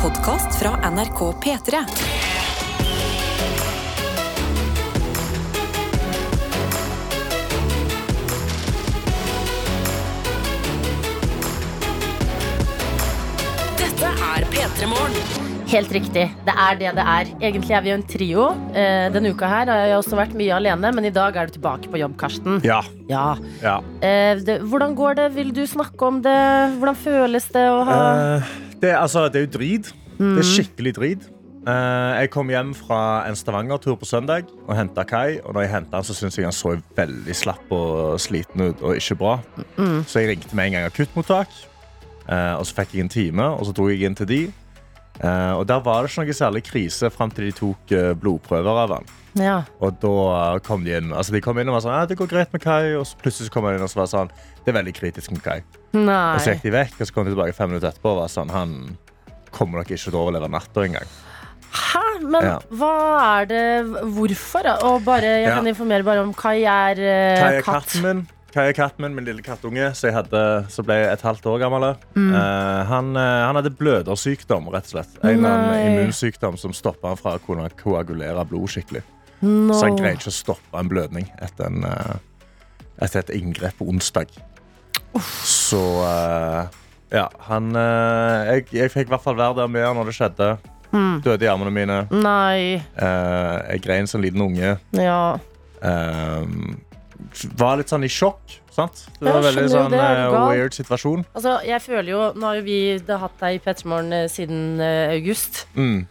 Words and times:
podkast 0.00 0.54
fra 0.58 0.90
NRK 0.90 1.18
P3. 1.44 1.76
Dette 13.76 14.08
er 14.08 14.46
P3 14.48 14.88
Morgen. 14.88 15.12
Helt 15.70 15.92
riktig. 15.92 16.24
Det 16.46 16.54
er 16.54 16.78
det 16.80 16.94
det 16.96 17.04
er. 17.04 17.28
Egentlig 17.36 17.76
er 17.76 17.84
vi 17.84 17.92
jo 17.92 17.98
en 17.98 18.06
trio. 18.08 18.46
Eh, 18.72 19.10
denne 19.12 19.34
uka 19.36 19.52
her 19.52 19.68
har 19.68 19.84
jeg 19.84 20.00
også 20.00 20.16
vært 20.18 20.32
mye 20.38 20.56
alene, 20.56 20.94
men 20.96 21.10
i 21.10 21.12
dag 21.14 21.36
er 21.36 21.46
du 21.52 21.58
tilbake 21.58 21.92
på 21.92 22.00
jobb, 22.00 22.16
Karsten. 22.18 22.56
Ja. 22.64 22.80
Ja. 23.12 23.36
ja. 23.60 23.76
Eh, 24.00 24.40
det, 24.48 24.62
hvordan 24.64 24.96
går 24.96 25.20
det? 25.20 25.28
Vil 25.36 25.52
du 25.52 25.62
snakke 25.68 26.08
om 26.08 26.24
det? 26.24 26.40
Hvordan 26.80 26.98
føles 27.04 27.52
det 27.52 27.68
å 27.68 27.84
ha 27.84 28.00
Eh, 28.40 28.50
det, 28.80 28.94
altså, 28.96 29.28
det 29.28 29.42
er 29.42 29.46
jo 29.46 29.52
drit. 29.58 29.92
Det 30.20 30.40
er 30.42 30.48
skikkelig 30.48 30.96
drit. 30.96 31.28
Uh, 31.60 32.16
jeg 32.16 32.30
kom 32.32 32.48
hjem 32.48 32.70
fra 32.72 33.26
en 33.28 33.36
Stavanger-tur 33.36 33.98
på 34.00 34.06
søndag 34.08 34.48
og 34.64 34.72
henta 34.76 35.04
Kai. 35.04 35.40
Og 35.44 35.52
når 35.52 35.66
jeg 35.66 35.72
hentet 35.74 35.96
han, 35.98 36.06
så 36.08 36.16
syntes 36.16 36.38
jeg 36.38 36.48
han 36.48 36.56
så 36.56 36.72
veldig 36.96 37.36
slapp 37.36 37.74
og 37.76 38.16
sliten 38.20 38.70
ut 38.70 38.80
og 38.80 38.96
ikke 38.96 39.18
bra. 39.20 39.34
Så 40.08 40.22
jeg 40.22 40.32
ringte 40.32 40.56
med 40.56 40.70
en 40.70 40.78
gang 40.78 40.88
akuttmottak, 40.88 41.52
uh, 42.30 42.56
og 42.56 42.64
så 42.64 42.80
fikk 42.80 42.96
jeg 42.96 43.04
en 43.04 43.12
time, 43.12 43.50
og 43.58 43.68
så 43.68 43.76
dro 43.76 43.90
jeg 43.92 44.08
inn 44.08 44.16
til 44.16 44.28
de. 44.30 44.42
Uh, 45.20 45.58
og 45.58 45.66
der 45.68 45.82
var 45.84 46.00
det 46.00 46.14
ikke 46.14 46.24
noe 46.24 46.38
særlig 46.38 46.64
krise 46.64 47.10
fram 47.12 47.32
til 47.34 47.50
de 47.50 47.56
tok 47.58 47.92
blodprøver 48.22 48.84
av 48.86 48.96
han. 48.96 49.10
Ja. 49.38 49.58
Og 49.84 50.00
da 50.02 50.56
kom 50.66 50.82
de 50.86 50.96
inn 50.96 51.12
altså 51.14 51.36
de 51.36 51.42
kom 51.44 51.60
inn 51.60 51.68
og 51.70 51.76
var 51.76 51.84
sånn, 51.84 51.94
ja, 51.94 52.08
det 52.08 52.16
går 52.18 52.30
greit 52.32 52.56
med 52.56 52.64
Kai. 52.64 52.96
Og 52.96 53.04
så 53.06 53.20
plutselig 53.20 53.52
kom 53.52 53.68
han 53.68 53.76
inn 53.76 53.84
og 53.84 53.92
så 53.92 54.00
var 54.00 54.10
sånn, 54.10 54.32
det 54.64 54.72
er 54.72 54.80
veldig 54.80 54.96
kritisk 54.96 55.36
med 55.36 55.44
Kai. 55.44 55.60
Og 55.94 56.40
så 56.40 56.54
gikk 56.54 56.62
de 56.68 56.70
vekk, 56.76 57.00
og 57.00 57.06
så 57.08 57.12
kom 57.14 57.24
de 57.26 57.32
tilbake 57.34 57.54
fem 57.56 57.68
minutter 57.72 57.90
etterpå 57.90 58.12
og 58.14 58.20
var 58.22 58.30
sånn, 58.30 58.50
han 58.54 58.74
kommer 59.50 59.80
nok 59.80 59.90
ikke 59.90 60.04
til 60.10 60.14
å 60.18 60.24
overleve 60.28 60.48
natta 60.52 60.84
engang. 60.86 61.08
Hæ? 61.70 62.04
Men 62.22 62.42
Ja. 62.44 62.58
hva 62.74 63.40
er 63.40 63.46
det 63.46 63.86
Hvorfor? 63.86 64.66
Og 64.84 65.04
bare, 65.04 65.22
jeg 65.22 65.46
Ja. 65.48 65.54
kan 65.56 65.66
informere 65.66 66.04
bare 66.04 66.20
om 66.22 66.32
Kai 66.34 66.62
er 66.64 66.92
uh, 66.98 67.40
Kai 67.40 67.54
er 67.56 67.62
katt. 67.62 67.86
katten 67.86 68.02
min. 68.02 68.28
Kai 68.52 68.68
er 68.68 68.72
katten 68.72 69.00
min, 69.02 69.14
min 69.14 69.24
lille 69.24 69.42
kattunge, 69.42 69.90
så 69.94 70.08
jeg 70.10 70.14
hadde, 70.14 70.66
så 70.68 70.82
ble 70.84 70.94
jeg 70.94 71.12
et 71.12 71.22
halvt 71.22 71.46
år 71.46 71.58
gammel. 71.62 71.84
Eh, 72.16 72.84
han, 72.90 73.16
uh, 73.16 73.46
han 73.46 73.54
hadde 73.54 73.70
blødersykdom, 73.78 74.66
rett 74.74 74.90
og 74.90 75.04
slett. 75.04 75.24
En 75.24 75.40
Nei. 75.42 75.86
immunsykdom 75.86 76.58
som 76.58 76.72
stoppa 76.72 77.08
han 77.08 77.16
fra 77.16 77.36
å 77.38 77.40
kunne 77.40 77.68
koagulere 77.70 78.44
blod 78.48 78.66
skikkelig. 78.68 79.02
No. 79.42 79.72
Så 79.74 79.86
han 79.86 79.96
greide 79.96 80.18
ikke 80.18 80.32
å 80.34 80.34
stoppe 80.42 80.78
en 80.80 80.88
blødning 80.90 81.30
etter, 81.40 81.66
en, 81.66 81.84
etter 83.00 83.20
et 83.20 83.30
inngrep 83.30 83.78
på 83.78 83.86
onsdag. 83.88 84.26
Så 85.44 85.80
eh, 86.06 86.80
ja, 87.10 87.26
han 87.48 87.74
eh, 87.76 88.50
jeg, 88.54 88.66
jeg 88.76 88.92
fikk 88.92 89.10
i 89.10 89.14
hvert 89.14 89.24
fall 89.24 89.38
være 89.38 89.62
der 89.62 89.72
med 89.72 89.86
han 89.86 89.98
når 89.98 90.10
det 90.10 90.16
skjedde. 90.18 90.50
Mm. 90.90 91.20
Døde 91.22 91.46
i 91.46 91.50
armene 91.50 91.72
mine. 91.74 91.98
Nei. 92.14 92.78
Eh, 92.78 93.56
jeg 93.74 93.84
grein 93.86 94.10
som 94.10 94.22
liten 94.22 94.42
unge. 94.42 94.76
Ja. 94.96 95.20
Var 97.60 97.78
litt 97.80 97.92
sånn 97.92 98.06
i 98.06 98.10
sjokk. 98.10 98.58
Sant? 98.70 99.04
Det 99.18 99.26
var 99.26 99.40
var 99.40 99.48
veldig 99.48 99.66
sånn 99.72 99.94
weird 100.46 100.76
situasjon. 100.78 101.24
Altså, 101.34 101.56
jeg 101.66 101.82
føler 101.82 102.12
jo 102.12 102.20
Nå 102.38 102.46
har 102.46 102.60
jo 102.60 102.62
vi 102.68 102.78
det 103.02 103.10
har 103.10 103.24
hatt 103.26 103.40
deg 103.42 103.58
i 103.58 103.62
Petremorgen 103.64 104.14
eh, 104.14 104.26
siden 104.30 104.82
august. 104.86 105.64
Mm. 105.74 106.04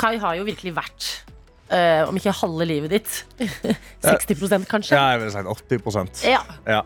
Kai 0.00 0.16
har 0.22 0.38
jo 0.40 0.48
virkelig 0.48 0.76
vært 0.78 1.10
Uh, 1.68 2.08
om 2.08 2.16
ikke 2.16 2.32
halve 2.32 2.64
livet 2.64 2.94
ditt. 2.94 3.16
60% 4.00 4.64
kanskje. 4.70 4.96
Ja, 4.96 5.10
jeg 5.12 5.20
vil 5.20 5.34
si 5.34 5.42
80% 5.84 6.22
Ja. 6.24 6.38
Ja. 6.64 6.78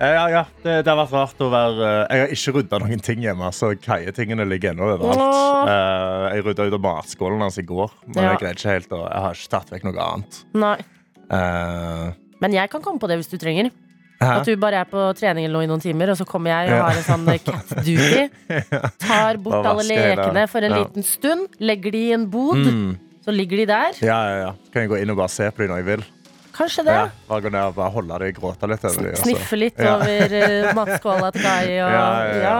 Eh, 0.00 0.14
Ja, 0.16 0.28
ja. 0.32 0.44
Det, 0.62 0.78
det 0.84 0.88
har 0.88 0.96
vært 1.02 1.12
rart 1.12 1.42
å 1.44 1.48
være 1.52 1.88
eh, 1.88 2.14
Jeg 2.16 2.20
har 2.24 2.30
ikke 2.36 2.54
rydda 2.56 2.78
noen 2.84 3.02
ting 3.04 3.20
hjemme, 3.26 3.50
så 3.52 3.74
Kaie-tingene 3.76 4.46
ligger 4.48 4.72
ennå 4.72 4.86
overalt. 4.94 5.20
Eh, 5.68 6.24
jeg 6.38 6.46
rydda 6.46 6.68
ut 6.70 6.78
av 6.78 6.84
matskålen 6.86 7.44
hans 7.44 7.58
i 7.60 7.66
går, 7.68 7.92
men 8.06 8.22
Ja. 8.24 8.30
jeg 8.32 8.40
greide 8.44 8.56
ikke 8.60 8.74
helt 8.78 8.92
og 8.96 9.04
Jeg 9.04 9.20
har 9.26 9.36
ikke 9.36 9.52
tatt 9.56 9.70
vekk 9.74 9.84
noe 9.90 10.06
annet. 10.08 10.40
Nei. 10.54 10.78
Uh, 11.30 12.10
Men 12.42 12.52
jeg 12.56 12.70
kan 12.72 12.82
komme 12.82 12.98
på 12.98 13.06
det 13.06 13.20
hvis 13.20 13.28
du 13.30 13.36
trenger. 13.38 13.68
hæ? 14.20 14.30
At 14.40 14.44
du 14.48 14.56
bare 14.60 14.80
er 14.82 14.88
på 14.90 15.02
trening 15.16 15.44
eller 15.46 15.60
noe 15.60 15.64
i 15.64 15.70
noen 15.70 15.80
timer, 15.84 16.10
og 16.10 16.16
så 16.18 16.24
kommer 16.26 16.50
jeg 16.50 16.72
og 16.72 16.76
Ja. 16.76 16.88
har 16.88 16.96
en 16.96 17.06
sånn 17.06 17.44
cat 17.44 17.68
duty. 17.86 18.24
Tar 18.98 19.36
bort 19.38 19.64
alle 19.66 19.84
lekene 19.86 20.48
for 20.50 20.60
en 20.64 20.72
Ja. 20.72 20.78
liten 20.82 21.02
stund. 21.06 21.48
Legger 21.60 21.92
de 21.92 22.02
i 22.08 22.12
en 22.16 22.26
bod. 22.30 22.56
Mm. 22.56 22.98
Så 23.24 23.30
ligger 23.36 23.56
de 23.62 23.66
der. 23.66 23.92
Ja, 24.00 24.18
ja, 24.30 24.36
ja. 24.46 24.52
Så 24.64 24.72
kan 24.72 24.82
jeg 24.82 24.90
gå 24.90 24.98
inn 25.02 25.10
og 25.10 25.16
bare 25.20 25.28
se 25.28 25.50
på 25.52 25.58
dem 25.62 25.70
når 25.70 25.76
jeg 25.84 25.86
vil. 25.92 26.04
Kanskje 26.60 26.84
det. 26.86 26.94
Ja, 26.98 27.08
bare 27.30 27.44
gå 27.46 27.52
ned 27.54 27.70
og 27.70 27.74
bare 27.80 27.90
holde 27.94 28.18
det 28.20 28.30
og 28.34 28.40
gråte 28.42 28.68
litt. 28.68 28.84
over 28.84 29.00
dem, 29.00 29.10
altså. 29.14 29.24
Sniffe 29.24 29.56
litt 29.60 29.80
Ja. 29.80 29.96
over 29.96 30.34
uh, 30.36 30.72
matskåla 30.80 31.30
til 31.34 31.42
Kai. 31.46 31.66
Og, 31.80 31.90
Ja, 31.96 32.06
ja, 32.36 32.54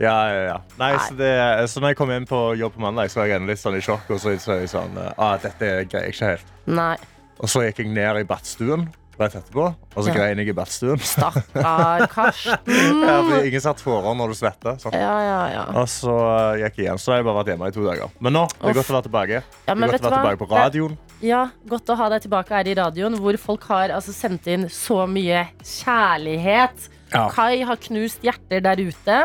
ja. 0.00 0.42
ja. 0.50 0.58
Nei. 0.80 0.92
Så, 1.08 1.16
det, 1.18 1.30
så 1.72 1.80
når 1.82 1.94
jeg 1.94 2.00
kom 2.00 2.12
inn 2.14 2.28
på 2.28 2.42
jobb 2.60 2.76
på 2.76 2.84
mandag, 2.84 3.10
så 3.12 3.20
var 3.22 3.32
jeg 3.32 3.46
litt 3.48 3.60
sånn 3.60 3.76
i 3.80 3.82
sjokk. 3.84 4.06
Og 4.12 4.20
så 4.22 4.36
så 4.40 4.60
jeg 4.60 4.70
sånn 4.72 4.96
ah, 5.16 5.34
Dette 5.40 5.72
greier 5.88 6.08
jeg 6.10 6.14
ikke 6.16 6.30
helt. 6.34 6.54
Nei. 6.68 6.94
Og 7.40 7.48
så 7.48 7.64
gikk 7.64 7.80
jeg 7.84 7.92
ned 7.96 8.20
i 8.20 8.24
badstuen 8.28 8.88
rett 9.20 9.34
etterpå, 9.38 9.64
og 9.70 10.04
så 10.06 10.12
grein 10.14 10.40
jeg 10.40 10.50
i 10.50 10.54
badstuen. 10.56 11.00
Stakkar 11.04 12.06
Karsten. 12.14 13.02
Ja, 13.04 13.18
ingen 13.44 13.62
satt 13.62 13.82
foran 13.84 14.18
når 14.20 14.32
du 14.32 14.38
svetter. 14.38 14.78
Sånn. 14.82 14.96
Ja, 14.96 15.12
ja, 15.24 15.40
ja. 15.54 15.64
Og 15.80 15.88
så 15.92 16.14
eh, 16.16 16.62
gikk 16.64 16.80
jeg 16.80 16.86
igjen. 16.88 17.00
Så 17.02 17.12
har 17.12 17.20
jeg 17.20 17.28
bare 17.28 17.40
vært 17.42 17.52
hjemme 17.52 17.70
i 17.70 17.74
to 17.76 17.84
dager. 17.86 18.12
Men 18.24 18.36
nå 18.38 18.46
det 18.54 18.72
er 18.72 18.78
godt 18.80 18.92
å 18.92 18.96
være 18.96 19.06
tilbake. 19.08 19.42
ja 19.42 19.74
Det 19.74 19.76
er 19.76 19.94
godt 19.94 20.00
å 20.00 20.08
være 20.08 20.20
tilbake 20.20 20.40
på 20.42 20.50
radioen. 20.54 20.96
Ja, 21.20 21.42
Godt 21.68 21.90
å 21.92 21.98
ha 22.00 22.06
deg 22.14 22.24
tilbake 22.24 22.56
her 22.56 22.70
i 22.70 22.78
radioen, 22.78 23.18
hvor 23.20 23.36
folk 23.40 23.66
har 23.68 23.92
altså, 23.92 24.14
sendt 24.16 24.48
inn 24.48 24.64
så 24.72 25.02
mye 25.10 25.44
kjærlighet. 25.60 26.88
Ja. 27.12 27.26
Kai 27.34 27.60
har 27.66 27.80
knust 27.88 28.24
hjerter 28.24 28.64
der 28.64 28.80
ute. 28.80 29.20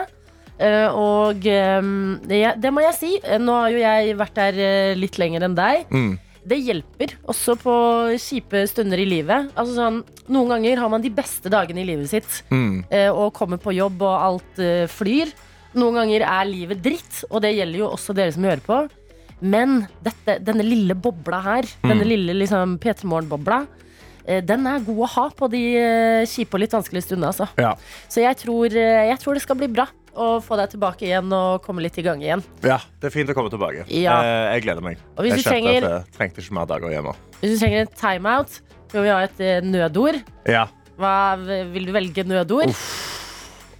Eh, 0.55 0.87
og 0.95 1.43
ehm, 1.51 2.19
det, 2.27 2.43
det 2.63 2.71
må 2.71 2.83
jeg 2.83 2.95
si. 2.99 3.13
Eh, 3.23 3.39
Nå 3.41 3.55
har 3.59 3.71
jo 3.73 3.81
jeg 3.81 4.15
vært 4.19 4.39
der 4.39 4.59
litt 4.99 5.19
lenger 5.21 5.47
enn 5.47 5.57
deg. 5.57 5.87
Mm. 5.91 6.13
Det 6.45 6.59
hjelper 6.61 7.15
også 7.31 7.55
på 7.57 7.73
kjipe 8.21 8.61
stunder 8.69 9.01
i 9.01 9.05
livet. 9.09 9.47
Altså 9.57 9.73
sånn, 9.79 9.95
noen 10.29 10.51
ganger 10.53 10.77
har 10.83 10.91
man 10.93 11.01
de 11.01 11.09
beste 11.09 11.49
dagene 11.49 11.81
i 11.81 11.87
livet 11.89 12.09
sitt 12.11 12.43
Mm. 12.53 12.83
eh, 12.91 13.09
og 13.09 13.33
kommer 13.33 13.57
på 13.57 13.73
jobb 13.73 14.01
og 14.05 14.21
alt 14.27 14.59
eh, 14.61 14.85
flyr. 14.87 15.31
Noen 15.75 15.95
ganger 15.99 16.21
er 16.21 16.45
livet 16.45 16.81
dritt, 16.85 17.23
og 17.31 17.41
det 17.41 17.55
gjelder 17.57 17.79
jo 17.81 17.89
også 17.89 18.13
dere 18.15 18.31
som 18.31 18.43
hører 18.47 18.61
på. 18.63 18.77
Men 19.41 19.87
dette, 20.05 20.37
denne 20.45 20.63
lille 20.63 20.95
bobla 20.95 21.41
her, 21.43 21.65
denne 21.83 22.05
lille 22.07 22.33
liksom, 22.37 22.77
P3 22.79 23.03
Morgen-bobla, 23.09 23.65
eh, 24.25 24.39
den 24.45 24.65
er 24.69 24.79
god 24.85 25.01
å 25.03 25.09
ha 25.17 25.25
på 25.35 25.49
de 25.51 25.63
kjipe 26.29 26.55
og 26.55 26.61
litt 26.63 26.71
vanskelige 26.77 27.09
stundene. 27.09 27.33
Altså. 27.33 27.49
Ja. 27.59 27.73
Så 28.07 28.21
jeg 28.23 28.37
tror, 28.37 28.69
jeg 28.71 29.17
tror 29.19 29.33
det 29.33 29.41
skal 29.43 29.57
bli 29.59 29.67
bra 29.67 29.87
å 30.15 30.27
få 30.43 30.57
deg 30.59 30.69
tilbake 30.75 31.05
igjen 31.07 31.31
og 31.35 31.61
komme 31.65 31.83
litt 31.83 31.97
i 31.99 32.05
gang 32.05 32.21
igjen. 32.23 32.43
ja, 32.63 32.77
det 33.01 33.09
er 33.09 33.13
fint 33.13 33.29
å 33.29 33.35
komme 33.37 33.51
tilbake. 33.53 33.85
Ja. 33.91 34.15
Eh, 34.23 34.53
jeg 34.55 34.65
gleder 34.67 34.85
meg. 34.85 35.01
Og 35.17 35.25
hvis 35.25 35.35
jeg 35.35 35.43
du 35.43 35.49
kjente 35.49 35.55
trenger- 35.55 35.83
at 35.83 35.91
jeg 35.91 36.17
trengte 36.17 36.41
ikke 36.45 36.55
mer 36.59 36.69
dager 36.71 36.93
hjemme. 36.95 37.15
Hvis 37.41 37.55
du 37.55 37.59
trenger 37.65 37.83
en 37.85 37.93
timeout, 37.99 38.61
vil 38.93 39.03
vi 39.03 39.09
ha 39.11 39.19
et 39.27 39.41
eh, 39.43 39.59
nødord. 39.61 40.21
Ja. 40.47 40.67
Hva, 40.95 41.13
vil 41.73 41.85
du 41.89 41.91
velge 41.91 42.23
nødord? 42.23 42.71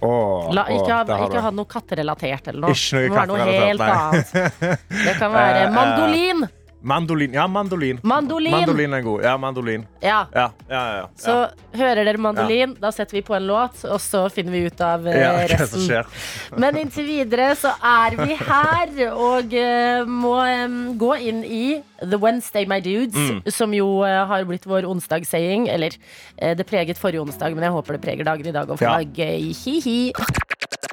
Åh, 0.04 0.50
La, 0.52 0.66
ikke 0.68 0.92
ha, 0.92 1.04
oh, 1.08 1.22
ikke 1.24 1.40
ha 1.40 1.50
noe 1.56 1.64
katterelatert 1.70 2.50
eller 2.52 2.66
noe. 2.66 2.74
Ikke 2.76 2.98
noe 2.98 3.06
det 3.06 3.08
må 3.08 3.16
være 3.16 3.30
noe 3.32 3.64
helt 3.64 3.80
katterelatert. 3.80 4.84
Det 5.06 5.14
kan 5.16 5.32
være 5.32 5.62
eh, 5.64 5.72
mandolin. 5.72 6.44
Mandolin. 6.82 7.32
Ja, 7.34 7.46
mandolin. 7.48 7.98
Mandolin. 8.02 8.50
Mandolin 8.52 8.92
er 8.94 9.00
god. 9.02 9.22
Ja, 9.24 9.36
mandolin. 9.36 9.86
Ja. 10.02 10.26
Ja, 10.34 10.50
ja, 10.68 10.80
ja, 10.86 10.96
ja. 11.00 11.06
Så 11.18 11.34
hører 11.74 12.04
dere 12.06 12.20
mandolin, 12.22 12.76
da 12.78 12.90
setter 12.94 13.16
vi 13.18 13.22
på 13.26 13.34
en 13.34 13.46
låt, 13.48 13.80
og 13.90 13.98
så 14.00 14.26
finner 14.30 14.52
vi 14.54 14.60
ut 14.68 14.80
av 14.84 15.06
eh, 15.08 15.18
ja, 15.18 15.32
resten. 15.50 16.04
Men 16.62 16.76
inntil 16.78 17.08
videre 17.08 17.48
så 17.58 17.72
er 17.82 18.14
vi 18.20 18.36
her 18.38 18.92
og 19.16 19.56
eh, 19.56 20.04
må 20.06 20.36
um, 20.66 20.76
gå 21.00 21.10
inn 21.26 21.40
i 21.44 21.64
The 22.04 22.20
Wednesday 22.22 22.66
My 22.70 22.78
Dudes, 22.84 23.16
Mm. 23.16 23.40
som 23.50 23.72
jo 23.74 23.88
eh, 24.06 24.20
har 24.28 24.44
blitt 24.46 24.66
vår 24.68 24.84
onsdagssaying. 24.86 25.66
Eller 25.72 25.96
eh, 26.36 26.52
det 26.54 26.66
preget 26.68 27.00
forrige 27.00 27.24
onsdag, 27.24 27.56
men 27.56 27.64
jeg 27.66 27.74
håper 27.74 27.96
det 27.96 28.02
preger 28.04 28.28
dagen 28.28 28.46
i 28.46 28.54
dag 28.54 28.70
og 28.70 28.78
for 28.78 28.86
Ja. 28.86 28.98
det 29.00 29.08
er 29.08 29.24
gøy. 29.24 29.50
Hi-hi. 29.64 29.98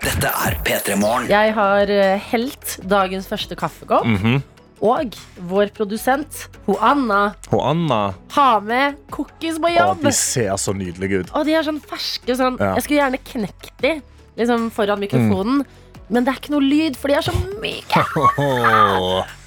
Dette 0.04 0.32
er 0.48 0.58
P3 0.66 0.98
Morgen. 1.00 1.30
Jeg 1.30 1.54
har 1.56 1.92
eh, 1.92 2.18
helt 2.32 2.80
dagens 2.90 3.28
første 3.30 3.56
kaffekopp. 3.60 4.08
Mhm. 4.10 4.42
Og 4.82 5.14
vår 5.50 5.70
produsent, 5.76 6.48
ho 6.66 6.76
Anna, 6.82 7.34
Og 7.52 7.62
Anna, 7.70 8.14
har 8.36 8.62
med 8.62 8.98
cookies 9.14 9.60
på 9.60 9.70
å, 9.70 9.74
jobb. 9.76 10.02
de 10.04 10.12
ser 10.12 10.56
så 10.58 10.74
nydelige 10.74 11.24
ut. 11.24 11.32
Og 11.36 11.46
de 11.46 11.54
er 11.54 11.64
sånn 11.64 11.80
ferske. 11.80 12.36
Sånn. 12.36 12.58
Ja. 12.60 12.74
Jeg 12.76 12.84
skulle 12.88 13.00
gjerne 13.02 13.22
knekt 13.24 13.72
de 13.84 13.94
liksom 14.40 14.70
foran 14.74 15.00
mikrofonen. 15.00 15.64
Men 16.10 16.26
det 16.26 16.34
er 16.34 16.40
ikke 16.42 16.52
noe 16.54 16.62
lyd, 16.66 16.98
for 17.00 17.08
de 17.08 17.16
er 17.16 17.22
så 17.26 17.34
myke. 17.62 18.04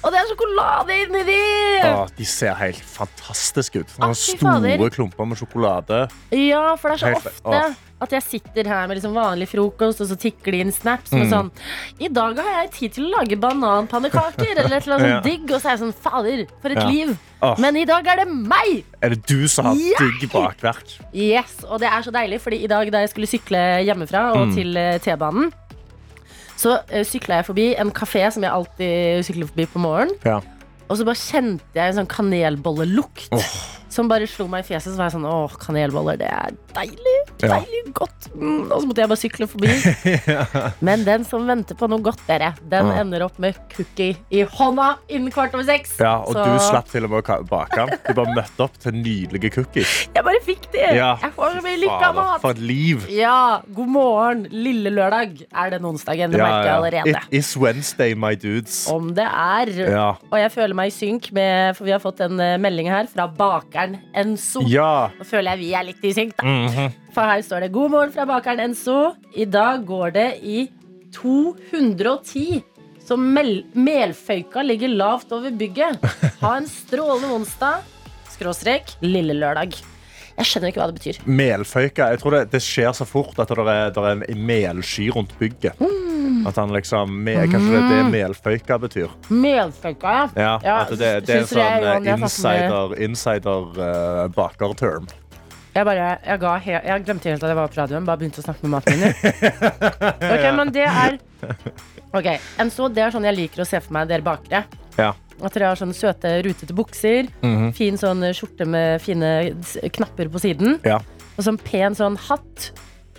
Og 0.07 0.13
det 0.13 0.19
er 0.21 0.29
sjokolade 0.29 0.95
inni 1.03 1.23
de! 1.27 1.41
åh, 1.89 2.05
de 2.17 2.25
ser 2.27 2.55
helt 2.59 2.79
fantastiske 2.81 3.81
ut. 3.83 3.91
Å, 3.99 4.13
fy 4.15 4.37
fader. 4.39 4.77
store 4.77 4.93
klumper 4.95 5.27
med 5.27 5.39
sjokolade. 5.41 5.99
Ja, 6.33 6.75
for 6.79 6.89
det 6.89 6.97
er 6.97 7.01
så 7.03 7.11
Helt- 7.11 7.27
ofte 7.27 7.59
åh. 7.59 7.75
at 8.05 8.11
jeg 8.13 8.23
sitter 8.23 8.67
her 8.69 8.87
med 8.87 8.97
liksom 8.99 9.13
vanlig 9.17 9.47
frokost, 9.51 10.01
og 10.01 10.07
så 10.11 10.17
tikker 10.21 10.53
de 10.55 10.61
inn 10.65 10.71
snaps 10.71 11.11
med 11.11 11.25
Mm. 11.27 11.31
sånn 11.33 11.51
I 11.99 12.07
dag 12.13 12.37
har 12.37 12.63
jeg 12.63 12.71
tid 12.71 12.93
til 12.93 13.05
å 13.07 13.17
lage 13.17 13.35
bananpannekaker, 13.41 14.53
eller 14.63 14.77
et 14.77 14.87
eller 14.87 14.95
annet 14.97 15.09
Ja. 15.13 15.21
sånt 15.21 15.23
digg. 15.25 15.51
Og 15.51 15.61
så 15.61 15.65
er 15.67 15.75
jeg 15.77 15.81
sånn 15.83 15.93
Fader, 15.93 16.45
for 16.61 16.69
et 16.69 16.77
Ja. 16.81 16.87
liv. 16.89 17.17
Åh. 17.41 17.57
Men 17.59 17.75
i 17.75 17.85
dag 17.85 18.07
er 18.07 18.15
det 18.23 18.27
meg! 18.27 18.83
Er 19.01 19.09
det 19.09 19.25
du 19.27 19.47
som 19.47 19.65
har 19.65 19.75
Ja. 19.75 19.97
digg 19.99 20.29
bakverk? 20.31 20.97
Yes, 21.13 21.63
Og 21.69 21.79
det 21.79 21.89
er 21.91 22.01
så 22.01 22.11
deilig, 22.11 22.39
fordi 22.41 22.63
i 22.63 22.67
dag 22.67 22.91
da 22.91 22.99
jeg 23.05 23.09
skulle 23.13 23.27
sykle 23.27 23.83
hjemmefra 23.85 24.31
og 24.35 24.47
Mm. 24.47 24.55
til 24.55 24.77
eh, 24.77 24.97
T-banen, 24.99 25.51
Så 26.57 26.77
uh, 26.81 27.01
sykla 27.05 27.41
jeg 27.41 27.49
forbi 27.51 27.67
en 27.77 27.93
kafé 27.95 28.25
som 28.33 28.45
jeg 28.45 28.53
alltid 28.53 29.25
sykler 29.27 29.49
forbi 29.51 29.67
på 29.71 29.81
morgenen. 29.83 30.15
Ja. 30.25 30.39
Og 30.87 30.99
så 30.99 31.07
bare 31.07 31.19
kjente 31.19 31.75
jeg 31.75 31.91
en 31.91 31.99
sånn 31.99 32.11
kanelbollelukt. 32.11 33.33
Som 33.97 34.09
bare 34.11 34.27
slo 34.29 34.45
meg 34.51 34.61
i 34.65 34.67
fjeset. 34.69 34.93
Så 34.93 34.99
var 34.99 35.09
jeg 35.09 35.17
sånn, 35.17 35.25
åh, 35.25 35.53
kanelboller, 35.61 36.19
det 36.21 36.27
er 36.29 36.53
deilig. 36.77 37.15
Ja. 37.41 37.55
Deilig, 37.57 37.81
godt. 37.97 38.27
Mm. 38.37 38.67
Og 38.69 38.75
så 38.83 38.89
måtte 38.89 39.01
jeg 39.03 39.09
bare 39.09 39.21
sykle 39.23 39.47
forbi. 39.49 39.71
Men 40.87 41.05
den 41.07 41.25
som 41.25 41.47
venter 41.49 41.77
på 41.79 41.89
noe 41.89 42.03
godt, 42.05 42.21
dere, 42.29 42.51
den 42.69 42.91
Ja. 42.91 42.99
ender 43.01 43.25
opp 43.25 43.39
med 43.41 43.57
cookie 43.73 44.15
i 44.33 44.43
hånda 44.45 44.91
innen 45.09 45.33
kvart 45.33 45.55
over 45.57 45.65
seks. 45.67 45.95
Ja, 46.01 46.19
og 46.21 46.33
Så 46.35 46.45
du 46.45 46.59
slapp 46.67 46.91
til 46.91 47.07
og 47.07 47.11
med 47.15 47.25
å 47.25 47.37
bake 47.49 47.79
den. 47.79 47.97
Du 48.05 48.13
bare 48.19 48.35
møtte 48.37 48.65
opp 48.67 48.77
til 48.83 48.93
nydelige 48.95 49.51
cookies. 49.55 49.95
jeg 50.13 50.23
bare 50.23 50.41
fikk 50.45 50.69
det. 50.75 50.85
Ja. 50.97 51.15
Jeg 51.23 51.33
får 51.35 51.57
mye 51.65 51.81
lykke 51.81 52.09
av 52.11 52.15
mat. 52.19 52.41
For 52.43 52.51
et 52.55 52.61
liv. 52.61 53.07
Ja, 53.13 53.61
god 53.73 53.91
morgen. 53.97 54.45
Lille 54.53 54.93
lørdag 54.93 55.41
er 55.49 55.73
den 55.73 55.85
onsdagen. 55.89 56.31
Det 56.31 56.41
merker 56.41 56.69
jeg 56.69 56.77
allerede. 56.77 57.25
It 57.31 57.39
is 57.41 57.51
Wednesday, 57.57 58.13
my 58.13 58.35
dudes. 58.35 58.85
Om 58.91 59.13
det 59.17 59.25
er. 59.27 59.73
Ja. 59.89 60.07
Og 60.29 60.37
jeg 60.41 60.53
føler 60.53 60.77
meg 60.77 60.91
i 60.91 60.95
synk 60.95 61.31
med 61.35 61.75
For 61.77 61.87
vi 61.87 61.93
har 61.95 62.01
fått 62.03 62.21
en 62.25 62.39
eh, 62.43 62.57
melding 62.61 62.89
her 62.91 63.07
fra 63.11 63.27
bakeren 63.27 63.86
Enso. 64.15 64.61
ja. 64.67 65.09
Nå 65.17 65.25
føler 65.25 65.51
jeg 65.55 65.59
vi 65.59 65.73
er 65.73 65.83
litt 65.87 66.03
i 66.03 66.13
synk, 66.13 66.35
da. 66.37 66.43
Mhm. 66.45 66.93
For 67.15 67.21
her 67.23 67.41
står 67.41 67.59
det 67.65 67.71
'God 67.71 67.91
morgen 67.91 68.11
fra 68.13 68.25
bakeren 68.25 68.59
Enso'. 68.59 69.15
I 69.35 69.45
dag 69.45 69.85
går 69.85 70.11
det 70.13 70.29
i 70.43 70.69
210. 71.13 72.63
Så 73.07 73.15
mel 73.17 73.63
melføyka 73.73 74.63
ligger 74.65 74.89
lavt 74.89 75.31
over 75.31 75.49
bygget. 75.51 76.01
Ha 76.41 76.57
en 76.57 76.67
strålende 76.67 77.29
onsdag. 77.37 77.81
Skråstrek 78.33 78.97
lille 79.01 79.33
lørdag. 79.33 79.77
Jeg 80.37 80.45
skjønner 80.45 80.69
ikke 80.69 80.81
hva 80.83 80.87
det 80.91 80.99
betyr. 80.99 81.17
Melføyka. 81.25 82.07
Jeg 82.13 82.19
tror 82.21 82.35
det, 82.35 82.41
det 82.53 82.59
skjer 82.61 82.91
så 82.93 83.07
fort 83.09 83.39
at 83.41 83.49
det 83.49 83.57
er, 83.73 83.89
det 83.95 84.03
er 84.03 84.19
en 84.29 84.43
melsky 84.45 85.07
rundt 85.15 85.31
bygget. 85.39 85.79
Mm. 85.81 86.43
At 86.47 86.59
han 86.61 86.73
liksom 86.75 87.15
me, 87.25 87.33
Kanskje 87.49 87.71
det 87.73 87.79
er 87.81 87.87
det 87.89 88.11
melføyka 88.13 88.77
betyr. 88.83 89.15
Melføyka, 89.33 90.13
ja. 90.13 90.27
Ja, 90.37 90.51
Ja, 90.63 90.75
det, 90.91 90.99
det, 91.01 91.13
det 91.25 91.35
er 91.35 91.41
en 91.41 91.49
sånn 91.49 91.63
er, 91.63 91.87
eh, 91.95 92.19
med- 92.21 92.99
insider, 93.07 93.71
uh, 93.81 94.27
baker-term. 94.35 95.09
Jeg, 95.77 95.85
bare, 95.85 96.05
jeg, 96.25 96.39
he 96.65 96.71
jeg 96.73 97.03
glemte 97.05 97.29
helt 97.29 97.43
at 97.43 97.51
jeg 97.51 97.57
var 97.57 97.69
på 97.73 97.77
radioen. 97.81 98.05
Bare 98.05 98.17
begynte 98.21 98.41
å 98.41 98.45
snakke 98.47 98.65
med 98.65 98.77
maten 98.77 98.97
min. 98.97 99.13
Ok, 100.33 100.45
men 100.57 100.71
det 100.73 100.85
er 100.89 101.17
Ok, 102.17 102.29
en 102.57 102.71
så 102.73 102.87
Det 102.89 103.03
er 103.03 103.13
sånn 103.13 103.27
jeg 103.27 103.35
liker 103.37 103.61
å 103.61 103.67
se 103.67 103.81
for 103.83 103.93
meg 103.93 104.07
dere 104.09 104.25
bakere. 104.25 104.63
Ja. 104.97 105.11
At 105.43 105.53
dere 105.53 105.69
har 105.71 105.77
sånne 105.77 105.93
søte, 105.93 106.31
rutete 106.45 106.73
bukser. 106.73 107.27
Mhm. 107.45 107.71
Fin 107.77 107.97
sånn 107.99 108.25
skjorte 108.33 108.65
med 108.65 109.01
fine 109.03 109.53
knapper 109.93 110.31
på 110.33 110.41
siden. 110.41 110.79
Ja. 110.87 110.99
Og 111.37 111.45
sånn 111.45 111.59
pen 111.61 111.93
sånn 111.97 112.17
hatt. 112.17 112.71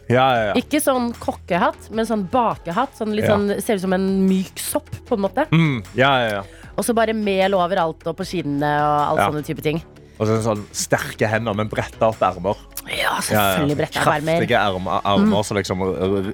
Ja, 0.08 0.24
ja, 0.34 0.44
ja. 0.48 0.52
Ikke 0.56 0.80
sånn 0.80 1.12
kokkehatt, 1.20 1.90
men 1.92 2.08
sånn 2.08 2.24
bakehatt. 2.32 2.96
Sånn 2.96 3.12
litt 3.14 3.28
sånn, 3.28 3.60
ser 3.62 3.76
ut 3.76 3.84
som 3.84 3.92
en 3.92 4.08
myk 4.26 4.58
sopp, 4.58 4.88
på 5.06 5.18
en 5.18 5.26
måte. 5.26 5.44
Mm, 5.52 5.82
ja, 5.94 6.12
ja, 6.24 6.30
ja. 6.38 6.42
Og 6.78 6.86
så 6.86 6.94
bare 6.96 7.12
mel 7.14 7.54
overalt 7.58 8.06
og 8.06 8.16
på 8.16 8.26
skinnene 8.26 8.72
og 8.80 8.98
alle 9.12 9.28
sånne 9.28 9.46
type 9.46 9.62
ting. 9.62 9.82
Og 10.18 10.26
så 10.26 10.40
sånn 10.42 10.64
sterke 10.74 11.28
hender, 11.30 11.54
men 11.54 11.68
bretta 11.70 12.08
opp 12.10 12.22
ermer. 12.26 12.58
Ja, 12.88 13.18
selvfølgelig 13.22 13.76
bretta 13.78 14.02
armer. 14.02 14.18
Mm. 14.18 14.40
Kraftige 14.40 14.58
ermer, 14.58 15.02
armer 15.06 15.44
som 15.46 15.58
liksom 15.60 15.84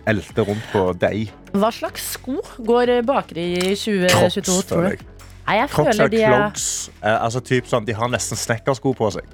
elter 0.09 0.47
rundt 0.49 0.71
på 0.73 0.85
deig. 1.03 1.33
Hva 1.53 1.73
slags 1.75 2.07
sko 2.15 2.39
går 2.65 2.95
bakere 3.05 3.45
i 3.45 3.75
2022, 3.75 4.15
Kropps, 4.15 4.69
tror 4.71 4.89
du? 4.89 5.05
Nei, 5.45 5.57
jeg 5.61 5.71
Crocs 5.71 5.97
føler 5.97 6.13
de 6.13 6.23
er 6.23 6.35
clogs. 6.35 6.67
Eh, 7.03 7.17
altså, 7.25 7.41
typ 7.45 7.67
sånn, 7.69 7.85
de 7.85 7.97
har 7.97 8.09
nesten 8.13 8.39
snekkersko 8.41 8.95
på 8.97 9.11
seg. 9.17 9.27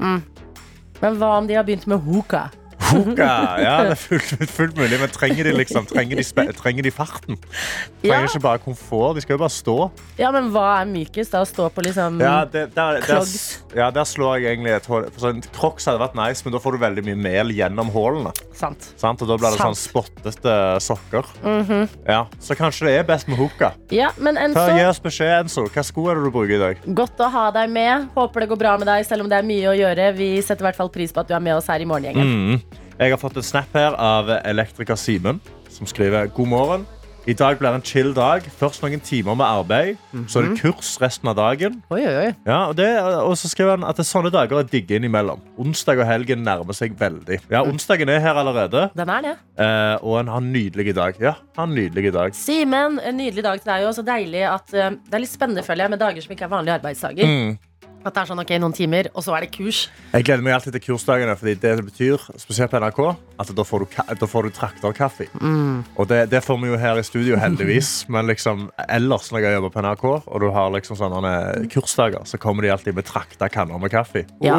Men 1.01 1.21
hva 1.21 1.37
om 1.39 1.47
de 1.49 1.55
har 1.57 1.65
begynt 1.65 1.87
med 1.91 2.03
hoka? 2.05 2.49
Hoka, 2.91 3.31
ja, 3.63 3.75
det 3.87 3.95
er 3.95 4.01
fullt, 4.09 4.45
fullt 4.51 4.81
mulig, 4.81 4.99
men 5.01 5.13
trenger 5.15 5.49
de, 5.49 5.55
liksom, 5.59 5.87
trenger 5.91 6.21
de, 6.21 6.27
trenger 6.59 6.87
de 6.87 6.93
farten? 6.95 7.39
Ja. 8.03 8.17
Trenger 8.17 8.29
ikke 8.33 8.43
bare 8.47 8.63
komfort, 8.65 9.17
de 9.19 9.25
skal 9.25 9.37
jo 9.37 9.43
bare 9.45 9.55
stå. 9.55 9.77
ja, 10.21 10.33
men 10.35 10.51
hva 10.55 10.67
er 10.81 10.91
mykest? 10.91 11.31
Da 11.31 11.45
å 11.45 11.49
stå 11.49 11.69
på 11.75 11.85
liksom 11.87 12.19
Ja, 12.23 12.45
det, 12.49 12.71
der, 12.75 13.01
der, 13.07 13.35
ja, 13.77 13.91
der 13.95 14.09
slår 14.09 14.41
jeg 14.41 14.57
egentlig 14.57 14.75
et 14.79 14.91
hull. 14.91 15.07
Sånn, 15.21 15.43
Crocs 15.55 15.87
hadde 15.91 16.03
vært 16.03 16.19
nice, 16.19 16.43
men 16.47 16.57
da 16.57 16.63
får 16.63 16.77
du 16.77 16.83
veldig 16.85 17.07
mye 17.11 17.21
mel 17.29 17.55
gjennom. 17.55 17.93
Sant. 18.57 18.91
Sant? 18.99 19.23
Og 19.23 19.31
da 19.31 19.39
blir 19.39 19.55
det 19.55 19.63
sånn 19.63 19.79
spottete 19.79 20.57
sokker. 20.83 21.31
Mm 21.45 21.61
sokker. 21.61 21.89
ja, 22.07 22.27
så 22.41 22.55
kanskje 22.59 22.89
det 22.89 22.95
er 23.01 23.07
best 23.09 23.29
med 23.29 23.39
hoka. 23.41 23.73
Ja, 23.95 24.11
men 24.19 24.39
Enzo, 24.41 24.67
gi 24.75 24.85
oss 24.87 25.01
beskjed, 25.03 25.45
Enzo. 25.45 25.67
Hva 25.71 25.85
sko 25.87 26.09
er 26.11 26.19
det 26.19 26.29
du 26.29 26.35
bruker 26.35 26.57
i 26.57 26.63
dag? 26.63 26.85
godt 27.01 27.21
å 27.23 27.31
ha 27.33 27.47
deg 27.55 27.71
med. 27.73 28.09
Håper 28.17 28.45
det 28.45 28.51
går 28.53 28.61
bra 28.61 28.77
med 28.81 28.89
deg, 28.91 29.07
selv 29.09 29.25
om 29.25 29.31
det 29.31 29.41
er 29.41 29.47
mye 29.47 29.71
å 29.71 29.77
gjøre. 29.77 30.11
Vi 30.19 30.31
setter 30.45 30.65
i 30.65 30.71
hvert 30.71 30.81
fall 30.81 30.93
pris 30.93 31.13
på 31.15 31.23
at 31.23 31.31
du 31.31 31.37
er 31.37 31.45
med 31.45 31.57
oss 31.59 31.69
her 31.71 31.83
i 31.83 31.89
Morgengjengen. 31.89 32.61
Jeg 33.01 33.15
har 33.15 33.17
fått 33.17 33.39
en 33.41 33.45
snap 33.45 33.73
her 33.73 33.95
av 33.97 34.29
elektriker 34.45 34.99
Simen, 35.01 35.39
som 35.73 35.89
skriver 35.89 36.27
God 36.37 36.49
morgen. 36.51 36.83
I 37.25 37.33
dag 37.33 37.57
blir 37.57 37.73
en 37.73 37.85
chill 37.85 38.11
dag. 38.13 38.45
Først 38.59 38.83
noen 38.85 39.01
timer 39.01 39.39
med 39.41 39.47
arbeid. 39.47 40.03
Så 40.29 40.43
er 40.43 40.51
det 40.51 40.59
kurs 40.61 40.91
resten 41.01 41.31
av 41.33 41.39
dagen. 41.39 41.79
Oi, 41.89 42.03
oi, 42.03 42.13
oi. 42.27 42.35
Ja, 42.45 42.59
og, 42.67 42.75
det, 42.77 42.91
og 43.01 43.33
så 43.41 43.49
skriver 43.49 43.79
han 43.79 43.87
at 43.89 43.97
det 43.97 44.05
er 44.05 44.09
sånne 44.11 44.33
dager 44.35 44.61
er 44.61 44.69
digge 44.69 44.99
innimellom. 45.01 45.41
Onsdag 45.65 46.03
og 46.03 46.09
helgen 46.11 46.45
nærmer 46.45 46.77
seg 46.77 46.93
veldig. 47.01 47.41
Ja, 47.49 47.65
Onsdagen 47.65 48.13
er 48.13 48.21
her 48.21 48.43
allerede, 48.43 48.91
Den 48.93 49.15
er 49.17 49.25
det. 49.31 49.35
eh, 49.57 49.97
og 50.05 50.21
en 50.21 50.35
har 50.35 50.45
en 50.45 50.53
nydelig 50.53 50.95
dag. 51.01 51.17
Ja, 51.25 51.35
en 51.57 51.73
nydelig 51.73 52.13
dag. 52.13 52.37
Simen, 52.37 53.01
en 53.01 53.17
nydelig 53.17 53.49
dag 53.49 53.65
til 53.65 53.73
deg. 53.73 53.89
òg. 53.89 53.97
så 53.97 54.05
deilig 54.05 54.45
at 54.45 54.77
uh, 54.77 54.93
Det 54.93 55.17
er 55.17 55.25
litt 55.25 55.33
spennende, 55.33 55.65
føler 55.65 55.89
jeg, 55.89 55.97
med 55.97 56.05
dager 56.05 56.21
som 56.29 56.37
ikke 56.37 56.49
er 56.51 56.57
vanlige 56.59 56.79
arbeidsdager. 56.83 57.33
Mm. 57.33 57.59
At 58.01 58.15
det 58.17 58.23
er 58.23 58.29
sånn, 58.31 58.41
ok, 58.41 58.51
noen 58.63 58.73
timer, 58.73 59.11
og 59.13 59.25
så 59.27 59.35
er 59.37 59.45
det 59.45 59.51
kurs. 59.53 59.83
Jeg 60.15 60.25
gleder 60.25 60.45
meg 60.45 60.55
alltid 60.57 60.73
til 60.79 60.85
kursdagene, 60.87 61.35
fordi 61.37 61.53
det 61.61 61.75
betyr, 61.85 62.23
spesielt 62.41 62.73
på 62.73 62.81
NRK, 62.81 63.01
at 63.43 63.53
da 63.59 63.67
får 63.67 63.85
du, 63.85 63.99
da 64.23 64.29
får 64.33 64.49
du 64.49 64.55
traktorkaffe. 64.57 65.29
Og 65.37 66.09
det, 66.09 66.23
det 66.33 66.41
får 66.47 66.61
vi 66.63 66.73
jo 66.73 66.81
her 66.81 67.01
i 67.01 67.05
studio, 67.05 67.37
heldigvis. 67.41 67.93
Men 68.15 68.31
liksom 68.31 68.71
ellers 68.89 69.29
når 69.35 69.45
jeg 69.45 69.59
jobber 69.59 69.75
på 69.77 69.85
NRK, 69.85 70.07
og 70.17 70.41
du 70.41 70.49
har 70.57 70.73
liksom 70.73 70.97
sånne 71.01 71.35
kursdager, 71.73 72.25
så 72.25 72.41
kommer 72.41 72.65
de 72.65 72.73
alltid 72.73 72.97
med 72.97 73.09
trakta 73.09 73.51
kanner 73.53 73.81
med 73.83 73.93
kaffe. 73.93 74.25
Ja. 74.41 74.57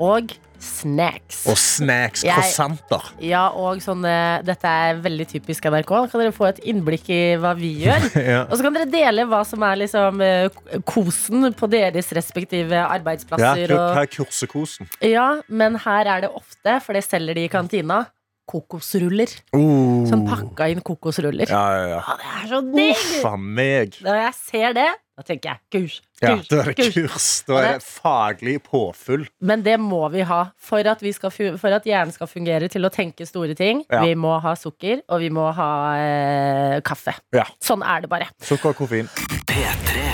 Og 0.00 0.32
snacks. 0.62 1.44
Og 1.50 1.56
snacks, 1.58 2.22
croissanter. 2.26 3.04
Ja, 3.24 3.46
og 3.54 3.80
sånn, 3.84 4.02
dette 4.46 4.70
er 4.88 4.98
veldig 5.04 5.26
typisk 5.30 5.68
NRK. 5.70 5.92
Kan 6.10 6.22
dere 6.22 6.34
få 6.34 6.48
et 6.50 6.60
innblikk 6.68 7.08
i 7.14 7.20
hva 7.40 7.54
vi 7.58 7.74
gjør. 7.84 8.08
Ja. 8.28 8.42
Og 8.50 8.58
så 8.58 8.64
kan 8.66 8.74
dere 8.74 8.88
dele 8.90 9.24
hva 9.30 9.40
som 9.46 9.62
er 9.64 9.78
liksom 9.80 10.18
eh, 10.24 10.48
kosen 10.88 11.46
på 11.56 11.68
deres 11.70 12.10
respektive 12.16 12.74
Ja, 12.76 12.88
arbeidsplasser. 12.98 13.70
hva 13.72 13.78
og, 13.94 14.00
er 14.02 14.10
kursekosen? 14.12 14.88
ja, 15.06 15.28
men 15.48 15.78
her 15.84 16.10
er 16.16 16.26
det 16.26 16.30
ofte, 16.34 16.74
for 16.84 16.98
det 16.98 17.04
selger 17.06 17.38
de 17.38 17.46
i 17.46 17.52
kantina, 17.52 18.02
kokosruller. 18.48 19.32
Oh. 19.56 20.06
Sånn 20.08 20.24
pakka 20.28 20.70
inn 20.72 20.80
kokosruller. 20.84 21.50
Ja, 21.52 21.64
ja, 21.76 21.84
ja. 21.96 22.00
Å, 22.00 22.16
det 22.20 22.32
er 22.38 22.48
så 22.50 22.62
digg! 22.72 24.00
Når 24.06 24.18
jeg 24.22 24.34
ser 24.38 24.74
det, 24.78 24.88
da 25.18 25.24
tenker 25.26 25.50
jeg 25.50 25.58
kurs, 25.74 25.94
Ja, 26.22 26.36
da 26.46 26.60
er 26.62 26.68
det 26.70 26.74
kurs. 26.78 26.94
kurs. 26.94 27.28
Da 27.48 27.56
er 27.58 27.66
det 27.78 27.82
faglig 27.86 28.56
påfyll. 28.62 29.24
Men 29.42 29.64
det 29.66 29.74
må 29.82 30.04
vi 30.14 30.22
ha 30.26 30.40
for 30.56 30.86
at, 30.92 31.02
vi 31.02 31.10
skal, 31.16 31.32
for 31.34 31.74
at 31.74 31.86
hjernen 31.88 32.14
skal 32.14 32.30
fungere 32.30 32.68
til 32.70 32.86
å 32.86 32.90
tenke 32.94 33.26
store 33.26 33.56
ting. 33.58 33.82
Ja. 33.90 34.04
Vi 34.06 34.14
må 34.18 34.36
ha 34.44 34.54
sukker, 34.58 35.02
og 35.10 35.20
vi 35.24 35.30
må 35.34 35.48
ha 35.58 35.70
eh, 35.98 36.78
kaffe. 36.86 37.16
Ja. 37.34 37.48
Sånn 37.62 37.82
er 37.82 38.06
det 38.06 38.12
bare. 38.14 38.30
Sukker 38.46 38.72
og 38.72 38.78
koffein. 38.84 39.10
P3 39.50 40.06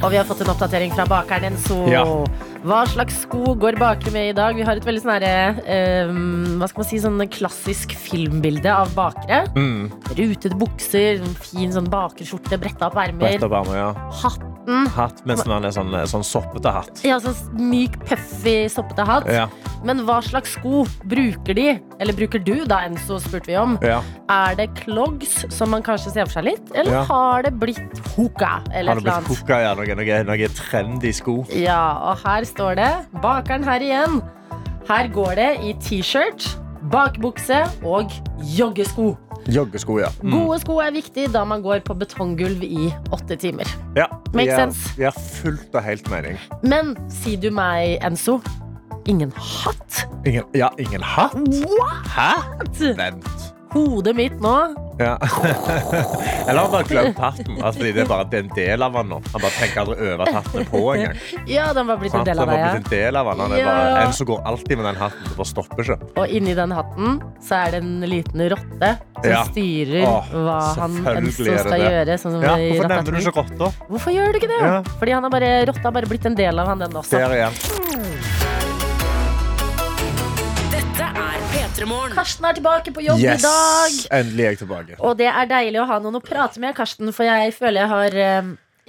Og 0.00 0.08
vi 0.12 0.16
har 0.16 0.24
fått 0.28 0.40
en 0.44 0.52
oppdatering 0.54 0.92
fra 0.96 1.04
bakeren 1.08 1.50
Enzo. 1.54 1.82
Ja. 1.92 2.04
Hva 2.60 2.82
slags 2.84 3.22
sko 3.22 3.54
går 3.56 3.78
bakere 3.80 4.12
med 4.12 4.30
i 4.30 4.36
dag? 4.36 4.56
Vi 4.58 4.64
har 4.66 4.76
et 4.76 4.84
veldig 4.84 5.00
sånn 5.00 5.24
eh, 5.24 6.10
hva 6.60 6.68
skal 6.68 6.82
man 6.82 6.88
si, 6.90 7.00
sånn 7.00 7.22
klassisk 7.32 7.94
filmbilde 7.96 8.68
av 8.68 8.92
bakere. 8.96 9.46
Mm. 9.56 9.88
Rutete 10.12 10.58
bukser, 10.60 11.24
fin 11.40 11.72
sånn 11.72 11.88
bakerskjorte, 11.92 12.60
bretta 12.60 12.90
opp 12.90 13.00
ermer. 13.00 13.38
Rett 13.38 13.48
opp 13.48 13.56
armen, 13.62 13.78
ja. 13.80 13.92
Hatten. 14.70 14.92
Hatt 14.94 15.26
mens 15.26 15.42
man 15.48 15.64
er 15.66 15.72
sånn, 15.74 15.90
sånn 16.10 16.24
soppete 16.26 16.70
hatt. 16.72 17.00
Ja, 17.06 17.18
sånn 17.22 17.34
myk, 17.70 17.96
puffy, 18.06 18.68
soppete 18.72 19.04
hatt. 19.08 19.26
Ja. 19.30 19.48
Men 19.84 20.02
hva 20.06 20.18
slags 20.22 20.54
sko 20.58 20.84
bruker 21.08 21.54
de? 21.56 21.78
Eller 21.98 22.12
bruker 22.16 22.42
du, 22.44 22.64
da, 22.68 22.82
Enzo, 22.86 23.18
spurte 23.22 23.46
vi 23.50 23.56
om. 23.56 23.78
Ja. 23.82 24.00
Er 24.30 24.54
det 24.58 24.68
clogs, 24.82 25.46
som 25.52 25.70
man 25.74 25.82
kanskje 25.86 26.12
ser 26.12 26.26
for 26.28 26.38
seg 26.40 26.44
litt? 26.50 26.70
Eller 26.74 26.92
Ja. 27.00 27.04
har 27.08 27.42
det 27.42 27.54
blitt 27.58 27.98
hoka? 28.16 28.62
Eller 28.72 28.92
Har 28.94 29.00
det 29.00 29.04
blitt 29.04 29.48
annet? 29.48 29.48
Ja, 29.48 29.74
noe, 29.74 29.94
noe, 29.96 30.22
noe 30.24 30.48
trendy 30.48 31.12
sko? 31.12 31.46
Ja, 31.50 31.82
og 32.10 32.18
her 32.24 32.42
står 32.44 32.76
det 32.76 32.90
Bakeren 33.22 33.64
her 33.64 33.80
igjen. 33.80 34.20
Her 34.88 35.08
går 35.08 35.34
det 35.36 35.50
i 35.64 35.72
T-shirt, 35.80 36.56
bakbukse 36.90 37.64
og 37.84 38.10
joggesko. 38.42 39.16
Joggesko, 39.48 39.98
ja. 40.00 40.08
Mm. 40.22 40.30
Gode 40.34 40.58
sko 40.60 40.78
er 40.84 40.90
viktig 40.92 41.28
da 41.32 41.44
man 41.44 41.62
går 41.62 41.80
på 41.86 41.94
betonggulv 41.98 42.62
i 42.62 42.90
åtte 43.12 43.36
timer. 43.40 43.64
ja. 43.96 44.06
Make 44.34 44.50
er- 44.50 44.56
sense. 44.70 44.96
De 44.96 45.04
har 45.04 45.16
fullt 45.42 45.74
og 45.74 45.82
helt 45.82 46.10
mening. 46.10 46.38
Men 46.62 46.96
si 47.10 47.36
du 47.36 47.50
meg, 47.50 47.98
Enzo, 48.04 48.40
ingen 49.06 49.32
hatt? 49.36 50.04
Ingen, 50.26 50.44
ja, 50.54 50.68
ingen 50.78 51.02
hatt? 51.02 51.34
Hæ? 52.14 52.32
Vent. 52.96 53.54
Hodet 53.70 54.16
mitt 54.18 54.40
nå 54.42 54.54
Ja. 55.00 55.14
Eller 56.48 56.60
han 56.60 56.70
bare 56.72 56.84
glemt 56.84 57.18
hatten. 57.22 57.56
Altså, 57.64 57.80
det 57.86 58.02
er 58.02 58.08
bare 58.10 58.24
det 58.28 58.36
er 58.40 58.42
en 58.44 58.50
del 58.56 58.82
av 58.84 58.96
han 58.98 59.08
nå. 59.08 59.20
Han 59.32 59.40
bare 59.44 59.52
tenker 59.56 59.80
aldri 59.84 60.08
over 60.10 60.24
at 60.26 60.34
hatten 60.34 60.60
er 60.60 60.66
på 60.68 60.80
engang. 60.92 61.20
Ja, 61.48 61.68
den 61.76 61.86
var 61.88 61.96
blitt 62.02 62.16
en 62.18 62.26
del 62.26 62.42
av 62.42 62.50
deg. 62.50 62.64
blitt 62.66 62.80
en 62.82 62.90
del 62.98 63.16
av 63.20 63.30
han. 63.30 63.40
Han 63.46 63.54
er 63.56 63.62
Ja. 63.62 63.70
bare, 63.70 64.02
en 64.08 64.12
som 64.18 64.28
går 64.28 64.42
alltid 64.50 64.76
med 64.80 64.86
den 64.90 64.98
hatten. 65.00 65.22
Det 65.30 65.36
bare 65.38 65.50
stopper 65.52 65.82
ikke. 65.86 65.98
Og 66.20 66.34
inni 66.40 66.56
den 66.58 66.74
hatten 66.76 67.16
så 67.40 67.60
er 67.62 67.70
det 67.76 67.80
en 67.84 67.94
liten 68.12 68.44
rotte 68.52 68.90
som 69.22 69.30
Ja. 69.30 69.44
styrer 69.48 70.04
Åh, 70.10 70.28
hva 70.34 70.58
han 70.82 71.00
det 71.04 71.32
skal 71.32 71.70
det. 71.70 71.80
gjøre. 71.86 72.18
Sånn 72.20 72.36
som 72.36 72.42
Ja, 72.42 72.56
hvorfor 72.58 72.88
nevner 72.92 73.10
du 73.10 73.22
ikke 73.22 73.36
rotta? 73.40 73.72
Hvorfor 73.88 74.10
gjør 74.18 74.32
du 74.32 74.38
ikke 74.42 74.52
det? 74.52 74.60
Ja. 74.66 74.82
Fordi 74.98 75.12
han 75.16 75.22
har 75.22 75.30
bare, 75.30 75.50
rotta 75.70 75.82
har 75.88 75.92
bare 75.96 76.06
blitt 76.12 76.26
en 76.26 76.34
del 76.34 76.58
av 76.58 76.66
han, 76.74 76.78
den 76.78 76.92
også. 76.92 77.16
Der 77.16 77.38
igjen. 77.40 78.39
Karsten 82.14 82.44
er 82.44 82.56
tilbake 82.58 82.92
på 82.92 83.04
jobb 83.04 83.22
i 83.24 83.36
dag. 83.40 84.00
Endelig 84.20 84.44
er 84.44 84.52
jeg 84.54 84.58
tilbake. 84.64 84.98
Og 84.98 85.16
det 85.18 85.30
er 85.30 85.46
deilig 85.48 85.80
å 85.80 85.86
ha 85.88 86.00
noen 86.02 86.18
å 86.18 86.24
prate 86.24 86.60
med, 86.60 86.74
Karsten, 86.76 87.12
for 87.16 87.28
jeg 87.28 87.54
føler 87.56 87.84
jeg 87.84 87.92
har 87.94 88.18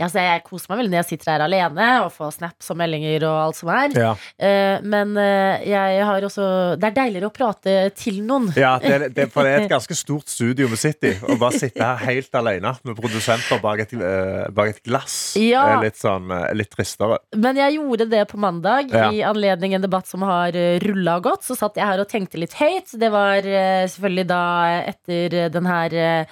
Altså 0.01 0.19
jeg 0.23 0.43
koser 0.43 0.67
meg 0.71 0.79
veldig 0.81 0.91
når 0.91 0.99
jeg 1.03 1.09
sitter 1.11 1.31
her 1.33 1.43
alene 1.45 1.87
og 2.05 2.11
får 2.15 2.31
snaps 2.39 2.71
og 2.73 2.77
meldinger 2.81 3.23
og 3.29 3.37
alt 3.47 3.55
som 3.61 3.69
er. 3.69 3.95
Ja, 3.97 4.11
Eh, 4.41 4.79
men 4.83 5.11
eh, 5.17 5.61
jeg 5.69 6.03
har 6.07 6.21
også 6.25 6.75
Det 6.79 6.87
er 6.89 6.95
deiligere 6.95 7.27
å 7.29 7.33
prate 7.35 7.73
til 7.95 8.21
noen. 8.25 8.47
ja 8.57 8.77
det, 8.81 9.11
det, 9.15 9.27
for 9.31 9.43
det 9.45 9.51
er 9.53 9.65
et 9.65 9.71
ganske 9.75 9.95
stort 9.95 10.27
studio 10.31 10.67
vi 10.71 10.79
sitter 10.79 11.11
i. 11.13 11.17
Å 11.21 11.37
bare 11.39 11.59
sitte 11.61 11.83
her 11.83 11.97
helt 12.07 12.33
alene 12.35 12.71
med 12.83 12.97
produsenter 12.97 13.61
bak 13.61 13.83
et, 13.85 13.93
eh, 13.93 14.49
bak 14.51 14.69
et 14.73 14.81
glass 14.83 15.35
Ja. 15.37 15.63
er 15.77 15.83
litt, 15.85 15.99
sånn, 15.99 16.27
litt 16.57 16.71
tristere. 16.73 17.19
Men 17.35 17.55
jeg 17.59 17.77
gjorde 17.77 18.09
det 18.09 18.23
på 18.31 18.37
mandag 18.41 18.89
Ja. 18.91 19.09
i 19.11 19.21
anledning 19.27 19.75
en 19.75 19.81
debatt 19.85 20.07
som 20.07 20.21
har 20.25 20.51
rulla 20.83 21.19
godt. 21.21 21.43
Så 21.45 21.55
satt 21.59 21.75
jeg 21.77 21.85
her 21.85 21.99
og 22.01 22.09
tenkte 22.09 22.39
litt 22.41 22.53
høyt. 22.57 22.91
Det 22.97 23.11
var 23.11 23.41
selvfølgelig 23.41 24.27
da 24.27 24.41
etter 24.89 25.49
den 25.53 25.65
her 25.69 26.25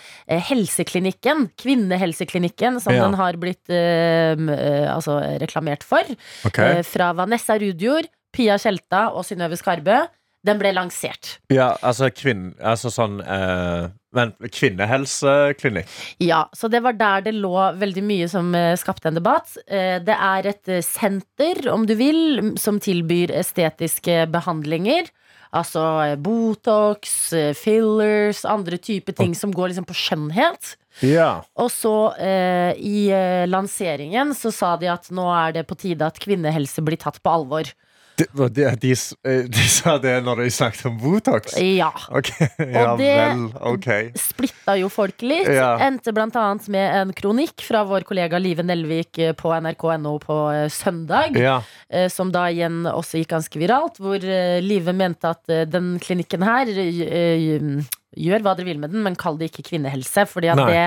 helseklinikken, 0.50 1.50
kvinnehelseklinikken, 1.60 2.80
som 2.82 2.94
Ja. 2.94 3.04
den 3.06 3.14
har 3.16 3.34
blitt 3.34 3.59
eh, 3.68 4.32
m- 4.38 4.50
eh, 4.54 4.88
altså 4.94 5.18
reklamert 5.42 5.84
for. 5.84 6.08
Okay. 6.48 6.80
eh, 6.80 6.84
Fra 6.88 7.12
Vanessa 7.18 7.58
Rudjord, 7.60 8.08
Pia 8.32 8.56
Tjelta 8.62 9.10
og 9.12 9.26
Synnøve 9.28 9.58
Skarbø. 9.60 10.06
Den 10.46 10.56
ble 10.62 10.70
lansert. 10.72 11.34
Ja, 11.52 11.74
altså, 11.84 12.08
kvinn, 12.16 12.54
altså 12.64 12.88
sånn 12.96 13.18
eh, 13.20 13.90
Men 14.16 14.32
kvinnehelseklinikk. 14.40 15.90
Ja, 16.24 16.46
så 16.56 16.70
det 16.72 16.80
var 16.86 16.96
der 16.98 17.22
det 17.28 17.34
lå 17.36 17.52
veldig 17.78 18.04
mye 18.08 18.30
som 18.32 18.54
eh, 18.56 18.76
skapte 18.80 19.10
en 19.12 19.20
debatt. 19.20 19.58
Eh, 19.68 20.00
det 20.02 20.16
er 20.16 20.48
et 20.54 20.72
eh, 20.72 20.82
senter, 20.86 21.60
om 21.74 21.86
du 21.86 21.94
vil, 22.00 22.54
som 22.58 22.80
tilbyr 22.82 23.34
estetiske 23.42 24.24
behandlinger. 24.32 25.12
Altså 25.56 25.82
eh, 26.04 26.16
Botox, 26.22 27.34
eh, 27.34 27.54
fillers, 27.58 28.44
andre 28.46 28.78
typer 28.78 29.16
ting 29.18 29.34
som 29.38 29.54
går 29.56 29.72
liksom 29.72 29.88
på 29.90 29.98
skjønnhet. 29.98 30.76
Ja. 31.06 31.42
Og 31.58 31.72
så 31.74 31.94
eh, 32.22 32.78
i 32.78 33.10
eh, 33.16 33.48
lanseringen 33.50 34.36
så 34.38 34.52
sa 34.54 34.76
de 34.78 34.92
at 34.92 35.10
nå 35.16 35.26
er 35.34 35.56
det 35.58 35.66
på 35.70 35.78
tide 35.80 36.06
at 36.06 36.20
kvinnehelse 36.22 36.84
blir 36.86 37.00
tatt 37.02 37.22
på 37.24 37.34
alvor. 37.34 37.72
De, 38.20 38.26
de, 38.52 38.66
de, 38.82 38.92
eh, 39.24 39.44
de 39.48 39.66
sa 39.80 39.94
det 40.02 40.18
når 40.26 40.42
de 40.44 40.50
snakket 40.52 40.86
om 40.90 40.98
Botox? 41.00 41.54
Ja. 41.64 41.90
Ok, 42.12 42.30
ja 42.60 42.96
det- 43.00 43.10
vel. 43.16 43.46
Ok. 43.72 43.88
Splitta 44.20 44.76
jo 44.80 44.90
folk 44.92 45.22
litt. 45.24 45.48
Ja. 45.56 45.72
Endte 45.88 46.12
blant 46.16 46.36
annet 46.40 46.68
med 46.74 46.96
en 47.02 47.14
kronikk 47.16 47.64
fra 47.64 47.86
vår 47.88 48.04
kollega 48.10 48.40
Live 48.42 48.66
Nelvik 48.68 49.22
eh, 49.24 49.32
på 49.40 49.54
nrk.no 49.56 50.18
på 50.24 50.40
eh, 50.54 50.68
søndag. 50.74 51.38
Ja. 51.40 51.60
eh, 51.90 52.10
Som 52.12 52.34
da 52.36 52.48
igjen 52.52 52.84
også 52.92 53.22
gikk 53.22 53.32
ganske 53.38 53.62
viralt. 53.62 54.02
Hvor 54.04 54.20
eh, 54.20 54.60
Live 54.66 54.92
mente 54.94 55.32
at 55.32 55.48
eh, 55.54 55.64
den 55.70 55.96
klinikken 56.04 56.44
her 56.46 56.68
eh, 56.76 57.80
Gjør 58.18 58.42
hva 58.42 58.56
dere 58.58 58.66
vil 58.66 58.80
med 58.82 58.90
den, 58.90 59.04
men 59.06 59.16
kall 59.16 59.36
det 59.38 59.52
ikke 59.52 59.68
kvinnehelse. 59.70 60.24
Fordi 60.28 60.50
at 60.50 60.58
Nei. 60.58 60.66
det 60.72 60.86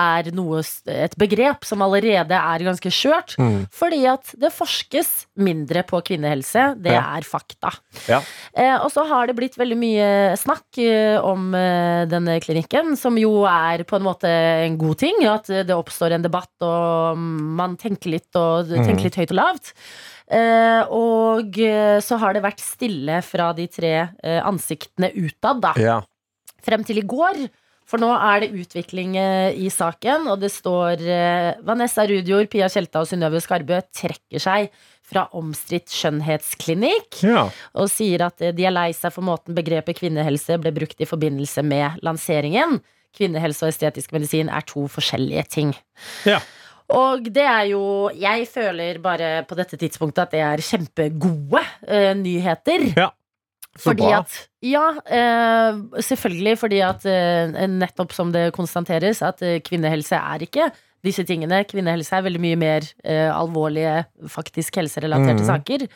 er 0.00 0.30
noe, 0.32 0.62
et 0.88 1.14
begrep 1.20 1.66
som 1.68 1.82
allerede 1.84 2.32
er 2.32 2.64
ganske 2.64 2.88
skjørt. 2.90 3.34
Mm. 3.38 3.66
Fordi 3.70 3.98
at 4.08 4.30
det 4.40 4.52
forskes 4.56 5.10
mindre 5.36 5.82
på 5.84 6.00
kvinnehelse. 6.02 6.80
Det 6.82 6.92
Ja. 6.92 7.02
er 7.18 7.22
fakta. 7.28 7.74
Ja. 8.08 8.22
Eh, 8.56 8.76
og 8.82 8.90
så 8.90 9.04
har 9.06 9.26
det 9.26 9.36
blitt 9.36 9.56
veldig 9.60 9.76
mye 9.76 10.08
snakk 10.40 10.78
eh, 10.78 11.20
om 11.20 11.54
eh, 11.54 12.06
denne 12.06 12.38
klinikken, 12.40 12.96
som 12.96 13.16
jo 13.20 13.44
er 13.44 13.84
på 13.84 13.96
en 14.00 14.02
måte 14.08 14.28
en 14.30 14.78
god 14.78 14.96
ting. 14.98 15.20
At 15.28 15.46
det 15.52 15.70
oppstår 15.76 16.12
en 16.16 16.22
debatt, 16.24 16.50
og 16.62 17.18
man 17.18 17.76
tenker 17.76 18.10
litt, 18.16 18.30
og 18.34 18.66
Mm. 18.72 18.86
tenker 18.86 19.04
litt 19.04 19.16
høyt 19.20 19.30
og 19.32 19.36
lavt. 19.36 19.72
Eh, 20.32 20.82
og 20.88 21.58
eh, 21.60 21.98
så 22.00 22.16
har 22.18 22.32
det 22.32 22.42
vært 22.42 22.60
stille 22.62 23.18
fra 23.22 23.52
de 23.52 23.66
tre 23.68 23.90
eh, 24.24 24.40
ansiktene 24.40 25.10
utad, 25.12 25.60
da 25.60 25.72
ja. 25.76 25.98
Frem 26.64 26.86
til 26.86 27.02
i 27.02 27.06
går. 27.06 27.44
For 27.88 28.00
nå 28.00 28.08
er 28.14 28.44
det 28.44 28.54
utvikling 28.62 29.16
eh, 29.20 29.58
i 29.58 29.68
saken, 29.72 30.28
og 30.32 30.40
det 30.40 30.52
står 30.54 31.02
eh, 31.02 31.50
Vanessa 31.66 32.06
Rudjord, 32.08 32.48
Pia 32.52 32.70
Tjelta 32.72 33.02
og 33.02 33.10
Synnøve 33.10 33.42
Skarbø 33.42 33.82
trekker 33.92 34.42
seg 34.42 34.70
fra 35.12 35.26
omstridt 35.36 35.92
skjønnhetsklinikk 35.92 37.20
ja. 37.26 37.44
og 37.76 37.90
sier 37.92 38.28
at 38.28 38.40
eh, 38.40 38.54
de 38.56 38.64
er 38.68 38.74
lei 38.74 38.88
seg 38.96 39.12
for 39.12 39.26
måten 39.26 39.58
begrepet 39.58 39.98
kvinnehelse 39.98 40.56
ble 40.62 40.72
brukt 40.78 41.02
i 41.02 41.08
forbindelse 41.08 41.66
med 41.66 42.00
lanseringen. 42.06 42.78
Kvinnehelse 43.12 43.66
og 43.66 43.74
estetisk 43.74 44.14
medisin 44.16 44.48
er 44.48 44.64
to 44.64 44.86
forskjellige 44.88 45.44
ting. 45.52 45.74
Ja. 46.24 46.40
Og 46.92 47.28
det 47.32 47.44
er 47.44 47.66
jo 47.70 48.10
Jeg 48.16 48.46
føler 48.50 48.98
bare 49.00 49.44
på 49.48 49.56
dette 49.56 49.78
tidspunktet 49.80 50.26
at 50.26 50.32
det 50.34 50.40
er 50.44 50.64
kjempegode 50.64 51.60
uh, 51.88 52.12
nyheter. 52.18 52.88
Ja. 52.96 53.10
Fordi 53.80 54.08
at 54.12 54.34
Ja, 54.62 54.92
eh, 55.06 55.78
selvfølgelig 56.04 56.58
fordi 56.60 56.80
at 56.84 57.04
eh, 57.08 57.50
nettopp 57.66 58.12
som 58.14 58.32
det 58.34 58.52
konstateres, 58.54 59.22
at 59.22 59.42
eh, 59.42 59.60
kvinnehelse 59.64 60.14
er 60.14 60.44
ikke 60.44 60.68
disse 61.02 61.24
tingene. 61.26 61.64
Kvinnehelse 61.66 62.14
er 62.14 62.22
veldig 62.22 62.40
mye 62.40 62.58
mer 62.60 62.84
alvorlige, 63.34 64.04
faktisk 64.30 64.76
helserelaterte 64.78 65.42
mm. 65.42 65.48
saker. 65.48 65.86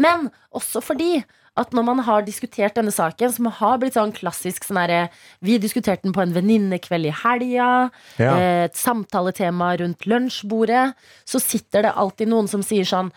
Men 0.00 0.30
også 0.56 0.80
fordi 0.80 1.18
at 1.56 1.70
når 1.76 1.84
man 1.86 1.98
har 2.02 2.22
diskutert 2.26 2.74
denne 2.74 2.90
saken, 2.90 3.30
som 3.32 3.46
har 3.46 3.78
blitt 3.78 3.94
sånn 3.94 4.10
klassisk 4.12 4.64
sånn 4.66 4.80
herre 4.80 5.08
Vi 5.40 5.58
diskuterte 5.62 6.02
den 6.02 6.12
på 6.12 6.22
en 6.24 6.32
venninnekveld 6.34 7.06
i 7.06 7.12
helga. 7.22 7.90
Ja. 8.18 8.32
eh, 8.38 8.64
Et 8.64 8.74
samtaletema 8.74 9.76
rundt 9.78 10.06
lunsjbordet. 10.10 10.94
Så 11.24 11.38
sitter 11.40 11.82
det 11.82 11.92
alltid 11.94 12.28
noen 12.28 12.48
som 12.50 12.62
sier 12.62 12.84
sånn 12.84 13.12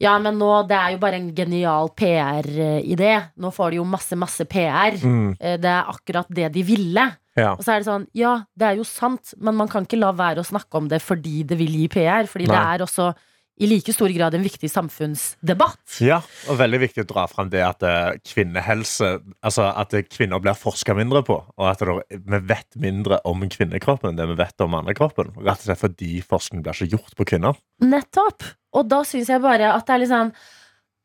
Ja, 0.00 0.16
men 0.18 0.38
nå, 0.38 0.66
det 0.68 0.76
er 0.78 0.92
jo 0.94 0.98
bare 1.02 1.16
en 1.18 1.32
genial 1.34 1.88
PR-idé. 1.98 3.14
Nå 3.38 3.50
får 3.54 3.70
de 3.70 3.80
jo 3.80 3.84
masse, 3.88 4.14
masse 4.18 4.44
PR. 4.50 4.98
Mm. 5.02 5.36
Eh, 5.40 5.56
Det 5.58 5.70
er 5.70 5.88
akkurat 5.90 6.26
det 6.30 6.52
de 6.54 6.62
ville. 6.62 7.06
ja. 7.38 7.52
Og 7.54 7.62
så 7.62 7.72
er 7.76 7.78
det 7.82 7.86
sånn, 7.86 8.06
ja, 8.14 8.36
det 8.58 8.66
er 8.66 8.76
jo 8.76 8.84
sant, 8.84 9.34
men 9.38 9.54
man 9.54 9.68
kan 9.68 9.84
ikke 9.86 9.98
la 10.00 10.10
være 10.12 10.42
å 10.42 10.46
snakke 10.46 10.74
om 10.74 10.88
det 10.88 11.00
fordi 11.02 11.44
det 11.46 11.58
vil 11.58 11.70
gi 11.70 11.88
PR. 11.88 12.26
Fordi 12.26 12.46
det 12.46 12.56
er 12.58 12.78
også 12.86 13.14
i 13.58 13.66
like 13.66 13.92
stor 13.92 14.12
grad 14.14 14.36
en 14.36 14.44
viktig 14.44 14.70
samfunnsdebatt. 14.70 15.98
Ja, 16.04 16.20
og 16.48 16.60
veldig 16.60 16.80
viktig 16.84 17.02
å 17.04 17.08
dra 17.10 17.24
fram 17.30 17.50
det 17.52 17.64
at 17.66 17.82
eh, 17.86 18.18
kvinnehelse 18.22 19.16
Altså 19.42 19.66
at 19.68 19.94
eh, 19.96 20.04
kvinner 20.06 20.42
blir 20.42 20.58
forska 20.58 20.94
mindre 20.96 21.24
på, 21.26 21.40
og 21.42 21.66
at 21.66 21.82
det, 21.82 22.20
vi 22.28 22.40
vet 22.50 22.78
mindre 22.78 23.20
om 23.28 23.42
kvinnekroppen 23.50 24.12
enn 24.12 24.20
det 24.20 24.28
vi 24.30 24.38
vet 24.38 24.64
om 24.64 24.72
mannekroppen. 24.76 25.34
Rett 25.40 25.62
og 25.62 25.66
slett 25.66 25.82
fordi 25.82 26.20
forskning 26.22 26.62
blir 26.62 26.76
ikke 26.76 26.96
gjort 26.96 27.18
på 27.18 27.26
kvinner. 27.34 27.58
Nettopp! 27.82 28.46
Og 28.78 28.86
da 28.86 29.02
syns 29.08 29.30
jeg 29.32 29.42
bare 29.42 29.72
at 29.72 29.86
det 29.88 29.94
er 29.96 30.02
litt 30.02 30.12
sånn 30.12 30.32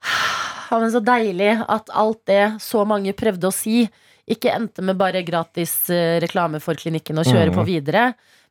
ja, 0.03 0.79
men 0.79 0.89
Så 0.91 1.00
deilig 1.05 1.53
at 1.69 1.91
alt 1.93 2.24
det 2.27 2.43
så 2.63 2.83
mange 2.88 3.13
prøvde 3.15 3.50
å 3.50 3.55
si, 3.55 3.86
ikke 4.29 4.53
endte 4.55 4.83
med 4.86 4.98
bare 5.00 5.24
gratis 5.25 5.75
eh, 5.93 6.19
reklame 6.24 6.62
for 6.63 6.79
klinikken 6.79 7.19
og 7.19 7.27
kjøre 7.27 7.51
mm. 7.51 7.57
på 7.57 7.65
videre. 7.67 8.05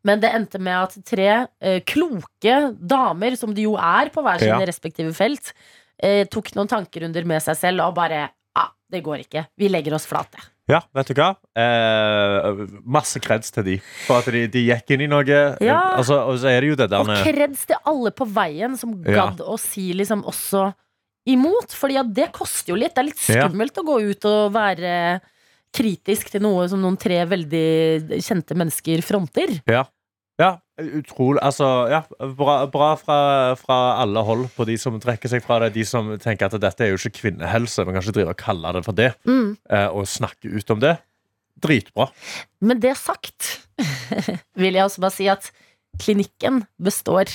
Men 0.04 0.20
det 0.20 0.32
endte 0.34 0.58
med 0.58 0.74
at 0.74 0.96
tre 1.06 1.28
eh, 1.60 1.80
kloke 1.86 2.56
damer, 2.80 3.36
som 3.38 3.52
de 3.54 3.62
jo 3.68 3.76
er 3.78 4.10
på 4.10 4.22
hver 4.24 4.38
sine 4.42 4.58
Ja. 4.60 4.66
respektive 4.66 5.12
felt, 5.14 5.52
eh, 6.02 6.24
tok 6.26 6.50
noen 6.56 6.68
tankerunder 6.68 7.24
med 7.24 7.42
seg 7.42 7.56
selv 7.56 7.80
og 7.88 7.94
bare 7.94 8.30
Ja, 8.56 8.66
det 8.90 9.02
går 9.04 9.22
ikke. 9.24 9.46
Vi 9.56 9.68
legger 9.70 9.94
oss 9.94 10.04
flate. 10.06 10.36
Ja, 10.68 10.80
vet 10.94 11.06
du 11.08 11.14
hva? 11.14 11.30
Eh, 11.58 12.66
masse 12.84 13.18
kreds 13.22 13.50
til 13.54 13.64
de. 13.64 13.76
For 14.06 14.18
at 14.20 14.28
de, 14.34 14.46
de 14.52 14.60
gikk 14.68 14.90
inn 14.94 15.00
i 15.06 15.08
noe. 15.10 15.24
Ja. 15.60 15.78
Altså, 15.96 16.18
og 16.28 16.38
så 16.42 16.50
er 16.52 16.60
det 16.60 16.68
jo 16.72 16.76
det 16.76 16.90
der 16.92 17.00
Og 17.00 17.24
kreds 17.24 17.64
til 17.66 17.76
alle 17.88 18.10
på 18.14 18.26
veien 18.28 18.76
som 18.78 18.92
Ja. 19.04 19.26
gadd 19.30 19.40
å 19.40 19.58
si 19.58 19.92
liksom 19.96 20.22
også 20.28 20.72
imot. 21.26 21.74
Fordi 21.78 21.98
at 22.00 22.12
det 22.14 22.28
koster 22.32 22.74
jo 22.74 22.78
litt. 22.78 22.94
Det 22.94 23.02
er 23.02 23.08
litt 23.10 23.28
Ja. 23.28 23.48
skummelt 23.48 23.78
å 23.78 23.84
gå 23.86 24.00
ut 24.10 24.24
og 24.24 24.52
være 24.52 25.20
kritisk 25.72 26.30
til 26.32 26.42
noe 26.44 26.66
som 26.70 26.82
noen 26.82 26.98
tre 27.00 27.22
veldig 27.30 28.20
kjente 28.22 28.56
mennesker 28.58 29.02
fronter. 29.06 29.54
Ja, 29.68 30.56
utrolig. 30.80 31.40
Altså, 31.44 31.66
ja, 31.92 32.00
bra, 32.36 32.56
bra 32.72 32.90
fra, 32.98 33.18
fra 33.60 33.78
alle 34.02 34.22
hold 34.26 34.48
på 34.56 34.66
de 34.68 34.76
som 34.80 34.96
trekker 35.00 35.30
seg 35.30 35.44
fra 35.44 35.60
det. 35.62 35.72
De 35.76 35.84
som 35.86 36.10
tenker 36.20 36.48
at 36.48 36.56
dette 36.62 36.84
er 36.86 36.92
jo 36.92 36.98
ikke 37.00 37.20
kvinnehelse. 37.22 37.84
man 37.86 37.94
kan 37.96 38.04
ikke 38.04 38.16
drive 38.18 38.34
og 38.34 38.40
kalle 38.40 38.72
det 38.76 38.84
for 38.86 38.98
det. 38.98 39.10
Mm. 39.28 39.52
eh, 39.70 39.88
Og 39.92 40.08
snakke 40.10 40.50
ut 40.52 40.74
om 40.74 40.82
det. 40.82 40.96
Dritbra. 41.62 42.08
Men 42.64 42.80
det 42.82 42.96
sagt 42.98 43.52
vil 44.60 44.74
jeg 44.74 44.84
også 44.88 45.04
bare 45.04 45.14
si 45.14 45.28
at 45.30 45.52
klinikken 46.02 46.64
består 46.82 47.28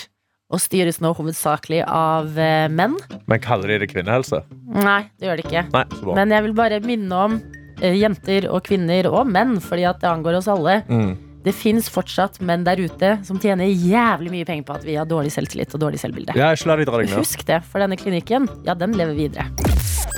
og 0.52 0.62
styres 0.64 1.02
nå 1.04 1.12
hovedsakelig 1.16 1.82
av 1.92 2.38
eh, 2.40 2.68
menn. 2.72 2.98
Men 3.28 3.42
kaller 3.44 3.74
de 3.74 3.82
det 3.84 3.90
kvinnehelse? 3.94 4.42
Nei, 4.74 5.02
det 5.20 5.30
gjør 5.30 5.40
det 5.40 5.46
ikke. 5.48 5.64
Nei. 5.76 5.86
Men 6.18 6.34
jeg 6.36 6.46
vil 6.48 6.58
bare 6.58 6.82
minne 6.84 7.24
om 7.30 7.40
jenter 7.82 8.50
og 8.52 8.64
kvinner 8.68 9.10
og 9.12 9.30
menn, 9.30 9.58
fordi 9.64 9.88
at 9.90 10.02
det 10.02 10.10
angår 10.10 10.40
oss 10.40 10.50
alle. 10.52 10.82
Mm. 10.90 11.16
Det 11.48 11.54
fins 11.56 11.88
fortsatt 11.92 12.42
menn 12.44 12.66
der 12.68 12.80
ute 12.82 13.14
som 13.24 13.38
tjener 13.40 13.70
jævlig 13.70 14.34
mye 14.34 14.48
penger 14.48 14.66
på 14.68 14.76
at 14.76 14.84
vi 14.88 14.98
har 15.00 15.08
dårlig 15.08 15.32
selvtillit 15.32 15.76
og 15.78 15.84
dårlig 15.86 16.02
selvbilde. 16.02 16.36
Ja. 16.36 16.52
Husk 17.16 17.46
det, 17.48 17.62
for 17.70 17.84
denne 17.84 17.96
klinikken, 18.00 18.50
ja, 18.68 18.76
den 18.76 18.98
lever 19.00 19.16
videre. 19.16 19.48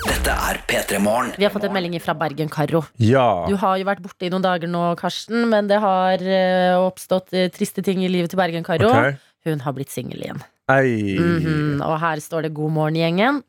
Dette 0.07 0.33
er 0.33 0.59
P3 0.69 0.99
Morgen. 1.03 1.33
Vi 1.37 1.45
har 1.45 1.53
fått 1.53 1.67
en 1.67 1.75
melding 1.75 1.97
fra 2.01 2.15
Bergen-Karo. 2.17 2.81
Ja. 3.03 3.45
Du 3.49 3.57
har 3.61 3.77
jo 3.77 3.87
vært 3.87 4.01
borte 4.01 4.25
i 4.25 4.31
noen 4.33 4.45
dager 4.45 4.71
nå, 4.71 4.83
Karsten, 4.99 5.45
men 5.51 5.69
det 5.69 5.77
har 5.83 6.23
eh, 6.23 6.77
oppstått 6.79 7.35
eh, 7.35 7.51
triste 7.53 7.83
ting 7.85 8.01
i 8.05 8.09
livet 8.11 8.33
til 8.33 8.39
Bergen-Karo. 8.39 8.89
Okay. 8.89 9.19
Hun 9.45 9.61
har 9.65 9.75
blitt 9.77 9.93
singel 9.93 10.23
igjen. 10.23 10.41
Ei. 10.69 11.17
-hmm. 11.17 11.81
og 11.81 11.99
her 11.99 12.19
står 12.19 12.41
det 12.41 12.53
'God 12.53 12.71
morgen, 12.71 12.95
gjengen'. 12.95 13.43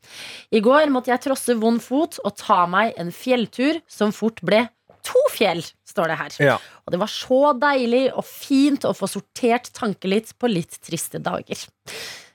I 0.51 0.59
går 0.59 0.89
måtte 0.89 1.11
jeg 1.11 1.21
trosse 1.21 1.53
vond 1.59 1.81
fot 1.81 2.19
og 2.25 2.35
ta 2.35 2.65
meg 2.65 2.93
en 2.97 3.11
fjelltur 3.11 3.81
som 3.87 4.11
fort 4.11 4.41
ble 4.41 4.69
to 5.03 5.21
fjell, 5.33 5.61
står 5.87 6.11
det 6.11 6.17
her. 6.17 6.31
Ja. 6.39 6.57
Og 6.85 6.93
det 6.93 6.99
var 7.01 7.11
så 7.11 7.53
deilig 7.57 8.11
og 8.13 8.25
fint 8.25 8.85
å 8.85 8.93
få 8.93 9.09
sortert 9.09 9.71
tanken 9.73 10.13
litt 10.13 10.33
på 10.37 10.49
litt 10.49 10.77
triste 10.81 11.19
dager. 11.19 11.57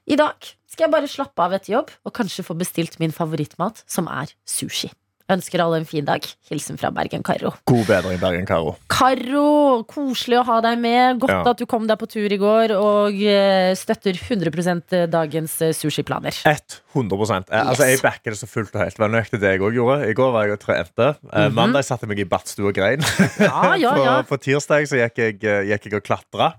I 0.06 0.18
dag 0.18 0.36
skal 0.70 0.86
jeg 0.86 0.94
bare 0.94 1.10
slappe 1.10 1.42
av 1.42 1.56
etter 1.56 1.72
jobb 1.72 1.90
og 2.04 2.14
kanskje 2.14 2.44
få 2.46 2.56
bestilt 2.58 2.98
min 3.02 3.14
favorittmat, 3.14 3.82
som 3.86 4.10
er 4.12 4.32
sushi. 4.46 4.90
Ønsker 5.26 5.58
alle 5.58 5.80
en 5.80 5.86
fin 5.88 6.04
dag. 6.06 6.22
Hilsen 6.46 6.76
fra 6.78 6.92
Bergen-Karo. 6.94 7.50
God 7.66 7.86
bedring, 7.88 8.20
Bergen 8.22 8.46
Karo. 8.46 8.76
Karo, 8.92 9.82
koselig 9.90 10.38
å 10.38 10.44
ha 10.46 10.60
deg 10.62 10.78
med. 10.78 11.18
Godt 11.24 11.32
Ja. 11.32 11.40
at 11.50 11.58
du 11.58 11.66
kom 11.66 11.88
deg 11.88 11.98
på 11.98 12.06
tur 12.06 12.30
i 12.30 12.38
går 12.38 12.74
og 12.78 13.18
eh, 13.18 13.74
støtter 13.74 14.14
100% 14.14 14.94
dagens 15.10 15.56
eh, 15.66 15.72
sushiplaner. 15.74 16.30
100 16.46 17.50
eh, 17.50 17.66
Altså, 17.66 17.88
Jeg 17.90 18.02
backer 18.04 18.30
det 18.30 18.38
så 18.38 18.46
fullt 18.46 18.70
og 18.76 18.84
helt. 18.84 18.94
Det 18.94 19.02
var 19.02 19.10
nøyaktig 19.10 19.40
det 19.42 19.56
jeg 19.56 19.64
òg 19.66 19.74
gjorde. 19.74 19.98
I 20.06 20.14
går 20.14 20.30
var 20.30 20.46
jeg 20.46 20.52
og 20.54 20.62
trente. 20.62 21.08
Eh, 21.32 21.48
Mandag 21.50 21.82
satte 21.88 22.06
jeg 22.06 22.14
meg 22.14 22.22
i 22.22 22.28
badstue 22.30 22.70
og 22.70 22.78
grein. 22.78 23.02
Ja, 23.42 23.74
ja, 23.74 23.96
ja. 24.06 24.14
på, 24.22 24.36
på 24.36 24.42
tirsdag 24.46 24.86
så 24.86 25.02
gikk 25.02 25.18
jeg, 25.18 25.42
eh, 25.42 25.66
gikk 25.72 25.90
jeg 25.90 25.98
og 25.98 26.06
klatra. 26.06 26.52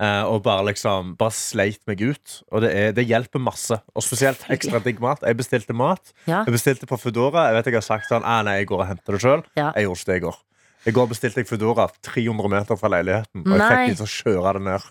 Eh, 0.00 0.22
og 0.24 0.42
bare 0.46 0.66
liksom 0.70 1.14
Bare 1.20 1.34
sleit 1.34 1.80
meg 1.88 2.02
ut. 2.02 2.40
Og 2.52 2.64
det, 2.64 2.72
er, 2.72 2.96
det 2.96 3.06
hjelper 3.08 3.42
masse. 3.42 3.78
Og 3.94 4.04
spesielt 4.04 4.42
ekstra 4.52 4.80
digg 4.84 5.00
mat. 5.02 5.22
Jeg 5.26 5.38
bestilte 5.38 5.76
mat. 5.76 6.12
Ja. 6.26 6.44
Jeg 6.46 6.56
bestilte 6.56 6.88
på 6.90 6.98
Foodora. 7.00 7.48
Jeg 7.50 7.58
vet 7.58 7.70
jeg 7.72 7.80
har 7.80 7.86
sagt 7.86 8.10
sånn 8.10 8.26
ah, 8.26 8.42
Nei, 8.46 8.60
jeg 8.62 8.70
går 8.72 8.84
og 8.84 8.90
henter 8.90 9.16
det 9.16 9.22
sjøl. 9.24 9.46
Ja. 9.58 9.70
Jeg 9.76 9.88
gjorde 9.88 10.02
ikke 10.02 10.12
det 10.12 10.18
i 10.20 10.26
går. 10.26 10.42
I 10.86 10.92
går 10.94 11.08
bestilte 11.10 11.42
jeg 11.42 11.48
Foodora 11.48 11.88
300 12.06 12.52
meter 12.52 12.78
fra 12.78 12.90
leiligheten. 12.94 13.42
Og 13.42 13.56
jeg 13.56 13.62
Nei. 13.62 13.70
fikk 13.70 13.88
de 13.88 13.96
til 13.98 14.06
å 14.06 14.12
kjøre 14.12 14.52
det 14.58 14.66
ned. 14.68 14.90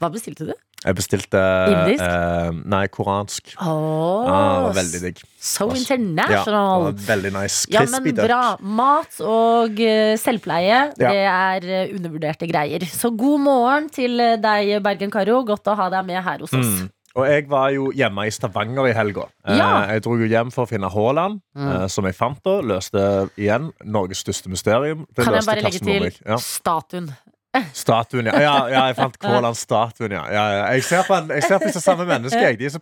Hva 0.00 0.08
bestilte 0.14 0.46
du? 0.48 0.54
Jeg 0.84 0.96
bestilte 0.98 1.40
Indisk? 1.72 2.02
eh, 2.04 2.50
Nei, 2.64 2.86
koransk. 2.92 3.54
Åh, 3.56 4.28
Ah, 4.28 4.72
veldig 4.76 5.00
digg. 5.02 5.22
So 5.40 5.68
Ja, 5.68 5.74
international. 5.74 6.82
var 6.84 6.92
veldig 6.92 7.32
nice. 7.32 7.66
Ja, 7.70 7.84
men 7.90 8.14
bra. 8.14 8.56
Mat 8.60 9.20
og 9.20 9.80
eh, 9.80 10.16
selvpleie, 10.16 10.92
Ja. 10.98 11.10
det 11.10 11.24
er 11.24 11.70
eh, 11.88 11.94
undervurderte 11.96 12.46
greier. 12.50 12.80
Så 12.84 13.10
god 13.16 13.40
morgen 13.40 13.88
til 13.90 14.20
eh, 14.20 14.36
deg, 14.36 14.82
Bergen-Karo. 14.82 15.44
Godt 15.44 15.64
å 15.72 15.76
ha 15.76 15.88
deg 15.90 16.06
med 16.06 16.22
her 16.22 16.38
hos 16.38 16.52
oss. 16.52 16.66
Mm. 16.84 16.90
Og 17.16 17.26
jeg 17.30 17.44
var 17.48 17.68
jo 17.70 17.92
hjemme 17.94 18.24
i 18.26 18.30
Stavanger 18.34 18.88
i 18.90 18.92
helga. 18.92 19.28
Ja. 19.46 19.86
Jeg 19.86 20.02
dro 20.02 20.16
jo 20.18 20.26
hjem 20.26 20.48
for 20.50 20.66
å 20.66 20.68
finne 20.68 20.90
Haaland, 20.90 21.40
Mm. 21.56 21.88
som 21.88 22.04
jeg 22.08 22.16
fant 22.16 22.40
da. 22.42 22.56
Løste 22.60 23.30
igjen 23.38 23.70
Norges 23.84 24.18
største 24.24 24.48
mysterium. 24.50 25.06
Det 25.14 25.24
Kan 25.24 25.34
jeg 25.34 25.46
bare 25.46 25.62
legge 25.62 25.78
til. 25.78 26.10
Ja. 26.26 26.36
statuen? 26.42 27.14
Statuen, 27.74 28.26
ja. 28.26 28.34
ja. 28.42 28.54
Ja, 28.72 28.82
jeg 28.90 28.96
fant 28.98 29.16
Haaland-statuen, 29.22 30.12
ja. 30.16 30.24
ja. 30.32 30.44
Jeg 30.74 30.84
ser 30.88 31.02
på, 31.06 31.18
jeg 31.30 31.42
ser 31.46 31.58
på 31.62 31.68
disse 31.70 31.82
samme 31.84 32.06
mennesker, 32.08 32.40
jeg. 32.48 32.58
De 32.58 32.66
er 32.66 32.74
så. 32.74 32.80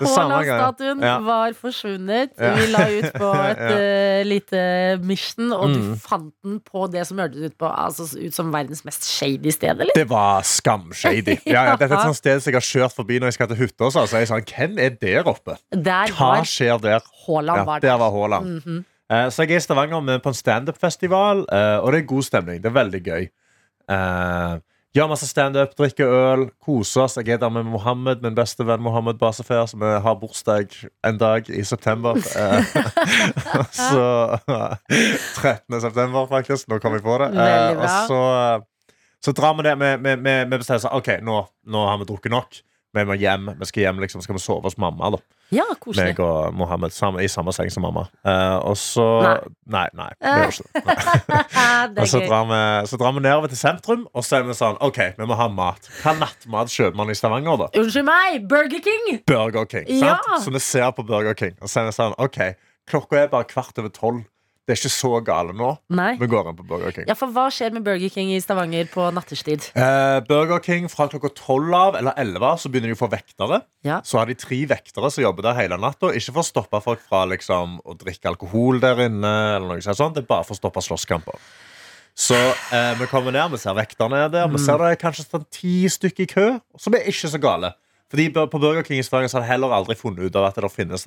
Haaland-statuen 0.00 1.02
Ja. 1.04 1.18
var 1.24 1.52
forsvunnet. 1.58 2.32
Vi 2.38 2.66
la 2.72 2.84
ut 2.90 3.10
på 3.18 3.30
et 3.50 3.62
eh, 3.66 4.22
lite 4.26 4.62
mission, 5.04 5.52
og 5.52 5.68
du 5.74 5.80
Mm. 5.84 5.96
fant 6.00 6.32
den 6.44 6.60
på 6.64 6.86
det 6.92 7.02
som 7.06 7.18
hørtes 7.18 7.42
ut, 7.50 7.58
på, 7.58 7.66
altså, 7.68 8.06
ut 8.16 8.32
som 8.34 8.52
verdens 8.54 8.84
mest 8.86 9.04
shady 9.04 9.50
sted, 9.52 9.74
eller? 9.80 9.92
Det 9.94 10.06
var 10.08 10.40
skamshady. 10.42 11.36
Ja, 11.54 11.64
ja, 11.64 11.76
dette 11.76 11.92
er 11.92 11.98
et 11.98 12.06
sånt 12.08 12.16
sted 12.16 12.40
som 12.40 12.50
jeg 12.52 12.56
har 12.56 12.64
kjørt 12.66 12.94
forbi 12.96 13.18
når 13.20 13.26
jeg 13.32 13.36
skal 13.38 13.48
til 13.52 13.56
hytta. 13.60 13.90
Så 13.92 14.06
jeg 14.16 14.28
sånn, 14.30 14.44
Hvem 14.54 14.78
er 14.80 14.96
der 15.00 15.28
oppe? 15.28 15.58
Der 15.74 16.14
Hva 16.16 16.30
var 16.38 16.48
skjer 16.48 16.80
der? 16.80 17.00
Haaland. 17.26 17.66
Var 17.66 17.80
der 17.80 17.88
der. 17.90 17.98
var 17.98 18.10
Haaland. 18.16 18.60
Mm 18.64 18.78
Eh, 18.78 18.90
Så 19.10 19.44
jeg 19.44 19.52
er 19.52 19.60
i 19.60 19.64
Stavanger 19.64 20.00
med 20.00 20.22
på 20.24 20.30
en 20.32 20.36
standup-festival, 20.38 21.44
eh, 21.52 21.78
og 21.78 21.92
det 21.92 21.98
er 22.02 22.06
god 22.08 22.22
stemning. 22.24 22.62
Det 22.62 22.70
er 22.70 22.78
veldig 22.78 23.02
gøy. 23.04 23.26
Eh, 23.92 24.54
Gjør 24.94 25.08
masse 25.10 25.26
standup, 25.26 25.72
drikker 25.74 26.06
øl, 26.06 26.42
koser 26.62 27.02
oss. 27.02 27.16
Jeg 27.18 27.34
er 27.34 27.38
der 27.42 27.50
med 27.50 27.64
Mohammed, 27.66 28.20
min 28.22 28.36
beste 28.36 28.62
venn 28.62 28.82
Mohammed 28.82 29.18
Basefer, 29.18 29.64
som 29.66 29.82
har 29.82 30.14
bursdag 30.20 30.70
en 31.02 31.16
dag 31.18 31.48
i 31.50 31.64
september. 31.66 32.14
Eh, 32.14 32.76
så 33.90 34.04
13. 35.42 35.80
september, 35.82 36.28
faktisk. 36.30 36.68
Nå 36.70 36.78
kom 36.78 36.94
jeg 36.94 37.02
på 37.02 37.16
det. 37.24 37.32
Eh. 37.34 37.74
Og 37.74 37.88
så, 38.06 38.20
så 39.18 39.34
drar 39.34 39.58
vi 39.58 39.66
det 39.66 39.74
med, 39.82 39.98
med, 39.98 40.22
med, 40.22 40.46
med 40.52 40.62
bestemmelsen. 40.62 40.94
OK, 40.94 41.10
nå, 41.26 41.40
nå 41.74 41.82
har 41.90 41.98
vi 41.98 42.06
drukket 42.12 42.30
nok. 42.36 42.62
Vi 42.94 43.02
må 43.08 43.16
hjem. 43.18 43.48
Vi 43.58 43.66
skal 43.70 43.82
hjem 43.88 43.98
liksom, 44.04 44.22
skal 44.22 44.36
vi 44.36 44.42
sove 44.42 44.68
hos 44.68 44.76
mamma. 44.78 45.10
da 45.10 45.18
Ja, 45.54 45.64
koselig. 45.80 46.12
meg 46.14 46.20
og 46.22 46.54
Mohammed 46.54 46.92
sammen, 46.94 47.22
i 47.24 47.28
samme 47.28 47.52
seng 47.52 47.70
som 47.70 47.82
mamma. 47.84 48.06
Eh, 48.24 48.56
og 48.64 48.76
så 48.80 49.04
Nei, 49.66 49.86
nei. 49.94 50.08
vi 50.20 50.30
gjør 50.30 50.52
ikke 50.52 50.64
det. 50.64 50.84
Nei. 50.84 52.00
Og 52.04 52.08
så 52.08 52.20
drar, 52.24 52.44
vi, 52.48 52.60
så 52.88 52.96
drar 53.00 53.12
vi 53.16 53.20
nedover 53.24 53.50
til 53.52 53.58
sentrum, 53.60 54.06
og 54.14 54.24
så 54.24 54.38
er 54.38 54.46
vi 54.48 54.54
sånn 54.56 54.78
OK, 54.82 54.98
vi 55.18 55.26
må 55.28 55.36
ha 55.38 55.46
mat. 55.52 55.86
Hva 56.02 56.14
nattmat 56.16 56.72
kjøper 56.72 56.96
man 56.98 57.10
i 57.12 57.16
Stavanger, 57.18 57.58
da? 57.60 57.68
Unnskyld 57.78 58.06
meg, 58.08 58.46
Burger 58.50 58.82
King! 58.84 59.18
Burger 59.28 59.66
King. 59.70 59.86
Ja. 59.92 60.16
Sant? 60.24 60.46
Så 60.46 60.54
vi 60.54 60.62
ser 60.64 60.88
på 60.96 61.04
Burger 61.06 61.36
King, 61.38 61.54
og 61.60 61.70
så 61.70 61.82
er 61.82 61.90
vi 61.90 61.96
sånn 61.98 62.16
OK, 62.24 62.40
klokka 62.90 63.20
er 63.24 63.30
bare 63.32 63.46
kvart 63.50 63.78
over 63.82 63.92
tolv. 63.94 64.24
Det 64.64 64.72
er 64.72 64.78
ikke 64.80 64.90
så 64.94 65.10
gale 65.20 65.52
nå. 65.52 65.74
Nei. 65.92 66.14
Vi 66.16 66.26
går 66.32 66.46
inn 66.48 66.56
på 66.56 66.64
Burger 66.64 66.94
King. 66.96 67.04
Ja, 67.10 67.16
for 67.18 67.28
hva 67.34 67.50
skjer 67.52 67.74
med 67.74 67.84
Burger 67.84 68.08
King 68.08 68.30
i 68.32 68.38
Stavanger 68.40 68.88
på 68.88 69.10
nattestid? 69.12 69.66
Eh, 69.76 70.20
Burger 70.24 70.62
King 70.64 70.88
fra 70.88 71.04
klokka 71.12 71.28
12 71.36 71.76
av, 71.76 71.98
eller 72.00 72.16
11 72.22 72.62
så 72.62 72.72
begynner 72.72 72.94
de 72.94 72.96
å 72.96 73.00
få 73.02 73.10
vektere. 73.12 73.60
Ja. 73.84 73.98
Så 74.08 74.22
har 74.22 74.32
de 74.32 74.38
tre 74.40 74.62
vektere 74.70 75.10
som 75.12 75.26
jobber 75.26 75.44
der 75.50 75.58
hele 75.60 75.76
natta. 75.80 76.14
Ikke 76.16 76.32
for 76.32 76.40
å 76.40 76.48
stoppe 76.48 76.80
folk 76.86 77.04
fra 77.04 77.26
liksom, 77.28 77.76
å 77.84 77.98
drikke 78.00 78.32
alkohol 78.32 78.80
der 78.80 79.04
inne, 79.04 79.34
eller 79.58 79.76
noe 79.76 79.84
sånt. 79.84 80.16
Det 80.16 80.24
er 80.24 80.32
bare 80.32 80.48
for 80.48 80.56
å 80.56 80.62
stoppe 80.62 80.84
slåsskamper. 80.88 81.36
Så 82.16 82.38
eh, 82.38 82.92
vi 82.96 83.10
kommer 83.10 83.34
ned, 83.36 83.52
vi 83.52 83.60
ser 83.60 83.76
vekterne 83.76 84.24
er 84.24 84.32
der. 84.32 84.48
Vi 84.48 84.64
ser 84.64 84.80
det 84.80 84.94
er 84.94 85.00
kanskje 85.00 85.26
sånn 85.26 85.44
ti 85.52 85.82
stykker 85.92 86.24
i 86.24 86.30
kø, 86.30 86.50
som 86.80 86.96
er 86.96 87.04
ikke 87.10 87.28
så 87.36 87.40
gale. 87.42 87.74
Fordi 88.14 88.28
På 88.30 88.58
Burger 88.62 88.84
King 88.86 89.00
i 89.02 89.02
Stavanger 89.02 89.32
har 89.34 89.42
de 89.42 89.48
heller 89.48 89.72
aldri 89.74 89.96
funnet 89.98 90.28
ut 90.28 90.36
av 90.38 90.46
at 90.46 90.58
det 90.62 90.70
finnes 90.70 91.02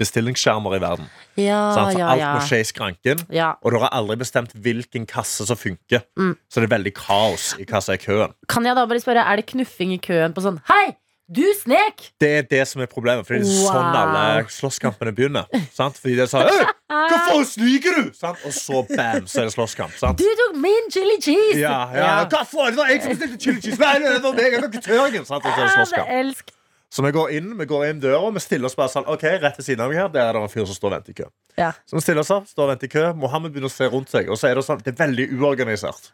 bestillingsskjermer 0.00 0.74
i 0.74 0.80
verden. 0.82 1.06
Ja, 1.38 1.60
sånn, 1.76 1.92
Så 1.94 2.00
ja, 2.00 2.08
alt 2.10 2.20
ja. 2.20 2.30
må 2.34 2.42
skje 2.48 2.58
i 2.58 2.66
skranken. 2.66 3.22
ja. 3.30 3.52
Og 3.62 3.70
dere 3.70 3.86
har 3.86 3.94
aldri 4.00 4.16
bestemt 4.24 4.54
hvilken 4.58 5.06
kasse 5.06 5.46
som 5.46 5.58
funker. 5.58 6.02
Mm. 6.18 6.34
Så 6.50 6.58
det 6.60 6.66
er 6.66 6.74
veldig 6.74 6.94
kaos 6.98 7.52
i 7.60 7.68
hva 7.68 7.78
som 7.84 7.94
er 7.94 8.02
køen. 8.02 8.34
Kan 8.50 8.66
jeg 8.66 8.74
da 8.74 8.86
bare 8.90 9.02
spørre, 9.02 9.22
er 9.22 9.38
det 9.38 9.46
knuffing 9.52 9.94
i 9.94 10.00
køen 10.02 10.34
på 10.34 10.42
sånn 10.42 10.58
Hei, 10.66 10.96
du 11.30 11.44
snek! 11.60 12.08
Det 12.20 12.30
er 12.40 12.46
det 12.50 12.62
som 12.68 12.82
er 12.82 12.88
problemet. 12.90 13.26
Fordi 13.28 13.44
det 13.44 13.52
er 13.54 13.64
sånn 13.70 13.96
alle 14.00 14.44
slåsskampene 14.50 15.12
begynner. 15.14 15.46
Sant? 15.76 15.98
Fordi 16.02 16.16
det 16.18 16.24
er 16.26 16.30
sånn 16.32 16.48
«Øy, 16.50 16.64
Hva 16.90 17.18
faen 17.28 17.44
sniker 17.46 17.98
du?! 18.00 18.12
Sant? 18.18 18.42
Og 18.48 18.54
så 18.56 18.82
bam, 18.90 19.28
så 19.30 19.44
er 19.44 19.50
det 19.50 19.54
slåsskamp. 19.54 19.94
Sant? 20.00 20.18
Du 20.18 20.26
tok 20.42 20.56
min 20.58 20.90
chili 20.90 21.18
cheese! 21.22 21.60
Ja, 21.62 21.76
ja, 21.94 22.08
Hva 22.30 22.42
faen? 22.48 22.74
Det 22.74 22.82
var 22.82 22.90
jeg 22.90 23.04
som 23.04 23.14
bestilte 23.14 23.42
chili 23.46 23.62
cheese! 23.62 23.78
Nei, 23.78 23.92
det 24.02 24.16
var 24.24 24.34
meg, 24.40 24.56
jeg 24.56 24.64
ikke 24.72 24.82
tørgen! 24.88 25.28
Sant? 25.28 25.44
Og 25.44 25.52
så 25.52 25.58
er 25.58 25.62
det 25.62 25.68
Ja, 25.70 25.76
slåsskamp. 25.78 26.56
Så 26.90 27.04
vi 27.06 27.12
går 27.14 27.30
inn 27.38 27.52
vi 27.54 27.66
går 27.70 27.84
inn 27.86 28.00
døra 28.02 28.32
vi 28.34 28.40
stiller 28.42 28.66
oss 28.66 28.74
bare 28.74 28.90
sånn 28.90 29.06
Ok, 29.06 29.22
rett 29.38 29.58
ved 29.60 29.62
siden 29.62 29.84
av 29.84 29.92
meg 29.92 30.00
her 30.00 30.08
Der 30.10 30.24
er 30.26 30.34
det 30.34 30.40
en 30.42 30.50
fyr 30.50 30.64
som 30.66 30.74
står 30.74 30.88
og 30.90 30.94
venter 30.96 31.14
i 31.14 31.18
kø. 31.20 31.28
Ja. 31.60 31.68
Så 31.86 31.94
vi 31.94 32.02
stiller 32.02 32.24
oss 32.24 32.32
opp, 32.34 32.48
står 32.50 32.64
og 32.66 32.72
venter 32.72 32.90
i 32.90 32.92
kø. 32.96 33.04
Mohammed 33.20 33.54
begynner 33.54 33.70
å 33.70 33.74
se 33.74 33.86
rundt 33.92 34.10
seg, 34.10 34.26
og 34.26 34.40
så 34.40 34.48
er 34.50 34.58
det 34.58 34.64
sånn 34.66 34.82
Det 34.82 34.90
er 34.96 34.98
veldig 35.04 35.28
uorganisert. 35.38 36.10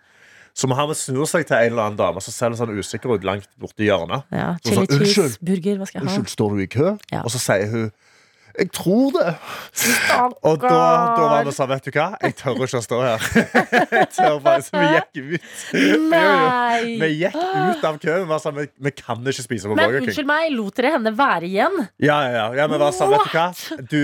Så 0.57 0.69
Mohammed 0.71 0.97
snur 0.97 1.29
seg 1.29 1.45
til 1.45 1.59
en 1.59 1.75
eller 1.75 1.85
annen 1.91 1.99
dame, 2.01 2.21
så 2.25 2.33
ser 2.33 2.53
det 2.53 2.57
sånn 2.57 2.73
usikker 2.73 3.13
ut 3.13 3.25
langt 3.29 3.49
borti 3.61 3.91
hjørnet. 3.91 4.25
Ja, 4.33 4.55
chili 4.65 4.87
sånn, 4.87 5.03
cheese, 5.05 5.41
burger, 5.45 5.77
hva 5.83 5.89
skal 5.89 6.01
jeg 6.01 6.07
ha? 6.07 6.15
Unnskyld, 6.15 6.33
står 6.33 6.55
du 6.55 6.63
i 6.65 6.69
kø? 6.73 6.93
Ja. 7.13 7.21
Og 7.21 7.35
så 7.35 7.41
sier 7.43 7.69
hun 7.75 7.91
Jeg 8.59 8.71
tror 8.73 9.11
det. 9.13 9.33
Og 10.43 10.57
da, 10.63 10.69
da 11.17 11.27
var 11.29 11.45
vi 11.45 11.53
sånn, 11.53 11.69
vet 11.71 11.89
du 11.89 11.91
hva? 11.93 12.07
Jeg 12.23 12.37
tør 12.39 12.63
ikke 12.65 12.81
å 12.81 12.85
stå 12.85 13.01
her. 13.03 13.27
Jeg 13.97 14.09
tør 14.15 14.39
bare, 14.45 14.63
så 14.65 14.81
vi 14.81 14.87
gikk 14.95 15.19
ut. 15.19 15.49
Jo, 15.77 15.99
jo. 16.11 16.95
Vi 17.03 17.11
gikk 17.21 17.37
ut 17.37 17.85
av 17.85 17.99
køen. 18.01 18.23
Vi, 18.23 18.29
var 18.31 18.41
sånn, 18.43 18.57
vi, 18.57 18.67
vi 18.89 18.93
kan 18.97 19.21
ikke 19.21 19.45
spise 19.45 19.69
på 19.69 19.77
Men 19.77 19.83
Burger 19.83 20.01
King. 20.01 20.11
unnskyld 20.11 20.31
meg, 20.31 20.49
lot 20.57 20.81
dere 20.81 20.93
henne 20.97 21.13
være 21.19 21.51
igjen? 21.51 21.79
Ja, 22.03 22.19
ja, 22.25 22.33
ja. 22.37 22.47
ja 22.63 22.69
vi 22.73 22.81
var 22.81 22.97
sånn, 22.97 23.13
vet 23.13 23.27
du 23.29 23.37
hva? 23.37 23.47
Du, 23.93 23.99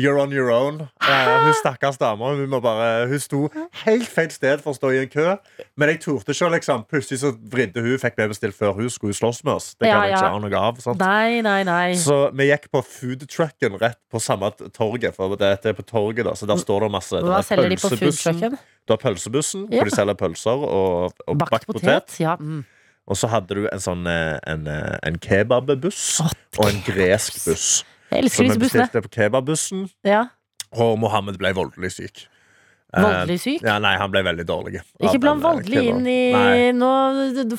you're 0.00 0.20
on 0.20 0.32
your 0.34 0.52
own. 0.54 0.84
Uh, 1.04 1.32
hun 1.46 1.54
stakkars 1.60 2.00
dama 2.00 2.32
hun, 2.38 2.56
bare- 2.62 3.08
hun 3.10 3.20
sto 3.22 3.42
helt 3.84 4.08
feil 4.08 4.30
sted 4.32 4.64
for 4.64 4.72
å 4.72 4.78
stå 4.78 4.94
i 4.96 5.02
en 5.04 5.12
kø. 5.12 5.34
Men 5.76 5.94
jeg 5.94 6.02
torde 6.06 6.36
ikke. 6.36 6.50
liksom 6.56 6.86
Plutselig 6.90 7.20
så 7.22 7.34
vridde 7.52 7.82
hun, 7.84 7.98
fikk 8.00 8.16
vi 8.18 8.28
bestilt 8.32 8.56
før 8.56 8.76
hun 8.78 8.90
skulle 8.92 9.16
slåss 9.16 9.42
med 9.44 9.54
oss. 9.58 9.72
Det 9.76 9.88
kan 9.88 10.06
jeg 10.06 10.14
ja. 10.14 10.20
ikke 10.20 10.32
ha 10.34 10.40
noe 10.44 10.64
av. 10.70 10.80
Sant? 10.82 11.02
Nei, 11.02 11.40
nei, 11.44 11.60
nei. 11.68 11.94
Så 12.00 12.22
vi 12.36 12.48
gikk 12.50 12.70
på 12.72 12.82
foodtrucken 12.86 13.78
rett 13.80 13.89
på 14.10 14.20
samme 14.20 14.50
torget. 14.74 15.14
For 15.16 15.36
det 15.36 15.62
det 15.62 15.70
er 15.72 15.76
på 15.78 15.82
torget 15.86 16.24
da 16.26 16.34
Så 16.34 16.46
der 16.46 16.56
står 16.60 16.80
det 16.86 16.90
masse 16.92 17.20
Hva 17.22 17.38
er 17.38 17.46
selger 17.46 17.68
de 17.68 17.76
på 17.76 17.90
foodtrucken? 17.94 18.58
Du 18.88 18.92
har 18.94 18.98
pølsebussen, 19.02 19.68
Ja. 19.70 19.78
hvor 19.80 19.84
de 19.90 19.94
selger 19.94 20.14
pølser 20.14 20.50
og, 20.66 21.12
og 21.26 21.38
Bakt 21.38 21.66
potet? 21.66 22.16
Ja. 22.20 22.36
Mm. 22.40 22.64
Og 23.10 23.16
så 23.16 23.26
hadde 23.28 23.54
du 23.54 23.68
en 23.72 23.80
sånn 23.82 24.06
eh, 24.06 24.38
en, 24.46 24.66
eh, 24.70 24.98
en 25.02 25.16
kebabbuss 25.18 26.20
og 26.58 26.66
en 26.68 26.82
gresk 26.86 27.40
buss. 27.46 27.84
Jeg 28.10 28.24
elsker 28.24 28.44
disse 28.46 28.58
bussene. 28.58 28.84
bestilte 28.86 29.02
på 29.02 29.10
kebabbussen, 29.16 29.88
Ja. 30.04 30.24
og 30.72 30.98
Mohammed 30.98 31.38
ble 31.38 31.52
voldelig 31.54 31.92
syk. 31.92 32.26
Eh, 32.90 33.02
Voldelig 33.04 33.36
syk? 33.38 33.60
Ja, 33.62 33.76
nei, 33.78 33.92
han 34.00 34.10
ble 34.10 34.22
veldig 34.26 34.44
dårlig. 34.48 34.80
Ikke 34.98 35.20
blant 35.22 35.38
bland 35.40 35.44
eh, 35.44 35.46
voldelig 35.46 35.82
inn 35.92 36.06
i 36.10 36.72
nå, 36.74 36.88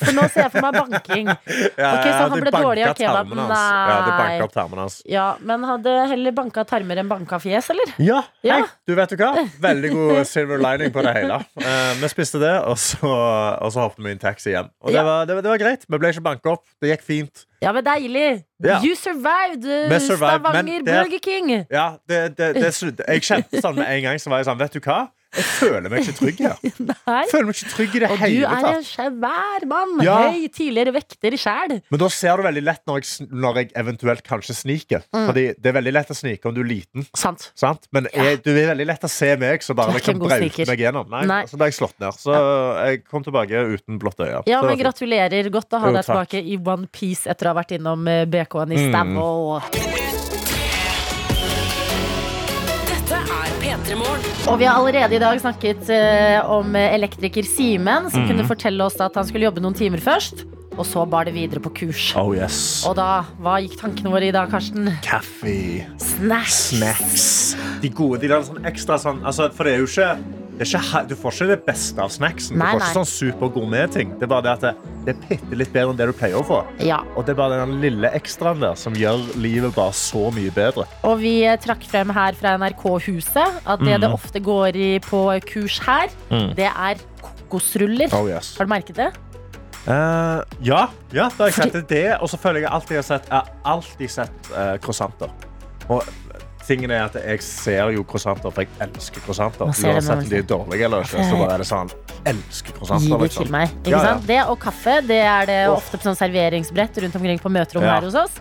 For 0.02 0.12
nå 0.16 0.26
ser 0.28 0.42
jeg 0.44 0.52
for 0.52 0.66
meg 0.66 0.76
banking. 0.76 1.30
Ja, 1.30 1.92
Ok, 1.96 2.04
så 2.04 2.18
han 2.28 2.34
ble 2.42 2.52
dårlig 2.52 2.84
av 2.84 2.98
kebaben? 2.98 3.40
Nei. 3.40 3.70
Ja, 3.88 3.96
de 4.04 4.42
opp 4.44 4.52
tarmene 4.52 4.84
hans. 4.84 4.98
Ja, 5.08 5.26
Men 5.40 5.64
hadde 5.64 5.94
heller 6.12 6.34
banka 6.36 6.66
tarmer 6.68 7.00
enn 7.00 7.08
banka 7.08 7.38
fjes, 7.40 7.70
eller? 7.72 7.94
Ja, 8.02 8.20
Ja. 8.44 8.58
hei, 8.60 8.66
du 8.88 8.92
vet 8.98 9.14
du 9.14 9.16
hva? 9.22 9.30
Veldig 9.68 9.92
god 9.94 10.20
silver 10.28 10.60
lining 10.60 10.92
på 10.92 11.04
det 11.06 11.14
hele. 11.16 11.40
Uh, 11.56 11.94
vi 12.02 12.12
spiste 12.12 12.42
det, 12.42 12.52
og 12.68 12.76
så, 12.82 13.08
og 13.08 13.72
så 13.72 13.86
hoppet 13.86 14.04
vi 14.04 14.12
i 14.12 14.16
en 14.18 14.22
taxi 14.22 14.52
hjem. 14.52 14.68
Og 14.84 14.92
det, 14.92 14.98
Ja. 15.00 15.06
var, 15.08 15.24
det, 15.30 15.38
var- 15.38 15.46
det 15.48 15.54
var 15.54 15.62
greit. 15.64 15.88
Vi 15.88 15.98
ble 16.02 16.12
ikke 16.12 16.26
banka 16.28 16.52
opp. 16.58 16.66
Det 16.82 16.92
gikk 16.92 17.06
fint. 17.08 17.46
Ja, 17.62 17.70
men 17.72 17.84
deilig! 17.86 18.42
Ja. 18.62 18.80
You 18.82 18.96
survived! 18.98 19.64
survived, 20.02 20.42
Stavanger 20.42 20.82
det- 20.84 20.92
Burger 20.92 21.20
King! 21.22 21.50
Ja, 21.70 21.96
det, 22.10 22.36
det, 22.36 22.52
det, 22.58 22.70
det, 22.98 23.06
jeg 23.06 23.22
kjente 23.22 23.60
sånn 23.62 23.76
med 23.78 23.86
en 23.88 24.02
gang. 24.10 24.18
Så 24.20 24.28
var 24.32 24.42
jeg 24.42 24.48
sånn, 24.50 24.58
vet 24.60 24.74
du 24.76 24.80
hva? 24.82 25.00
Jeg 25.32 25.44
føler 25.48 25.88
meg 25.88 26.02
ikke 26.04 26.14
trygg 26.18 26.40
her. 26.44 26.56
Nei. 27.08 27.22
Føler 27.30 27.46
meg 27.48 27.56
ikke 27.56 27.70
trygg 27.72 27.94
i 27.96 28.00
det 28.02 28.08
Og 28.12 28.18
du 28.20 28.24
er 28.26 28.52
en 28.52 28.66
tatt. 28.66 28.88
svær 28.90 29.64
mann! 29.70 29.94
Ja. 30.04 30.16
Høy, 30.28 30.42
tidligere 30.52 30.92
vekter 30.98 31.36
sjæl. 31.40 31.78
Men 31.88 32.02
da 32.02 32.08
ser 32.12 32.36
du 32.36 32.44
veldig 32.44 32.64
lett 32.66 32.82
når 32.90 33.00
jeg, 33.00 33.28
når 33.32 33.60
jeg 33.62 33.70
eventuelt 33.82 34.22
kanskje 34.26 34.56
sniker. 34.58 35.06
Mm. 35.14 35.24
Fordi 35.30 35.44
det 35.56 35.72
er 35.72 35.76
veldig 35.78 35.94
lett 35.96 36.12
å 36.12 36.18
snike 36.18 36.50
om 36.50 36.56
du 36.56 36.60
er 36.64 36.68
liten. 36.68 37.06
Sant. 37.16 37.48
Sant? 37.56 37.88
Men 37.96 38.10
jeg, 38.12 38.42
du 38.44 38.52
er 38.52 38.68
veldig 38.74 38.88
lett 38.92 39.08
å 39.08 39.12
se 39.12 39.30
meg 39.40 39.64
som 39.64 39.78
bare 39.80 39.96
jeg 39.96 40.06
kan 40.10 40.20
sniker. 40.20 40.68
meg 40.74 40.84
gjennom. 40.84 41.08
Nei, 41.16 41.24
Nei. 41.32 41.40
Så 41.48 41.56
ble 41.60 41.70
jeg 41.72 41.78
slått 41.80 41.96
ned. 42.02 42.20
Så 42.20 42.36
jeg 42.36 43.02
kom 43.08 43.24
tilbake 43.24 43.64
uten 43.72 44.00
blått 44.02 44.20
øye. 44.20 44.42
Ja, 44.52 44.60
men. 44.66 44.76
Gratulerer. 44.82 45.48
Godt 45.52 45.72
å 45.72 45.80
ha 45.82 45.88
Jo, 45.92 45.96
deg 45.96 46.06
tilbake 46.10 46.44
i 46.44 46.60
one 46.60 46.88
piece 46.92 47.24
etter 47.30 47.48
å 47.48 47.54
ha 47.54 47.60
vært 47.62 47.72
innom 47.80 48.04
eh, 48.10 48.24
BK-en 48.28 48.76
i 48.76 48.82
Mm. 48.82 48.88
Stavå. 48.92 49.62
Dette 49.72 50.11
Og 53.72 54.58
vi 54.60 54.66
har 54.68 54.76
allerede 54.76 55.16
i 55.16 55.20
dag 55.22 55.38
snakket 55.40 55.88
uh, 55.88 56.50
om 56.58 56.74
elektriker 56.76 57.46
Simen, 57.46 58.10
som 58.12 58.22
Mm. 58.22 58.28
kunne 58.28 58.44
fortelle 58.48 58.84
oss 58.84 58.98
at 59.00 59.14
han 59.16 59.24
skulle 59.24 59.46
jobbe 59.48 59.62
noen 59.64 59.74
timer 59.74 59.98
først. 60.02 60.44
Og 60.76 60.86
så 60.88 61.02
bar 61.08 61.24
det 61.28 61.34
videre 61.34 61.60
på 61.60 61.68
kurs. 61.74 62.14
Oh 62.16 62.32
yes. 62.36 62.84
Og 62.88 62.96
da, 62.96 63.24
hva 63.40 63.58
gikk 63.60 63.74
tankene 63.80 64.08
våre 64.12 64.28
i 64.28 64.32
dag, 64.32 64.48
Karsten? 64.50 64.88
Kaffe. 65.04 65.84
Snacks. 66.00 66.60
Snacks. 66.72 67.26
De 67.82 67.90
gode, 67.92 68.20
de 68.22 68.28
der 68.32 68.40
sånn 68.46 68.64
ekstra 68.64 68.96
sånn 69.00 69.20
altså, 69.24 69.50
For 69.52 69.64
det 69.68 69.74
er 69.74 69.82
jo 69.82 69.88
ikke, 69.90 70.16
ikke 70.60 71.00
Du 71.08 71.14
får 71.16 71.32
ikke 71.32 71.46
det 71.48 71.58
beste 71.66 72.02
av 72.02 72.10
snacksen. 72.12 72.58
Nei, 72.60 72.66
du 72.66 72.76
får 72.76 72.80
nei. 72.82 72.88
ikke 72.90 72.98
sånn 73.00 73.08
super-gourmet-ting. 73.08 74.12
Det 74.20 74.26
er 74.26 74.30
bare 74.30 74.44
det 74.46 74.52
at 74.52 74.60
det, 74.66 74.72
det 75.06 75.14
er 75.14 75.22
bitte 75.30 75.58
litt 75.58 75.72
bedre 75.72 75.90
enn 75.94 75.96
det 75.98 76.06
du 76.10 76.12
pleier 76.12 76.36
å 76.38 76.44
få. 76.46 76.58
Ja. 76.84 77.00
Og 77.16 77.24
det 77.26 77.32
er 77.34 77.38
bare 77.40 77.58
den 77.64 77.80
lille 77.82 78.10
ekstraen 78.14 78.60
der 78.62 78.76
som 78.78 78.94
gjør 78.94 79.24
livet 79.40 79.74
bare 79.74 79.92
så 79.96 80.28
mye 80.36 80.52
bedre. 80.54 80.84
Og 81.08 81.18
vi 81.22 81.34
eh, 81.48 81.56
trakk 81.62 81.82
frem 81.88 82.12
her 82.14 82.36
fra 82.38 82.54
NRK-huset 82.60 83.62
at 83.66 83.82
det 83.82 84.00
det 84.04 84.12
ofte 84.12 84.40
går 84.44 84.76
i 84.76 84.90
på 85.04 85.24
kurs 85.48 85.80
her, 85.86 86.08
Mm. 86.30 86.54
det 86.56 86.68
er 86.70 87.00
kokosruller. 87.22 88.08
Oh 88.16 88.28
yes. 88.28 88.54
Har 88.58 88.64
du 88.68 88.70
merket 88.72 88.96
det? 88.96 89.10
Uh, 89.82 90.38
ja, 90.62 90.84
ja, 91.10 91.26
da 91.36 91.48
har 91.48 91.50
jeg 91.50 91.72
sett 91.72 91.88
det. 91.90 92.04
Og 92.22 92.30
så 92.30 92.38
føler 92.38 92.62
jeg 92.62 92.70
alltid 92.70 92.96
jeg 92.96 93.02
har 93.02 93.08
sett, 93.08 93.26
jeg 93.26 93.34
har 93.40 93.72
alltid 93.72 94.10
sett 94.14 94.52
uh, 94.54 94.76
croissanter. 94.84 95.32
Og 95.90 96.06
tingen 96.66 96.92
er 96.94 97.04
at 97.06 97.16
jeg 97.18 97.42
ser 97.44 97.92
jo 97.94 98.04
croissanter, 98.08 98.52
for 98.54 98.64
jeg 98.64 98.70
elsker 98.86 99.24
croissanter. 99.24 99.70
Uansett 99.70 100.12
om 100.14 100.28
de 100.30 100.38
er 100.40 100.46
dårlige 100.48 100.86
eller 100.88 101.06
ikke, 101.06 101.24
så 101.28 101.38
bare 101.40 101.56
er 101.56 101.64
det 101.64 101.68
sånn 101.68 101.92
elsker 102.32 102.72
Gi 102.82 103.10
det 103.10 103.18
Liksom. 103.22 103.44
til 103.44 103.52
meg. 103.52 103.74
Ikke 103.82 103.90
Ja, 103.90 103.98
ja. 103.98 104.04
sant? 104.12 104.26
Det 104.26 104.40
og 104.46 104.58
kaffe 104.62 105.00
det 105.06 105.20
er 105.22 105.46
det 105.46 105.60
oh. 105.68 105.76
ofte 105.76 105.98
på 105.98 106.08
sånn 106.08 106.18
serveringsbrett 106.18 107.02
rundt 107.04 107.16
omkring 107.18 107.38
på 107.42 107.52
møterom 107.52 107.84
Ja. 107.84 107.94
her 107.98 108.06
hos 108.08 108.14
oss. 108.14 108.38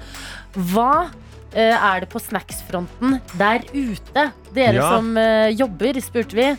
Hva 0.54 1.08
uh, 1.08 1.58
er 1.58 2.00
det 2.04 2.10
på 2.12 2.20
snacksfronten 2.22 3.20
der 3.38 3.66
ute? 3.74 4.32
Dere 4.54 4.82
som 4.82 5.16
uh, 5.18 5.50
jobber, 5.50 6.00
spurte 6.02 6.38
vi. 6.38 6.50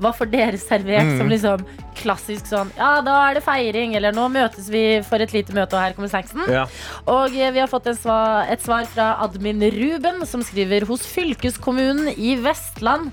Hva 0.00 0.12
får 0.16 0.30
dere 0.32 0.58
servert 0.58 1.02
Mm. 1.12 1.18
som 1.18 1.28
liksom 1.28 1.64
klassisk 1.94 2.46
sånn 2.46 2.70
Ja, 2.76 3.00
da 3.02 3.30
er 3.30 3.34
det 3.34 3.42
feiring, 3.44 3.94
eller 3.96 4.12
nå 4.12 4.28
møtes 4.32 4.68
vi 4.70 5.00
for 5.02 5.20
et 5.20 5.32
lite 5.32 5.52
møte, 5.52 5.74
og 5.74 5.80
her 5.82 5.92
kommer 5.92 6.08
snacksen. 6.08 6.46
Ja. 6.50 6.64
Og 7.06 7.34
eh, 7.36 7.50
vi 7.52 7.60
har 7.60 7.68
fått 7.68 7.86
svar, 7.98 8.46
et 8.50 8.60
svar 8.62 8.84
fra 8.86 9.16
admin 9.22 9.60
Ruben, 9.72 10.24
som 10.26 10.42
skriver 10.42 10.86
hos 10.86 11.02
fylkeskommunen 11.06 12.08
i 12.16 12.36
Vestland 12.36 13.10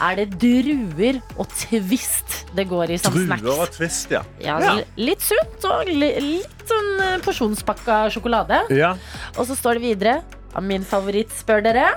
er 0.00 0.16
det 0.16 0.30
druer 0.40 1.18
og 1.36 1.46
twist 1.52 2.46
det 2.56 2.64
går 2.70 2.88
i 2.94 2.96
som 2.96 3.12
snacks. 3.12 3.42
Druer 3.42 3.60
og 3.66 3.70
twist, 3.74 4.10
ja. 4.10 4.22
Ja, 4.40 4.58
Ja. 4.58 4.78
Litt 4.96 5.20
sunt 5.20 5.64
og 5.68 5.84
li, 5.86 6.08
litt 6.20 6.64
sånn 6.70 7.00
eh, 7.04 7.18
porsjonspakka 7.20 8.06
sjokolade. 8.10 8.62
ja. 8.70 8.94
Og 9.36 9.44
så 9.46 9.56
står 9.58 9.74
det 9.76 9.82
videre 9.82 10.22
min 10.62 10.82
favoritt, 10.84 11.28
spør 11.30 11.62
dere. 11.62 11.90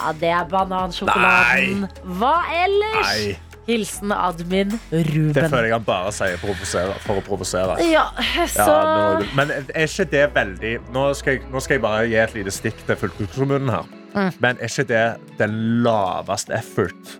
Ja, 0.00 0.12
det 0.18 0.30
er 0.32 0.44
banansjokoladen. 0.50 1.82
Nei. 1.84 1.88
Hva 2.18 2.32
ellers? 2.64 3.12
Nei, 3.12 3.36
Hilsen 3.66 4.12
admin 4.12 4.72
Ruben. 4.90 5.32
det 5.36 5.44
føler 5.50 5.68
jeg 5.70 5.76
han 5.76 5.86
bare 5.86 6.12
sier 6.14 6.38
for 6.40 7.20
å 7.20 7.24
provosere. 7.26 7.76
Ja, 7.86 8.08
så 8.50 8.66
Ja, 8.66 9.22
men 9.38 9.52
er 9.54 9.86
ikke 9.86 10.08
det 10.10 10.24
veldig 10.34 10.76
nå 10.94 11.08
skal, 11.18 11.38
jeg, 11.38 11.50
nå 11.52 11.62
skal 11.62 11.78
jeg 11.78 11.84
bare 11.84 12.06
gi 12.10 12.18
et 12.18 12.34
lite 12.38 12.54
stikk 12.54 12.82
til 12.88 12.98
fylkeskommunen 13.04 13.70
her. 13.70 13.90
Mm. 14.12 14.32
Men 14.44 14.58
er 14.60 14.68
ikke 14.72 14.88
det 14.90 15.04
den 15.38 15.58
laveste 15.86 16.52
effort? 16.58 17.18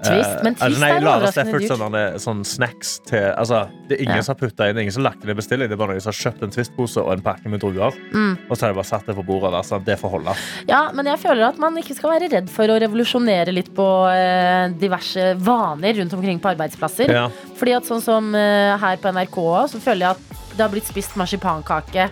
Twist, 0.00 0.30
Eh, 0.30 0.42
men 0.44 0.54
twist 0.54 0.64
altså, 0.64 0.80
nei, 0.80 0.90
er 0.90 1.04
overraskende 1.04 1.42
effort 1.50 1.60
dyrt. 1.64 1.70
sånn, 1.80 1.92
der, 1.92 2.14
sånn 2.24 2.40
snacks 2.48 2.92
til 3.08 3.24
altså, 3.36 3.58
Det 3.88 3.96
er 3.98 4.02
ingen 4.04 4.16
Ja. 4.16 4.22
som 4.22 4.34
har 4.34 4.40
putta 4.48 4.68
inn, 4.70 4.78
ingen 4.78 4.92
som 4.92 5.04
har 5.04 5.10
lagt 5.12 5.24
inn 5.24 5.30
en 5.30 5.36
bestilling. 5.36 5.68
Det 5.68 5.76
er 5.76 5.80
bare 5.82 5.92
noen 5.94 6.00
som 6.00 6.12
har 6.12 6.20
kjøpt 6.32 6.42
en 6.46 6.50
Twist-pose 6.54 7.02
og 7.04 7.12
en 7.12 7.20
pakke 7.26 7.48
med 7.52 7.60
druer. 7.60 7.92
Mm. 8.14 8.38
Og 8.48 8.56
så 8.56 8.60
har 8.66 8.72
de 8.72 8.78
bare 8.80 8.88
satt 8.90 9.06
det 9.06 9.16
på 9.18 9.24
bordet 9.26 9.52
der, 9.52 9.62
sånn, 9.68 9.84
det 9.84 9.98
får 10.00 10.10
holde. 10.14 10.36
Ja, 10.68 10.90
men 10.92 11.06
jeg 11.06 11.18
føler 11.18 11.48
at 11.48 11.58
man 11.58 11.76
ikke 11.76 11.94
skal 11.98 12.10
være 12.14 12.30
redd 12.32 12.48
for 12.50 12.64
å 12.72 12.78
revolusjonere 12.80 13.52
litt 13.52 13.74
på 13.74 13.88
eh, 14.14 14.68
diverse 14.80 15.34
vaner 15.38 15.94
rundt 16.00 16.12
omkring 16.16 16.40
på 16.40 16.54
arbeidsplasser. 16.54 17.10
Ja. 17.10 17.28
Fordi 17.60 17.76
at 17.76 17.84
sånn 17.84 18.00
som 18.00 18.34
eh, 18.34 18.76
her 18.80 18.96
på 18.96 19.12
NRK 19.12 19.38
så 19.74 19.80
føler 19.82 20.06
jeg 20.06 20.10
at 20.16 20.56
det 20.56 20.64
har 20.64 20.72
blitt 20.72 20.86
spist 20.88 21.16
marsipankake 21.16 22.08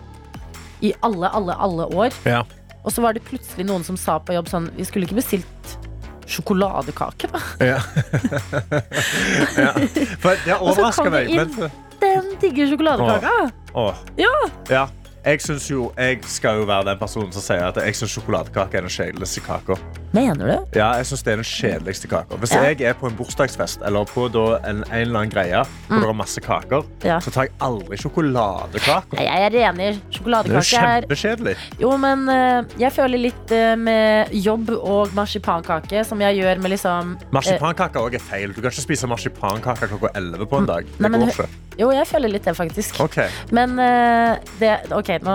i 0.82 0.92
alle, 1.02 1.28
alle, 1.34 1.54
alle 1.58 1.86
år. 1.94 2.12
Ja. 2.28 2.44
Og 2.84 2.92
så 2.94 3.02
var 3.02 3.12
det 3.16 3.24
plutselig 3.26 3.66
noen 3.66 3.82
som 3.84 3.96
sa 3.98 4.18
på 4.22 4.32
jobb 4.36 4.46
sånn 4.48 4.70
Vi 4.76 4.84
skulle 4.86 5.04
ikke 5.08 5.18
bestilt 5.18 5.78
sjokoladekake, 6.28 7.28
da. 7.32 7.40
Ja. 7.64 7.80
ja. 9.64 9.72
For 10.22 10.36
det 10.44 10.54
Og 10.58 10.74
så 10.74 10.80
overrasker 10.82 11.04
kom 11.04 11.12
det 11.12 11.24
meg. 11.26 11.34
inn- 11.40 11.70
Den 12.00 12.28
digger 12.40 12.68
sjokoladekaka. 12.70 13.50
åh. 13.74 13.94
Ja. 14.18 14.34
Ja. 14.70 14.86
Jeg, 15.24 15.40
jo, 15.70 15.92
jeg 15.98 16.18
skal 16.30 16.56
jo 16.60 16.64
være 16.64 16.84
den 16.92 16.98
personen 17.00 17.32
som 17.34 17.42
sier 17.42 17.66
at 17.66 17.76
jeg 17.82 17.96
syns 17.98 18.14
sjokoladekake 18.14 18.78
er 18.78 18.86
den 18.86 18.92
kjedeligste 18.92 19.40
kaka. 19.44 19.74
Mener 20.12 20.46
du? 20.48 20.78
Ja, 20.78 20.92
jeg 20.96 21.06
synes 21.06 21.22
det 21.26 21.32
er 21.32 21.36
den 21.42 21.44
kjedeligste 21.48 22.08
kaka. 22.08 22.36
Hvis 22.40 22.54
Ja. 22.54 22.62
jeg 22.70 22.80
er 22.80 22.94
på 22.94 23.06
en 23.10 23.16
bursdagsfest 23.18 23.82
eller 23.84 24.04
på 24.08 24.24
en, 24.26 24.64
en 24.64 24.84
eller 24.92 25.18
annen 25.20 25.30
greie 25.30 25.62
hvor 25.88 26.00
det 26.00 26.08
er 26.08 26.12
masse 26.16 26.40
kaker, 26.40 26.82
Mm. 26.88 27.04
Ja. 27.04 27.18
så 27.20 27.30
tar 27.30 27.42
jeg 27.48 27.52
aldri 27.60 27.96
sjokoladekake. 27.96 29.18
Jeg 29.20 29.52
er 29.52 29.70
enig. 29.70 30.00
Sjokoladekake 30.10 30.56
er 30.56 31.02
kjempekjedelig. 31.02 31.56
Jo, 31.80 31.96
men 32.00 32.28
eh, 32.28 32.62
jeg 32.78 32.92
føler 32.92 33.18
litt 33.18 33.52
eh, 33.52 33.74
med 33.76 34.32
jobb 34.32 34.70
og 34.78 35.12
marsipankake 35.14 36.04
som 36.06 36.20
jeg 36.20 36.38
gjør 36.40 36.60
med 36.62 36.70
liksom 36.72 37.16
Marsipankake 37.34 38.00
òg 38.00 38.14
er 38.14 38.22
feil. 38.24 38.52
Du 38.54 38.60
kan 38.62 38.70
ikke 38.70 38.86
spise 38.86 39.06
marsipankake 39.10 39.88
klokka 39.90 40.10
11 40.14 40.46
på 40.48 40.58
en 40.62 40.66
dag. 40.66 40.84
Det 40.98 41.10
Nei, 41.10 41.18
går 41.20 41.32
ikke. 41.34 41.48
Jo, 41.78 41.92
jeg 41.94 42.08
føler 42.10 42.32
litt 42.32 42.42
det, 42.48 42.56
faktisk. 42.58 42.96
Okay. 43.04 43.28
Men 43.54 43.76
eh, 43.78 44.38
det 44.58 44.72
OK, 44.92 45.12
nå 45.22 45.34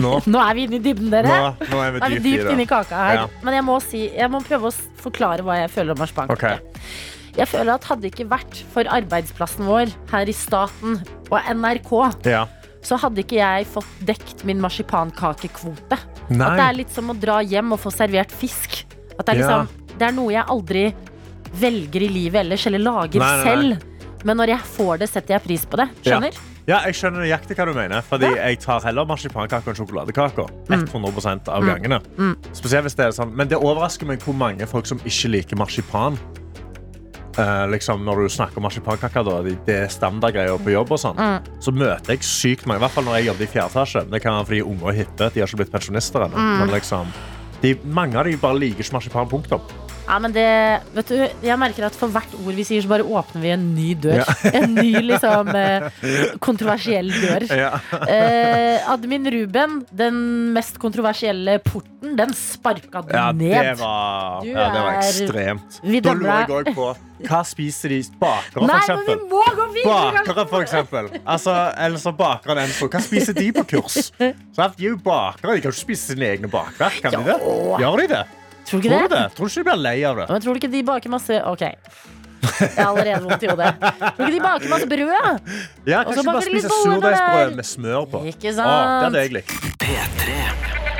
nå, 0.00 0.12
Nå 0.32 0.40
er 0.40 0.54
vi 0.56 0.62
inne 0.64 0.78
i 0.78 0.82
dybden, 0.84 1.10
dere. 1.12 1.28
nå, 1.28 1.68
nå 1.70 1.82
er 1.84 1.90
vi 1.92 2.00
dypt 2.00 2.14
i 2.16 2.22
dypt 2.30 2.52
inni 2.54 2.66
kaka 2.70 2.96
her. 2.96 3.14
Ja. 3.18 3.26
Men 3.44 3.58
jeg 3.58 3.63
må, 3.64 3.80
si, 3.82 4.04
jeg 4.14 4.30
må 4.32 4.40
prøve 4.44 4.70
å 4.70 4.74
forklare 5.02 5.44
hva 5.46 5.56
jeg 5.62 5.72
føler 5.74 5.94
om 5.96 6.02
marsipankake. 6.04 6.54
Okay. 6.54 6.92
Jeg 7.34 7.48
føler 7.50 7.72
at 7.74 7.86
Hadde 7.88 8.04
det 8.06 8.12
ikke 8.12 8.28
vært 8.30 8.60
for 8.70 8.86
arbeidsplassen 8.94 9.66
vår 9.66 9.90
her 10.12 10.30
i 10.30 10.34
staten 10.38 11.00
og 11.32 11.38
NRK, 11.50 11.90
Ja. 12.30 12.44
så 12.84 12.98
hadde 13.02 13.24
ikke 13.24 13.40
jeg 13.40 13.66
fått 13.72 13.90
dekt 14.06 14.44
min 14.46 14.60
marsipankakekvote. 14.62 15.98
Nei. 16.30 16.46
At 16.46 16.56
det 16.60 16.66
er 16.68 16.78
litt 16.78 16.94
som 16.94 17.10
å 17.10 17.16
dra 17.18 17.40
hjem 17.42 17.72
og 17.74 17.80
få 17.82 17.90
servert 17.92 18.30
fisk. 18.32 18.84
At 19.18 19.26
det 19.26 19.34
er, 19.34 19.40
Ja. 19.40 19.58
liksom, 19.64 19.98
det 19.98 20.06
er 20.08 20.12
noe 20.12 20.32
jeg 20.32 20.44
aldri 20.46 20.94
velger 21.54 22.02
i 22.02 22.08
livet 22.08 22.40
ellers, 22.44 22.66
eller 22.66 22.78
lager 22.78 23.18
nei, 23.20 23.44
nei. 23.44 23.44
selv. 23.44 23.82
Men 24.24 24.36
når 24.38 24.48
jeg 24.54 24.60
får 24.76 24.98
det, 24.98 25.08
setter 25.10 25.34
jeg 25.34 25.42
pris 25.44 25.64
på 25.66 25.76
det. 25.76 25.88
Skjønner? 26.02 26.32
Ja, 26.32 26.40
jeg 26.66 26.94
skjønner 26.96 27.20
nøyaktig 27.26 27.56
hva 27.58 27.66
du 27.68 27.74
mener. 27.76 28.00
Fordi 28.02 28.30
jeg 28.36 28.58
tar 28.62 28.80
heller 28.86 29.04
marsipankake 29.04 29.68
enn 29.68 29.76
sjokoladekake. 29.76 30.46
100% 30.70 31.48
av 31.52 31.62
gangene. 31.68 31.98
Mm. 32.16 32.36
Spesielt 32.56 32.84
hvis 32.88 32.96
det 32.96 33.04
er 33.06 33.10
sånn. 33.12 33.34
Men 33.36 33.48
det 33.48 33.58
overrasker 33.60 34.06
meg 34.08 34.22
hvor 34.24 34.34
mange 34.34 34.66
folk 34.66 34.86
som 34.88 34.98
ikke 35.04 35.28
liker 35.34 35.56
marsipan. 35.60 36.16
Eh, 37.36 37.64
liksom 37.66 38.04
når 38.06 38.22
du 38.22 38.28
snakker 38.30 38.60
om 38.60 38.62
marsipankake, 38.68 39.24
da, 39.26 39.42
de- 39.42 39.58
det 39.66 39.74
er 39.82 39.88
standardgreier 39.90 40.56
på 40.62 40.70
jobb, 40.70 40.92
og 40.92 40.98
sånn, 41.02 41.16
Mm. 41.18 41.40
så 41.60 41.72
møter 41.74 42.06
jeg 42.14 42.20
sykt 42.22 42.64
mange. 42.66 42.78
I 42.78 42.84
hvert 42.86 42.92
fall 42.94 43.04
når 43.04 43.16
jeg 43.18 43.26
jobbet 43.26 43.42
i 43.42 43.52
fjerde 43.58 43.70
etasje. 43.74 44.10
Det 44.10 44.22
kan 44.22 44.32
være 44.32 44.46
fordi 44.46 44.62
unge 44.62 44.82
og 44.84 44.94
hippe. 44.94 45.32
De 45.34 45.40
har 45.40 45.46
ikke 45.48 45.56
blitt 45.56 45.72
pensjonister 45.72 46.20
ennå. 46.24 46.36
Mm. 46.38 46.58
Men 46.60 46.68
liksom, 46.70 47.06
de, 47.60 47.74
mange 47.84 48.14
av 48.16 48.24
de 48.24 48.36
bare 48.36 48.54
liker 48.58 48.78
ikke 48.84 48.92
marsipan. 48.92 49.28
Punktum. 49.28 49.60
Ja, 50.04 50.18
men 50.20 50.34
det, 50.36 50.44
vet 50.92 51.08
du, 51.08 51.14
jeg 51.46 51.56
merker 51.58 51.86
at 51.88 51.94
for 51.96 52.12
hvert 52.12 52.34
ord 52.36 52.52
vi 52.58 52.64
sier, 52.68 52.82
så 52.84 52.90
bare 52.90 53.06
åpner 53.08 53.40
vi 53.40 53.52
en 53.54 53.62
ny 53.74 53.94
dør. 54.04 54.20
En 54.58 54.74
ny, 54.76 54.90
liksom, 55.08 55.48
eh, 55.56 55.86
kontroversiell 56.44 57.08
dør. 57.22 57.46
Ja. 57.48 57.70
Eh, 58.04 58.84
admin 58.92 59.24
Ruben, 59.32 59.78
den 59.96 60.18
mest 60.52 60.76
kontroversielle 60.82 61.56
porten, 61.64 62.12
den 62.18 62.34
sparka 62.36 63.00
du 63.06 63.14
Ja, 63.16 63.30
ned. 63.32 63.56
det 63.56 63.72
var, 63.80 64.42
Du 64.44 64.50
ja, 64.52 64.68
det 64.74 64.84
var 64.84 65.00
ekstremt. 65.00 65.80
Vi 65.82 66.00
Da 66.04 66.12
lurer 66.12 66.44
jeg 66.44 66.52
òg 66.60 66.70
på 66.76 66.90
hva 67.24 67.40
spiser 67.48 67.88
de 67.94 68.02
bakere, 68.20 68.66
Nei, 68.68 68.76
for 68.84 69.00
men 69.00 69.06
vi 69.08 69.14
eksempel? 69.14 69.26
må 69.32 69.42
gå 69.56 69.66
videre! 69.72 70.12
Bakere, 70.20 70.46
for 70.50 70.60
eksempel. 70.66 71.08
Altså, 71.24 71.54
eller 71.80 72.02
så 72.02 72.12
bakeren 72.12 72.60
Enso. 72.66 72.90
Hva 72.92 73.00
spiser 73.00 73.32
de 73.38 73.48
på 73.56 73.64
kurs? 73.72 74.10
Så 74.54 74.68
De 74.76 74.84
er 74.84 74.90
jo 74.90 74.98
bakere. 75.00 75.54
De 75.56 75.64
kan 75.64 75.72
ikke 75.72 75.80
spise 75.80 76.12
sine 76.12 76.28
egne 76.34 76.50
bakverk. 76.52 77.00
Kan 77.06 77.16
de 77.16 77.24
det? 77.32 77.38
Gjør 77.80 78.02
de 78.04 78.08
det? 78.12 78.24
Tror 78.64 78.80
du 78.80 78.88
Tror 78.88 78.96
ikke 78.96 79.08
du 79.08 79.08
det? 79.08 79.18
det? 79.18 79.24
Tror 79.36 79.46
du 79.46 79.50
ikke 79.52 79.62
de 79.62 79.68
blir 79.70 79.80
lei 79.84 79.96
av 80.08 80.16
det? 80.22 80.26
Men 80.30 80.40
tror 80.44 80.54
du 80.54 80.60
ikke 80.62 80.72
de 80.72 80.82
baker 80.88 81.10
masse 81.12 81.40
Ok. 81.52 81.64
Jeg 81.64 82.76
har 82.76 82.90
allerede 82.90 83.22
vondt 83.24 83.42
i 83.42 83.48
hodet. 83.48 83.70
Tror 83.80 84.18
du 84.18 84.24
ikke 84.24 84.34
de 84.36 84.40
baker 84.44 84.68
masse 84.72 84.88
brød? 84.90 85.08
Ja, 85.88 86.02
Og 86.04 86.12
så 86.12 86.20
Kanskje 86.20 86.24
bare 86.24 86.34
baker 86.34 86.48
de 86.48 86.54
litt 86.54 86.64
spise 86.64 86.74
boller 86.74 87.00
der. 87.00 87.16
surdeigsbrød 87.16 87.54
med 87.60 87.64
smør 87.70 88.04
på. 88.12 88.20
Ikke 88.28 88.38
Å, 88.38 88.50
det 88.50 88.54
sant? 88.58 89.04
hadde 89.04 89.22
jeg 89.24 89.32
likt. 89.38 89.54
P3 89.84 89.84
P3. 89.84 90.93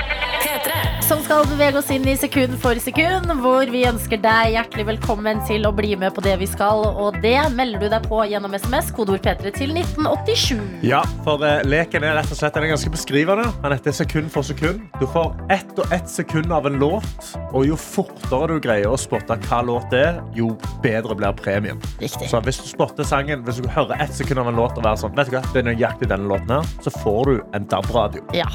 Som 1.04 1.20
skal 1.20 1.44
bevege 1.44 1.76
oss 1.76 1.90
inn 1.92 2.06
i 2.08 2.14
sekund 2.16 2.54
for 2.62 2.78
sekund, 2.80 3.28
hvor 3.44 3.68
vi 3.68 3.82
ønsker 3.84 4.16
deg 4.24 4.54
hjertelig 4.54 4.86
velkommen 4.88 5.42
til 5.44 5.66
å 5.68 5.72
bli 5.76 5.90
med 6.00 6.14
på 6.16 6.22
det 6.24 6.38
vi 6.40 6.46
skal. 6.48 6.80
Og 6.96 7.18
det 7.20 7.36
melder 7.52 7.82
du 7.82 7.90
deg 7.92 8.06
på 8.08 8.22
gjennom 8.30 8.54
SMS, 8.56 8.88
kodeord 8.96 9.20
P3 9.26 9.52
til 9.52 9.74
1987. 9.76 10.62
Ja, 10.88 11.02
for 11.26 11.44
uh, 11.44 11.60
leken 11.68 12.06
er 12.08 12.16
rett 12.16 12.32
og 12.32 12.38
slett 12.38 12.56
den 12.56 12.64
er 12.64 12.72
ganske 12.72 12.92
beskrivende. 12.94 13.44
Han 13.60 13.74
heter 13.76 13.92
sekund 13.92 14.32
for 14.32 14.48
sekund. 14.48 14.80
Du 14.96 15.04
får 15.12 15.34
ett 15.52 15.74
og 15.76 15.92
ett 15.92 16.08
sekund 16.08 16.54
av 16.56 16.70
en 16.70 16.80
låt, 16.80 17.34
og 17.50 17.68
jo 17.68 17.76
fortere 17.76 18.54
du 18.54 18.64
greier 18.64 18.88
å 18.88 18.96
spotte 18.96 19.36
hva 19.44 19.60
låt 19.68 19.92
det 19.92 20.06
er, 20.06 20.22
jo 20.32 20.54
bedre 20.86 21.18
blir 21.20 21.36
premien. 21.36 21.84
Riktig. 22.00 22.30
Så 22.32 22.40
hvis 22.48 22.62
du 22.62 22.70
spotter 22.70 23.04
sangen, 23.04 23.44
hvis 23.44 23.60
du 23.60 23.68
hører 23.68 24.00
ett 24.00 24.16
sekund 24.16 24.40
av 24.40 24.48
en 24.48 24.56
låt 24.62 24.80
og 24.80 24.88
være 24.88 25.02
sånn, 25.04 25.12
vet 25.20 25.28
du 25.28 25.36
hva, 25.36 25.44
det 25.52 25.66
er 25.66 25.68
nøyaktig 25.68 26.08
denne 26.14 26.32
låten 26.32 26.56
her, 26.56 26.74
så 26.80 26.96
får 26.96 27.28
du 27.28 27.36
en 27.60 27.68
DAB-radio. 27.68 28.24
Ja. 28.40 28.48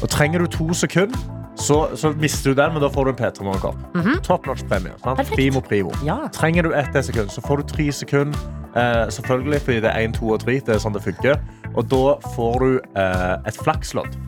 Og 0.00 0.10
trenger 0.10 0.42
du 0.42 0.50
to 0.50 0.72
sekunder, 0.74 1.22
så, 1.54 1.96
så 1.96 2.10
mister 2.18 2.50
du 2.50 2.58
den, 2.58 2.72
men 2.74 2.82
da 2.82 2.88
får 2.90 3.04
du 3.04 3.10
en 3.12 3.18
P3 3.18 3.44
Morgenkopp. 3.46 3.76
Top 4.26 4.46
notch 4.46 4.64
premie. 4.68 4.92
Primo 5.34 5.60
primo. 5.62 5.92
Ja. 6.04 6.28
Trenger 6.34 6.62
du 6.66 6.74
ett 6.74 6.96
sekund, 7.06 7.30
så 7.30 7.40
får 7.44 7.62
du 7.62 7.68
tre 7.74 7.92
sekunder. 7.92 8.38
Eh, 8.76 9.08
selvfølgelig, 9.10 9.60
fordi 9.60 9.80
det 9.80 9.90
er 9.90 10.06
én, 10.06 10.12
to 10.12 10.32
og 10.34 10.40
tre. 10.42 10.58
Det 10.66 10.74
er 10.74 10.82
sånn 10.82 10.96
det 10.96 11.04
funker. 11.04 11.38
Og 11.74 11.86
da 11.90 12.16
får 12.34 12.58
du 12.64 12.70
eh, 12.98 13.36
et 13.46 13.60
flakslodd. 13.62 14.18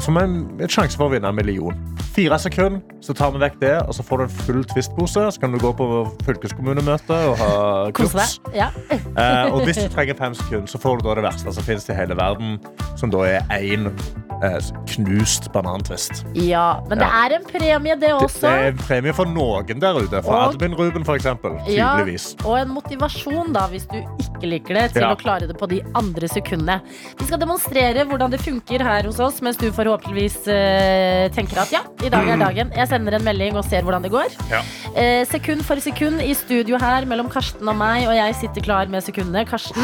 Som 0.00 0.16
en, 0.16 0.44
en 0.60 0.70
sjanse 0.70 0.96
for 0.96 1.10
å 1.10 1.14
vinne 1.14 1.28
en 1.28 1.36
million. 1.36 1.76
Fire 2.10 2.38
sekunder, 2.42 2.80
så 3.00 3.14
tar 3.14 3.30
vi 3.30 3.38
vekk 3.38 3.60
det, 3.60 3.74
og 3.86 3.94
så 3.94 4.02
får 4.02 4.18
du 4.18 4.22
en 4.24 4.32
full 4.44 4.64
Twist-pose. 4.72 5.28
Så 5.32 5.40
kan 5.40 5.52
du 5.54 5.58
gå 5.62 5.70
på 5.78 5.86
fylkeskommunemøte 6.26 7.14
og 7.30 7.36
ha 7.38 7.52
kurs. 7.96 8.38
Ja. 8.56 8.70
Eh, 9.20 9.50
og 9.52 9.64
hvis 9.66 9.76
du 9.76 9.88
trenger 9.92 10.14
fem 10.16 10.34
sekunder, 10.38 10.68
så 10.70 10.78
får 10.80 11.00
du 11.00 11.08
da 11.08 11.14
det 11.18 11.24
verste 11.26 11.52
som 11.52 11.64
finnes 11.66 11.84
i 11.90 11.94
hele 11.96 12.14
verden, 12.16 12.54
som 12.96 13.10
da 13.12 13.18
er 13.26 13.40
én 13.58 13.88
eh, 13.90 14.68
knust 14.94 15.50
banantvist. 15.52 16.22
ja. 16.38 16.80
Men 16.88 16.98
det 17.02 17.06
Ja. 17.08 17.26
er 17.26 17.34
en 17.36 17.44
premie, 17.44 17.94
det 17.96 18.00
Det, 18.00 18.12
også. 18.14 18.40
det 18.46 18.50
er 18.50 18.68
en 18.70 18.78
premie 18.78 19.12
for 19.12 19.24
noen 19.26 19.80
der 19.82 19.98
ute. 19.98 20.22
For 20.22 20.32
Og- 20.32 20.54
Admin 20.54 20.74
Ruben, 20.78 21.04
for 21.04 21.14
eksempel. 21.18 21.58
Ja, 21.68 21.96
Tydeligvis. 21.98 22.36
og 22.46 22.56
en 22.62 22.68
motivasjon 22.72 23.52
da, 23.52 23.66
hvis 23.68 23.86
du 23.90 23.98
ikke 23.98 24.46
liker 24.48 24.74
det, 24.80 24.92
til 24.94 25.02
Ja. 25.02 25.12
å 25.14 25.18
klare 25.18 25.46
det 25.48 25.58
på 25.58 25.68
de 25.68 25.82
andre 25.94 26.28
sekundene. 26.28 26.80
Vi 27.18 27.26
skal 27.26 27.38
demonstrere 27.38 28.06
hvordan 28.06 28.30
det 28.30 28.40
funker 28.40 28.78
her 28.80 29.02
hos 29.02 29.18
oss, 29.20 29.40
mens 29.42 29.56
du 29.56 29.70
forhåpentligvis 29.70 30.46
eh, 30.48 31.28
tenker 31.30 31.58
at 31.60 31.70
ja, 31.72 31.80
i 32.04 32.08
dag 32.08 32.28
er 32.28 32.40
dagen. 32.40 32.70
Jeg 32.76 32.88
sender 32.88 33.16
en 33.18 33.24
melding 33.24 33.56
og 33.60 33.64
ser 33.68 33.84
hvordan 33.84 34.04
det 34.04 34.10
går. 34.12 34.32
Ja. 34.50 34.60
Eh, 34.96 35.26
sekund 35.28 35.64
for 35.66 35.80
sekund 35.80 36.22
i 36.24 36.32
studio 36.34 36.78
her 36.80 37.04
mellom 37.08 37.28
Karsten 37.30 37.68
og 37.68 37.76
meg, 37.76 38.08
og 38.08 38.14
jeg 38.16 38.36
sitter 38.40 38.64
klar 38.64 38.88
med 38.88 39.04
sekundene. 39.04 39.44
Karsten, 39.48 39.82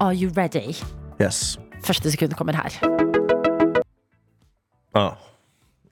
are 0.00 0.14
you 0.14 0.30
ready? 0.36 0.74
Yes. 1.22 1.58
Første 1.84 2.10
sekund 2.10 2.34
kommer 2.34 2.58
her. 2.58 2.78
Ah. 4.94 5.14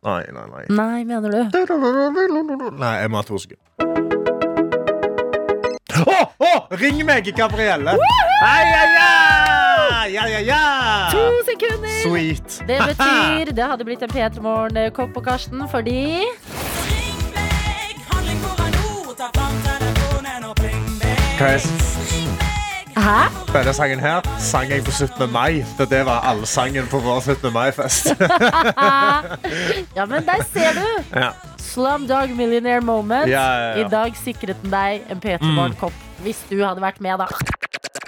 Nei, 0.02 0.22
nei, 0.32 0.46
nei. 0.48 0.64
Nei, 0.68 1.04
mener 1.04 1.30
du? 1.30 1.40
Nei, 2.78 2.94
jeg 3.02 3.10
må 3.10 3.20
ha 3.20 3.26
to 3.28 3.38
sekunder. 3.38 3.66
Å, 6.00 6.20
å, 6.40 6.52
ring 6.80 7.02
meg, 7.04 7.28
Gabrielle! 7.36 7.98
Hei, 8.40 8.62
hei, 8.64 8.92
ai! 8.96 9.59
Ja, 10.08 10.26
ja, 10.28 10.38
ja! 10.40 11.10
To 11.12 11.42
sekunder! 11.44 11.88
Sweet. 12.02 12.62
Det 12.68 12.78
betyr 12.88 13.52
det 13.52 13.64
hadde 13.64 13.84
blitt 13.84 14.02
en 14.02 14.10
P3 14.10 14.40
Morgen-kopp 14.40 15.12
på 15.12 15.20
Karsten 15.20 15.66
fordi 15.68 16.24
Hæ? 22.96 23.28
denne 23.52 23.72
sangen 23.72 24.00
her 24.00 24.24
sang 24.38 24.72
jeg 24.72 24.84
på 24.84 24.90
17. 24.90 25.32
mai. 25.32 25.64
For 25.76 25.84
det 25.84 26.06
var 26.06 26.24
allsangen 26.32 26.88
på 26.88 26.98
vår 26.98 27.20
17. 27.20 27.52
mai-fest. 27.52 28.06
Ja, 29.96 30.06
men 30.06 30.24
der 30.24 30.44
ser 30.52 30.72
du! 30.80 31.18
ja. 31.20 31.30
Slumdog 31.58 32.30
Millionaire 32.36 32.80
Moment. 32.80 33.28
Ja, 33.30 33.52
ja, 33.52 33.78
ja. 33.78 33.86
I 33.86 33.88
dag 33.90 34.16
sikret 34.24 34.56
den 34.62 34.72
deg 34.72 35.04
en 35.10 35.20
P3 35.20 35.44
Morgen-kopp. 35.44 35.92
Hvis 36.24 36.40
du 36.50 36.64
hadde 36.64 36.80
vært 36.80 37.00
med, 37.00 37.20
da. 37.20 37.26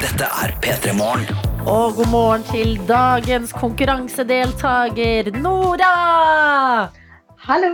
Dette 0.01 0.25
er 0.25 0.57
P3 0.65 0.97
Morgen. 0.97 1.52
Og 1.67 1.95
god 1.97 2.09
morgen 2.11 2.43
til 2.43 2.81
dagens 2.89 3.53
konkurransedeltaker, 3.53 5.31
Nora! 5.39 5.93
Hallo. 7.49 7.71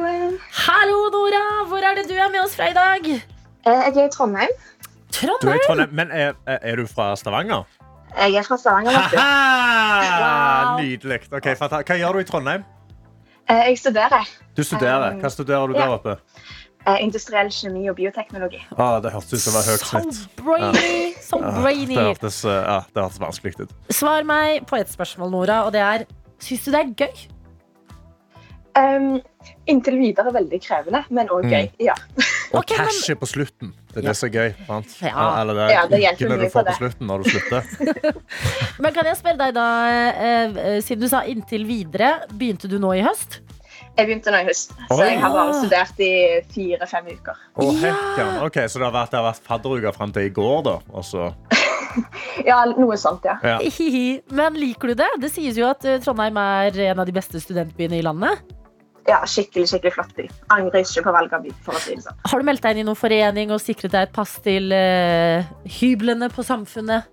Hallo, 0.66 0.98
Nora! 1.14 1.42
Hvor 1.68 1.76
er 1.88 1.94
det 1.98 2.04
du 2.10 2.14
er 2.14 2.30
med 2.32 2.40
oss 2.44 2.56
fra 2.56 2.68
i 2.70 2.74
dag? 2.76 3.08
Eh, 3.14 3.72
Jeg 3.72 3.96
er 3.96 4.06
i 4.06 4.10
Trondheim. 4.12 4.48
Du 5.12 5.26
er 5.26 5.30
i 5.30 5.38
Trondheim? 5.40 5.60
Trondheim, 5.66 5.88
men 5.92 6.10
er, 6.10 6.32
er 6.46 6.76
du 6.76 6.86
fra 6.86 7.16
Stavanger? 7.16 7.62
Jeg 8.18 8.34
er 8.34 8.42
fra 8.48 8.56
Stavanger. 8.56 8.92
Wow. 10.18 10.80
Nydelig. 10.84 11.20
Okay, 11.32 11.54
Hva 11.56 11.98
gjør 12.02 12.12
du 12.12 12.18
i 12.18 12.24
Trondheim? 12.24 12.64
Eh, 13.50 13.56
Jeg 13.70 13.78
studerer 13.78 14.28
Du 14.56 14.62
studerer. 14.64 15.14
Hva 15.22 15.28
studerer 15.32 15.66
du 15.66 15.72
der 15.72 15.88
oppe? 15.88 16.10
eh, 16.10 16.16
industriell 17.02 17.50
kjemi 17.52 17.88
og 17.90 17.96
bioteknologi. 17.98 18.60
Ah, 18.76 18.98
det 19.04 19.12
hørtes 19.12 19.32
ut 19.34 19.40
som 19.44 19.52
det 19.52 19.60
var 19.60 19.68
høyt 19.72 19.84
So 19.84 20.00
snitt. 20.00 20.36
brainy! 20.42 21.14
So 21.22 21.40
Ah, 21.42 21.60
brainy. 21.62 21.94
Det 21.94 22.06
hørtes, 22.10 22.44
eh, 22.44 22.62
ja, 22.64 22.78
det 22.94 23.02
hørtes 23.04 23.18
vanskelig 23.20 23.60
ut. 23.60 23.74
Svar 23.90 24.24
meg 24.24 24.66
på 24.66 24.78
et 24.80 24.88
spørsmål, 24.88 25.30
Nora, 25.30 25.64
og 25.66 25.72
det 25.72 25.80
er 25.84 26.06
Syns 26.38 26.64
du 26.64 26.70
det 26.70 26.80
er 26.84 26.94
gøy? 26.94 27.26
Um, 28.78 29.16
inntil 29.66 29.96
videre 29.98 30.30
veldig 30.30 30.60
krevende, 30.62 31.00
men 31.10 31.26
òg 31.34 31.42
Mm. 31.44 31.50
gøy. 31.50 31.70
Ja. 31.80 31.94
Og 32.54 32.60
Ok, 32.60 32.70
men- 32.78 33.16
på 33.18 33.26
slutten. 33.26 33.72
Det 33.92 33.96
er 34.04 34.08
det 34.08 34.16
som 34.16 34.28
er 34.28 34.32
gøy. 34.32 34.54
Sant? 34.66 34.94
Ja. 35.02 35.40
Eller 35.40 35.54
det, 35.54 35.70
Ja, 35.74 35.86
det 35.88 36.00
ukene 36.14 36.38
du 36.38 36.44
på 36.46 36.50
får 36.52 36.62
på 36.62 36.64
det. 36.66 36.74
slutten 36.76 37.06
når 37.08 37.24
du 37.24 37.30
slutter. 37.30 38.22
Men 38.80 38.92
kan 38.94 39.04
jeg 39.04 39.16
spørre 39.16 39.36
deg, 39.38 39.54
da, 39.54 39.66
eh, 39.88 40.44
eh, 40.76 40.80
siden 40.80 41.00
du 41.00 41.08
sa 41.08 41.22
inntil 41.22 41.66
videre, 41.66 42.20
begynte 42.32 42.68
du 42.68 42.78
nå 42.78 42.92
i 42.96 43.02
høst? 43.02 43.40
Jeg 43.98 44.06
begynte 44.06 44.30
nå 44.30 44.40
i 44.44 44.46
høst, 44.46 44.74
så 44.86 44.98
jeg 45.02 45.18
har 45.18 45.32
bare 45.34 45.54
studert 45.58 46.00
i 46.06 46.10
fire-fem 46.54 47.08
uker. 47.16 47.38
Å, 47.58 47.64
Ja. 47.66 47.90
hekken. 47.90 48.28
Ok, 48.46 48.58
Så 48.70 48.78
det 48.78 48.86
har 48.86 48.94
vært, 48.94 49.10
det 49.10 49.18
har 49.18 49.26
vært 49.26 49.48
fadderuke 49.48 49.92
fram 49.96 50.12
til 50.14 50.28
i 50.28 50.30
går, 50.30 50.62
da? 50.68 50.76
Også. 50.94 51.32
Ja, 52.46 52.60
noe 52.76 52.94
sånt, 53.00 53.24
ja. 53.26 53.38
ja. 53.42 53.56
Men 54.30 54.54
liker 54.54 54.92
du 54.92 54.94
det? 55.00 55.08
Det 55.18 55.30
sies 55.32 55.56
jo 55.58 55.66
at 55.66 55.82
eh, 55.88 55.96
Trondheim 56.04 56.36
er 56.38 56.76
en 56.92 57.00
av 57.02 57.08
de 57.08 57.14
beste 57.16 57.40
studentbyene 57.42 57.98
i 57.98 58.04
landet. 58.04 58.38
ja 59.08 59.22
skikkelig 59.26 59.66
skikkelig 59.72 59.94
flott 59.96 60.12
by. 60.14 60.28
Angrer 60.54 60.84
ikke 60.84 61.02
på 61.08 61.14
valget 61.16 61.32
av 61.32 61.42
by, 61.42 61.54
for 61.64 61.74
å 61.74 61.80
si 61.82 61.96
det 61.96 62.04
sånn. 62.04 62.20
Har 62.28 62.38
du 62.38 62.44
meldt 62.46 62.62
deg 62.62 62.76
inn 62.76 62.84
i 62.84 62.86
noen 62.86 63.00
forening 63.00 63.50
og 63.50 63.58
sikret 63.64 63.90
deg 63.96 64.06
et 64.06 64.12
pass 64.14 64.36
til 64.44 64.70
uh, 64.70 65.42
hyblene 65.80 66.28
på 66.30 66.44
Samfunnet? 66.46 67.08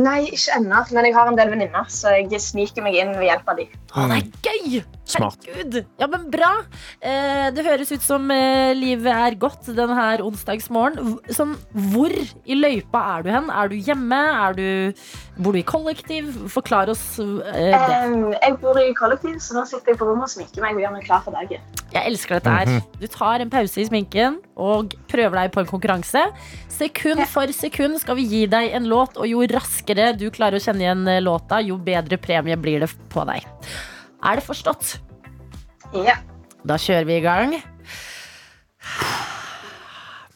Nei, 0.00 0.22
ikke 0.32 0.56
ennå, 0.56 0.78
men 0.96 1.04
jeg 1.04 1.14
har 1.18 1.28
en 1.28 1.36
del 1.36 1.50
venninner, 1.52 1.88
så 1.92 2.14
jeg 2.16 2.40
sniker 2.40 2.84
meg 2.84 2.96
inn 2.96 3.12
ved 3.18 3.28
hjelp 3.28 3.50
av 3.52 3.58
dem. 3.60 3.72
Å, 3.92 4.06
det 4.08 4.20
er 4.22 4.28
gøy! 4.48 4.82
Smart. 5.12 5.42
Herregud. 5.44 5.82
Ja, 6.00 6.06
men 6.08 6.28
bra. 6.32 6.50
Eh, 7.02 7.48
det 7.52 7.64
høres 7.66 7.90
ut 7.92 8.04
som 8.04 8.30
eh, 8.32 8.72
livet 8.78 9.10
er 9.12 9.36
godt 9.40 9.68
denne 9.76 10.06
onsdagsmorgen. 10.24 11.18
Sånn, 11.34 11.56
hvor 11.92 12.14
i 12.14 12.56
løypa 12.56 13.02
er 13.16 13.26
du 13.26 13.32
hen? 13.34 13.50
Er 13.52 13.68
du 13.68 13.76
hjemme? 13.76 14.20
Er 14.46 14.56
du, 14.56 14.64
bor 15.42 15.52
du 15.52 15.60
i 15.60 15.66
kollektiv? 15.66 16.30
Forklar 16.54 16.92
oss 16.94 17.04
eh, 17.20 17.74
det. 17.74 17.82
Jeg 18.38 18.56
bor 18.62 18.80
i 18.80 18.88
kollektiv, 18.96 19.36
så 19.44 19.58
nå 19.58 19.66
sitter 19.68 19.92
jeg 19.92 20.00
på 20.00 20.08
rommet 20.08 20.30
og 20.30 20.34
sminker 20.38 20.64
meg 20.64 20.78
og 20.78 20.86
gjør 20.86 20.96
meg 20.96 21.08
klar 21.10 21.26
for 21.26 21.36
dagen. 21.36 21.68
Jeg 21.92 22.08
elsker 22.08 22.38
dette 22.38 22.56
her. 22.56 22.88
Du 23.02 23.08
tar 23.12 23.44
en 23.44 23.52
pause 23.52 23.82
i 23.82 23.88
sminken 23.90 24.40
og 24.62 24.94
prøver 25.10 25.36
deg 25.40 25.52
på 25.54 25.62
en 25.62 25.70
konkurranse. 25.70 26.24
Sekund 26.72 27.22
for 27.30 27.50
sekund 27.56 27.98
skal 28.02 28.18
vi 28.20 28.26
gi 28.30 28.42
deg 28.50 28.74
en 28.76 28.86
låt, 28.90 29.18
og 29.18 29.28
jo 29.28 29.42
raskere 29.50 30.12
du 30.18 30.28
klarer 30.34 30.58
å 30.58 30.62
kjenne 30.62 30.86
igjen 30.86 31.08
eh, 31.10 31.22
låta, 31.24 31.60
jo 31.64 31.78
bedre 31.82 32.18
premie 32.22 32.58
blir 32.60 32.84
det 32.84 32.90
på 33.12 33.26
deg. 33.28 33.46
Er 34.22 34.38
det 34.38 34.46
forstått? 34.46 34.96
Ja. 36.06 36.16
Da 36.62 36.78
kjører 36.78 37.08
vi 37.08 37.18
i 37.18 37.24
gang 37.24 37.56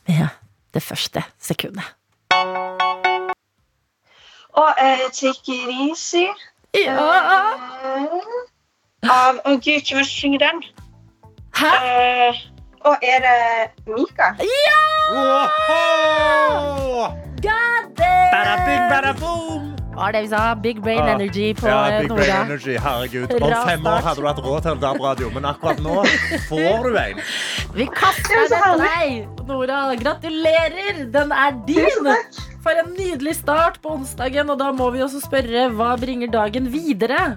med 0.07 0.27
det 0.75 0.83
første 0.83 1.23
sekundet. 1.39 1.87
Og 4.57 4.71
uh, 4.81 5.07
take 5.13 5.53
it 5.53 5.69
easy. 5.91 6.27
Ja. 6.75 6.97
Uh, 6.97 8.47
av 9.07 9.39
Å, 9.45 9.55
gud, 9.61 9.77
ikke 9.79 10.01
som 10.01 10.07
synger 10.09 10.43
den? 10.43 10.63
Hæ? 11.57 11.73
Eh, 11.73 12.41
Og 12.87 12.97
er 13.03 13.19
det 13.27 13.37
Mika? 13.87 14.29
Wow! 15.13 15.19
God 17.47 17.85
damn! 17.99 18.31
Bada 18.35 18.55
bing, 18.67 18.85
bada 18.91 19.13
boom! 19.21 19.77
Var 19.97 20.13
det 20.13 20.21
vi 20.23 20.29
sa? 20.29 20.55
Big 20.55 20.83
brain 20.83 21.01
ah, 21.01 21.15
energy 21.15 21.55
på 21.55 21.67
Ja, 21.69 22.01
big 22.01 22.09
Big 22.09 22.17
Brain 22.19 22.31
Energy, 22.47 22.77
herregud. 22.79 23.43
Om 23.43 23.55
fem 23.69 23.87
år 23.87 24.05
hadde 24.07 24.21
du 24.21 24.27
hatt 24.29 24.39
råd 24.45 24.61
til 24.63 24.71
en 24.75 24.83
DAB-radio, 24.85 25.31
men 25.35 25.49
akkurat 25.51 25.81
nå 25.83 26.05
får 26.51 26.85
du 26.85 26.99
en. 27.01 27.23
Vi 27.75 27.89
kaster 27.97 28.37
er 28.37 28.47
den 28.53 28.59
etter 28.59 28.85
deg, 28.85 29.43
Nora. 29.49 29.81
Gratulerer! 30.05 31.03
Den 31.17 31.33
er 31.33 31.59
din! 31.67 32.13
For 32.63 32.85
en 32.85 32.95
nydelig 32.99 33.35
start 33.41 33.81
på 33.83 33.97
onsdagen. 33.97 34.53
Og 34.53 34.61
da 34.63 34.71
må 34.77 34.93
vi 34.95 35.03
også 35.03 35.25
spørre 35.25 35.71
hva 35.75 35.97
bringer 35.99 36.31
dagen 36.39 36.71
videre? 36.71 37.35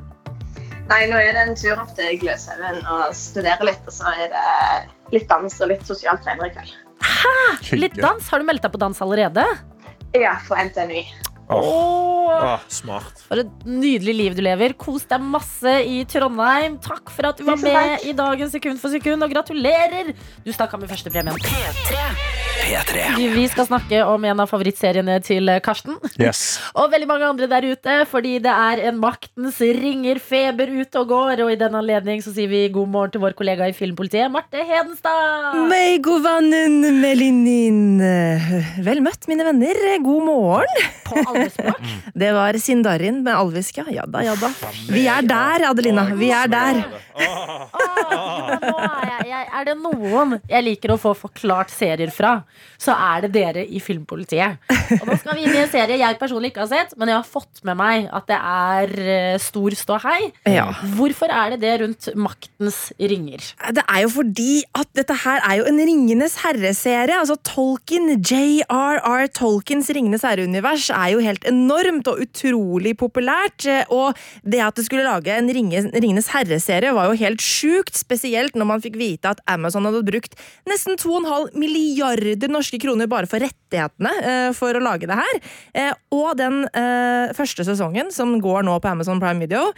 Nei, 0.89 1.03
nå 1.09 1.17
er 1.21 1.33
det 1.37 1.47
en 1.47 1.57
tur 1.57 1.79
opp 1.79 1.95
til 1.97 2.17
Gløshaugen 2.21 2.83
og 2.85 3.15
studere 3.15 3.71
litt. 3.71 3.83
Og 3.87 3.93
så 4.01 4.13
er 4.19 4.33
det 4.35 4.98
litt 5.15 5.27
dans 5.29 5.59
og 5.61 5.71
litt 5.71 5.85
sosialt 5.87 6.25
senere 6.25 6.49
i 6.49 6.53
kveld. 6.55 6.75
Hæ? 6.99 7.35
Litt 7.79 7.97
dans. 7.99 8.29
Har 8.31 8.41
du 8.41 8.47
meldt 8.47 8.65
deg 8.65 8.73
på 8.73 8.81
dans 8.81 9.01
allerede? 9.05 9.45
Ja, 10.17 10.35
for 10.45 10.57
NTNUI. 10.59 11.05
Åh, 11.49 12.09
Åh, 12.29 12.43
åh, 12.53 12.59
smart. 12.71 13.23
For 13.27 13.41
et 13.41 13.65
nydelig 13.67 14.13
liv 14.15 14.35
du 14.37 14.41
lever. 14.45 14.75
Kos 14.79 15.07
deg 15.09 15.23
masse 15.25 15.73
i 15.89 16.03
Trondheim. 16.09 16.77
Takk 16.83 17.11
for 17.13 17.31
at 17.31 17.39
du 17.41 17.45
var 17.47 17.59
med 17.61 18.05
i 18.07 18.13
dagens 18.17 18.53
Sekund 18.53 18.79
for 18.81 18.89
sekund, 18.93 19.21
og 19.25 19.29
gratulerer! 19.33 20.13
Du 20.45 20.49
stakk 20.55 20.73
av 20.73 20.81
med 20.81 20.89
førstepremien. 20.89 21.35
P3. 22.59 23.03
Vi 23.33 23.43
skal 23.49 23.65
snakke 23.69 24.01
om 24.05 24.25
en 24.27 24.41
av 24.43 24.49
favorittseriene 24.51 25.15
til 25.25 25.49
Karsten. 25.63 25.95
Yes. 26.21 26.59
Og 26.79 26.91
veldig 26.93 27.07
mange 27.09 27.29
andre 27.29 27.47
der 27.49 27.65
ute, 27.71 27.95
fordi 28.09 28.35
det 28.43 28.51
er 28.51 28.81
en 28.89 28.99
maktens 29.01 29.57
ringerfeber 29.61 30.69
ute 30.81 31.01
og 31.01 31.09
går. 31.13 31.43
Og 31.45 31.53
i 31.53 31.57
den 31.59 31.77
anledning 31.79 32.21
så 32.25 32.33
sier 32.35 32.51
vi 32.51 32.65
god 32.73 32.91
morgen 32.93 33.15
til 33.15 33.23
vår 33.23 33.37
kollega 33.39 33.69
i 33.69 33.75
Filmpolitiet, 33.77 34.29
Marte 34.33 34.61
Hedenstad. 34.65 35.57
Meg 35.71 36.03
god 36.05 36.25
vannen 36.27 36.99
Melinin. 36.99 37.81
Vel 38.85 39.01
møtt, 39.05 39.25
mine 39.31 39.47
venner. 39.49 39.81
God 40.05 40.27
morgen. 40.27 40.87
På 41.09 41.23
alle 41.23 41.38
språk. 41.53 41.93
Det 42.23 42.31
var 42.35 42.57
Sindarin 42.61 43.21
med 43.23 43.35
alviska. 43.35 43.85
ja. 43.93 44.03
Da, 44.09 44.23
ja 44.25 44.35
da. 44.39 44.49
Vi 44.89 45.05
er 45.07 45.25
der, 45.27 45.69
Adelina. 45.69 46.07
Vi 46.17 46.31
er 46.35 46.47
der. 46.51 46.83
Er, 49.29 49.45
er 49.59 49.65
det 49.67 49.75
noen 49.79 50.37
jeg 50.49 50.63
liker 50.65 50.93
å 50.93 50.99
få 50.99 51.13
forklart 51.17 51.71
serier 51.73 52.11
fra, 52.13 52.39
så 52.79 52.95
er 52.95 53.25
det 53.25 53.31
dere 53.35 53.63
i 53.65 53.81
Filmpolitiet. 53.83 54.57
Og 54.99 55.05
nå 55.09 55.17
skal 55.19 55.37
vi 55.37 55.45
inn 55.45 55.55
i 55.55 55.61
en 55.61 55.69
serie 55.71 55.99
jeg 55.99 56.17
personlig 56.19 56.53
ikke 56.53 56.63
har 56.65 56.71
sett, 56.71 56.95
men 56.97 57.11
jeg 57.11 57.19
har 57.19 57.27
fått 57.27 57.61
med 57.67 57.77
meg 57.79 58.07
at 58.15 58.25
det 58.29 58.39
er 58.39 58.93
eh, 59.03 59.37
stor 59.41 59.75
ståhei. 59.77 60.31
Ja. 60.49 60.69
Hvorfor 60.97 61.29
er 61.33 61.53
det 61.53 61.59
det 61.61 61.75
rundt 61.83 62.09
maktens 62.17 62.79
ringer? 62.97 63.43
Det 63.75 63.83
er 63.85 63.99
jo 64.05 64.09
fordi 64.15 64.63
at 64.79 64.89
dette 64.97 65.13
her 65.25 65.43
er 65.45 65.59
jo 65.61 65.67
en 65.69 65.79
Ringenes 65.89 66.39
herre-serie. 66.41 67.19
Altså 67.19 67.37
Tolkien, 67.45 68.15
J.R.R. 68.17 69.27
Tolkiens 69.35 69.89
Ringenes 69.93 70.25
herre-univers 70.25 70.89
er 70.95 71.13
jo 71.13 71.19
helt 71.23 71.28
enormt 71.49 72.09
og 72.09 72.23
utrolig 72.25 72.95
populært. 72.99 73.67
Og 73.93 74.17
det 74.43 74.63
at 74.65 74.79
det 74.79 74.87
skulle 74.87 75.05
lage 75.05 75.35
en 75.35 75.49
Ringenes 75.49 76.31
herre-serie 76.33 76.93
var 76.95 77.09
jo 77.09 77.19
helt 77.19 77.43
sjukt, 77.43 77.97
spesielt 77.97 78.57
når 78.57 78.69
man 78.73 78.83
fikk 78.83 78.97
vite 78.99 79.31
at 79.31 79.43
Amazon 79.49 79.87
hadde 79.87 80.03
brukt 80.07 80.35
nesten 80.69 80.97
2,5 80.99 81.53
milliarder 81.59 82.51
norske 82.51 82.79
kroner 82.81 83.09
bare 83.09 83.29
for 83.29 83.43
rettighetene 83.43 84.13
eh, 84.19 84.49
for 84.57 84.75
å 84.75 84.83
lage 84.83 85.09
det 85.09 85.17
her. 85.19 85.39
Eh, 85.77 85.93
og 86.15 86.35
den 86.39 86.63
eh, 86.73 87.31
første 87.37 87.65
sesongen, 87.67 88.13
som 88.15 88.37
går 88.41 88.65
nå 88.67 88.79
på 88.81 88.91
Amazon 88.91 89.21
Prime 89.21 89.45
Video, 89.45 89.69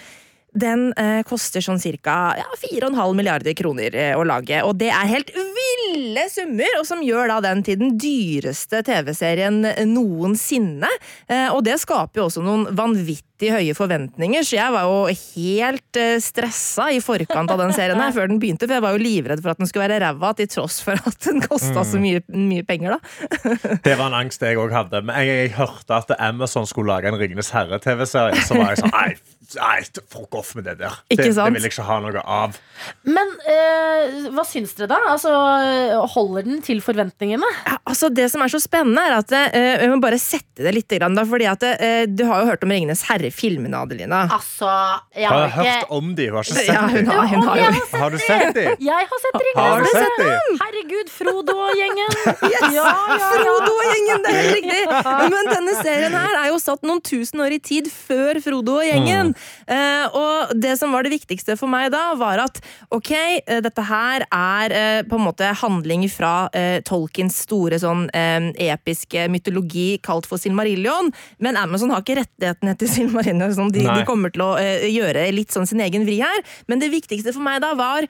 den 0.51 0.89
eh, 0.99 1.21
koster 1.27 1.63
sånn 1.63 1.79
cirka 1.79 2.15
ja, 2.39 2.47
4,5 2.59 3.15
milliarder 3.15 3.55
kroner 3.55 3.95
eh, 3.95 4.13
å 4.17 4.25
lage. 4.27 4.59
Og 4.67 4.75
det 4.81 4.89
er 4.91 5.09
helt 5.11 5.31
ville 5.35 6.25
summer, 6.31 6.79
og 6.79 6.87
som 6.87 7.03
gjør 7.05 7.31
da 7.31 7.39
den 7.45 7.63
til 7.65 7.79
den 7.79 7.95
dyreste 8.01 8.81
TV-serien 8.87 9.61
noensinne. 9.91 10.89
Eh, 11.31 11.47
og 11.53 11.63
det 11.67 11.79
skaper 11.81 12.21
jo 12.21 12.27
også 12.27 12.43
noen 12.45 12.67
vanvittig 13.41 13.51
høye 13.53 13.75
forventninger, 13.75 14.43
så 14.45 14.57
jeg 14.57 14.73
var 14.73 14.85
jo 14.85 15.09
helt 15.09 15.97
eh, 15.99 16.19
stressa 16.21 16.89
i 16.93 17.01
forkant 17.01 17.51
av 17.51 17.59
den 17.59 17.73
serien 17.73 17.99
her, 17.99 18.13
før 18.13 18.29
den 18.29 18.39
begynte, 18.41 18.67
for 18.67 18.77
jeg 18.77 18.85
var 18.85 18.95
jo 18.95 19.01
livredd 19.01 19.41
for 19.41 19.53
at 19.53 19.61
den 19.61 19.69
skulle 19.69 19.87
være 19.87 20.01
ræva, 20.03 20.33
til 20.37 20.49
tross 20.51 20.81
for 20.85 20.97
at 20.97 21.17
den 21.25 21.41
kosta 21.41 21.83
så 21.83 22.01
mye, 22.01 22.21
mye 22.29 22.65
penger, 22.67 22.97
da. 22.97 22.99
Det 23.85 23.97
var 23.97 24.11
en 24.11 24.19
angst 24.21 24.41
jeg 24.43 24.59
òg 24.59 24.73
hadde. 24.73 25.01
Men 25.05 25.17
jeg, 25.21 25.37
jeg 25.47 25.53
hørte 25.57 25.97
at 25.97 26.11
Amazon 26.19 26.67
skulle 26.69 26.93
lage 26.93 27.09
en 27.09 27.17
Ringenes 27.17 27.51
herre-TV-serie. 27.53 28.41
Så 28.45 28.57
var 28.57 28.73
jeg 28.73 28.81
sånn 28.83 28.93
Nei, 29.01 29.13
nei 29.55 29.77
fuck 30.11 30.35
off 30.37 30.53
med 30.57 30.67
det 30.67 30.77
der. 30.81 30.97
Ikke 31.09 31.25
det, 31.25 31.33
sant? 31.35 31.49
det 31.49 31.57
vil 31.57 31.67
jeg 31.67 31.73
ikke 31.73 31.87
ha 31.87 31.97
noe 32.03 32.23
av. 32.23 32.57
Men 33.07 33.33
eh, 33.49 34.29
hva 34.35 34.45
syns 34.47 34.75
dere, 34.77 34.91
da? 34.93 34.99
Altså, 35.13 35.31
holder 36.13 36.47
den 36.47 36.61
til 36.65 36.81
forventningene? 36.83 37.47
Ja, 37.65 37.79
altså 37.87 38.11
Det 38.13 38.27
som 38.33 38.43
er 38.43 38.53
så 38.53 38.61
spennende, 38.61 39.03
er 39.07 39.17
at 39.19 39.33
eh, 39.37 39.83
Jeg 39.83 39.91
må 39.91 39.99
bare 40.03 40.19
sette 40.21 40.65
det 40.65 40.75
litt. 40.75 40.89
Grann, 40.91 41.15
da, 41.15 41.23
fordi 41.27 41.47
at 41.47 41.63
eh, 41.71 42.03
Du 42.09 42.25
har 42.27 42.41
jo 42.43 42.49
hørt 42.51 42.65
om 42.65 42.73
Ringenes 42.73 43.05
herre-filmene, 43.31 43.77
Adelina. 43.77 44.27
Altså, 44.31 44.67
jeg 45.15 45.27
Har 45.29 45.47
har 45.49 45.63
jeg 45.63 45.73
hørt 45.73 45.85
om 45.89 46.15
de, 46.15 46.27
hun 46.29 46.35
har 46.35 46.43
ikke 46.43 46.53
sett 46.53 46.67
Ja, 46.67 46.81
hun 46.87 47.05
de. 47.05 47.11
har, 47.11 47.27
hun 47.27 47.43
har 47.47 47.57
jo 47.57 47.97
Har 47.97 48.09
du 48.11 48.17
sett 48.17 48.55
de? 48.55 48.65
Jeg 48.79 49.07
har 49.11 49.19
sett 49.23 49.55
Har 49.55 49.79
du 49.81 49.89
sett 49.91 50.17
de? 50.19 50.29
Herregud, 50.63 51.09
Frodo 51.09 51.57
og 51.57 51.71
gjengen. 51.77 52.11
Yes! 52.51 52.73
Ja, 52.73 52.83
ja, 52.83 53.17
ja. 53.17 53.29
Frodo 53.31 53.71
og 53.71 53.83
gjengen, 53.85 54.23
det 54.23 54.31
er 54.31 54.39
helt 54.41 54.55
riktig! 54.57 54.81
Men 55.31 55.49
denne 55.49 55.75
serien 55.81 56.15
her 56.15 56.37
er 56.41 56.47
jo 56.51 56.59
satt 56.61 56.83
noen 56.87 57.01
tusen 57.05 57.41
år 57.43 57.55
i 57.55 57.59
tid 57.63 57.87
før 57.91 58.39
Frodo 58.43 58.77
og 58.79 58.85
gjengen. 58.87 59.33
Eh, 59.67 60.17
og 60.17 60.53
det 60.57 60.75
som 60.79 60.93
var 60.95 61.05
det 61.05 61.13
viktigste 61.13 61.55
for 61.59 61.71
meg 61.71 61.91
da, 61.93 62.11
var 62.19 62.41
at 62.43 62.59
ok, 62.91 63.11
eh, 63.13 63.61
dette 63.63 63.85
her 63.87 64.25
er 64.25 64.75
uh, 64.75 65.01
på 65.07 65.17
en 65.19 65.25
måte 65.25 65.47
handling 65.61 66.05
fra 66.11 66.49
uh, 66.51 66.79
Tolkins 66.87 67.37
store 67.45 67.77
sånn 67.81 68.07
episke 68.11 69.27
mytologi 69.31 69.99
kalt 70.03 70.27
for 70.29 70.41
Silmarillion, 70.41 71.11
men 71.43 71.57
Amazon 71.59 71.91
har 71.93 72.03
ikke 72.03 72.17
rettighetene 72.21 72.73
til 72.79 72.89
Silmarillion, 72.91 73.20
sånn 73.23 73.71
de, 73.73 73.85
de 73.85 74.03
kommer 74.07 74.33
til 74.33 74.45
å 74.45 74.51
uh, 74.59 74.85
gjøre 74.89 75.29
litt 75.35 75.53
sånn 75.53 75.69
sin 75.69 75.81
egen 75.83 76.05
vri 76.07 76.19
her. 76.23 76.45
Men 76.67 76.83
det 76.83 76.91
viktigste 76.93 77.33
for 77.35 77.45
meg 77.45 77.61
da 77.63 77.73
var 77.79 78.09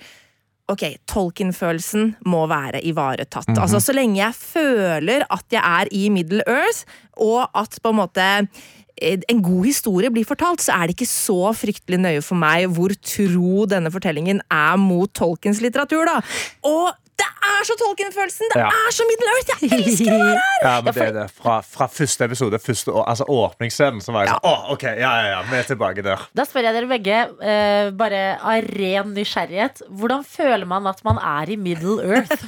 Ok, 0.72 0.86
Tolkien-følelsen 1.10 2.14
må 2.32 2.46
være 2.48 2.80
ivaretatt. 2.88 3.50
Altså 3.60 3.82
Så 3.84 3.96
lenge 3.96 4.22
jeg 4.22 4.38
føler 4.38 5.26
at 5.28 5.44
jeg 5.52 5.60
er 5.60 5.90
i 5.92 6.06
Middle 6.14 6.46
Earth, 6.48 6.86
og 7.20 7.50
at 7.58 7.76
på 7.84 7.92
en 7.92 8.00
måte 8.00 8.28
eh, 8.32 9.18
en 9.32 9.42
god 9.44 9.68
historie 9.68 10.12
blir 10.14 10.28
fortalt, 10.28 10.64
så 10.64 10.78
er 10.78 10.88
det 10.88 10.96
ikke 10.96 11.10
så 11.10 11.52
fryktelig 11.58 12.00
nøye 12.06 12.24
for 12.24 12.40
meg 12.40 12.70
hvor 12.72 12.94
tro 13.04 13.66
denne 13.68 13.92
fortellingen 13.92 14.40
er 14.48 14.80
mot 14.80 15.12
Tolkiens 15.18 15.60
litteratur. 15.66 16.08
da. 16.08 16.22
Og 16.70 16.94
det 17.22 17.28
er 17.52 17.66
så 17.70 17.76
Tolkien-følelsen! 17.80 18.50
Det 18.54 18.60
Ja. 18.62 18.68
er 18.74 18.94
så 18.96 19.06
Middle 19.10 19.32
Earth! 19.36 19.52
Jeg 19.62 19.72
elsker 19.78 20.12
det 20.12 20.20
her! 20.28 20.40
Ja, 20.66 20.74
men 20.82 20.94
det 20.98 21.04
er 21.08 21.14
det. 21.20 21.26
Fra, 21.38 21.60
fra 21.62 21.88
første 21.94 22.26
episode, 22.28 22.60
første, 22.62 22.92
å- 22.94 23.04
altså 23.08 23.26
åpningsscenen, 23.30 24.02
så 24.02 24.14
var 24.16 24.26
jeg 24.26 24.34
sånn 24.34 24.50
Å, 24.52 24.54
OK, 24.76 24.84
ja, 24.90 25.12
ja, 25.22 25.28
ja, 25.36 25.42
vi 25.50 25.58
er 25.60 25.68
tilbake 25.70 26.04
der. 26.06 26.26
Da 26.38 26.46
spør 26.50 26.68
jeg 26.68 26.78
dere 26.80 26.90
begge, 26.90 27.20
uh, 27.42 27.92
bare 28.02 28.22
av 28.42 28.66
ren 28.74 29.14
nysgjerrighet, 29.16 29.84
hvordan 29.90 30.26
føler 30.26 30.66
man 30.70 30.88
at 30.90 31.04
man 31.08 31.20
er 31.22 31.54
i 31.54 31.58
Middle 31.62 32.00
Earth? 32.02 32.46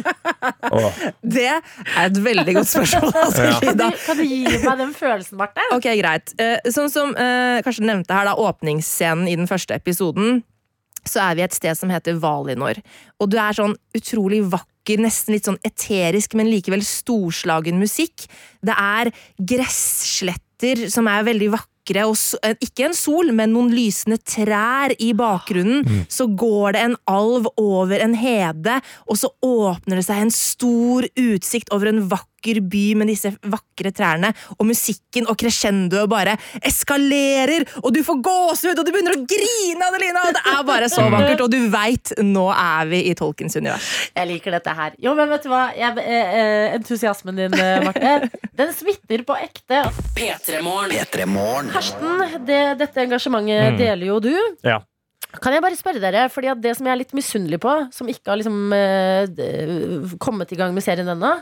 oh. 0.72 0.90
Det 1.22 1.46
er 1.50 1.60
et 2.06 2.18
veldig 2.24 2.54
godt 2.60 2.70
spørsmål. 2.72 3.12
Altså, 3.24 3.42
Ja. 3.46 3.58
Kan 3.62 3.78
du, 3.80 3.86
kan 4.06 4.16
du 4.20 4.24
gi 4.26 4.42
meg 4.66 4.78
den 4.80 4.92
følelsen, 4.96 5.38
Marte? 5.40 5.64
Ok, 5.74 5.86
greit. 6.00 6.32
Uh, 6.40 6.58
sånn 6.72 6.90
som 6.92 7.12
uh, 7.16 7.58
kanskje 7.66 7.86
nevnte 7.86 8.14
her, 8.16 8.28
da, 8.30 8.36
åpningsscenen 8.46 9.28
i 9.30 9.36
den 9.38 9.48
første 9.50 9.74
episoden, 9.78 10.42
så 11.10 11.22
er 11.24 11.38
vi 11.38 11.44
et 11.46 11.56
sted 11.56 11.78
som 11.78 11.92
heter 11.92 12.18
Valinor. 12.22 12.80
Og 13.20 13.30
du 13.32 13.38
er 13.40 13.56
sånn 13.56 13.76
utrolig 13.96 14.42
vakker, 14.52 15.00
nesten 15.02 15.34
litt 15.34 15.48
sånn 15.48 15.60
eterisk, 15.66 16.36
men 16.38 16.50
likevel 16.50 16.84
storslagen 16.86 17.80
musikk. 17.80 18.28
Det 18.64 18.76
er 18.76 19.12
gressletter 19.38 20.86
som 20.92 21.08
er 21.10 21.26
veldig 21.26 21.50
vakre. 21.56 22.06
Og 22.06 22.16
eh, 22.42 22.56
ikke 22.66 22.88
en 22.88 22.96
sol, 22.98 23.30
men 23.34 23.52
noen 23.54 23.72
lysende 23.74 24.18
trær 24.18 24.94
i 24.98 25.12
bakgrunnen. 25.14 26.06
Så 26.10 26.26
går 26.26 26.74
det 26.74 26.84
en 26.86 26.96
alv 27.10 27.50
over 27.56 28.02
en 28.02 28.16
hede, 28.18 28.80
og 29.06 29.20
så 29.20 29.30
åpner 29.44 30.00
det 30.00 30.06
seg 30.08 30.24
en 30.24 30.34
stor 30.34 31.06
utsikt 31.14 31.70
over 31.74 31.92
en 31.92 32.02
vakker 32.10 32.35
by 32.44 32.94
med 32.94 33.10
disse 33.10 33.32
vakre 33.50 33.90
trærne, 33.94 34.32
og 34.58 34.66
musikken 34.68 35.26
og 35.30 35.36
crescendoet 35.40 36.08
bare 36.10 36.36
eskalerer, 36.62 37.66
og 37.82 37.92
du 37.94 38.02
får 38.06 38.20
gåsehud, 38.22 38.78
og 38.78 38.86
du 38.86 38.92
begynner 38.94 39.16
å 39.16 39.22
grine, 39.26 39.88
Adelina! 39.88 40.26
Og 40.28 40.36
det 40.36 40.44
er 40.52 40.64
bare 40.68 40.90
så 40.92 41.06
vakkert, 41.16 41.44
og 41.46 41.52
du 41.52 41.58
veit, 41.72 42.14
nå 42.22 42.46
er 42.52 42.90
vi 42.92 43.02
i 43.10 43.14
Tolkens 43.18 43.58
univers. 43.58 43.90
Jeg 44.14 44.30
liker 44.30 44.58
dette 44.58 44.76
her. 44.78 44.96
Jo, 45.02 45.14
men 45.18 45.30
vet 45.32 45.46
du 45.46 45.52
hva? 45.52 45.68
Jeg, 45.76 45.96
eh, 46.02 46.34
eh, 46.40 46.74
entusiasmen 46.78 47.40
din, 47.42 47.56
eh, 47.60 47.78
Marte, 47.86 48.30
den 48.56 48.74
smitter 48.76 49.24
på 49.26 49.38
ekte. 49.40 49.84
P3morgen. 50.16 51.72
Karsten, 51.74 52.44
det, 52.46 52.60
dette 52.82 53.06
engasjementet 53.06 53.80
deler 53.80 54.12
jo 54.14 54.20
du. 54.22 54.34
Ja. 54.66 54.80
Kan 55.42 55.52
jeg 55.52 55.64
bare 55.64 55.76
spørre 55.76 56.00
dere, 56.00 56.26
fordi 56.32 56.48
at 56.52 56.60
det 56.62 56.76
som 56.78 56.86
jeg 56.86 56.94
er 56.94 57.00
litt 57.00 57.14
misunnelig 57.16 57.58
på, 57.60 57.72
som 57.92 58.08
ikke 58.08 58.32
har 58.32 58.40
liksom 58.40 58.72
eh, 58.76 60.16
kommet 60.22 60.52
i 60.54 60.58
gang 60.58 60.72
med 60.76 60.84
serien 60.84 61.08
ennå, 61.12 61.32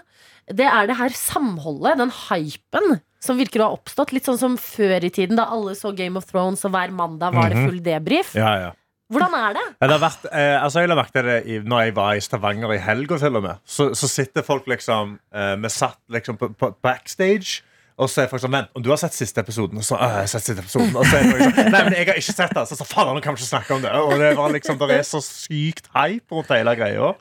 det 0.52 0.66
er 0.68 0.86
det 0.90 0.96
her 0.98 1.14
samholdet, 1.16 1.98
den 2.02 2.12
hypen, 2.28 3.00
som 3.24 3.38
virker 3.40 3.62
å 3.64 3.70
ha 3.70 3.76
oppstått. 3.78 4.12
Litt 4.12 4.28
sånn 4.28 4.40
som 4.40 4.56
før 4.60 5.04
i 5.06 5.12
tiden, 5.14 5.38
da 5.40 5.48
alle 5.52 5.76
så 5.78 5.94
Game 5.96 6.20
of 6.20 6.26
Thrones, 6.28 6.64
og 6.66 6.74
hver 6.74 6.92
mandag 6.92 7.36
var 7.36 7.52
det 7.52 7.62
full 7.64 7.80
debrief. 7.84 8.34
Ja, 8.36 8.54
ja. 8.60 8.72
Hvordan 9.12 9.34
er 9.36 9.52
det? 9.56 9.62
Ja, 9.80 9.86
det 9.86 9.94
har 9.98 10.02
vært, 10.02 10.24
eh, 10.32 10.56
altså 10.62 10.80
jeg 10.80 10.88
la 10.88 10.96
merke 10.96 11.12
til 11.12 11.28
det 11.28 11.36
i, 11.44 11.58
når 11.60 11.82
jeg 11.84 11.94
var 11.96 12.16
i 12.16 12.22
Stavanger 12.24 12.72
i 12.72 12.80
helga, 12.80 13.18
til 13.20 13.36
og 13.36 13.44
med. 13.44 13.60
Så, 13.68 13.90
så 13.94 14.08
sitter 14.08 14.42
folk 14.46 14.66
liksom 14.70 15.18
eh, 15.32 15.54
Vi 15.60 15.70
satt 15.72 16.00
liksom 16.08 16.40
på, 16.40 16.48
på 16.56 16.72
backstage. 16.82 17.62
Og 17.94 18.10
så 18.10 18.24
er 18.24 18.30
folk 18.30 18.42
sånn, 18.42 18.50
vent, 18.50 18.72
om 18.74 18.82
du 18.82 18.88
har 18.90 18.98
sett 18.98 19.14
siste 19.14 19.38
episoden 19.44 19.78
Og 19.78 19.84
så, 19.86 19.94
«Åh, 19.94 20.16
jeg 20.16 20.24
har 20.24 20.30
sett 20.32 20.48
siste 20.48 20.64
episoden 20.64 20.96
Og 20.98 21.04
så 21.06 21.14
er 21.14 21.28
folk 21.28 21.42
sånn, 21.44 21.68
nei, 21.70 21.82
men 21.86 21.94
jeg 21.94 22.08
har 22.08 22.16
ikke 22.18 22.34
sett 22.34 22.54
det 22.56 22.64
Så, 22.66 22.78
så 22.80 22.86
faen, 22.90 23.12
nå 23.14 23.22
kan 23.22 23.36
vi 23.36 23.38
ikke 23.38 23.50
snakke 23.52 23.76
om 23.76 23.84
det 23.84 23.92
Og 24.00 24.14
det 24.18 24.30
var 24.34 24.50
liksom, 24.50 24.80
det 24.80 24.96
er 24.96 25.04
så 25.06 25.20
sykt 25.22 25.86
hype 25.94 26.34
rundt 26.34 26.50
hele 26.50 26.74
greia 26.80 27.12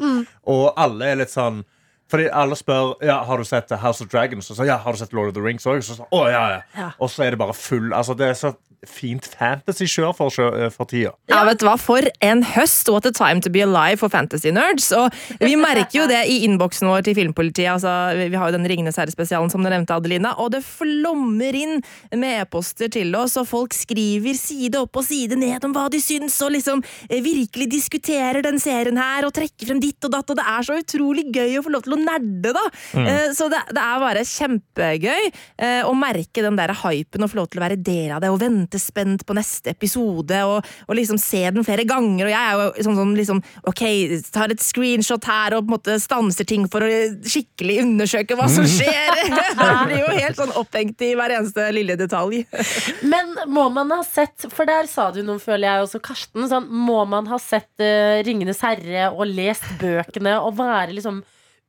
Og 0.49 0.63
alle 0.81 1.11
er 1.11 1.19
litt 1.21 1.33
sånn 1.33 1.61
Fordi 2.11 2.27
alle 2.33 2.55
spør, 2.55 2.93
ja, 3.05 3.21
har 3.23 3.37
du 3.37 3.43
sett 3.47 3.71
House 3.81 4.03
of 4.03 4.09
Dragons? 4.11 4.49
Og 4.51 4.57
så, 4.57 4.65
ja, 4.67 4.77
har 4.77 4.91
du 4.91 4.97
sett 4.97 5.13
Lord 5.13 5.31
of 5.31 5.33
the 5.37 5.43
Rings 5.43 5.65
også? 5.65 5.95
Og 5.95 5.97
så, 5.97 6.27
ja, 6.29 6.43
ja. 6.51 6.59
Ja. 6.77 6.89
Og 6.99 7.09
så 7.09 7.23
er 7.23 7.29
det 7.33 7.39
bare 7.39 7.53
full 7.53 7.93
Altså, 7.93 8.13
det 8.13 8.27
er 8.27 8.33
så 8.37 8.53
fint 8.89 9.27
fantasy-kjør 9.37 10.13
for, 10.17 10.33
for 10.73 10.89
tida 10.89 11.13
Ja, 11.31 11.43
vet 11.47 11.61
du 11.61 11.67
hva? 11.67 11.77
For 11.81 12.05
en 12.23 12.43
høst! 12.53 12.89
What 12.91 13.07
a 13.07 13.13
time 13.15 13.41
to 13.41 13.49
be 13.49 13.63
alive 13.63 14.01
for 14.01 14.11
fantasy-nerds. 14.13 14.89
Og 14.97 15.13
vi 15.41 15.55
merker 15.59 16.01
jo 16.01 16.07
det 16.09 16.23
i 16.29 16.41
innboksen 16.47 16.89
vår 16.89 17.05
til 17.07 17.17
Filmpolitiet. 17.17 17.71
Altså, 17.75 17.91
vi 18.19 18.39
har 18.39 18.51
jo 18.51 18.57
den 18.57 18.67
Ringenes 18.69 18.99
herre-spesialen 18.99 19.51
som 19.51 19.63
du 19.63 19.69
nevnte, 19.71 19.95
Adelina. 19.95 20.33
Og 20.41 20.51
det 20.55 20.63
flommer 20.65 21.57
inn 21.57 21.79
med 22.11 22.43
e-poster 22.43 22.91
til 22.93 23.13
oss, 23.17 23.37
og 23.39 23.47
folk 23.49 23.75
skriver 23.75 24.37
side 24.37 24.81
opp 24.81 25.01
og 25.01 25.07
side 25.07 25.37
ned 25.39 25.65
om 25.67 25.75
hva 25.75 25.87
de 25.93 26.01
syns, 26.03 26.37
og 26.45 26.53
liksom 26.55 26.83
eh, 27.09 27.21
virkelig 27.23 27.69
diskuterer 27.71 28.43
den 28.45 28.59
serien 28.61 28.99
her, 28.99 29.27
og 29.27 29.35
trekker 29.35 29.69
frem 29.69 29.81
ditt 29.83 30.03
og 30.05 30.13
datt. 30.15 30.33
Og 30.33 30.39
det 30.39 30.47
er 30.55 30.67
så 30.67 30.79
utrolig 30.81 31.27
gøy 31.33 31.59
å 31.59 31.65
få 31.65 31.73
lov 31.73 31.85
til 31.87 31.97
å 31.97 32.01
nerde, 32.01 32.53
da! 32.55 32.65
Mm. 32.93 33.11
Så 33.35 33.47
det, 33.51 33.61
det 33.73 33.83
er 33.83 34.03
bare 34.03 34.25
kjempegøy 34.27 35.23
eh, 35.23 35.81
å 35.87 35.93
merke 35.97 36.43
den 36.45 36.57
der 36.59 36.73
hypen 36.83 37.25
og 37.25 37.31
få 37.31 37.41
lov 37.41 37.49
til 37.51 37.61
å 37.61 37.65
være 37.65 37.79
del 37.79 38.13
av 38.15 38.23
det, 38.23 38.31
og 38.33 38.41
vente 38.41 38.72
spent 38.81 39.25
på 39.27 39.35
neste 39.37 39.73
episode, 39.73 40.39
og, 40.49 40.69
og 40.87 40.97
liksom 40.97 41.19
se 41.21 41.43
den 41.53 41.65
flere 41.65 41.85
ganger. 41.89 42.27
Og 42.27 42.33
jeg 42.33 42.41
er 42.41 42.61
jo 42.61 42.87
sånn 42.87 42.99
som 42.99 43.13
liksom 43.17 43.41
Ok, 43.69 43.81
tar 44.33 44.53
et 44.53 44.61
screenshot 44.63 45.23
her 45.27 45.55
og 45.55 45.65
på 45.65 45.71
en 45.71 45.75
måte 45.75 45.97
stanser 46.01 46.47
ting 46.47 46.65
for 46.71 46.85
å 46.85 46.89
skikkelig 47.27 47.79
undersøke 47.83 48.37
hva 48.39 48.47
som 48.51 48.67
skjer! 48.69 49.21
Jeg 49.63 49.87
blir 49.87 49.99
jo 50.01 50.11
helt 50.17 50.39
sånn 50.39 50.53
opphengt 50.59 51.01
i 51.05 51.13
hver 51.17 51.33
eneste 51.35 51.65
lille 51.75 51.95
detalj. 51.99 52.43
Men 53.13 53.33
må 53.51 53.67
man 53.73 53.91
ha 53.93 54.01
sett 54.05 54.45
For 54.53 54.67
der 54.69 54.87
sa 54.89 55.09
du 55.13 55.21
noe, 55.25 55.41
føler 55.41 55.67
jeg 55.67 55.85
også, 55.85 56.01
Karsten. 56.03 56.47
Sånn, 56.49 56.67
må 56.69 57.03
man 57.09 57.27
ha 57.31 57.39
sett 57.41 57.69
uh, 57.81 58.19
Ringenes 58.25 58.61
herre 58.63 59.09
og 59.13 59.25
lest 59.29 59.65
bøkene 59.81 60.37
og 60.43 60.57
være 60.59 60.95
liksom 60.97 61.21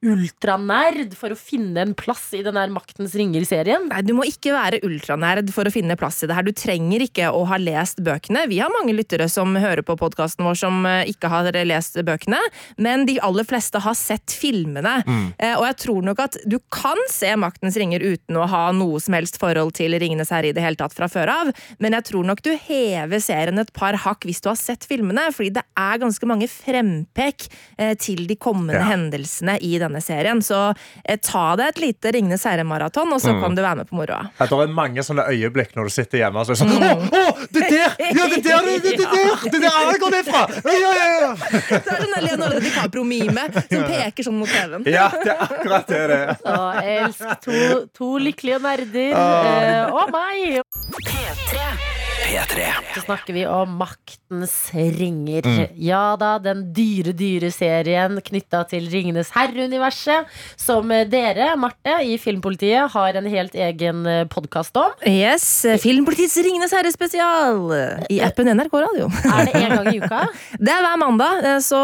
ultranerd 0.04 1.14
for 1.18 1.32
å 1.34 1.38
finne 1.38 1.82
en 1.84 1.94
plass 1.98 2.26
i 2.36 2.42
den 2.44 2.56
der 2.58 2.72
Maktens 2.72 3.14
ringer-serien? 3.18 3.88
Nei, 3.90 4.02
Du 4.06 4.12
må 4.16 4.26
ikke 4.28 4.52
være 4.54 4.80
ultranerd 4.86 5.50
for 5.54 5.64
å 5.68 5.72
finne 5.72 5.96
plass 6.00 6.22
i 6.24 6.28
det 6.30 6.36
her. 6.36 6.46
Du 6.46 6.52
trenger 6.56 7.04
ikke 7.06 7.30
å 7.34 7.44
ha 7.48 7.58
lest 7.60 8.02
bøkene. 8.04 8.44
Vi 8.50 8.60
har 8.62 8.72
mange 8.74 8.94
lyttere 8.96 9.28
som 9.32 9.54
hører 9.56 9.82
på 9.86 9.96
podkasten 10.00 10.44
vår 10.46 10.58
som 10.60 10.84
eh, 10.88 11.08
ikke 11.12 11.30
har 11.32 11.50
lest 11.64 11.96
bøkene, 12.04 12.40
men 12.78 13.06
de 13.08 13.18
aller 13.24 13.46
fleste 13.48 13.80
har 13.84 13.96
sett 13.98 14.32
filmene. 14.34 14.96
Eh, 15.38 15.54
og 15.56 15.64
jeg 15.68 15.78
tror 15.84 16.02
nok 16.10 16.22
at 16.26 16.38
du 16.48 16.58
kan 16.74 16.98
se 17.10 17.32
Maktens 17.40 17.76
ringer 17.80 18.02
uten 18.04 18.38
å 18.40 18.46
ha 18.50 18.64
noe 18.76 19.00
som 19.02 19.14
helst 19.16 19.38
forhold 19.40 19.74
til 19.78 19.94
Ringenes 20.00 20.32
herre 20.34 20.50
i 20.50 20.56
det 20.56 20.62
hele 20.64 20.78
tatt 20.80 20.94
fra 20.96 21.08
før 21.10 21.30
av, 21.32 21.52
men 21.82 21.94
jeg 21.98 22.08
tror 22.10 22.26
nok 22.28 22.42
du 22.44 22.52
hever 22.66 23.20
serien 23.22 23.58
et 23.62 23.72
par 23.76 23.96
hakk 24.04 24.26
hvis 24.28 24.42
du 24.44 24.48
har 24.50 24.58
sett 24.58 24.84
filmene, 24.88 25.28
fordi 25.34 25.52
det 25.58 25.64
er 25.78 26.00
ganske 26.02 26.28
mange 26.28 26.48
frempek 26.50 27.48
eh, 27.78 27.94
til 28.00 28.26
de 28.30 28.36
kommende 28.36 28.74
Ja. 28.74 28.88
hendelsene 28.90 29.58
i 29.62 29.74
denne 29.78 29.93
serien. 30.02 30.42
Så 30.44 30.60
eh, 31.04 31.18
ta 31.22 31.44
deg 31.60 31.74
et 31.74 31.82
lite 31.82 32.12
Ringenes 32.14 32.44
herre-maraton, 32.48 33.12
og 33.14 33.22
så 33.22 33.34
kan 33.40 33.54
du 33.54 33.62
være 33.62 33.82
med 33.82 33.90
på 33.90 33.98
moroa. 33.98 34.30
Det 34.38 34.50
er 34.50 34.74
mange 34.74 35.04
sånne 35.06 35.26
øyeblikk 35.30 35.74
når 35.76 35.90
du 35.90 35.94
sitter 35.94 36.22
hjemme 36.24 36.40
og 36.40 36.48
så 36.48 36.54
er 36.54 36.58
det 36.58 36.62
sånn 36.64 36.84
Å, 36.84 37.20
å, 37.20 37.46
det 37.54 37.64
der! 37.70 37.96
Ja, 38.14 38.26
det 38.30 38.40
der, 38.44 38.66
det, 38.66 38.76
det, 38.84 38.94
det 38.98 39.08
der! 39.14 39.48
Det 39.54 39.62
der 39.64 40.00
går 40.02 40.18
er 40.18 40.28
fra! 40.28 40.44
Ja, 40.64 40.92
ja, 40.98 41.08
ja. 41.24 41.32
Det 41.70 41.80
er 41.80 42.04
den 42.04 42.14
der 42.16 42.26
Leonardo 42.28 42.62
DiCaprio-mime 42.64 43.48
som 43.54 43.86
peker 43.88 44.28
sånn 44.28 44.38
mot 44.40 44.50
TV-en. 44.50 44.86
ja, 44.90 45.08
det 45.14 45.34
er 45.34 45.42
akkurat 45.48 45.90
det 45.90 46.04
det 46.10 46.20
er. 46.20 46.36
Å, 46.44 46.60
jeg 46.82 47.02
elsker 47.08 47.42
to, 47.44 47.58
to 47.96 48.12
lykkelige 48.22 48.62
nerder. 48.64 49.18
Eh, 49.18 49.94
og 49.94 50.14
meg! 50.14 50.62
P3. 51.04 51.93
P3. 52.34 52.66
Så 52.94 53.00
snakker 53.04 53.34
vi 53.36 53.46
om 53.46 53.76
Maktens 53.78 54.70
ringer. 54.74 55.46
Ja 55.78 56.16
da, 56.18 56.32
den 56.42 56.64
dyre, 56.74 57.12
dyre 57.14 57.50
serien 57.54 58.18
knytta 58.26 58.64
til 58.70 58.88
Ringenes 58.90 59.30
herre-universet. 59.36 60.26
Som 60.58 60.90
eh, 60.90 61.04
dere, 61.06 61.52
Marte, 61.60 62.00
i 62.02 62.16
Filmpolitiet 62.18 62.90
har 62.90 63.20
en 63.20 63.28
helt 63.30 63.54
egen 63.54 64.02
podkast 64.32 64.74
om. 64.80 64.96
Yes, 65.06 65.46
Filmpolitiets 65.82 66.34
Ringenes 66.42 66.74
herre-spesial 66.74 67.70
i 68.10 68.18
appen 68.24 68.50
NRK 68.50 68.74
Radio. 68.82 69.06
Er 69.30 69.46
det 69.52 69.62
en 69.62 69.76
gang 69.76 69.92
i 69.92 70.00
uka? 70.02 70.24
Det 70.64 70.72
er 70.72 70.82
hver 70.82 70.98
mandag, 71.00 71.40
eh, 71.46 71.60
så 71.62 71.80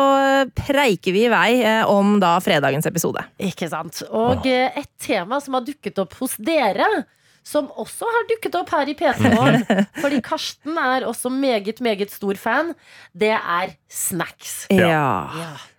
preiker 0.56 1.14
vi 1.14 1.24
i 1.28 1.30
vei 1.30 1.60
eh, 1.62 1.86
om 1.86 2.18
da 2.22 2.34
fredagens 2.42 2.90
episode. 2.90 3.22
Ikke 3.50 3.70
sant. 3.70 4.02
Og 4.10 4.50
eh, 4.50 4.74
et 4.82 4.90
tema 4.98 5.38
som 5.42 5.58
har 5.58 5.66
dukket 5.66 6.02
opp 6.02 6.18
hos 6.18 6.34
dere. 6.42 6.88
Som 7.46 7.70
også 7.80 8.04
har 8.04 8.26
dukket 8.28 8.56
opp 8.58 8.70
her 8.74 8.90
i 8.90 8.94
P3 8.98 9.32
Morgen. 9.34 9.64
Fordi 10.02 10.20
Karsten 10.24 10.78
er 10.78 11.06
også 11.08 11.32
meget, 11.32 11.80
meget 11.80 12.12
stor 12.12 12.36
fan. 12.36 12.74
Det 13.12 13.32
er 13.32 13.74
snacks. 13.90 14.66
Ja. 14.70 15.26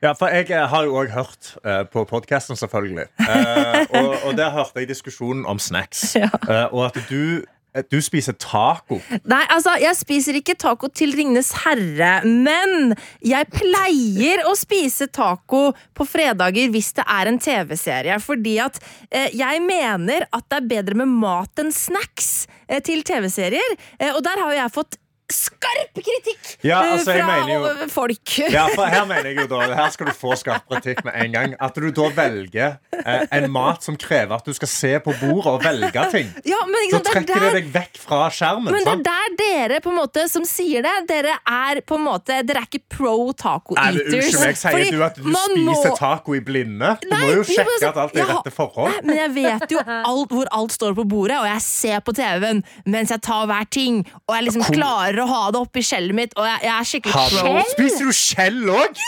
Ja, 0.02 0.12
for 0.18 0.28
jeg 0.34 0.50
eh, 0.50 0.68
har 0.70 0.84
jo 0.88 0.98
òg 0.98 1.14
hørt 1.14 1.54
uh, 1.62 1.84
på 1.94 2.04
podkasten, 2.10 2.58
selvfølgelig. 2.58 3.06
Uh, 3.20 3.86
og, 4.00 4.16
og 4.26 4.38
der 4.38 4.50
hørte 4.50 4.82
jeg 4.82 4.90
diskusjonen 4.90 5.46
om 5.46 5.60
snacks. 5.60 6.12
Uh, 6.52 6.74
og 6.74 6.86
at 6.86 6.98
du, 7.10 7.44
du 7.92 8.02
spiser 8.04 8.36
taco. 8.36 8.98
Nei, 9.32 9.42
altså, 9.54 9.78
jeg 9.80 9.96
spiser 9.96 10.38
ikke 10.40 10.58
taco 10.60 10.90
til 10.92 11.14
Ringenes 11.16 11.54
herre, 11.64 12.14
men 12.28 12.96
jeg 13.24 13.48
pleier 13.54 14.44
å 14.50 14.56
spise 14.60 15.08
taco 15.14 15.70
på 15.96 16.08
fredager 16.08 16.72
hvis 16.74 16.92
det 17.00 17.06
er 17.08 17.32
en 17.32 17.40
TV-serie. 17.42 18.20
Fordi 18.24 18.58
at 18.64 18.82
eh, 19.08 19.30
jeg 19.40 19.64
mener 19.64 20.28
at 20.32 20.48
det 20.52 20.60
er 20.60 20.72
bedre 20.76 21.00
med 21.04 21.16
mat 21.22 21.64
enn 21.64 21.72
snacks 21.76 22.50
eh, 22.68 22.82
til 22.84 23.06
TV-serier. 23.08 23.78
Eh, 24.00 24.12
og 24.12 24.20
der 24.28 24.44
har 24.44 24.52
jo 24.52 24.60
jeg 24.60 24.76
fått 24.76 25.00
skarp 25.36 25.98
kritikk 25.98 26.52
Ja, 26.68 26.82
eh, 26.84 26.94
altså, 26.98 27.16
fra 27.18 27.38
jo- 27.50 27.88
folk. 27.92 28.34
Ja, 28.52 28.68
for 28.76 28.86
her 28.92 29.06
mener 29.10 29.30
jeg 29.32 29.38
jo 29.42 29.48
da 29.52 29.62
Her 29.76 29.90
skal 29.94 30.08
du 30.12 30.14
få 30.16 30.36
skarp 30.40 30.68
kritikk 30.70 31.04
med 31.08 31.16
en 31.26 31.32
gang. 31.36 31.56
At 31.60 31.76
du 31.76 31.90
da 31.92 32.10
velger 32.16 32.78
eh, 33.06 33.26
en 33.32 33.48
mat 33.52 33.84
som 33.84 33.98
krever 34.00 34.36
at 34.38 34.46
du 34.46 34.54
skal 34.54 34.68
se 34.72 34.94
på 35.04 35.14
bordet 35.22 35.48
og 35.52 35.64
velge 35.64 36.04
ting. 36.12 36.30
Ja, 36.48 36.60
men 36.68 36.78
liksom, 36.86 37.04
Da 37.04 37.12
trekker 37.16 37.34
det 37.34 37.42
der, 37.42 37.56
det 37.56 37.64
deg 37.64 37.72
vekk 37.76 38.02
fra 38.04 38.22
skjermen. 38.34 38.72
Men 38.74 38.84
det 38.86 38.94
er 38.94 39.04
der 39.08 39.36
dere 39.42 39.80
på 39.84 39.92
en 39.94 39.98
måte 40.02 40.28
som 40.32 40.46
sier 40.48 40.86
det. 40.86 40.94
Dere 41.10 41.38
er 41.48 41.82
på 41.82 41.98
en 42.00 42.06
måte 42.06 42.42
Dere 42.46 42.62
er 42.64 42.68
ikke 42.70 42.84
pro 42.98 43.32
taco 43.34 43.76
eaters. 43.78 44.12
Unnskyld 44.12 44.46
meg, 44.46 44.60
sier 44.62 44.92
du 44.98 45.04
at 45.06 45.16
du 45.18 45.24
spiser 45.32 45.92
må- 45.92 45.98
taco 45.98 46.36
i 46.38 46.42
blinde? 46.46 46.94
Du 47.02 47.10
Nei, 47.12 47.22
må 47.26 47.34
jo 47.40 47.44
sjekke 47.48 47.68
altså, 47.78 47.90
at 47.92 48.02
alt 48.06 48.16
er 48.16 48.24
i 48.24 48.28
rette 48.32 48.52
forhold. 48.56 48.92
Nei, 48.92 49.02
men 49.12 49.18
jeg 49.22 49.34
vet 49.38 49.76
jo 49.76 49.82
alt, 49.88 50.32
hvor 50.36 50.52
alt 50.52 50.72
står 50.76 50.96
på 50.98 51.06
bordet, 51.10 51.38
og 51.42 51.48
jeg 51.50 51.62
ser 51.66 52.00
på 52.06 52.14
TV-en 52.18 52.64
mens 52.86 53.10
jeg 53.14 53.22
tar 53.26 53.46
hver 53.50 53.68
ting. 53.72 54.02
Og 54.28 54.36
jeg 54.36 54.48
liksom 54.50 54.66
klarer 54.76 55.21
å 55.24 55.28
ha 55.32 55.42
det 55.54 55.60
oppi 55.62 55.84
skjellet 55.86 56.16
mitt, 56.18 56.34
og 56.38 56.46
jeg, 56.48 56.60
jeg 56.68 56.74
er 56.76 56.90
skikkelig 56.92 57.14
du- 57.32 57.72
Spiser 57.76 58.10
du 58.10 58.14
skjell 58.16 58.62
òg? 58.74 59.02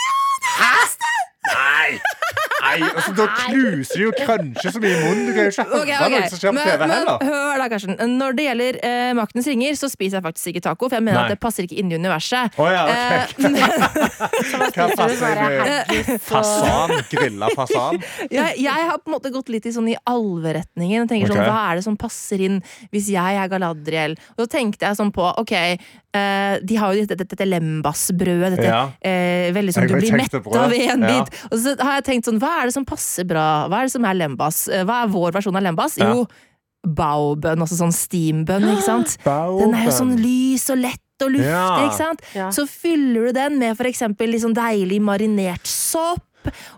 Hæ? 0.58 0.74
Nei! 1.54 2.00
Nei, 2.62 2.76
altså, 2.86 3.12
Da 3.18 3.26
knuser 3.44 3.98
du 3.98 4.04
jo 4.04 4.12
cruncher 4.16 4.74
så 4.74 4.80
mye 4.82 4.94
i 4.94 5.00
munnen. 5.02 5.26
Du 5.28 5.32
kan 5.34 5.46
jo 5.46 5.52
ikke 5.52 5.66
høre 5.68 5.80
okay, 5.82 5.96
okay. 5.98 6.14
noe 6.14 6.30
som 6.32 6.40
skjer 6.40 6.54
på 6.54 6.64
TV 6.64 6.84
men 6.84 6.92
heller. 6.94 7.24
hør 7.28 7.62
da, 7.62 7.66
Karsten. 7.72 7.96
Når 8.14 8.36
det 8.38 8.46
gjelder 8.46 8.78
uh, 8.84 9.10
Maktens 9.18 9.48
ringer, 9.50 9.78
så 9.80 9.90
spiser 9.92 10.18
jeg 10.20 10.26
faktisk 10.28 10.52
ikke 10.52 10.64
taco, 10.68 10.88
for 10.88 10.98
jeg 10.98 11.06
mener 11.06 11.18
Nei. 11.18 11.24
at 11.26 11.34
det 11.34 11.40
passer 11.42 11.66
ikke 11.66 11.78
inn 11.82 11.92
i 11.92 11.98
universet. 12.00 12.58
Oh, 12.60 12.70
ja, 12.70 12.84
ok. 12.84 13.44
uh, 13.44 14.14
Hva 14.74 14.88
passer 15.00 15.42
inn? 15.44 16.22
Fasan? 16.24 16.94
Grilla 17.12 17.50
fasan? 17.56 18.00
jeg, 18.36 18.56
jeg 18.62 18.88
har 18.90 19.02
på 19.02 19.10
en 19.10 19.16
måte 19.16 19.34
gått 19.34 19.52
litt 19.52 19.68
i 19.68 19.74
sånn 19.74 19.90
i 19.92 19.98
alveretningen. 20.10 21.08
tenker 21.10 21.32
sånn, 21.32 21.42
Hva 21.44 21.60
er 21.72 21.80
det 21.80 21.86
som 21.86 21.98
passer 22.00 22.46
inn 22.48 22.60
hvis 22.94 23.10
jeg 23.12 23.40
er 23.42 23.50
Galadriel? 23.52 24.16
Og 24.36 24.46
så 24.46 24.50
tenkte 24.56 24.88
jeg 24.88 25.00
sånn 25.00 25.12
på 25.14 25.26
Ok, 25.44 25.52
uh, 26.14 26.54
de 26.62 26.76
har 26.78 26.94
jo 26.94 27.04
dette, 27.04 27.18
dette, 27.18 27.34
dette 27.34 27.48
lembasbrødet. 27.48 28.54
Dette 28.54 28.68
Ja. 28.70 28.82
eh, 29.02 29.50
veldig 29.54 29.74
sånn 29.74 29.88
du 29.90 29.96
blir 29.98 30.16
mett 30.16 30.34
av 30.34 30.72
én 30.72 31.02
Ja. 31.02 31.10
bit. 31.10 31.34
Og 31.50 31.58
så 31.58 31.74
har 31.80 32.00
jeg 32.00 32.04
tenkt 32.10 32.28
sånn 32.28 32.40
Hva 32.44 32.50
er 32.60 32.68
det 32.68 32.74
som 32.76 32.84
passer 32.88 33.24
bra? 33.28 33.44
Hva 33.72 33.80
er 33.82 33.88
det 33.88 33.94
som 33.96 34.04
er 34.04 34.18
lembas? 34.20 34.66
Eh, 34.68 34.84
Hva 34.84 35.02
er 35.06 35.12
vår 35.14 35.32
versjon 35.38 35.56
av 35.56 35.64
lembas? 35.64 35.96
Ja. 36.00 36.10
Jo, 36.12 36.26
baobønn. 36.84 37.64
Altså 37.64 37.78
sånn 37.80 37.94
steambønn, 37.96 38.68
ikke 38.74 38.84
sant? 38.84 39.16
Den 39.24 39.72
er 39.78 39.88
jo 39.88 39.96
sånn 39.96 40.14
lys 40.20 40.68
og 40.74 40.82
lett 40.84 41.00
og 41.24 41.30
luftig, 41.32 41.48
Ja. 41.48 41.86
ikke 41.86 41.96
sant? 41.96 42.22
Ja. 42.36 42.50
Så 42.52 42.66
fyller 42.68 43.30
du 43.30 43.36
den 43.40 43.58
med 43.62 43.76
for 43.78 43.88
eksempel 43.88 44.34
sånn 44.42 44.56
deilig 44.56 45.00
marinert 45.00 45.64
sopp. 45.70 46.22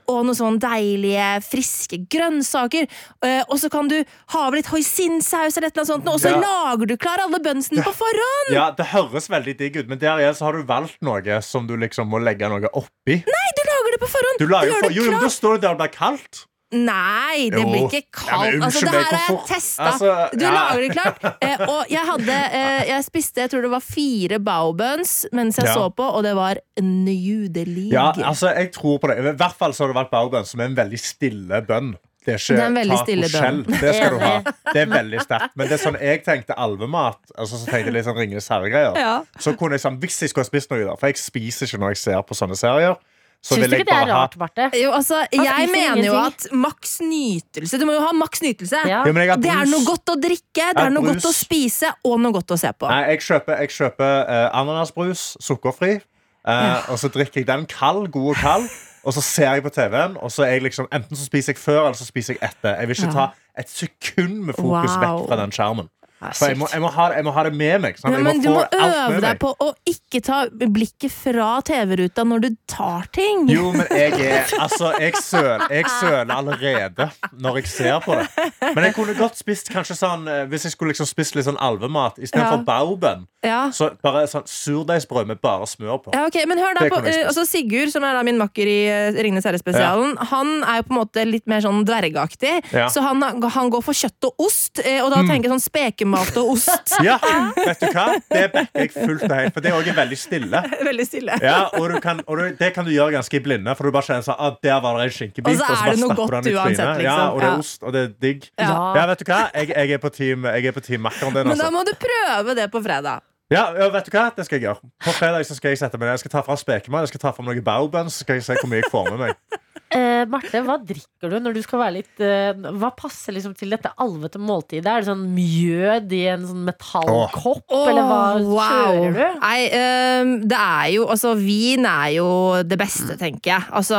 Og 0.07 0.21
noen 0.23 0.37
sånn 0.39 0.61
deilige, 0.63 1.41
friske 1.43 1.97
grønnsaker. 2.07 2.85
Uh, 3.19 3.41
og 3.51 3.57
så 3.59 3.67
kan 3.73 3.89
du 3.91 3.97
ha 4.31 4.43
over 4.47 4.61
litt 4.61 4.69
hoisinsaus 4.71 5.57
eller 5.59 5.73
sånt, 5.83 6.07
og 6.07 6.21
så 6.23 6.31
Ja. 6.31 6.39
lager 6.39 6.87
du 6.87 6.95
klar 6.97 7.19
alle 7.25 7.41
bønnsene 7.43 7.83
på 7.83 7.91
forhånd! 7.99 8.53
Ja, 8.55 8.69
Det 8.71 8.87
høres 8.93 9.27
veldig 9.29 9.57
digg 9.59 9.75
ut, 9.81 9.89
men 9.91 9.99
der 9.99 10.23
igjen 10.23 10.39
så 10.39 10.47
har 10.47 10.53
du 10.55 10.63
valgt 10.63 11.03
noe 11.03 11.41
som 11.43 11.67
du 11.67 11.75
liksom 11.83 12.07
må 12.07 12.23
legge 12.23 12.47
noe 12.49 12.71
oppi. 12.79 13.19
Nei, 13.27 13.49
du 13.59 13.63
det 13.97 14.03
på 14.05 14.11
forhånd! 14.13 14.39
Du 14.43 14.47
lager 14.53 14.71
jo, 14.75 14.83
for, 14.85 14.95
jo, 15.01 15.09
jo. 15.11 15.17
Da 15.25 15.33
står 15.33 15.57
det 15.59 15.67
der 15.67 15.75
det 15.75 15.83
blir 15.87 15.97
kaldt. 15.97 16.45
Nei, 16.77 17.45
det 17.55 17.61
Jo. 17.63 17.69
blir 17.71 17.85
ikke 17.87 18.01
Ja, 18.27 18.39
kaldt. 18.43 18.65
altså, 18.67 18.81
det 18.83 18.91
her 18.91 19.13
er 19.15 19.21
jeg 19.31 19.43
testa. 19.47 19.85
Altså, 19.87 20.09
du 20.35 20.43
ja. 20.45 20.51
lager 20.51 20.81
det 20.83 20.89
klart. 20.97 21.21
Eh, 21.47 21.61
og 21.71 21.85
jeg 21.95 22.03
hadde 22.09 22.39
eh, 22.59 22.81
Jeg 22.91 23.05
spiste 23.07 23.41
jeg 23.45 23.53
tror 23.53 23.63
det 23.63 23.71
var 23.71 23.85
fire 23.87 24.39
baobuns 24.43 25.13
mens 25.33 25.61
jeg 25.61 25.69
Ja. 25.71 25.77
så 25.79 25.85
på, 25.95 26.03
og 26.03 26.25
det 26.27 26.35
var 26.37 26.59
nydelig. 26.83 27.87
Ja, 27.95 28.11
altså, 28.27 28.51
jeg 28.57 28.73
tror 28.75 28.99
på 28.99 29.09
det. 29.13 29.19
I 29.23 29.37
hvert 29.39 29.57
fall 29.59 29.75
så 29.79 29.85
har 29.87 29.93
det 29.95 29.99
vært 30.01 30.11
baobuns, 30.13 30.51
som 30.53 30.61
er 30.61 30.71
en 30.73 30.77
veldig 30.77 31.01
stille 31.01 31.63
bønn. 31.71 31.95
Det 32.27 32.35
er 32.35 32.41
ikke 32.43 32.55
Det 32.59 32.63
er 32.65 32.67
en 32.73 32.79
veldig 32.81 32.99
stille 33.05 33.29
skjell. 33.31 33.59
bønn. 33.63 33.81
Det 33.81 33.95
skal 33.95 34.11
du 34.11 34.19
ha. 34.27 34.33
Det 34.75 34.81
er 34.83 34.89
veldig 34.91 35.21
sterkt. 35.23 35.53
Men 35.57 35.69
det 35.71 35.77
er 35.79 35.83
sånn 35.87 35.99
jeg 36.03 36.25
tenkte 36.27 36.57
alvemat. 36.59 37.21
Altså, 37.39 37.61
så 37.63 37.69
tenkte 37.71 37.87
jeg 37.93 37.95
litt 38.01 38.09
sånn 38.09 38.19
Ringenes 38.19 38.49
herre-greier. 38.51 38.99
Ja. 38.99 39.13
Så 39.39 39.55
kunne 39.57 39.79
jeg 39.79 39.85
sånn, 39.87 40.01
Hvis 40.03 40.19
jeg 40.25 40.33
skulle 40.35 40.43
ha 40.43 40.51
spist 40.51 40.73
noe 40.75 40.83
der, 40.83 40.97
for 40.99 41.07
jeg 41.13 41.21
spiser 41.23 41.71
ikke 41.71 41.79
når 41.85 41.95
jeg 41.95 42.03
ser 42.03 42.25
på 42.27 42.35
sånne 42.35 42.59
serier, 42.59 42.99
Syns 43.45 43.61
vil 43.61 43.71
du 43.71 43.77
jeg 43.77 43.85
ikke 43.85 43.93
det 43.93 43.99
er 44.03 44.13
rart, 44.15 44.37
Marte? 44.41 44.65
Jo, 44.75 44.91
altså, 44.97 45.21
jeg 45.31 45.69
mener 45.71 46.03
jo 46.07 46.15
at 46.19 46.47
maks 46.53 46.97
nytelse 47.05 47.79
Du 47.79 47.85
må 47.87 47.93
jo 47.95 48.01
ha 48.03 48.13
maks 48.17 48.43
nytelse. 48.43 48.81
Ja. 48.89 49.05
Ja, 49.07 49.13
har 49.13 49.37
Det 49.39 49.53
er 49.53 49.71
noe 49.71 49.85
godt 49.87 50.11
å 50.11 50.17
drikke, 50.19 50.73
det 50.75 50.83
er 50.83 50.91
noe 50.91 51.05
brus. 51.05 51.21
godt 51.23 51.29
å 51.31 51.35
spise, 51.37 51.93
og 52.05 52.19
noe 52.21 52.33
godt 52.35 52.51
å 52.51 52.59
se 52.59 52.73
på. 52.75 52.89
Nei, 52.91 53.03
jeg 53.13 53.23
kjøper, 53.29 53.61
jeg 53.63 53.71
kjøper 53.77 54.13
uh, 54.27 54.61
ananasbrus, 54.61 55.37
sukkerfri. 55.41 56.01
eh, 56.47 56.91
Og 56.91 56.99
så 56.99 57.09
drikker 57.13 57.43
jeg 57.43 57.47
den 57.47 57.67
kald, 57.71 58.11
god 58.11 58.33
og 58.35 58.37
kald. 58.43 58.69
Og 59.07 59.15
så 59.15 59.23
ser 59.23 59.53
jeg 59.55 59.63
på 59.63 59.71
TV-en, 59.71 60.17
og 60.19 60.33
så 60.35 60.43
er 60.43 60.57
jeg 60.57 60.63
liksom, 60.67 60.89
enten 60.91 61.15
så 61.17 61.25
spiser 61.29 61.53
jeg 61.55 61.61
før 61.63 61.85
eller 61.85 61.95
så 61.95 62.05
spiser 62.09 62.35
jeg 62.35 62.43
etter. 62.43 62.75
Jeg 62.81 62.89
vil 62.89 62.97
ikke 62.99 63.13
ta 63.15 63.27
et 63.57 63.71
sekund 63.71 64.41
med 64.49 64.55
fokus 64.59 64.97
Wow. 64.97 65.05
vekk 65.05 65.29
fra 65.31 65.37
den 65.39 65.53
skjermen. 65.55 65.87
Ja, 66.17 66.31
For 66.33 66.49
jeg 66.49 66.57
må, 66.57 66.65
jeg, 66.73 66.81
må 66.81 66.89
ha, 66.95 67.07
jeg 67.13 67.25
må 67.27 67.33
ha 67.37 67.43
det 67.45 67.51
med 67.53 67.83
meg. 67.85 67.99
Sant? 68.01 68.15
Ja, 68.17 68.21
men 68.25 68.39
du 68.41 68.47
må 68.55 68.63
øve 68.73 69.19
deg 69.21 69.37
på 69.43 69.51
å 69.61 69.67
ikke 69.91 70.23
ta 70.25 70.39
blikket 70.49 71.13
fra 71.13 71.49
TV-ruta 71.69 72.25
når 72.25 72.45
du 72.47 72.49
tar 72.73 73.05
ting. 73.13 73.45
Jo, 73.53 73.67
men 73.77 73.85
jeg 73.93 74.15
er 74.25 74.55
Altså, 74.65 74.95
jeg 75.03 75.13
søler, 75.21 75.67
jeg 75.77 75.85
søler 75.99 76.33
allerede 76.33 77.11
når 77.37 77.61
jeg 77.61 77.69
ser 77.75 78.01
på 78.07 78.17
det. 78.17 78.27
Men 78.65 78.89
jeg 78.89 78.97
kunne 78.97 79.17
godt 79.19 79.37
spist 79.37 79.69
kanskje 79.73 79.99
sånn 79.99 80.25
eh, 80.31 80.45
Hvis 80.49 80.65
jeg 80.67 80.73
skulle 80.73 80.95
liksom 80.95 81.09
spist 81.11 81.37
litt 81.37 81.45
sånn 81.51 81.61
alvemat 81.61 82.17
istedenfor 82.23 82.63
Ja. 82.63 82.65
baobønn, 82.67 83.27
Ja. 83.47 83.61
så 83.73 83.89
bare 84.03 84.25
sånn 84.31 84.45
surdeigsbrød 84.51 85.29
med 85.31 85.41
bare 85.45 85.67
smør 85.71 86.01
på. 86.05 86.13
Ja, 86.17 86.25
ok, 86.27 86.37
men 86.51 86.59
hør 86.59 86.75
da 86.79 86.87
på, 86.91 86.99
eh, 87.07 87.23
altså 87.29 87.45
Sigurd, 87.47 87.93
som 87.95 88.05
er 88.05 88.17
da 88.19 88.23
min 88.27 88.39
makker 88.41 88.67
i 88.67 88.79
eh, 88.91 89.19
Ringenes 89.23 89.47
herre-spesialen, 89.47 90.17
han 90.33 90.51
er 90.67 90.81
jo 90.81 90.87
på 90.89 90.95
en 90.97 91.01
måte 91.01 91.25
litt 91.29 91.47
mer 91.51 91.63
sånn 91.65 91.85
dvergaktig. 91.87 92.57
Ja. 92.75 92.89
Så 92.93 93.01
han, 93.07 93.23
han 93.23 93.71
går 93.73 93.85
for 93.87 93.95
kjøtt 93.97 94.29
og 94.29 94.45
ost, 94.49 94.81
eh, 94.85 94.99
og 95.05 95.13
da 95.15 95.23
tenker 95.23 95.47
jeg 95.49 95.55
sånn 95.55 95.65
spekemat 95.67 96.37
og 96.43 96.55
ost. 96.57 96.97
Ja, 97.07 97.19
vet 97.55 97.81
du 97.83 97.87
hva? 97.93 98.07
Det 98.33 98.47
backer 98.53 98.83
jeg 98.83 98.91
fullt 98.97 99.23
og 99.29 99.35
helt, 99.37 99.55
for 99.55 99.63
det 99.65 99.71
er 99.71 99.77
òg 99.79 99.91
veldig 99.95 100.17
stille. 100.19 100.63
Veldig 100.91 101.07
stille. 101.07 101.37
Ja, 101.43 101.59
og 101.77 101.91
du 101.93 101.97
kan, 102.03 102.21
og 102.27 102.39
du, 102.39 102.45
Det 102.59 102.73
kan 102.75 102.85
du 102.87 102.91
gjøre 102.95 103.15
ganske 103.17 103.37
i 103.39 103.41
blinde, 103.45 103.75
for 103.77 103.87
du 103.89 103.95
bare 103.95 104.07
kjenner 104.07 104.25
sånn 104.27 104.39
ah, 104.39 104.55
Der 104.63 104.81
var 104.83 104.97
det 104.99 105.07
en 105.09 105.15
skinkebit. 105.17 105.49
Og 105.53 105.61
så 105.61 105.67
er 105.67 105.77
bare 105.83 105.95
det 105.95 106.01
noe 106.03 106.11
stapper 106.15 106.37
godt 106.37 106.45
du 106.47 106.51
den 106.51 106.53
i 106.53 106.57
uansett, 106.57 106.77
trynet. 106.77 106.99
liksom. 107.03 107.07
Ja, 107.07 107.29
og 107.31 107.41
det 107.41 107.47
Ja. 107.47 107.53
er 107.53 107.63
ost, 107.63 107.83
og 107.87 107.93
det 107.97 108.03
er 108.07 108.11
digg. 108.27 108.49
Ja. 108.59 108.73
Ja, 108.97 109.07
vet 109.13 109.23
du 109.23 109.25
hva? 109.31 109.41
Jeg, 109.55 109.69
jeg 109.77 109.97
er 109.97 110.03
på 110.03 110.11
team, 110.17 110.45
jeg 110.51 110.67
er 110.71 110.77
på 110.77 110.85
team 110.87 111.05
makkeren 111.07 111.35
din. 111.37 111.49
Men 111.53 111.59
da 111.59 111.67
Altså. 111.67 111.73
må 111.77 111.85
du 111.87 111.93
prøve 112.07 112.55
det 112.59 112.69
på 112.73 112.83
fredag. 112.87 113.23
Ja, 113.53 113.69
vet 113.95 114.09
du 114.09 114.11
hva? 114.11 114.25
Det 114.35 114.47
skal 114.47 114.59
jeg 114.59 114.67
gjøre. 114.67 114.89
På 115.05 115.13
fredag 115.15 115.47
skal 115.47 115.71
jeg 115.71 115.79
sette 115.79 115.99
meg 116.01 116.09
ned. 116.09 116.17
Jeg 116.17 116.25
skal 116.25 116.33
ta 116.35 116.43
fram 116.47 116.59
spekemat, 116.59 117.05
jeg 117.07 117.13
skal 117.15 117.23
ta 117.29 117.31
fram 117.37 117.47
noen 117.47 117.63
baobuns, 117.67 118.17
så 118.17 118.27
skal 118.27 118.41
jeg 118.41 118.47
se 118.49 118.57
hvor 118.59 118.71
mye 118.73 118.83
jeg 118.83 118.91
får 118.91 119.11
med 119.13 119.23
meg. 119.23 119.61
Eh, 119.93 120.25
Marte, 120.27 120.61
hva 120.67 120.77
drikker 120.83 121.31
du 121.31 121.37
når 121.43 121.53
du 121.55 121.61
skal 121.63 121.79
være 121.79 121.95
litt 122.01 122.21
eh, 122.25 122.57
Hva 122.75 122.89
passer 122.97 123.35
liksom 123.37 123.53
til 123.59 123.71
dette 123.71 123.91
alvete 124.03 124.39
måltidet? 124.43 124.87
Er 124.89 125.01
det 125.05 125.09
sånn 125.11 125.23
mjød 125.37 126.11
i 126.17 126.21
en 126.33 126.43
sånn 126.49 126.65
metallkopp, 126.67 127.63
eller 127.71 128.03
hva 128.09 128.19
Åh, 128.35 128.41
wow. 128.51 128.67
kjører 128.67 129.13
du? 129.15 129.23
Nei, 129.45 129.61
ehm, 129.79 130.33
det 130.51 130.59
er 130.59 130.89
jo 130.97 131.07
Altså, 131.13 131.35
vin 131.39 131.87
er 131.87 132.09
jo 132.17 132.29
det 132.67 132.79
beste, 132.81 133.15
tenker 133.21 133.53
jeg. 133.53 133.63
Altså, 133.79 133.97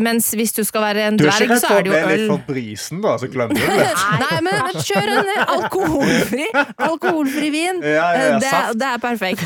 mens 0.00 0.28
hvis 0.38 0.52
du 0.56 0.62
skal 0.68 0.84
være 0.86 1.00
en 1.08 1.16
Du 1.18 1.24
er 1.26 1.30
dverg, 1.32 1.42
ikke 1.48 1.54
redd 1.56 1.62
så 1.64 1.70
for 1.72 1.74
er 1.74 1.80
å 1.80 1.82
det 1.82 1.90
bli 1.90 1.98
jo 1.98 2.06
litt 2.12 2.20
øl. 2.20 2.28
for 2.30 2.40
brisen, 2.52 2.96
da? 3.04 3.16
Så 3.18 3.26
glemmer 3.32 3.52
du 3.54 3.60
det 3.64 3.68
litt. 3.80 4.04
Nei, 4.24 4.38
men 4.46 4.54
kjør 4.78 5.06
en 5.16 5.28
alkoholfri 5.56 6.46
Alkoholfri 6.88 7.48
vin. 7.54 7.76
Ja, 7.82 7.90
ja, 7.96 8.22
ja, 8.22 8.38
det, 8.38 8.50
saft. 8.52 8.78
det 8.78 8.88
er 8.92 8.98
perfekt. 9.02 9.42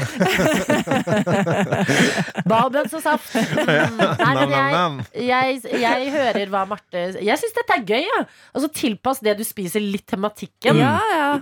Babels 2.52 2.92
og 2.98 3.02
saft. 3.04 3.32
Mm. 3.32 3.98
Nei, 3.98 4.34
men 4.36 4.50
jeg, 4.52 4.72
Nam-nam-nam. 4.72 4.96
Jeg, 5.60 5.80
jeg 5.82 6.10
hører 6.14 6.50
hva 6.52 6.62
Marte 6.68 7.02
Jeg 7.22 7.38
syns 7.40 7.54
dette 7.56 7.76
er 7.76 7.84
gøy. 7.88 8.02
Ja. 8.06 8.20
Altså, 8.54 8.68
tilpass 8.72 9.20
det 9.24 9.36
du 9.38 9.44
spiser, 9.44 9.80
litt 9.84 10.06
tematikken 10.10 10.76
ja. 10.80 10.94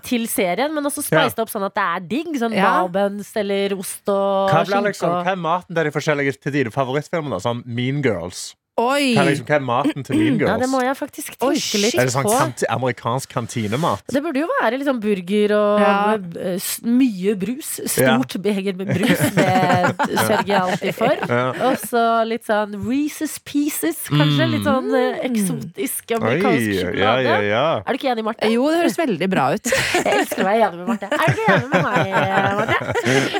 til 0.04 0.26
serien, 0.30 0.72
men 0.74 0.84
også 0.90 1.02
spice 1.06 1.34
det 1.36 1.44
opp 1.44 1.52
sånn 1.52 1.66
at 1.68 1.74
det 1.78 1.86
er 1.86 2.00
digg. 2.14 2.32
Sånn 2.40 2.54
Ja. 2.56 2.70
Malbuns 2.82 3.30
eller 3.36 3.74
ost 3.78 4.08
og 4.08 4.50
Hva, 4.50 4.64
skinke. 4.66 4.84
liksom, 4.90 5.10
og- 5.10 5.24
hva 5.26 5.32
er 5.32 5.36
maten 5.36 5.74
der 5.74 5.84
de 5.84 5.90
forskjellige 5.94 6.40
til 6.40 6.52
dine 6.52 6.70
favorittfilmer? 6.74 7.40
Sånn 7.40 7.62
Mean 7.66 8.02
Girls. 8.02 8.54
Oi! 8.80 9.12
Hva 9.16 9.24
liksom, 9.28 9.46
hva 9.48 9.56
er 9.58 9.64
maten 9.66 10.04
til 10.06 10.16
Mean 10.16 10.38
Girls? 10.40 10.50
Ja, 10.50 10.56
det 10.62 10.68
må 10.72 10.80
jeg 10.84 10.96
faktisk 10.98 11.34
Oi, 11.44 11.52
tenke 11.58 11.80
litt 11.82 11.96
Er 12.00 12.08
det 12.08 12.14
sånn 12.14 12.26
på. 12.26 12.32
kanti 12.38 12.68
amerikansk 12.72 13.32
kantinemat? 13.34 14.04
Det 14.14 14.22
burde 14.24 14.40
jo 14.42 14.48
være 14.56 14.78
liksom 14.80 15.00
burger 15.02 15.54
og 15.56 15.80
Ja. 15.84 15.94
eh, 16.16 16.68
mye 16.88 17.34
brus. 17.40 17.70
Stort 17.90 18.36
beger 18.42 18.76
med 18.78 18.88
brus. 18.94 19.20
Det 19.36 20.18
sørger 20.24 20.50
jeg 20.50 20.60
alltid 20.60 20.94
for. 20.96 21.24
Ja. 21.30 21.42
Og 21.68 21.76
så 21.84 22.04
litt 22.28 22.46
sånn 22.48 22.74
Reeces 22.86 23.36
Pieces, 23.44 24.00
kanskje. 24.10 24.48
Litt 24.54 24.64
sånn 24.66 24.88
eh, 24.96 25.20
eksotisk 25.28 26.14
amerikansk 26.16 26.72
sjokolade. 26.80 27.00
ja, 27.00 27.14
ja, 27.26 27.36
ja. 27.50 27.64
Er 27.84 27.92
du 27.92 28.00
ikke 28.00 28.12
enig, 28.14 28.24
Marte? 28.26 28.50
Jo, 28.50 28.66
det 28.72 28.80
høres 28.82 28.98
veldig 29.00 29.28
bra 29.32 29.48
ut. 29.56 29.70
Jeg 30.00 30.14
elsker 30.14 30.42
å 30.44 30.48
være 30.48 30.68
enig 30.70 30.80
med 30.80 30.88
Marte. 30.94 31.10
Er 31.10 31.26
du 31.26 31.36
ikke 31.36 31.54
enig 31.56 31.70
med 31.74 31.84
meg, 31.84 32.14
Marte? 32.60 32.78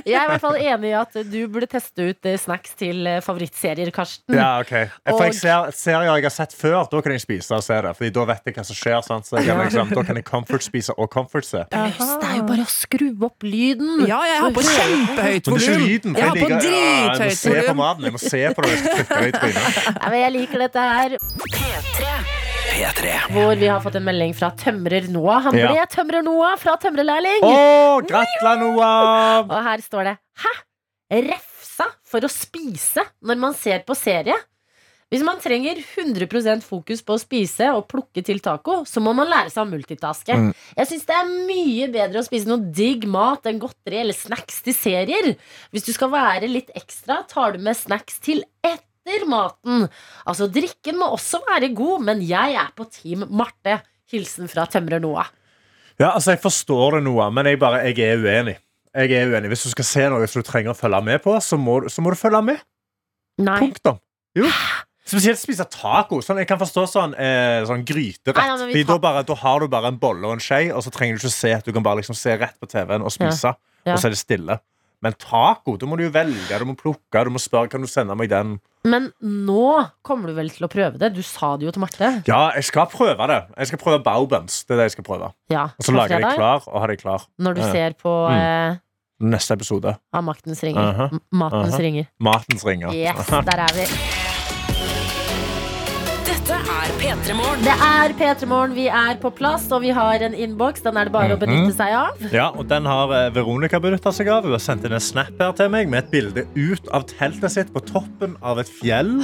Jeg 0.05 0.17
er 0.17 0.25
i 0.27 0.31
hvert 0.35 0.45
fall 0.45 0.59
enig 0.61 0.91
i 0.93 0.97
at 1.01 1.19
du 1.33 1.39
burde 1.53 1.69
teste 1.71 2.11
ut 2.13 2.29
eh, 2.31 2.39
snacks 2.41 2.77
til 2.81 3.09
favorittserier, 3.25 3.91
Karsten. 3.95 4.37
Ja, 4.37 4.51
ok 4.63 4.73
Jeg 4.77 5.17
jeg 5.31 5.39
ser 5.41 5.71
serier 5.79 6.11
jeg 6.19 6.27
har 6.27 6.35
sett 6.35 6.53
før, 6.59 6.85
da 6.91 7.01
kan 7.07 7.13
jeg 7.15 7.23
spise 7.25 7.55
og 7.57 7.63
se 7.65 7.79
det. 7.87 7.93
Fordi 7.97 8.11
da 8.19 8.25
vet 8.31 8.43
jeg 8.51 8.55
hva 8.59 8.65
som 8.69 8.77
skjer. 8.79 9.01
Sant? 9.07 9.27
Så 9.31 9.39
jeg 9.39 9.47
kan 9.49 9.63
liksom, 9.65 9.93
da 9.95 10.03
kan 10.11 10.19
jeg 10.21 10.27
comfort-spise 10.29 10.97
og 10.99 11.09
comfort-se. 11.15 11.65
Det 11.71 11.81
er 11.81 12.37
jo 12.41 12.45
bare 12.51 12.67
å 12.67 12.71
skru 12.71 13.09
opp 13.29 13.43
lyden. 13.47 14.05
Ja, 14.11 14.21
jeg 14.29 14.41
har 14.45 14.51
på 14.57 14.65
kjempehøyt 14.67 15.51
Men 15.51 15.59
det 15.61 15.71
er 15.71 15.87
ikke 15.87 16.11
volum. 16.11 16.17
Jeg 16.17 16.27
har 16.27 16.35
på 16.35 16.51
liker- 16.51 16.69
ja, 16.71 17.15
jeg 17.15 17.31
må 17.31 17.39
se 17.39 17.51
på 17.51 17.63
volum. 17.63 17.77
maten. 17.81 18.05
Jeg 18.05 18.13
må 18.13 18.23
se 18.23 18.43
på 18.55 18.67
det. 18.67 18.75
Jeg. 18.75 19.33
Ja, 20.01 20.09
men 20.11 20.19
jeg 20.21 20.33
liker 20.37 20.59
dette 20.67 20.85
her. 20.91 21.17
P3. 21.51 22.13
P3. 22.71 23.15
Hvor 23.35 23.55
vi 23.61 23.67
har 23.69 23.81
fått 23.85 23.97
en 23.99 24.05
melding 24.07 24.33
fra 24.37 24.51
tømrer 24.57 25.09
Noah. 25.13 25.43
Han 25.49 25.57
Ja. 25.59 25.69
ble 25.73 25.85
tømrer 25.93 26.23
Noah 26.25 26.57
fra 26.61 26.77
tømrerlærling. 26.81 27.43
Å, 27.45 28.01
gratulerer, 28.07 28.61
Noah! 28.63 29.45
Og 29.45 29.63
her 29.67 29.79
står 29.85 30.05
det 30.11 30.17
Hæ? 30.45 30.53
Refsa 31.27 31.89
for 32.07 32.21
å 32.27 32.31
spise 32.31 33.03
når 33.27 33.37
man 33.43 33.55
ser 33.59 33.83
på 33.87 33.97
serie? 33.99 34.37
Hvis 35.11 35.25
man 35.27 35.41
trenger 35.43 35.75
100% 35.83 36.63
fokus 36.63 37.01
på 37.03 37.17
å 37.17 37.21
spise 37.21 37.67
og 37.75 37.89
plukke 37.91 38.23
til 38.23 38.39
taco, 38.45 38.85
så 38.87 39.03
må 39.03 39.11
man 39.19 39.27
lære 39.27 39.51
seg 39.51 39.65
å 39.65 39.71
multitaske. 39.73 40.37
Mm. 40.39 40.53
Jeg 40.79 40.87
syns 40.93 41.09
det 41.09 41.17
er 41.17 41.33
mye 41.49 41.89
bedre 41.91 42.21
å 42.23 42.27
spise 42.29 42.47
noe 42.47 42.63
digg 42.71 43.09
mat 43.11 43.49
enn 43.51 43.59
godteri 43.59 43.99
eller 44.05 44.15
snacks 44.15 44.61
til 44.63 44.77
serier. 44.77 45.33
Hvis 45.75 45.89
du 45.89 45.91
skal 45.97 46.13
være 46.15 46.47
litt 46.51 46.71
ekstra, 46.79 47.25
tar 47.27 47.57
du 47.57 47.65
med 47.67 47.75
snacks 47.79 48.21
til 48.23 48.45
etter 48.63 49.27
maten. 49.27 49.89
Altså, 50.31 50.47
drikken 50.47 51.01
må 51.01 51.09
også 51.17 51.41
være 51.49 51.73
god, 51.75 52.05
men 52.07 52.23
jeg 52.23 52.55
er 52.63 52.71
på 52.79 52.87
Team 52.95 53.27
Marte. 53.35 53.81
Hilsen 54.15 54.47
fra 54.51 54.69
tømrer 54.71 55.03
Noah. 55.03 55.27
Ja, 55.99 56.13
altså, 56.15 56.37
jeg 56.37 56.41
forstår 56.45 57.01
det, 57.01 57.03
Noah, 57.09 57.33
men 57.35 57.47
jeg, 57.51 57.59
bare, 57.63 57.83
jeg 57.91 57.99
er 58.07 58.23
uenig. 58.23 58.55
Jeg 58.95 59.11
er 59.19 59.27
uenig. 59.35 59.51
Hvis 59.53 59.67
du 59.67 59.73
skal 59.75 59.87
se 59.91 60.07
noe 60.11 60.27
som 60.31 60.43
du 60.43 60.47
trenger 60.49 60.71
å 60.73 60.79
følge 60.79 61.03
med 61.07 61.19
på, 61.27 61.35
så 61.43 61.59
må, 61.59 61.81
du- 61.83 61.91
så 61.91 62.03
må 62.03 62.15
du 62.15 62.19
følge 62.19 62.41
med. 62.47 62.63
Nei. 63.43 63.59
Punktum. 63.59 63.99
Jo. 64.39 64.47
Spesielt 65.11 65.41
spise 65.41 65.65
taco. 65.67 66.21
Sånn, 66.23 66.39
jeg 66.39 66.47
kan 66.51 66.61
forstå 66.61 66.85
sånn, 66.87 67.15
eh, 67.19 67.65
sånn 67.67 67.83
gryterett. 67.87 68.37
Nei, 68.39 68.73
nei, 68.75 68.83
da, 68.87 68.99
bare, 69.03 69.25
da 69.27 69.35
har 69.35 69.61
du 69.61 69.67
bare 69.73 69.91
en 69.91 69.99
bolle 69.99 70.29
og 70.29 70.37
en 70.37 70.43
skje, 70.45 70.69
og 70.75 70.85
så 70.87 70.93
trenger 70.95 71.19
du 71.19 71.25
ikke 71.27 71.35
se 71.35 71.55
du 71.67 71.73
kan 71.75 71.83
bare 71.83 71.99
liksom 72.03 72.15
se 72.15 72.37
rett 72.39 72.55
på 72.63 72.69
TV-en 72.71 73.03
og 73.03 73.11
spise. 73.11 73.55
Ja. 73.85 73.95
Og 73.95 73.99
så 73.99 74.07
er 74.11 74.15
det 74.15 74.21
stille. 74.23 74.61
Men 75.03 75.15
taco, 75.17 75.79
da 75.81 75.87
må 75.89 75.97
du 75.97 76.05
jo 76.05 76.11
velge, 76.13 76.59
du 76.61 76.65
må 76.69 76.77
plukke, 76.77 77.25
du 77.25 77.31
må 77.33 77.41
spørre 77.41 77.71
kan 77.73 77.81
du 77.81 77.89
sende 77.89 78.15
meg 78.15 78.29
den. 78.29 78.59
Men 78.85 79.11
nå 79.25 79.89
kommer 80.05 80.29
du 80.29 80.35
vel 80.37 80.51
til 80.53 80.67
å 80.67 80.71
prøve 80.73 80.99
det? 81.01 81.15
Du 81.17 81.23
sa 81.25 81.57
det 81.57 81.67
jo 81.67 81.73
til 81.73 81.81
Marte. 81.81 82.11
Ja, 82.29 82.51
jeg 82.55 82.65
skal 82.69 82.87
prøve 82.93 83.27
det. 83.33 83.41
Jeg 83.57 83.67
skal 83.73 83.79
prøve 83.81 84.03
baubens. 84.05 84.63
Det 84.69 84.77
er 84.77 84.83
det 84.83 84.87
jeg 84.91 84.97
skal 84.99 85.05
prøve. 85.09 85.33
Ja, 85.53 85.65
Og 85.77 85.85
så 85.89 85.97
lager 85.97 86.19
jeg 86.19 86.23
fredag, 86.23 86.37
klar 86.37 86.69
og 86.69 86.81
har 86.81 86.93
det 86.93 87.01
klar. 87.03 87.27
Når 87.41 87.55
du 87.55 87.61
Ja. 87.61 87.73
ser 87.73 87.91
på 87.97 88.15
Mm. 88.31 88.37
eh, 88.37 88.79
Neste 89.21 89.53
episode. 89.53 89.99
Av 90.15 90.25
Maktens 90.25 90.63
ringer. 90.63 90.81
Uh 90.81 90.99
-huh. 91.11 91.21
Matens 91.31 91.75
Aha. 91.75 91.83
ringer. 91.83 92.07
Matens 92.19 92.65
ringer. 92.65 92.91
Yes, 92.93 93.27
der 93.29 93.59
er 93.59 93.75
vi. 93.75 94.20
Dette 96.41 96.57
er 96.57 96.93
P3 96.97 97.35
Morgen. 97.37 97.61
Det 97.61 97.73
er 97.85 98.13
P3 98.17 98.47
Morgen, 98.49 98.73
vi 98.73 98.87
er 98.89 99.19
på 99.21 99.29
plass, 99.37 99.67
og 99.77 99.83
vi 99.85 99.91
har 99.93 100.23
en 100.25 100.33
innboks. 100.33 100.81
Den 100.81 100.97
er 100.97 101.11
det 101.11 101.13
bare 101.13 101.35
å 101.37 101.41
benytte 101.41 101.75
seg 101.77 101.93
av. 101.93 102.23
Ja, 102.33 102.47
og 102.57 102.65
Den 102.71 102.87
har 102.89 103.13
eh, 103.13 103.27
Veronica 103.35 103.77
benytta 103.83 104.09
seg 104.17 104.31
av. 104.33 104.49
Hun 104.49 104.57
har 104.57 104.63
sendt 104.65 104.87
inn 104.89 104.97
en 104.97 105.05
snap 105.05 105.35
her 105.37 105.53
til 105.59 105.69
meg 105.69 105.91
med 105.93 106.07
et 106.07 106.09
bilde 106.15 106.47
ut 106.57 106.89
av 106.97 107.05
teltet 107.11 107.53
sitt 107.53 107.75
på 107.75 107.83
toppen 107.91 108.39
av 108.41 108.63
et 108.63 108.73
fjell 108.73 109.19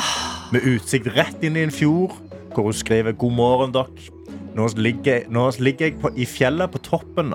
med 0.52 0.68
utsikt 0.74 1.08
rett 1.16 1.46
inn 1.46 1.56
i 1.56 1.64
en 1.64 1.72
fjord, 1.72 2.12
hvor 2.52 2.68
hun 2.68 2.76
skriver 2.76 3.16
'God 3.16 3.32
morgen, 3.38 3.72
dere'. 3.72 4.12
Nå 4.52 4.68
ligger, 4.76 5.24
nå 5.32 5.48
ligger 5.56 5.88
jeg 5.88 5.96
på, 6.02 6.12
i 6.12 6.28
fjellet 6.28 6.72
på 6.72 6.84
toppen 6.84 7.32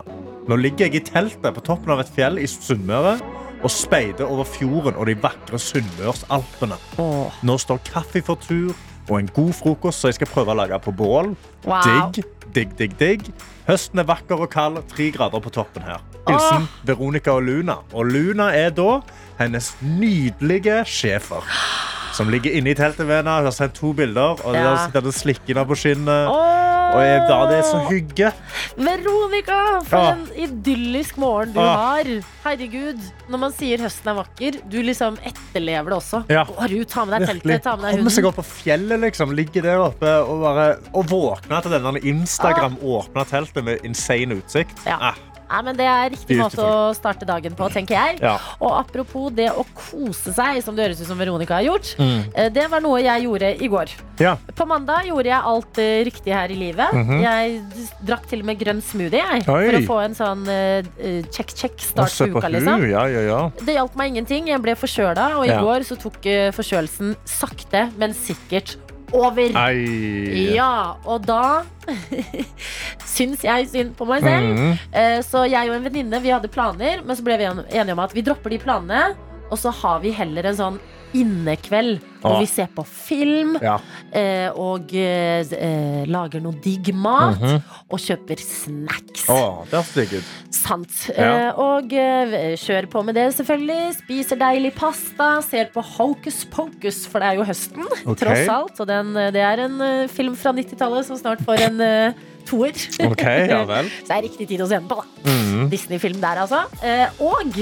Nå 0.49 0.57
ligger 0.61 0.89
jeg 0.89 1.01
i 1.01 1.05
teltet 1.09 1.57
på 1.57 1.65
toppen 1.65 1.93
av 1.93 2.05
et 2.05 2.13
fjell 2.13 2.37
i 2.37 2.45
Sunnmøre 2.49 3.17
og 3.61 3.69
speider 3.69 4.25
over 4.25 4.45
fjorden 4.45 4.97
og 4.97 5.05
de 5.09 5.17
vakre 5.21 5.59
Sunnmørsalpene. 5.61 6.77
Nå 7.45 7.57
står 7.61 7.81
kaffe 7.85 8.21
for 8.25 8.41
tur, 8.41 8.73
og 9.11 9.19
en 9.19 9.31
god 9.35 9.51
frokost, 9.57 9.99
så 9.99 10.11
jeg 10.11 10.21
skal 10.21 10.31
prøve 10.31 10.53
å 10.53 10.59
lage 10.61 10.79
på 10.79 10.93
bål. 10.95 11.33
Wow. 11.67 11.83
Digg, 12.15 12.23
digg, 12.55 12.75
digg, 12.79 12.95
digg. 12.99 13.27
Høsten 13.67 13.99
er 14.01 14.07
vakker 14.07 14.45
og 14.45 14.49
kald, 14.53 14.79
tre 14.91 15.09
grader 15.13 15.43
på 15.43 15.51
toppen 15.53 15.83
her. 15.85 15.99
Hilsen 16.29 16.69
Veronica 16.87 17.35
og 17.35 17.43
Luna. 17.47 17.81
Og 17.91 18.07
Luna 18.07 18.51
er 18.55 18.71
da 18.77 19.01
hennes 19.41 19.73
nydelige 19.83 20.83
schæfer. 20.87 21.43
Som 22.21 22.29
ligger 22.29 22.53
inne 22.53 22.69
i 22.69 22.77
teltet 22.77 23.07
med 23.09 23.23
henne. 23.23 23.33
Hun 23.41 23.47
har 23.49 23.55
sendt 23.55 23.73
to 23.79 23.93
bilder. 23.97 24.37
Og 24.45 24.53
Ja. 24.53 24.61
der 24.67 24.77
sitter 24.85 25.07
og 25.09 25.13
slikker 25.17 25.55
henne 25.55 25.65
på 25.65 25.77
skinnet. 25.79 26.27
Åh, 26.29 26.57
Og 26.91 26.99
jeg, 27.01 27.19
da, 27.29 27.35
det 27.47 27.57
er 27.57 27.63
så 27.63 27.79
hygge. 27.87 28.31
Veronica, 28.77 29.59
for 29.87 29.97
Ja. 29.97 30.11
en 30.11 30.27
idyllisk 30.35 31.17
morgen 31.17 31.53
du 31.53 31.59
Ah. 31.59 31.75
har. 31.77 32.03
Herregud, 32.43 32.99
når 33.29 33.37
man 33.39 33.51
sier 33.53 33.77
høsten 33.77 34.07
er 34.11 34.15
vakker, 34.23 34.59
du 34.69 34.81
liksom 34.83 35.17
etterlever 35.23 35.85
det 35.89 35.97
også. 35.97 36.25
Ja. 36.29 36.43
Går 36.43 36.81
ut, 36.81 36.89
tar 36.89 37.05
med 37.05 37.21
deg 37.21 37.29
Virkelig. 37.29 37.41
teltet, 37.41 37.63
ta 37.63 37.75
med 37.77 37.85
deg 37.91 37.99
Komme 38.01 38.11
seg 38.11 38.25
opp 38.25 38.35
på 38.35 38.43
fjellet, 38.45 38.99
liksom. 38.99 39.33
Ligge 39.33 39.61
der 39.63 39.77
oppe 39.79 40.03
og, 40.27 40.41
bare, 40.41 40.77
og 40.93 41.05
våkne 41.07 41.61
til 41.61 41.71
denne 41.71 42.03
Instagram 42.03 42.75
åpna 42.83 43.23
teltet 43.25 43.63
med 43.63 43.79
insane 43.85 44.35
utsikt. 44.41 44.85
Ja. 44.85 44.97
Ah, 44.99 45.13
Nei, 45.51 45.61
men 45.67 45.75
Det 45.77 45.87
er 45.87 46.11
riktig 46.13 46.37
måte 46.39 46.63
å 46.63 46.91
starte 46.95 47.27
dagen 47.27 47.55
på, 47.57 47.67
tenker 47.73 47.97
jeg. 47.97 48.19
Ja. 48.23 48.37
Og 48.61 48.71
apropos 48.77 49.31
det 49.35 49.49
å 49.51 49.65
kose 49.75 50.31
seg, 50.35 50.61
som 50.63 50.77
det 50.77 50.85
høres 50.87 51.01
ut 51.03 51.09
som 51.09 51.19
Veronica 51.19 51.57
har 51.57 51.65
gjort. 51.67 51.91
Mm. 51.99 52.21
eh, 52.35 52.49
Det 52.55 52.67
var 52.71 52.83
noe 52.83 53.01
jeg 53.03 53.25
gjorde 53.27 53.51
i 53.59 53.67
går. 53.71 53.95
ja. 54.21 54.37
På 54.55 54.65
mandag 54.69 55.07
gjorde 55.09 55.31
jeg 55.31 55.41
alt 55.51 55.77
eh, 55.81 56.03
riktig 56.07 56.33
her 56.35 56.51
i 56.53 56.57
livet. 56.59 56.93
Jeg 57.21 57.61
drakk 58.07 58.27
til 58.29 58.43
og 58.43 58.45
med 58.51 58.59
grønn 58.61 58.81
smoothie 58.85 59.21
jeg. 59.21 59.43
For 59.47 59.79
å 59.79 59.81
få 59.87 59.97
en 60.05 60.15
sånn 60.17 60.45
eh, 60.51 60.87
eh, 61.01 61.21
check-check 61.33 61.75
uh, 61.79 61.87
start 61.89 62.17
på 62.31 62.39
uka. 62.39 62.51
Liksom. 62.55 62.85
Ja, 62.91 63.05
ja, 63.11 63.25
ja. 63.27 63.41
Det 63.59 63.75
hjalp 63.75 63.97
meg 63.99 64.13
ingenting. 64.13 64.47
Jeg 64.51 64.61
ble 64.63 64.75
forkjøla, 64.79 65.27
og 65.39 65.47
i 65.49 65.57
går 65.57 65.87
så 65.87 65.97
tok 65.99 66.25
eh, 66.29 66.51
forkjølelsen 66.55 67.15
sakte, 67.27 67.87
men 67.99 68.15
sikkert 68.17 68.77
over. 69.13 69.51
Ei. 69.67 70.51
Ja, 70.55 70.95
og 71.05 71.25
da 71.27 71.63
syns 73.11 73.43
jeg 73.45 73.67
synd 73.71 73.95
på 73.99 74.07
meg 74.09 74.23
selv. 74.25 74.61
Eh, 74.93 75.19
Så 75.25 75.43
jeg 75.49 75.69
og 75.69 75.75
en 75.77 75.85
venninne 75.87 76.21
vi 76.23 76.31
hadde 76.33 76.51
planer, 76.51 77.03
men 77.05 77.17
så 77.17 77.25
ble 77.25 77.37
vi 77.41 77.49
enige 77.49 77.95
om 77.95 78.03
at 78.03 78.13
vi 78.15 78.23
dropper 78.25 78.53
de 78.55 78.61
planene. 78.63 79.03
Og 79.51 79.59
så 79.59 79.71
har 79.81 79.99
vi 80.03 80.13
heller 80.15 80.47
en 80.47 80.55
sånn 80.59 80.79
innekveld 81.17 81.99
Ah. 82.29 82.39
vi 82.39 82.45
ser 82.49 82.67
på 82.75 82.83
film 82.85 83.55
Ja. 83.61 83.79
eh, 84.13 84.49
og 84.53 84.93
eh, 84.93 85.41
eh, 85.57 86.05
lager 86.05 86.41
noe 86.43 86.53
digg 86.61 86.93
mat. 86.93 87.39
Mhm. 87.39 87.61
Og 87.91 87.99
kjøper 87.99 88.39
snacks. 88.39 89.25
Å, 89.29 89.65
det 89.69 89.79
er 89.79 89.91
digg. 89.95 90.23
Sant. 90.51 90.93
Ja. 91.17 91.49
Eh, 91.49 91.59
og 91.59 91.89
kjører 92.61 92.87
på 92.91 93.03
med 93.03 93.15
det, 93.15 93.27
selvfølgelig. 93.35 93.95
Spiser 94.03 94.39
deilig 94.41 94.73
pasta. 94.77 95.41
Ser 95.41 95.71
på 95.73 95.83
Hocus 95.83 96.43
Pocus, 96.51 97.05
for 97.09 97.19
det 97.19 97.31
er 97.31 97.39
jo 97.41 97.47
høsten, 97.47 97.85
okay. 98.05 98.19
tross 98.25 98.51
alt. 98.53 98.79
Og 98.79 98.87
den, 98.87 99.13
det 99.33 99.41
er 99.41 99.65
en 99.65 99.79
film 100.11 100.35
fra 100.39 100.53
90-tallet 100.55 101.07
som 101.07 101.17
snart 101.19 101.41
får 101.47 101.65
en 101.69 101.81
uh, 101.81 102.27
toer. 102.47 102.75
Okay, 103.11 103.47
ja. 103.49 103.63
Så 104.05 104.07
det 104.07 104.17
er 104.17 104.25
riktig 104.27 104.47
tid 104.53 104.61
å 104.63 104.69
se 104.69 104.77
den 104.79 104.89
på, 104.89 105.01
da. 105.01 105.07
Mhm. 105.31 105.69
Disney-film 105.71 106.21
der, 106.21 106.43
altså. 106.45 106.63
Eh, 106.83 107.07
og 107.23 107.57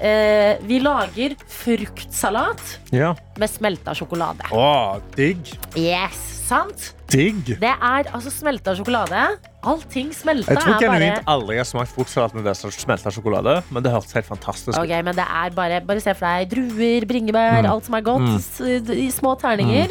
eh, 0.00 0.56
vi 0.66 0.80
lager 0.80 1.34
fruktsalat 1.46 2.60
Ja. 2.92 3.14
med 3.38 3.50
smelta 3.50 3.94
sjokolade. 3.94 4.44
Å, 4.50 5.00
digg. 5.16 5.38
Yes, 5.76 6.18
sant? 6.48 6.92
Digg. 7.08 7.44
Det 7.60 7.70
er 7.80 8.04
altså 8.12 8.30
smelta 8.32 8.74
sjokolade. 8.76 9.38
Allting 9.64 10.10
smelta 10.12 10.52
Jeg 10.52 10.58
tror 10.60 10.74
er 10.74 10.88
bare 10.88 10.98
genuint 11.00 11.24
aldri 11.26 11.56
jeg 11.56 11.64
har 11.64 11.70
smakt 11.70 11.94
fruktsalat 11.94 12.34
med 12.34 12.44
det 12.44 12.56
som 12.56 12.70
smelta 12.70 13.10
sjokolade, 13.14 13.62
men 13.70 13.82
det 13.82 13.92
hørtes 13.92 14.12
helt 14.12 14.26
fantastisk 14.28 14.76
Ok, 14.78 14.90
ut. 14.90 15.04
men 15.04 15.14
det 15.16 15.24
er 15.24 15.50
bare 15.50 15.80
Bare 15.84 16.00
se 16.00 16.12
for 16.14 16.26
deg 16.26 16.50
druer, 16.50 17.06
bringebær, 17.06 17.62
Mm. 17.62 17.70
alt 17.70 17.84
som 17.84 17.94
er 17.94 18.02
godt 18.02 18.40
s- 18.40 18.60
i 18.60 19.08
små 19.10 19.38
terninger. 19.40 19.90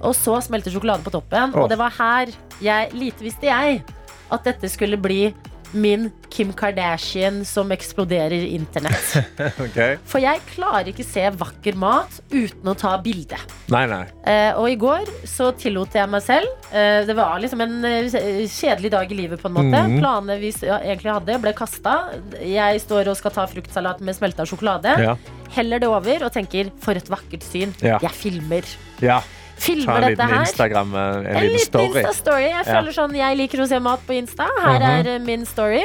Og 0.00 0.14
så 0.14 0.40
smelter 0.42 0.70
sjokolade 0.70 1.02
på 1.02 1.10
toppen. 1.10 1.52
Åh. 1.52 1.62
Og 1.62 1.68
det 1.68 1.78
var 1.78 1.90
her 1.90 2.26
jeg 2.62 2.92
Lite 2.92 3.18
visste 3.24 3.42
jeg 3.42 3.82
at 4.30 4.44
dette 4.44 4.68
skulle 4.70 4.96
bli 4.96 5.34
min 5.72 6.08
Kim 6.32 6.52
Kardashian 6.52 7.40
som 7.44 7.70
eksploderer 7.72 8.44
internett. 8.46 9.14
okay. 9.64 9.96
For 10.08 10.22
jeg 10.22 10.42
klarer 10.52 10.90
ikke 10.92 11.06
se 11.06 11.24
vakker 11.40 11.78
mat 11.78 12.20
uten 12.30 12.70
å 12.70 12.74
ta 12.78 12.94
bilde. 13.02 13.38
Nei, 13.72 13.84
nei. 13.90 14.02
Eh, 14.28 14.50
og 14.58 14.68
i 14.70 14.76
går 14.80 15.08
så 15.28 15.50
tillot 15.58 15.96
jeg 15.96 16.08
meg 16.08 16.22
selv 16.24 16.48
eh, 16.72 17.02
Det 17.08 17.14
var 17.16 17.40
liksom 17.42 17.60
en 17.64 17.76
eh, 17.84 18.44
kjedelig 18.48 18.92
dag 18.94 19.12
i 19.12 19.18
livet, 19.18 19.40
på 19.40 19.50
en 19.50 19.56
måte. 19.58 19.82
Mm. 19.88 19.98
Planene 20.00 20.38
vi 20.42 20.52
egentlig 20.68 21.14
hadde, 21.14 21.40
ble 21.42 21.54
kasta. 21.56 21.96
Jeg 22.42 22.84
står 22.84 23.12
og 23.12 23.18
skal 23.18 23.34
ta 23.34 23.48
fruktsalat 23.50 24.04
med 24.04 24.18
smelta 24.18 24.46
sjokolade. 24.48 24.94
Ja. 25.02 25.16
Heller 25.56 25.80
det 25.80 25.88
over 25.88 26.28
og 26.28 26.34
tenker 26.34 26.72
for 26.84 26.98
et 26.98 27.08
vakkert 27.12 27.46
syn. 27.46 27.74
Ja. 27.84 28.00
Jeg 28.04 28.14
filmer. 28.16 28.78
ja. 29.04 29.22
Filmer 29.58 29.96
en 29.96 30.00
dette 30.02 30.10
liten 30.16 30.28
her. 30.34 30.44
Instagram, 30.46 30.94
en, 30.94 31.26
en 31.26 31.26
En 31.26 31.42
liten 31.42 31.52
liten 31.52 31.66
story. 31.66 32.02
Insta-story. 32.02 32.48
Jeg 32.52 32.64
føler 32.68 32.92
sånn, 32.96 33.16
jeg 33.18 33.36
liker 33.42 33.62
å 33.64 33.68
se 33.70 33.80
mat 33.80 34.04
på 34.06 34.16
Insta. 34.18 34.46
Her 34.62 34.78
Mhm. 34.78 34.90
er 34.92 35.10
eh, 35.14 35.18
min 35.18 35.46
story. 35.46 35.82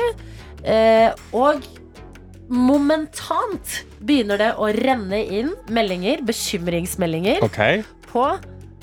Eh, 0.64 1.10
og 1.34 1.64
momentant 2.50 3.84
begynner 4.04 4.38
det 4.42 4.52
å 4.60 4.70
renne 4.76 5.20
inn 5.26 5.54
meldinger, 5.74 6.22
bekymringsmeldinger, 6.28 7.44
okay. 7.46 7.84
på 8.12 8.26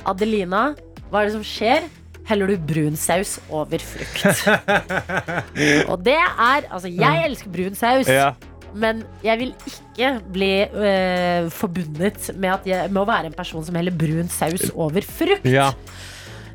Adelina. 0.09 0.75
Hva 1.11 1.23
er 1.23 1.31
det 1.31 1.35
som 1.39 1.45
skjer? 1.47 1.89
Heller 2.31 2.47
du 2.53 2.57
brun 2.63 2.95
saus 2.97 3.39
over 3.51 3.79
frukt? 3.83 4.23
og 5.91 5.97
det 6.07 6.15
er 6.21 6.69
Altså, 6.71 6.87
jeg 6.93 7.25
elsker 7.27 7.51
brun 7.51 7.75
saus. 7.75 8.07
Mm. 8.07 8.15
Ja. 8.15 8.29
Men 8.75 9.03
jeg 9.25 9.41
vil 9.41 9.55
ikke 9.67 10.13
bli 10.33 10.53
øh, 10.67 11.51
forbundet 11.55 12.31
med, 12.37 12.51
at 12.55 12.69
jeg, 12.69 12.93
med 12.93 13.03
å 13.03 13.09
være 13.09 13.31
en 13.31 13.37
person 13.37 13.65
som 13.67 13.79
heller 13.79 13.95
brun 13.95 14.31
saus 14.33 14.71
over 14.75 15.07
frukt. 15.07 15.49
ja. 15.49 15.73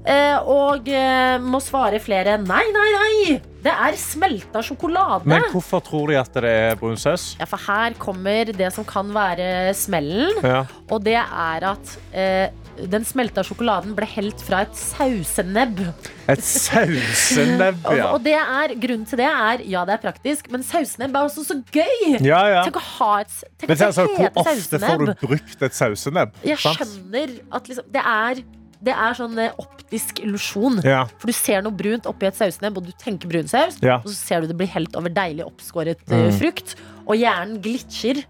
Uh, 0.06 0.38
og 0.54 0.86
uh, 0.86 1.42
må 1.42 1.58
svare 1.66 1.98
flere 1.98 2.36
nei, 2.38 2.62
nei, 2.76 2.90
nei! 2.94 3.55
Det 3.66 3.74
er 3.74 3.96
smelta 3.98 4.62
sjokolade. 4.62 5.26
Men 5.30 5.48
hvorfor 5.50 5.82
tror 5.86 6.12
de 6.12 6.20
at 6.20 6.36
det 6.38 6.52
er 6.52 6.76
brun 6.78 7.00
saus? 7.02 7.32
Ja, 7.40 7.48
for 7.50 7.62
her 7.66 7.96
kommer 7.98 8.52
det 8.54 8.70
som 8.76 8.86
kan 8.86 9.10
være 9.14 9.74
smellen. 9.78 10.38
Ja. 10.46 10.66
Og 10.94 11.02
det 11.06 11.18
er 11.18 11.66
at 11.72 11.96
eh, 12.14 12.54
den 12.92 13.06
smelta 13.08 13.42
sjokoladen 13.46 13.96
ble 13.98 14.06
helt 14.12 14.42
fra 14.46 14.62
et 14.66 14.76
sausenebb. 14.78 15.82
Et 16.30 16.44
sausenebb, 16.44 17.82
ja. 17.98 18.12
og 18.12 18.22
det 18.26 18.36
er, 18.38 18.76
grunnen 18.82 19.06
til 19.10 19.22
det 19.22 19.30
er 19.30 19.64
ja, 19.70 19.86
det 19.88 19.96
er 19.96 20.04
praktisk, 20.04 20.50
men 20.54 20.66
sausenebb 20.66 21.16
er 21.16 21.30
også 21.30 21.46
så 21.48 21.58
gøy! 21.74 22.20
Ja, 22.20 22.44
ja. 22.52 22.62
Tenk 22.68 22.78
å 22.82 22.86
ha 22.86 23.12
et 23.24 23.34
tenk 23.56 23.72
Men 23.72 23.84
altså, 23.88 24.06
hvor 24.12 24.30
ofte 24.44 24.56
ofte 24.60 24.82
får 24.84 25.06
du 25.06 25.14
brukt 25.26 25.66
et 25.70 25.78
sausenebb? 25.78 26.38
Jeg 26.46 26.62
skjønner 26.62 27.40
at 27.56 27.72
liksom, 27.72 27.90
det 27.94 28.06
er 28.14 28.46
det 28.86 28.94
er 28.94 29.16
sånn 29.18 29.38
eh, 29.42 29.54
optisk 29.62 30.20
illusjon. 30.24 30.80
Ja. 30.86 31.04
For 31.20 31.32
du 31.32 31.36
ser 31.36 31.62
noe 31.66 31.74
brunt 31.76 32.06
oppi 32.10 32.28
et 32.30 32.38
sausnebb, 32.38 32.78
og 32.78 32.86
du 32.88 32.94
tenker 33.02 33.30
brun 33.32 33.50
saus. 33.50 33.80
Ja. 33.84 33.98
Og 34.04 34.10
så 34.12 34.16
ser 34.20 34.42
du 34.46 34.52
det 34.52 34.58
blir 34.60 34.70
helt 34.74 34.96
over 35.00 35.10
deilig 35.14 35.46
oppskåret 35.48 36.02
eh, 36.12 36.28
Mm. 36.30 36.38
frukt. 36.40 36.76
Og 37.06 37.18
hjernen 37.18 37.60
glitcher. 37.66 38.24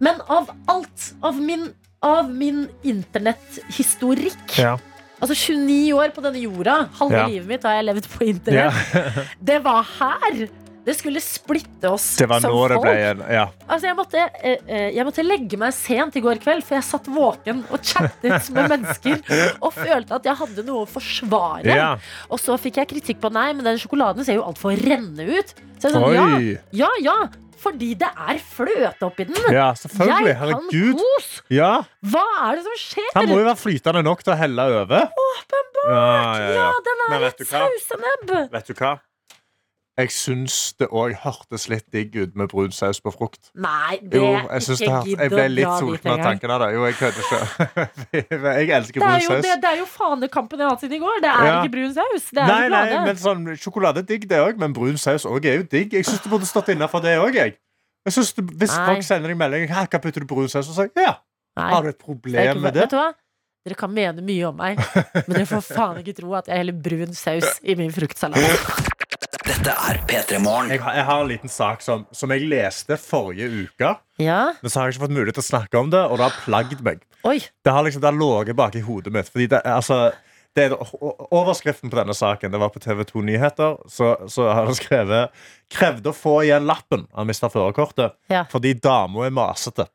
Men 0.00 0.20
av 0.32 0.48
alt, 0.72 1.10
av 1.22 1.36
min, 1.40 1.68
av 2.02 2.30
min 2.32 2.66
internetthistorikk 2.82 4.58
Ja. 4.58 4.78
Altså 5.20 5.34
29 5.36 5.92
år 5.92 6.14
på 6.16 6.22
denne 6.24 6.40
jorda, 6.40 6.88
halve 6.96 7.26
livet 7.28 7.46
mitt 7.50 7.64
har 7.68 7.74
jeg 7.76 7.84
levd 7.90 8.06
på 8.08 8.24
internett. 8.24 9.26
Det 9.50 9.58
var 9.66 9.82
her! 9.98 10.46
Det 10.86 10.94
skulle 10.96 11.20
splitte 11.20 11.90
oss 11.92 12.06
Det 12.16 12.26
var 12.30 12.40
som 12.40 12.54
folk. 12.54 12.86
Ja. 13.28 13.46
Altså, 13.66 13.90
jeg, 13.90 13.96
måtte, 13.98 14.22
eh, 14.40 14.62
eh, 14.66 14.86
jeg 14.96 15.04
måtte 15.04 15.24
legge 15.26 15.58
meg 15.60 15.74
sent 15.76 16.16
i 16.16 16.22
går 16.24 16.40
kveld, 16.40 16.64
for 16.64 16.78
jeg 16.78 16.86
satt 16.88 17.10
våken 17.12 17.60
og 17.68 17.84
chattet 17.84 18.48
med 18.56 18.70
mennesker 18.72 19.20
og 19.60 19.74
følte 19.76 20.16
at 20.16 20.30
jeg 20.30 20.38
hadde 20.40 20.64
noe 20.64 20.86
å 20.86 20.88
forsvare. 20.88 21.68
ja. 21.68 21.90
Og 22.32 22.40
så 22.40 22.56
fikk 22.60 22.80
jeg 22.80 22.90
kritikk 22.94 23.20
på 23.20 23.30
nei, 23.34 23.50
men 23.52 23.66
den 23.66 23.78
sjokoladen 23.80 24.24
ser 24.24 24.38
jo 24.40 24.46
altfor 24.48 24.72
renne 24.80 25.28
ut. 25.28 25.52
Så 25.80 25.88
jeg 25.88 25.96
sånn, 25.96 26.08
ja, 26.14 26.24
Oi. 26.38 26.56
ja, 26.76 26.88
ja, 27.04 27.16
fordi 27.60 27.90
det 28.00 28.08
er 28.08 28.40
fløte 28.40 29.04
oppi 29.04 29.26
den. 29.28 29.36
Ja, 29.52 29.70
selvfølgelig. 29.76 30.30
jeg 30.32 30.38
kan 30.38 30.48
Herregud. 30.48 31.00
kos! 31.02 31.28
Ja. 31.52 31.72
Hva 32.12 32.24
er 32.46 32.56
det 32.56 32.64
som 32.64 32.78
skjer? 32.80 33.10
Den 33.18 33.28
må 33.32 33.38
jo 33.42 33.46
være 33.50 33.60
flytende 33.60 34.02
nok 34.06 34.24
til 34.24 34.32
å 34.32 34.38
helle 34.40 34.66
over. 34.80 35.12
Åpenbart. 35.26 35.92
Ja, 35.92 36.00
ja, 36.00 36.50
Ja, 36.56 36.56
ja. 36.56 36.72
den 36.88 37.04
er 37.06 37.24
vet 37.26 37.44
et 37.44 37.52
sausenebb. 37.52 38.34
Vet 38.56 38.72
du 38.72 38.74
hva? 38.80 38.94
Jeg 39.98 40.12
syns 40.14 40.54
det 40.80 40.86
òg 40.96 41.12
hørtes 41.24 41.66
litt 41.68 41.84
digg 41.92 42.14
ut 42.16 42.36
med 42.38 42.48
brun 42.48 42.70
saus 42.72 43.00
på 43.04 43.10
frukt. 43.12 43.50
Nei, 43.58 43.98
det 44.00 44.16
Jo, 44.16 44.30
jeg, 44.32 44.62
ikke 44.78 45.00
det 45.02 45.16
jeg 45.26 45.32
ble 45.34 45.46
litt 45.50 45.72
sulten 45.80 46.12
av 46.14 46.22
tanken 46.24 46.50
av 46.54 46.62
det. 46.62 46.68
Jo, 46.76 46.84
jeg 46.88 46.94
kødder 47.00 47.26
ikke. 47.26 47.40
jeg 48.62 48.70
elsker 48.78 49.02
er, 49.02 49.04
brun 49.04 49.26
saus. 49.26 49.44
det, 49.44 49.56
det 49.60 49.70
er 49.72 49.76
jo 49.82 49.88
fanekampen 49.90 50.62
jeg 50.62 50.68
har 50.68 50.72
hatt 50.76 50.84
siden 50.86 50.96
i 50.96 51.02
går. 51.02 51.18
Det 51.26 51.30
er 51.34 51.44
Ja. 51.50 51.56
ikke 51.60 51.72
brun 51.74 51.92
saus. 51.98 52.28
Det 52.30 52.40
er 52.44 52.48
Nei, 52.48 52.60
nei, 52.70 52.80
sjokolade. 52.86 53.02
men 53.10 53.20
sånn, 53.24 53.44
Sjokolade 53.60 54.04
er 54.04 54.08
digg, 54.08 54.28
det 54.30 54.40
òg, 54.40 54.60
men 54.62 54.72
brun 54.78 54.96
saus 54.96 55.26
også 55.28 55.44
er 55.52 55.58
jo 55.60 55.66
digg. 55.74 55.92
Jeg 55.98 56.06
syns 56.08 56.22
det 56.24 56.32
burde 56.32 56.48
stått 56.48 56.72
innafor 56.72 57.02
det 57.04 57.18
òg. 57.20 57.34
Jeg. 57.36 57.58
Jeg 58.08 58.12
synes 58.16 58.32
det, 58.38 58.46
hvis 58.62 58.72
Nei. 58.78 58.86
folk 58.86 59.02
sender 59.04 59.28
deg 59.34 59.36
melding 59.42 59.68
«Hæ, 59.68 59.84
hva 59.90 60.00
putter 60.00 60.24
du 60.24 60.30
brun 60.30 60.48
saus, 60.48 60.70
Og 60.70 60.78
sier 60.78 60.88
ja. 60.96 61.18
Nei. 61.58 61.68
Har 61.74 61.82
du 61.84 61.90
et 61.90 61.98
problem 62.00 62.62
med 62.62 62.72
det? 62.78 62.86
Vet 62.86 62.94
du 62.94 62.96
hva? 63.02 63.10
Dere 63.66 63.76
kan 63.76 63.92
mene 63.92 64.22
mye 64.24 64.46
om 64.48 64.56
meg, 64.56 64.78
men 65.12 65.26
dere 65.34 65.44
får 65.44 65.66
faen 65.66 65.98
ikke 66.00 66.14
tro 66.16 66.32
at 66.38 66.46
jeg 66.48 66.56
heller 66.62 66.72
brun 66.80 67.12
saus 67.12 67.58
i 67.60 67.74
min 67.76 67.92
fruktsalat. 67.92 68.40
Dette 69.50 69.72
er 69.74 69.98
P3 70.06 70.38
Morgen. 70.44 70.68
Jeg 70.70 70.80
har, 70.84 70.94
jeg 70.94 71.04
har 71.08 71.20
en 71.24 71.28
liten 71.30 71.50
sak 71.50 71.80
som, 71.82 72.04
som 72.14 72.30
jeg 72.30 72.44
leste 72.46 72.94
forrige 73.00 73.48
uke. 73.64 73.92
Ja, 74.22 74.52
Men 74.62 74.70
så 74.70 74.78
har 74.80 74.86
jeg 74.88 74.94
ikke 74.96 75.06
fått 75.08 75.14
mulighet 75.16 75.38
til 75.40 75.42
å 75.44 75.48
snakke 75.48 75.80
om 75.80 75.90
det, 75.90 76.02
og 76.06 76.20
det 76.20 76.26
har 76.28 76.36
plagd 76.44 76.82
meg. 76.86 77.00
oi 77.26 77.38
Det 77.64 77.72
har 77.74 77.82
liksom, 77.86 78.02
det 78.04 78.10
har 78.12 78.18
ligget 78.20 78.58
bak 78.60 78.76
i 78.78 78.82
hodet 78.86 79.12
mitt. 79.16 79.30
Fordi 79.32 79.48
det, 79.50 79.62
altså, 79.66 79.98
det 80.56 80.68
er, 80.68 80.76
o- 80.78 81.14
overskriften 81.40 81.90
på 81.90 81.98
denne 81.98 82.14
saken 82.16 82.52
Det 82.54 82.60
var 82.62 82.70
på 82.74 82.82
TV 82.84 83.02
2 83.08 83.24
Nyheter. 83.26 83.78
Så, 83.90 84.12
så 84.30 84.46
har 84.52 84.68
han 84.70 84.78
skrevet 84.78 85.34
'Krevde 85.70 86.12
å 86.12 86.16
få 86.16 86.36
igjen 86.46 86.68
lappen'. 86.70 87.08
Han 87.16 87.26
mista 87.30 87.50
førerkortet 87.50 88.14
Ja. 88.30 88.44
fordi 88.50 88.74
dama 88.78 89.26
er 89.26 89.34
masete. 89.34 89.88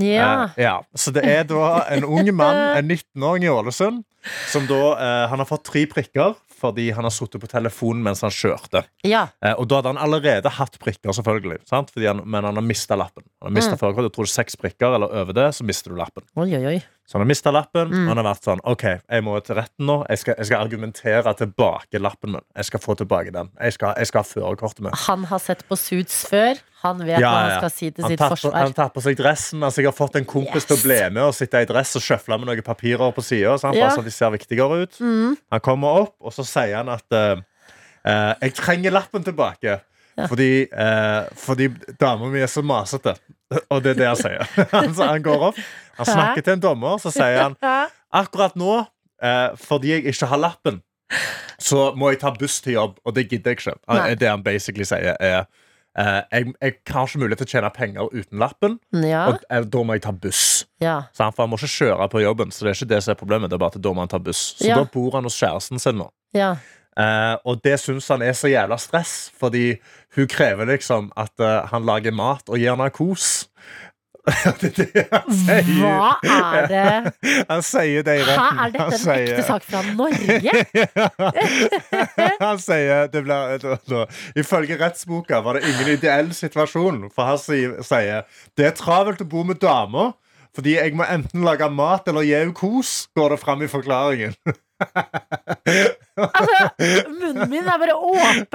Ja. 0.00 0.48
Eh, 0.56 0.64
ja. 0.64 0.78
Så 0.96 1.12
det 1.14 1.22
er 1.28 1.44
da 1.46 1.84
en 1.94 2.02
ung 2.04 2.26
mann, 2.34 2.56
en 2.80 2.88
19-åring 2.90 3.44
i 3.44 3.52
Ålesund, 3.52 4.00
som 4.50 4.64
da 4.66 4.80
eh, 4.96 5.28
Han 5.30 5.38
har 5.38 5.46
fått 5.46 5.62
tre 5.68 5.84
prikker 5.86 6.34
fordi 6.64 6.88
han 6.96 7.04
har 7.06 7.12
sittet 7.14 7.42
på 7.42 7.50
telefonen 7.50 8.02
mens 8.06 8.24
han 8.24 8.32
kjørte. 8.34 8.84
ja. 9.06 9.26
Eh, 9.44 9.52
og 9.54 9.68
da 9.68 9.80
hadde 9.80 9.92
han 9.94 10.00
allerede 10.00 10.50
hatt 10.58 10.78
prikker, 10.80 11.12
selvfølgelig. 11.16 11.60
Han, 11.70 11.88
men 12.24 12.48
han 12.48 12.56
har 12.56 12.64
mista 12.64 12.96
lappen. 12.98 13.26
Han 13.42 13.50
har 13.52 13.56
mistet 13.58 13.80
førerkortet. 13.80 14.14
Tror 14.16 14.28
er 14.28 14.32
seks 14.34 14.56
prikker, 14.60 14.96
eller 14.96 15.12
over 15.22 15.36
det, 15.36 15.50
så 15.56 15.66
mister 15.66 15.92
du 15.92 16.00
lappen. 16.00 16.24
Oi, 16.40 16.48
oi, 16.56 16.64
oi. 16.74 16.78
Så 17.04 17.18
han 17.18 17.20
har 17.20 17.28
mista 17.28 17.50
lappen, 17.52 17.90
og 17.92 18.06
han 18.08 18.16
har 18.16 18.24
vært 18.24 18.46
sånn 18.46 18.60
OK, 18.64 18.82
jeg 18.96 19.24
må 19.26 19.34
til 19.44 19.58
retten 19.58 19.84
nå. 19.90 19.96
Jeg 20.08 20.22
skal, 20.22 20.38
jeg 20.40 20.48
skal 20.48 20.62
argumentere 20.64 21.34
tilbake 21.36 22.00
lappen 22.00 22.32
min. 22.32 22.44
Jeg 22.56 22.70
skal 22.70 22.80
få 22.80 22.94
tilbake 22.96 23.34
den. 23.34 23.50
Jeg 23.60 23.76
skal, 23.76 23.92
jeg 24.00 24.08
skal 24.08 24.22
ha 24.24 24.28
førerkortet 24.30 24.80
mitt. 24.86 24.96
Han 25.04 25.26
har 25.28 25.42
sett 25.44 25.66
på 25.68 25.76
Suits 25.76 26.22
før. 26.30 26.62
Han 26.80 27.04
vet 27.04 27.20
hva 27.20 27.34
han 27.36 27.52
skal 27.58 27.72
si 27.72 27.90
til 27.90 28.04
Han 28.04 28.12
sitt 28.12 28.20
tar 28.24 28.32
forsvar. 28.32 28.56
Han 28.56 28.76
tar 28.76 28.90
på 28.96 29.04
seg 29.04 29.20
dressen. 29.20 29.60
Han 29.64 29.72
har 29.84 29.96
fått 29.96 30.16
en 30.20 30.26
kompis 30.28 30.64
Yes. 30.64 30.70
til 30.70 30.76
å 30.76 30.82
bli 30.84 31.00
med 31.12 31.22
og 31.28 31.34
sitte 31.36 31.60
i 31.60 31.68
dress 31.68 31.96
og 32.00 32.04
sjøfle 32.08 32.40
med 32.40 32.48
noen 32.48 32.64
papirer 32.64 33.12
på 33.12 33.24
sida, 33.24 33.56
Ja. 33.60 33.72
bare 33.72 33.94
så 33.98 34.04
de 34.04 34.10
ser 34.10 34.32
viktigere 34.32 34.82
ut. 34.84 35.00
Mm. 35.00 35.36
Han 35.52 35.60
kommer 35.60 36.04
opp, 36.06 36.16
og 36.20 36.32
så 36.32 36.44
sier 36.44 36.76
han 36.80 36.88
at 36.88 37.04
uh, 37.12 37.36
uh, 38.08 38.32
jeg 38.40 38.54
trenger 38.56 38.96
lappen 38.96 39.24
tilbake. 39.24 39.80
Fordi, 40.14 40.68
eh, 40.70 41.24
fordi 41.34 41.66
dama 41.98 42.28
mi 42.30 42.38
er 42.38 42.46
så 42.46 42.62
masete. 42.62 43.16
Og 43.70 43.82
det 43.82 43.94
er 43.94 43.98
det 43.98 44.06
han 44.06 44.16
sier. 44.16 44.46
Han 45.10 45.22
går 45.22 45.42
opp, 45.48 45.58
han 45.96 46.06
snakker 46.06 46.42
til 46.46 46.52
en 46.56 46.60
dommer, 46.64 46.98
så 47.02 47.10
sier 47.14 47.42
han 47.42 47.56
akkurat 48.22 48.54
nå, 48.56 48.84
eh, 49.22 49.50
fordi 49.56 49.94
jeg 49.96 50.06
ikke 50.14 50.26
har 50.32 50.38
lappen, 50.42 50.82
så 51.60 51.92
må 51.96 52.10
jeg 52.12 52.20
ta 52.24 52.32
buss 52.34 52.60
til 52.64 52.76
jobb, 52.78 52.98
og 53.04 53.14
det 53.14 53.28
gidder 53.30 53.52
jeg 53.54 53.60
ikke. 53.62 53.76
Nei. 53.88 54.14
Det 54.18 54.28
han 54.28 54.42
basically 54.44 54.84
sier, 54.88 55.14
er 55.20 55.44
eh, 55.96 56.20
jeg, 56.32 56.54
jeg 56.60 56.76
har 56.90 57.06
ikke 57.06 57.20
mulighet 57.22 57.42
til 57.44 57.46
å 57.46 57.52
tjene 57.54 57.70
penger 57.76 58.08
uten 58.14 58.38
lappen, 58.42 58.78
Ja, 59.04 59.26
og 59.30 59.42
eh, 59.50 59.62
da 59.70 59.82
må 59.86 59.94
jeg 59.98 60.02
ta 60.06 60.12
buss. 60.12 60.64
ja. 60.82 61.02
Så 61.14 61.22
han, 61.28 61.32
for 61.36 61.44
han 61.46 61.52
må 61.54 61.58
ikke 61.60 61.74
kjøre 61.78 62.08
på 62.12 62.22
jobben, 62.24 62.50
så 62.54 62.64
det 62.66 62.72
er 62.74 62.80
ikke 62.80 62.92
det 62.94 63.02
som 63.06 63.14
er 63.14 63.20
problemet. 63.20 63.50
Det 63.52 63.58
er 63.58 63.62
bare 63.66 63.76
at 63.78 63.84
da 63.84 63.92
må 63.94 64.02
han 64.04 64.10
ta 64.14 64.18
buss. 64.22 64.54
Så 64.58 64.66
Ja. 64.72 64.80
da 64.82 64.88
bor 64.90 65.14
han 65.18 65.24
hos 65.28 65.38
kjæresten 65.38 65.78
sin 65.82 66.00
nå. 66.02 66.10
ja. 66.34 66.54
Eh, 66.94 67.36
og 67.50 67.58
det 67.66 67.72
syns 67.82 68.06
han 68.06 68.22
er 68.22 68.36
så 68.38 68.46
jævla 68.46 68.76
stress, 68.78 69.32
fordi 69.34 69.80
hun 70.14 70.28
krever 70.30 70.68
liksom 70.70 71.08
at 71.18 71.32
eh, 71.42 71.64
han 71.72 71.82
lager 71.88 72.14
mat 72.14 72.46
og 72.46 72.54
gir 72.62 72.76
narkos. 72.78 73.48
Det 74.24 74.70
er 74.70 74.92
det 74.94 75.02
han 75.12 75.34
sier. 75.36 75.66
Hva 75.84 76.12
er 76.24 76.68
det 76.70 77.12
Han 77.50 77.62
sier 77.66 78.04
det 78.06 78.14
i 78.16 78.22
Hæ, 78.24 78.34
Hva 78.38 78.46
er 78.64 78.72
dette 78.72 78.84
Han 78.84 78.94
en 78.94 79.02
sier- 79.02 79.26
ekte 79.28 79.44
sak 79.50 79.62
fra 79.68 79.82
Norge? 79.92 80.52
han 82.46 82.58
sier 82.64 83.08
det 83.12 83.24
ble, 83.26 83.38
da, 83.64 83.76
da, 83.90 84.04
Ifølge 84.40 84.78
rettsboka 84.80 85.42
var 85.44 85.58
det 85.60 85.68
ingen 85.74 85.92
ideell 85.98 86.32
situasjon. 86.36 87.08
For 87.14 87.28
han 87.34 87.40
sier, 87.42 87.76
sier 87.84 88.24
det 88.56 88.70
er 88.70 88.76
travelt 88.78 89.20
å 89.24 89.28
bo 89.28 89.44
med 89.46 89.60
damer. 89.62 90.14
Fordi 90.54 90.76
jeg 90.76 90.94
må 90.94 91.02
enten 91.10 91.42
lage 91.44 91.66
mat 91.74 92.06
eller 92.08 92.22
gi 92.22 92.36
henne 92.38 92.54
kos, 92.54 93.08
går 93.18 93.34
det 93.34 93.40
fram 93.42 93.64
i 93.66 93.68
forklaringen. 93.72 94.36
altså, 96.14 96.58
Munnen 97.10 97.50
min 97.50 97.66
er 97.66 97.80
bare 97.82 97.96
åpen. 97.98 98.52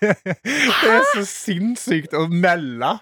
Det, 0.00 0.16
det 0.26 0.90
er 0.90 1.04
så 1.14 1.22
sinnssykt 1.28 2.14
å 2.18 2.24
melde. 2.30 2.96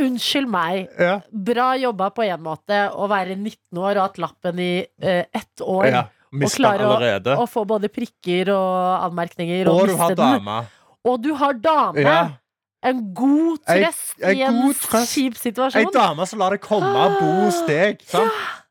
Unnskyld 0.00 0.48
meg. 0.50 0.88
Ja. 0.98 1.20
Bra 1.30 1.68
jobba 1.78 2.08
på 2.14 2.24
en 2.26 2.42
måte 2.42 2.80
å 2.90 3.06
være 3.10 3.36
19 3.38 3.78
år 3.78 3.92
og 4.00 4.02
hatt 4.08 4.18
lappen 4.24 4.58
i 4.62 4.72
eh, 4.82 5.24
ett 5.30 5.62
år. 5.62 5.86
Ja, 5.90 6.02
og 6.34 6.48
klare 6.56 6.88
å, 6.90 7.36
å 7.44 7.46
få 7.46 7.62
både 7.68 7.90
prikker 7.94 8.50
og 8.56 9.04
anmerkninger 9.06 9.68
og, 9.70 9.84
Og 9.84 9.92
du 9.92 9.94
har 10.00 10.16
dame. 10.18 10.56
Og 11.06 11.20
du 11.22 11.30
har 11.38 11.54
dame. 11.62 12.02
Ja. 12.02 12.18
En 12.84 13.00
god 13.16 13.62
trøst 13.64 14.18
ei 14.20 14.34
i 14.40 14.42
en 14.44 14.58
kjip 15.06 15.38
situasjon. 15.40 15.86
Ei 15.86 15.94
dame 15.94 16.26
som 16.28 16.42
lar 16.42 16.52
deg 16.52 16.60
komme 16.66 16.90
og 16.90 17.14
bo 17.20 17.30
hos 17.46 17.62
deg. 17.68 18.02
Sant? 18.10 18.28
B- 18.28 18.63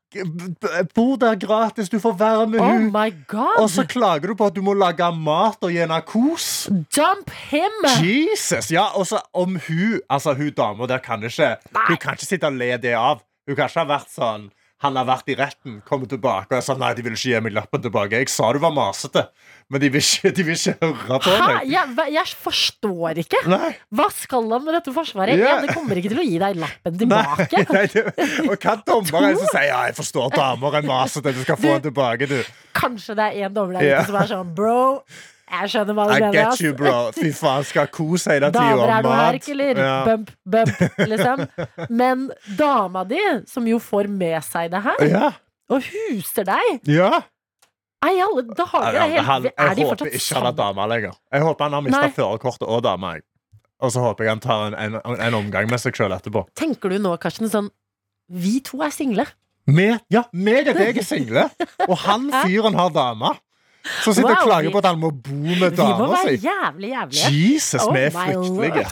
Bo 0.94 1.16
der 1.20 1.38
gratis, 1.40 1.88
du 1.90 1.98
får 2.02 2.16
være 2.18 2.46
med 2.46 2.60
Oh 2.60 3.12
god! 3.28 3.62
Og 3.62 3.70
så 3.70 3.84
klager 3.88 4.30
du 4.30 4.34
på 4.38 4.46
at 4.46 4.56
du 4.56 4.62
må 4.62 4.74
lage 4.78 5.10
mat 5.16 5.62
og 5.64 5.72
gi 5.72 5.80
henne 5.82 6.00
kos. 6.06 6.66
Dump 6.96 7.30
him! 7.50 7.88
Jesus! 8.02 8.70
Ja, 8.72 8.90
og 8.94 9.06
så 9.10 9.20
om 9.34 9.58
hun 9.68 10.00
Altså, 10.10 10.34
hun 10.34 10.52
dama 10.56 10.86
der 10.86 10.98
kan 10.98 11.22
ikke 11.24 11.56
Hun 11.88 11.96
kan 11.96 12.18
ikke 12.18 12.26
sitte 12.26 12.46
og 12.46 12.58
le 12.58 12.76
det 12.78 12.94
av. 12.98 13.22
Hun 13.48 13.56
kan 13.56 13.68
ikke 13.68 13.82
ha 13.84 13.88
vært 13.96 14.12
sånn 14.12 14.50
Han 14.84 14.98
har 15.00 15.06
vært 15.08 15.30
i 15.32 15.36
retten, 15.38 15.78
kommer 15.88 16.08
tilbake 16.10 16.52
og 16.52 16.58
er 16.58 16.64
sånn 16.66 16.78
Nei, 16.82 16.90
de 16.98 17.02
vil 17.06 17.14
ikke 17.16 17.30
gi 17.32 17.38
meg 17.46 17.54
lappen 17.56 17.82
tilbake. 17.84 18.18
Jeg 18.20 18.28
sa 18.32 18.50
du 18.52 18.58
var 18.62 18.74
masete, 18.76 19.22
men 19.72 19.80
de 19.80 19.88
vil 19.94 20.02
ikke, 20.04 20.32
de 20.36 20.44
vil 20.44 20.58
ikke 20.58 20.74
høre 20.82 21.18
på 21.24 21.32
Hæ? 21.32 21.46
meg. 21.48 21.70
Jeg, 21.72 22.06
jeg 22.14 22.34
forstår 22.44 23.20
ikke. 23.24 23.40
Nei. 23.48 23.70
Hva 23.96 24.08
skal 24.12 24.50
han 24.52 24.66
med 24.66 24.76
dette 24.76 24.92
forsvaret? 24.94 25.40
Ja. 25.40 25.56
Det 25.64 25.72
kommer 25.72 25.96
ikke 26.02 26.12
til 26.12 26.20
å 26.20 26.26
gi 26.28 26.38
deg 26.44 26.60
lappen 26.60 26.98
tilbake. 27.00 27.64
nei, 27.78 27.84
det, 27.94 28.04
og 28.44 28.54
hva 28.60 28.76
dommer 28.84 29.28
er 29.30 29.34
det 29.34 29.42
som 29.42 29.52
sier 29.56 29.68
Ja, 29.72 29.82
jeg 29.88 29.96
forstår 29.98 30.34
damer 30.36 30.78
er 30.82 30.88
masete, 30.92 31.32
du 31.34 31.42
skal 31.46 31.60
få 31.64 31.76
den 31.78 31.86
tilbake, 31.88 32.28
du. 32.30 32.38
Kanskje 32.76 33.16
det 33.18 33.30
er 33.32 33.48
en 33.48 33.56
dommer 33.56 33.78
der 33.80 33.86
ute 33.88 33.94
Ja. 33.94 34.02
som 34.08 34.20
er 34.20 34.30
sånn 34.36 34.52
Bro, 34.54 34.76
jeg 35.62 35.70
skjønner 35.74 35.96
hva 35.98 36.04
du 36.08 36.12
I 36.14 36.20
mener. 36.20 36.32
get 36.36 36.60
you, 36.64 36.72
bro. 36.78 36.94
Fy 37.16 37.30
faen, 37.36 37.64
skal 37.68 37.88
kose 37.94 38.32
hele 38.34 38.50
tida. 38.54 38.64
Damer 38.74 38.92
er 38.98 39.06
noe 39.06 39.18
herk, 39.20 39.48
eller? 39.54 39.80
Ja. 39.84 39.94
Bump, 40.08 40.30
bump, 40.44 40.82
liksom. 41.12 41.44
Men 42.02 42.26
dama 42.58 43.04
di, 43.08 43.20
som 43.50 43.66
jo 43.70 43.78
får 43.82 44.08
med 44.10 44.40
seg 44.46 44.72
det 44.74 44.82
her, 44.86 45.04
Ja. 45.10 45.30
og 45.72 45.84
huser 45.86 46.44
deg 46.48 46.90
ja. 46.92 47.22
Nei, 48.04 48.18
alle 48.20 48.42
dager! 48.52 48.98
Er, 49.00 49.14
helt, 49.24 49.46
er 49.56 49.70
jeg 49.70 49.76
de 49.78 49.84
håper 49.88 50.10
ikke 50.12 50.34
han 50.36 50.44
har 50.50 50.56
dame 50.58 50.84
lenger. 50.90 51.14
Jeg 51.32 51.40
håper 51.46 51.64
han 51.64 51.76
har 51.78 51.84
mista 51.86 52.08
førerkortet 52.12 52.66
og 52.68 52.82
dama. 52.84 53.14
Og 53.80 53.92
så 53.94 54.02
håper 54.04 54.26
jeg 54.26 54.34
han 54.34 54.42
tar 54.44 54.66
en, 54.68 54.76
en, 55.00 55.16
en 55.24 55.36
omgang 55.38 55.70
med 55.70 55.80
seg 55.80 55.96
sjøl 55.96 56.12
etterpå. 56.12 56.42
Tenker 56.58 56.92
du 56.92 56.98
nå, 57.00 57.14
Karsten, 57.22 57.48
sånn 57.48 57.70
Vi 58.28 58.58
to 58.64 58.82
er 58.84 58.92
single. 58.92 59.24
Med, 59.72 60.02
ja, 60.12 60.26
meg 60.36 60.68
og 60.68 60.76
deg 60.76 61.00
er 61.00 61.06
single, 61.14 61.46
og 61.88 61.96
han 62.04 62.28
fyren 62.44 62.76
har 62.76 62.92
dame. 62.92 63.32
Så 64.04 64.14
sitter 64.16 64.32
og 64.32 64.46
klager 64.46 64.72
på 64.72 64.80
at 64.80 64.86
han 64.92 65.00
må 65.00 65.10
bo 65.12 65.56
med 65.60 65.76
dama 65.76 66.22
si. 66.24 66.38
jævlig 66.44 66.94
jævlig. 66.94 67.24
Jesus, 67.54 67.82
Oh 67.84 67.92
vi 67.94 68.06
er 68.06 68.14
fryktelige. 68.14 68.86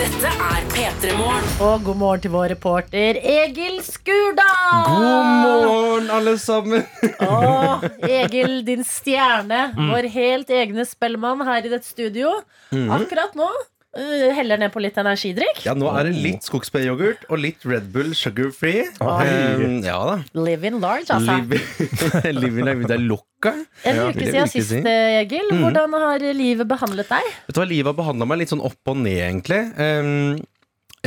Dette 0.00 0.30
er 0.32 0.62
P3 0.72 1.10
Morgen. 1.18 1.48
Og 1.60 1.82
god 1.84 1.98
morgen 2.00 2.22
til 2.24 2.32
vår 2.32 2.52
reporter 2.54 3.18
Egil 3.20 3.82
Skurdal! 3.84 4.86
God 4.86 5.26
morgen, 5.42 6.06
alle 6.16 6.36
sammen! 6.40 6.86
Åh, 7.26 7.84
Egil, 8.08 8.62
din 8.64 8.86
stjerne. 8.86 9.66
Mm. 9.74 9.90
Vår 9.92 10.08
helt 10.14 10.54
egne 10.56 10.86
spellemann 10.88 11.44
her 11.44 11.66
i 11.66 11.72
dette 11.74 11.90
studio. 11.90 12.32
Akkurat 12.70 13.36
nå 13.36 13.50
uh, 13.98 14.26
heller 14.36 14.60
ned 14.60 14.72
på 14.74 14.82
litt 14.82 14.98
energidrikk. 15.00 15.62
Ja, 15.66 15.74
nå 15.78 15.88
er 15.94 16.08
det 16.10 16.20
litt 16.20 16.46
skogsbæryoghurt 16.46 17.26
og 17.30 17.42
litt 17.42 17.64
Red 17.68 17.90
Bull 17.94 18.12
sugar 18.18 18.52
free. 18.54 18.86
Um, 19.00 19.80
ja 19.86 19.98
da. 20.08 20.18
Live 20.36 20.66
in 20.68 20.80
large, 20.82 21.08
altså. 21.10 21.38
Live, 21.40 21.60
live 22.40 22.62
in 22.62 22.86
det 22.86 22.96
er 22.96 23.04
loca. 23.04 23.54
En 23.88 23.96
Ja, 23.96 24.06
uke 24.10 24.26
siden 24.26 24.50
sist, 24.52 24.76
eh, 24.84 25.20
Egil. 25.22 25.48
Hvordan 25.62 25.96
har 25.96 26.24
livet 26.36 26.68
behandlet 26.68 27.08
deg? 27.10 27.28
Vet 27.48 27.56
du 27.56 27.62
hva, 27.62 27.68
Livet 27.70 27.92
har 27.92 27.98
behandla 28.02 28.28
meg 28.28 28.42
litt 28.42 28.52
sånn 28.52 28.64
opp 28.66 28.90
og 28.92 28.98
ned, 29.00 29.20
egentlig. 29.30 29.62
Um, 29.80 30.40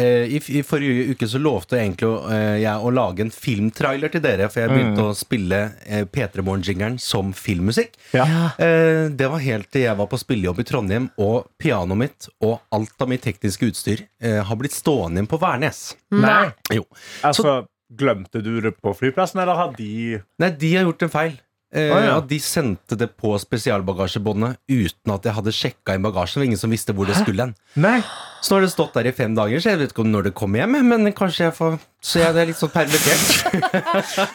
i, 0.01 0.39
I 0.57 0.61
forrige 0.65 1.13
uke 1.13 1.27
så 1.29 1.37
lovte 1.41 1.77
jeg 1.77 1.85
egentlig 1.91 2.07
å, 2.09 2.15
eh, 2.33 2.55
jeg 2.63 2.81
å 2.81 2.93
lage 2.93 3.21
en 3.25 3.33
filmtrailer 3.33 4.09
til 4.13 4.23
dere, 4.23 4.47
for 4.49 4.63
jeg 4.63 4.71
begynte 4.73 5.05
å 5.05 5.15
spille 5.17 5.59
eh, 5.85 6.05
P3 6.09 6.41
Morgen-jingeren 6.45 6.97
som 7.01 7.29
filmmusikk. 7.37 7.93
Ja. 8.15 8.25
Eh, 8.57 9.11
det 9.13 9.29
var 9.29 9.43
helt 9.43 9.69
til 9.73 9.85
jeg 9.85 9.99
var 9.99 10.09
på 10.09 10.17
spillejobb 10.21 10.63
i 10.63 10.67
Trondheim, 10.69 11.11
og 11.21 11.51
pianoet 11.61 12.01
mitt 12.05 12.29
og 12.41 12.57
alt 12.73 13.05
av 13.05 13.11
mitt 13.13 13.25
tekniske 13.27 13.69
utstyr 13.69 14.07
eh, 14.23 14.41
har 14.41 14.59
blitt 14.59 14.73
stående 14.73 15.21
igjen 15.21 15.29
på 15.29 15.41
Værnes. 15.43 15.85
Nei. 16.13 16.47
Jo. 16.73 16.87
Altså, 17.21 17.61
Glemte 17.93 18.41
du 18.41 18.55
det 18.63 18.71
på 18.81 18.93
flyplassen, 18.97 19.43
eller 19.43 19.53
har 19.59 19.73
de 19.77 20.19
Nei, 20.41 20.49
de 20.57 20.69
har 20.73 20.87
gjort 20.87 21.03
en 21.05 21.11
feil. 21.13 21.35
Eh, 21.73 21.89
ja. 21.89 22.17
at 22.19 22.27
De 22.29 22.37
sendte 22.37 22.97
det 22.99 23.07
på 23.17 23.31
spesialbagasjebåndet 23.41 24.59
uten 24.69 25.13
at 25.15 25.25
jeg 25.25 25.33
hadde 25.39 25.53
sjekka 25.57 25.95
inn 25.97 26.05
bagasjen. 26.05 26.37
Det 26.37 26.43
var 26.43 26.49
ingen 26.51 26.61
som 26.61 26.73
visste 26.73 26.93
hvor 26.93 27.09
det 27.09 27.17
skulle 27.17 27.47
hen. 27.47 27.55
Nei. 27.81 27.97
Så 28.43 28.51
nå 28.51 28.59
har 28.59 28.65
det 28.65 28.73
stått 28.73 28.93
der 28.97 29.07
i 29.09 29.13
fem 29.15 29.33
dager, 29.37 29.61
så 29.63 29.71
jeg 29.71 29.79
vet 29.79 29.93
ikke 29.93 30.03
om 30.03 30.11
når 30.11 30.27
det 30.27 30.33
kommer 30.37 30.61
hjem. 30.61 30.75
Men 30.85 31.09
kanskje 31.15 31.47
jeg 31.47 31.55
får 31.57 31.77
Så 32.03 32.19
jeg 32.19 32.35
det 32.35 32.41
er 32.43 32.49
litt 32.51 32.59
sånn 32.59 32.73
permittert. 32.73 34.33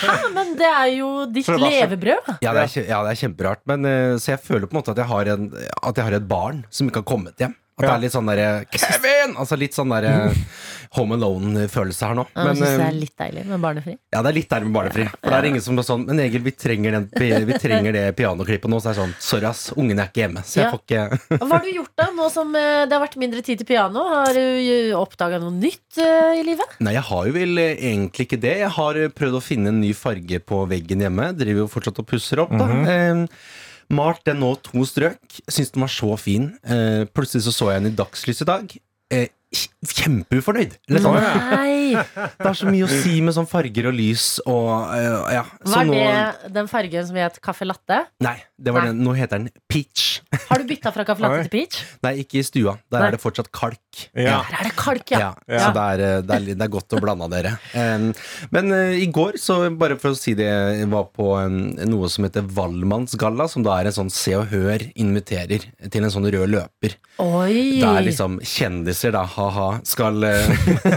Hæ, 0.00 0.14
men 0.36 0.54
det 0.60 0.68
er 0.70 0.90
jo 0.94 1.08
ditt 1.26 1.48
det 1.50 1.58
levebrød. 1.58 2.30
Ja, 2.44 2.54
det 2.54 2.62
er, 2.68 2.86
ja, 2.86 3.00
det 3.04 3.12
er 3.12 3.20
kjemperart. 3.24 3.64
Men, 3.68 3.88
eh, 3.90 4.14
så 4.22 4.36
jeg 4.36 4.44
føler 4.44 4.70
på 4.70 4.76
en 4.76 4.80
måte 4.80 4.94
at 4.94 5.02
jeg, 5.02 5.10
har 5.10 5.32
en, 5.34 5.50
at 5.82 5.98
jeg 5.98 6.06
har 6.06 6.16
et 6.20 6.28
barn 6.30 6.62
som 6.70 6.88
ikke 6.88 7.02
har 7.02 7.10
kommet 7.10 7.42
hjem. 7.42 7.56
At 7.80 7.88
det 7.88 7.94
er 7.96 8.02
litt 8.04 8.14
sånn 8.14 8.28
derre 8.30 8.48
Kevin! 8.76 9.34
Altså 9.40 9.56
litt 9.60 9.74
sånn 9.76 9.90
derre 9.92 10.12
Home 10.96 11.14
Alone-følelse 11.14 12.08
her 12.08 12.16
nå. 12.18 12.24
Ja, 12.34 12.44
Men, 12.48 12.56
synes 12.58 12.72
det 12.74 12.82
eh, 12.82 12.88
er 12.88 12.96
litt 12.98 13.12
deilig 13.20 13.42
med 13.46 13.60
barnefri. 13.62 13.92
ja, 14.10 14.22
det 14.26 14.30
er 14.32 14.36
litt 14.40 14.48
deilig 14.50 14.66
med 14.66 14.74
barnefri. 14.74 15.04
For 15.20 15.30
det 15.30 15.36
er 15.38 15.46
ingen 15.52 15.62
som 15.62 15.78
er 15.78 15.86
sånn 15.86 16.02
Men 16.08 16.22
Egil, 16.24 16.42
vi 16.42 16.52
trenger, 16.58 16.96
den, 16.96 17.06
vi 17.46 17.58
trenger 17.62 17.94
det 17.94 18.02
pianoklippet 18.18 18.72
nå. 18.72 18.80
Så 18.82 18.90
er 18.90 18.96
det 18.96 19.00
sånn 19.04 19.14
Sorry, 19.22 19.46
ass. 19.52 19.62
Ungen 19.78 20.02
er 20.02 20.10
ikke 20.10 20.24
hjemme. 20.24 20.42
Så 20.42 20.58
jeg 20.58 20.66
Ja. 20.66 20.72
får 20.74 20.82
ikke 20.82 21.38
Hva 21.44 21.50
har 21.52 21.62
du 21.66 21.70
gjort 21.76 21.94
da, 22.02 22.08
nå 22.18 22.26
som 22.34 22.50
eh, 22.58 22.82
det 22.90 22.96
har 22.98 23.04
vært 23.06 23.16
mindre 23.22 23.44
tid 23.46 23.62
til 23.62 23.70
piano? 23.70 24.02
Har 24.10 24.34
du 24.34 24.42
oppdaga 24.98 25.38
noe 25.44 25.54
nytt 25.54 26.02
eh, 26.02 26.40
i 26.40 26.44
livet? 26.50 26.74
Nei, 26.82 26.96
jeg 26.98 27.06
har 27.12 27.30
jo 27.30 27.36
vel 27.38 27.62
egentlig 27.68 28.26
ikke 28.26 28.40
det. 28.42 28.56
Jeg 28.64 28.74
har 28.80 29.00
prøvd 29.22 29.38
å 29.38 29.44
finne 29.46 29.70
en 29.70 29.80
ny 29.84 29.94
farge 29.94 30.42
på 30.42 30.64
veggen 30.74 31.06
hjemme. 31.06 31.30
Driver 31.38 31.64
jo 31.68 31.70
fortsatt 31.70 32.02
og 32.02 32.10
pusser 32.10 32.42
opp, 32.42 32.50
da. 32.58 32.66
eh, 32.90 33.26
malt 33.90 34.22
den 34.28 34.40
nå 34.42 34.54
to 34.64 34.84
strøk. 34.88 35.40
Syns 35.50 35.74
den 35.74 35.84
var 35.84 35.92
så 35.92 36.14
fin. 36.20 36.50
Eh, 36.62 37.04
plutselig 37.10 37.46
så 37.46 37.54
så 37.54 37.70
jeg 37.72 37.84
den 37.84 37.92
i 37.92 37.98
dagslys 37.98 38.42
i 38.44 38.48
dag. 38.48 38.74
Eh, 39.10 39.28
kjempeufornøyd. 39.50 40.76
Eller 40.88 41.02
sånn, 41.02 41.16
Nei! 41.18 41.94
Det 41.96 42.46
er 42.50 42.56
så 42.58 42.68
mye 42.70 42.86
å 42.86 42.90
si 42.90 43.16
med 43.24 43.34
sånn 43.34 43.48
farger 43.50 43.88
og 43.90 43.96
lys 43.96 44.26
og 44.44 44.68
uh, 44.92 45.26
ja. 45.32 45.42
Så 45.64 45.72
Var 45.72 45.88
nå 45.88 45.96
det 45.96 46.52
den 46.54 46.68
fargen 46.70 47.06
som 47.08 47.18
het 47.18 47.40
caffè 47.42 47.66
latte? 47.66 48.02
Nei, 48.22 48.36
det 48.60 48.74
var 48.76 48.84
Nei. 48.84 48.92
den. 48.92 49.02
nå 49.06 49.14
heter 49.16 49.40
den 49.40 49.50
peach. 49.70 50.20
Har 50.46 50.62
du 50.62 50.68
bytta 50.68 50.92
fra 50.94 51.06
caffè 51.08 51.24
latte 51.24 51.48
til 51.48 51.52
peach? 51.54 51.80
Nei, 52.06 52.14
ikke 52.22 52.38
i 52.40 52.44
stua. 52.46 52.76
Der 52.92 53.02
Nei. 53.02 53.08
er 53.08 53.16
det 53.16 53.22
fortsatt 53.24 53.50
kalk. 53.56 53.80
Ja. 54.14 54.38
Der 54.46 54.60
er 54.60 54.68
det 54.68 54.74
kalk, 54.78 55.14
Ja, 55.16 55.32
ja. 55.50 55.64
Så 55.64 55.72
det 55.74 55.86
er, 55.96 56.04
eh, 56.06 56.20
det, 56.28 56.36
er, 56.36 56.46
det 56.54 56.66
er 56.68 56.72
godt 56.76 56.94
å 56.94 57.02
blande 57.02 57.26
av 57.26 57.34
dere. 57.34 57.56
Um, 57.74 58.10
men 58.54 58.70
uh, 58.76 58.94
i 59.00 59.08
går, 59.10 59.40
så 59.42 59.58
bare 59.80 59.98
for 60.00 60.14
å 60.14 60.18
si 60.18 60.36
det, 60.38 60.46
jeg 60.78 60.90
var 60.92 61.08
på 61.16 61.32
um, 61.40 61.58
noe 61.90 62.12
som 62.12 62.28
heter 62.28 62.46
Valmannsgalla, 62.46 63.48
som 63.50 63.66
da 63.66 63.80
er 63.80 63.90
en 63.90 63.98
sånn 64.02 64.14
Se 64.14 64.36
og 64.38 64.46
Hør 64.52 64.84
inviterer 64.94 65.66
til 65.90 66.06
en 66.06 66.12
sånn 66.12 66.28
rød 66.30 66.54
løper. 66.54 66.96
Oi! 67.24 67.80
Der 67.82 68.04
liksom 68.06 68.38
kjendiser, 68.46 69.16
da, 69.16 69.26
ha-ha, 69.40 69.68
skal, 69.88 70.22
eh, 70.28 70.50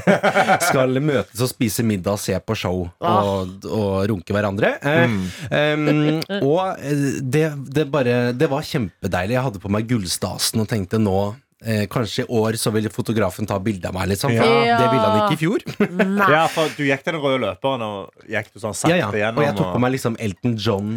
skal 0.69 0.99
møtes 1.03 1.41
og 1.43 1.51
spise 1.51 1.85
middag, 1.87 2.19
se 2.21 2.37
på 2.43 2.57
show 2.57 2.83
og, 2.99 3.67
og 3.67 3.95
runke 4.11 4.35
hverandre. 4.35 4.75
Mm. 4.83 5.17
um, 5.49 6.43
og 6.43 6.79
eh, 6.83 7.07
det, 7.23 7.45
det 7.73 7.87
bare 7.93 8.33
Det 8.37 8.49
var 8.51 8.65
kjempedeilig. 8.67 9.37
Jeg 9.37 9.47
hadde 9.47 9.63
på 9.63 9.71
meg 9.73 9.87
gullstasen 9.89 10.63
og 10.63 10.69
tenkte 10.69 11.01
nå 11.01 11.17
Eh, 11.65 11.85
kanskje 11.87 12.25
i 12.25 12.27
år 12.27 12.57
så 12.59 12.71
vil 12.75 12.89
fotografen 12.91 13.47
ta 13.47 13.55
bilde 13.63 13.87
av 13.87 13.93
meg, 13.95 14.09
liksom. 14.11 14.33
For 14.35 14.43
Ja. 14.67 14.77
det 14.81 14.87
ville 14.91 15.07
han 15.07 15.19
ikke 15.23 15.37
i 15.37 15.41
fjor. 15.41 15.63
Nei. 16.19 16.27
Ja, 16.33 16.41
for 16.51 16.67
du 16.75 16.83
gikk 16.83 17.03
til 17.05 17.13
den 17.15 17.21
røde 17.23 17.39
løperen 17.45 17.81
og 17.87 18.27
gikk 18.27 18.49
du 18.53 18.59
sånn 18.59 18.75
sakte 18.75 18.91
Ja, 18.97 19.07
ja. 19.07 19.11
gjennom. 19.15 19.39
Og 19.39 19.45
jeg 19.47 19.55
tok 19.61 19.69
på 19.77 19.79
meg 19.79 19.93
liksom 19.95 20.17
Elton 20.19 20.57
John 20.59 20.89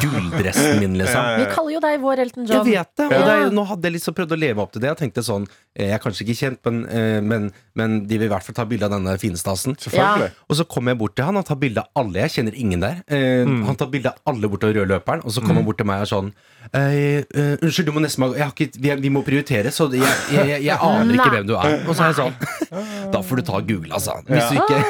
gulldressen 0.00 0.78
min, 0.80 0.94
liksom. 1.00 1.26
Vi 1.40 1.46
kaller 1.52 1.74
jo 1.76 1.80
deg 1.84 2.00
vår 2.02 2.22
Elton 2.26 2.46
Jeg 2.46 2.56
John. 2.56 2.66
vet 2.70 2.92
det, 3.00 3.06
og 3.06 3.24
det 3.26 3.34
er, 3.36 3.50
nå 3.56 3.64
hadde 3.70 3.88
jeg 3.90 3.96
liksom 3.96 4.16
prøvd 4.18 4.34
å 4.36 4.38
leve 4.40 4.62
opp 4.64 4.72
til 4.74 4.82
det. 4.84 4.90
Jeg 4.92 5.00
tenkte 5.02 5.24
sånn 5.26 5.46
eh, 5.74 5.86
Jeg 5.90 5.96
er 5.98 6.02
kanskje 6.02 6.26
ikke 6.26 6.38
kjent, 6.40 6.60
men, 6.66 6.80
eh, 6.88 7.20
men, 7.20 7.48
men 7.78 7.98
de 8.08 8.18
vil 8.20 8.28
i 8.28 8.32
hvert 8.32 8.46
fall 8.46 8.56
ta 8.58 8.66
bilde 8.68 8.86
av 8.88 8.94
denne 8.96 9.16
finestasen. 9.20 9.76
Selvfølgelig. 9.82 10.30
Og 10.50 10.60
så 10.60 10.66
kommer 10.70 10.94
jeg 10.94 11.00
bort 11.02 11.16
til 11.18 11.28
han 11.28 11.40
og 11.40 11.46
tar 11.48 11.58
bilde 11.60 11.82
av 11.84 12.02
alle. 12.04 12.22
Jeg 12.26 12.36
kjenner 12.38 12.58
ingen 12.62 12.84
der. 12.84 13.02
Eh, 13.08 13.42
Han 13.46 13.76
tar 13.78 13.90
bilde 13.92 14.12
av 14.14 14.32
alle 14.34 14.50
bortover 14.50 14.80
rødløperen, 14.82 15.24
og 15.26 15.32
så 15.34 15.42
kommer 15.42 15.60
han 15.62 15.66
bort 15.68 15.78
til 15.82 15.86
meg 15.88 16.02
og 16.02 16.06
er 16.06 16.12
sånn 16.12 16.30
eh, 16.72 17.22
eh, 17.26 17.56
Unnskyld, 17.62 17.86
du 17.90 17.92
må 17.96 18.02
nesten 18.04 18.26
jeg 18.36 18.42
har 18.44 18.52
ikke, 18.54 18.80
vi, 18.82 18.94
vi 19.06 19.10
må 19.12 19.22
prioritere, 19.26 19.70
så 19.74 19.86
jeg, 20.02 20.16
jeg, 20.36 20.48
jeg, 20.52 20.62
jeg 20.66 20.78
aner 20.90 21.14
ikke 21.18 21.30
hvem 21.36 21.46
du 21.48 21.54
er. 21.56 21.78
Og 21.88 21.94
så 21.96 22.02
er 22.02 22.12
jeg 22.12 22.18
sånn 22.20 23.12
Da 23.12 23.20
får 23.24 23.40
du 23.40 23.42
ta 23.48 23.56
og 23.60 23.66
google, 23.68 23.92
altså. 23.96 24.18
Hvis 24.28 24.52
du 24.52 24.60
ikke 24.60 24.82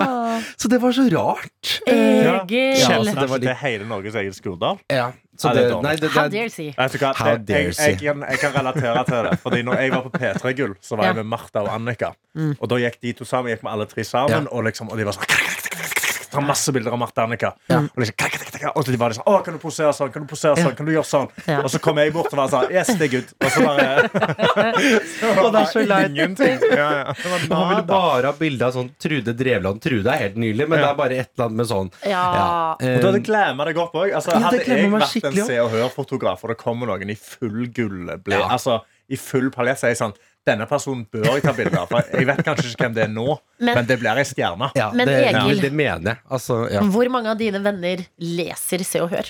Ah, 0.00 0.40
Så 0.60 0.68
det 0.72 0.78
var 0.80 0.92
så 0.96 1.02
rart. 1.12 1.72
Egil! 1.86 2.22
Ja, 2.24 2.36
Kjenner 2.46 3.12
så 3.12 3.20
det 3.20 3.28
var 3.30 3.42
litt- 3.42 3.58
hele 3.60 3.84
Norges 3.88 4.14
Egil 4.16 4.32
Skurdal? 4.36 4.78
Ja, 4.88 5.10
så 5.40 5.52
det, 5.56 5.66
det 5.68 5.76
nei, 5.84 5.92
det, 6.00 6.08
How 6.14 6.28
det? 6.28 6.40
How 7.16 7.36
Det- 7.36 7.46
dare 7.48 7.60
jeg, 7.66 7.74
say. 7.76 7.90
jeg, 7.92 7.98
kan, 8.00 8.24
jeg 8.28 8.38
kan 8.42 8.52
relatere 8.56 9.04
til 9.08 9.28
det. 9.28 9.34
Fordi 9.42 9.62
når 9.68 9.80
jeg 9.80 9.92
var 9.94 10.02
på 10.06 10.12
P3 10.16 10.52
Gull, 10.56 10.74
så 10.84 10.96
var 10.96 11.10
jeg 11.10 11.16
med 11.20 11.28
Martha 11.32 11.62
og 11.64 11.70
Annika. 11.74 12.12
Og 12.60 12.68
da 12.72 12.80
gikk 12.82 12.98
de 13.02 13.12
to 13.20 13.24
sammen. 13.28 13.52
Gikk 13.54 13.64
med 13.66 13.72
alle 13.72 13.86
tre 13.90 14.04
sammen. 14.04 14.48
Ja. 14.48 14.52
Og, 14.52 14.64
liksom, 14.68 14.88
og 14.92 15.00
de 15.00 15.06
var 15.08 15.16
sånn 15.16 15.28
tar 16.30 16.44
masse 16.46 16.72
bilder 16.72 16.94
av 16.94 16.98
Martha 17.02 17.24
Annika. 17.26 17.52
Ja. 17.70 17.78
Og, 17.84 18.00
liksom, 18.02 18.70
og 18.74 18.84
så 18.86 18.90
de 18.94 18.98
var 19.00 19.14
sånn, 19.16 19.26
Å, 19.26 19.38
kan 19.44 19.56
du 19.56 19.60
posere 19.62 19.92
sånn? 19.96 20.12
Kan 20.14 20.24
du 20.24 20.28
posere 20.30 20.56
sånn? 20.60 20.74
Kan 20.78 20.86
du 20.88 20.92
gjøre 20.94 21.08
sånn? 21.08 21.28
Ja. 21.46 21.60
Og 21.64 21.70
så 21.72 21.80
kom 21.82 21.98
jeg 22.02 22.12
bort 22.14 22.30
og 22.32 22.38
var 22.40 22.52
sånn 22.52 22.70
Yes, 22.74 22.92
det 23.00 23.08
er 23.08 23.12
good. 23.16 23.32
Og 23.40 23.50
så 23.54 23.64
bare 23.66 23.86
Og 25.44 25.50
det 25.54 25.60
er 25.62 25.70
så 25.72 25.84
leit. 25.86 26.10
Ingenting. 26.10 26.62
Ja, 26.70 26.88
ja. 27.00 27.14
Han 27.50 27.68
ville 27.72 27.86
bare 27.88 28.30
ha 28.30 28.34
bilde 28.38 28.68
av 28.68 28.76
sånn 28.76 28.92
Trude 29.00 29.34
Drevland. 29.36 29.82
Trude 29.84 30.12
er 30.14 30.24
helt 30.26 30.38
nydelig, 30.40 30.68
men 30.70 30.80
det 30.82 30.88
er 30.90 30.96
bare 30.98 31.18
et 31.24 31.30
eller 31.34 31.48
annet 31.48 31.60
med 31.62 31.70
sånn 31.70 31.90
Ja. 32.08 32.24
eh, 32.80 32.94
Og 32.96 33.02
du 33.04 33.10
hadde 33.10 33.22
glemma 33.26 33.66
deg 33.70 33.82
opp 33.82 33.94
òg. 34.00 34.14
Altså, 34.16 34.36
hadde 34.36 34.62
jeg 34.64 34.90
vært 34.92 35.28
en 35.30 35.38
Se 35.50 35.60
og 35.64 35.70
Hør-fotograf, 35.74 36.44
og 36.46 36.54
det 36.54 36.58
kommer 36.60 36.90
noen 36.92 37.10
i 37.12 37.18
full 37.18 37.66
gullble, 37.74 38.18
Ja. 38.38 38.46
altså 38.54 38.80
i 39.10 39.16
full 39.18 39.48
paljett, 39.50 39.80
så 39.80 39.88
er 39.88 39.94
jeg 39.94 39.98
sånn 39.98 40.12
denne 40.46 40.66
personen 40.66 41.04
bør 41.12 41.26
jeg 41.36 41.42
ta 41.44 41.52
bilde 41.52 41.76
av. 41.78 41.88
For 41.90 42.02
jeg 42.16 42.26
vet 42.30 42.42
kanskje 42.46 42.70
ikke 42.72 42.86
hvem 42.86 42.94
det 42.96 43.02
er 43.04 43.12
nå, 43.12 43.26
Men- 43.60 43.74
men, 43.74 43.86
det 43.86 43.98
blir 44.00 44.16
ei 44.16 44.24
stjerne. 44.24 44.70
ja, 44.74 44.90
Men 44.92 45.06
det, 45.08 45.16
Egil- 45.34 45.56
ja, 45.56 45.62
det 45.62 45.72
mener 45.72 46.14
jeg. 46.14 46.18
Altså, 46.30 46.70
ja. 46.72 46.80
Hvor 46.80 47.08
mange 47.10 47.30
av 47.30 47.38
dine 47.38 47.60
venner 47.62 48.06
leser 48.18 48.84
Se 48.84 49.00
og 49.04 49.10
Hør? 49.10 49.28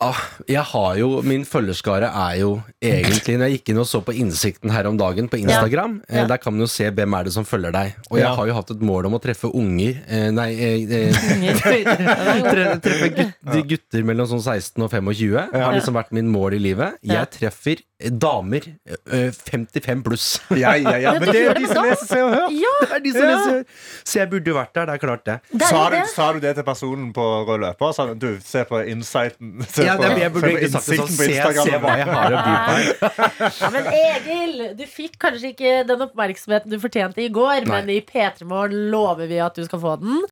Ah, 0.00 0.18
jeg 0.48 0.62
har 0.62 0.96
jo 0.98 1.22
Min 1.22 1.44
følgerskare 1.44 2.08
er 2.10 2.40
jo 2.40 2.62
egentlig 2.82 3.36
Når 3.38 3.48
jeg 3.48 3.58
gikk 3.58 3.68
inn 3.72 3.78
og 3.78 3.86
så 3.86 4.00
på 4.04 4.12
Innsikten 4.16 4.70
her 4.74 4.86
om 4.90 4.96
dagen 4.98 5.28
på 5.28 5.38
Instagram, 5.40 6.02
Ja. 6.08 6.22
eh, 6.22 6.26
der 6.28 6.36
kan 6.38 6.52
man 6.52 6.60
jo 6.60 6.66
se 6.66 6.90
hvem 6.90 7.14
er 7.18 7.24
det 7.24 7.32
som 7.32 7.44
følger 7.44 7.72
deg. 7.72 7.94
Og 8.10 8.18
jeg 8.18 8.26
Ja. 8.26 8.34
har 8.34 8.46
jo 8.46 8.54
hatt 8.54 8.70
et 8.70 8.80
mål 8.82 9.06
om 9.06 9.14
å 9.14 9.22
treffe 9.22 9.48
unger 9.54 10.02
eh, 10.08 10.30
Nei, 10.30 10.50
eh, 10.54 10.82
eh, 10.90 11.54
treffe 12.84 13.08
gutter, 13.14 13.62
gutter 13.68 14.04
mellom 14.06 14.28
sånn 14.30 14.42
16 14.42 14.82
og 14.84 14.90
25. 14.90 15.52
Har 15.54 15.74
liksom 15.76 15.94
vært 15.96 16.12
min 16.16 16.28
mål 16.32 16.54
i 16.58 16.62
livet. 16.62 16.98
Jeg 17.04 17.30
treffer 17.34 17.80
eh, 18.00 18.10
damer 18.10 18.66
eh, 19.10 19.30
55 19.32 20.02
pluss. 20.06 20.26
Ja, 20.54 20.74
ja, 20.78 20.96
ja. 21.00 21.14
Men 21.18 21.30
det 21.30 21.42
er 21.50 21.58
de 21.58 21.66
som 21.70 21.84
leser 21.86 22.06
Se 22.10 22.20
og 22.22 22.32
Hør. 22.34 22.48
Ja, 22.54 22.74
Det 22.84 22.90
er 22.98 23.04
de 23.04 23.12
som 23.14 23.22
Ja. 23.24 23.36
leser. 23.36 23.64
Så 24.04 24.18
jeg 24.20 24.30
burde 24.30 24.50
jo 24.52 24.54
vært 24.58 24.74
der. 24.74 24.86
Det 24.90 24.94
er 24.94 25.02
klart, 25.06 25.24
det. 25.24 25.38
det 25.52 25.62
er 25.62 25.68
Sa 25.70 25.84
du, 25.90 25.96
det. 25.96 26.04
sa 26.14 26.32
du 26.32 26.40
det 26.44 26.54
til 26.58 26.64
personen 26.66 27.12
på 27.16 27.24
rød 27.48 27.60
løper? 27.64 27.92
Sa 27.96 28.06
du, 28.06 28.14
du, 28.14 28.38
se 28.44 28.64
på 28.68 28.82
insighten 28.90 29.64
se 29.84 29.90
Ja, 29.90 29.94
på, 29.96 30.02
det, 30.08 30.22
jeg 30.24 30.32
burde 30.34 30.48
se 30.48 30.50
på 30.50 30.58
egentlig 30.58 30.72
sagt 30.72 30.88
det 30.88 30.98
sånn. 30.98 31.12
på 31.12 31.22
Se, 31.22 31.30
Instagram. 31.30 31.66
se 31.68 31.80
hva 31.84 31.94
jeg 32.00 32.08
har 32.10 32.28
å 32.34 32.42
by 32.44 32.54
på 32.64 33.10
her. 33.14 33.50
Ja, 33.60 33.70
men 33.74 33.84
Egil, 34.00 34.54
du 34.78 34.84
fikk 34.88 35.18
kanskje 35.22 35.52
ikke 35.54 35.74
den 35.88 36.04
oppmerksomheten 36.08 36.72
du 36.72 36.78
fortjente 36.82 37.22
i 37.24 37.30
går, 37.34 37.68
men 37.70 37.90
i 37.92 38.00
P3 38.04 38.48
Morgen 38.48 38.88
lover 38.92 39.28
vi 39.30 39.38
at 39.44 39.54
du 39.58 39.64
skal 39.68 39.80
få 39.84 39.96
den. 40.02 40.22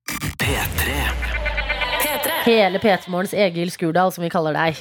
Hele 2.42 2.78
P3 2.82 3.06
Morgens 3.12 3.32
Egil 3.34 3.70
Skurdal, 3.70 4.10
som 4.12 4.24
vi 4.24 4.30
kaller 4.32 4.56
deg. 4.56 4.80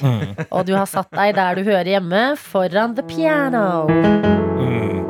Og 0.50 0.66
du 0.66 0.72
har 0.74 0.86
satt 0.90 1.10
deg 1.14 1.36
der 1.38 1.58
du 1.58 1.62
hører 1.66 1.88
hjemme, 1.94 2.22
foran 2.40 2.96
the 2.98 3.04
piano. 3.06 3.86
Mm. 3.86 5.06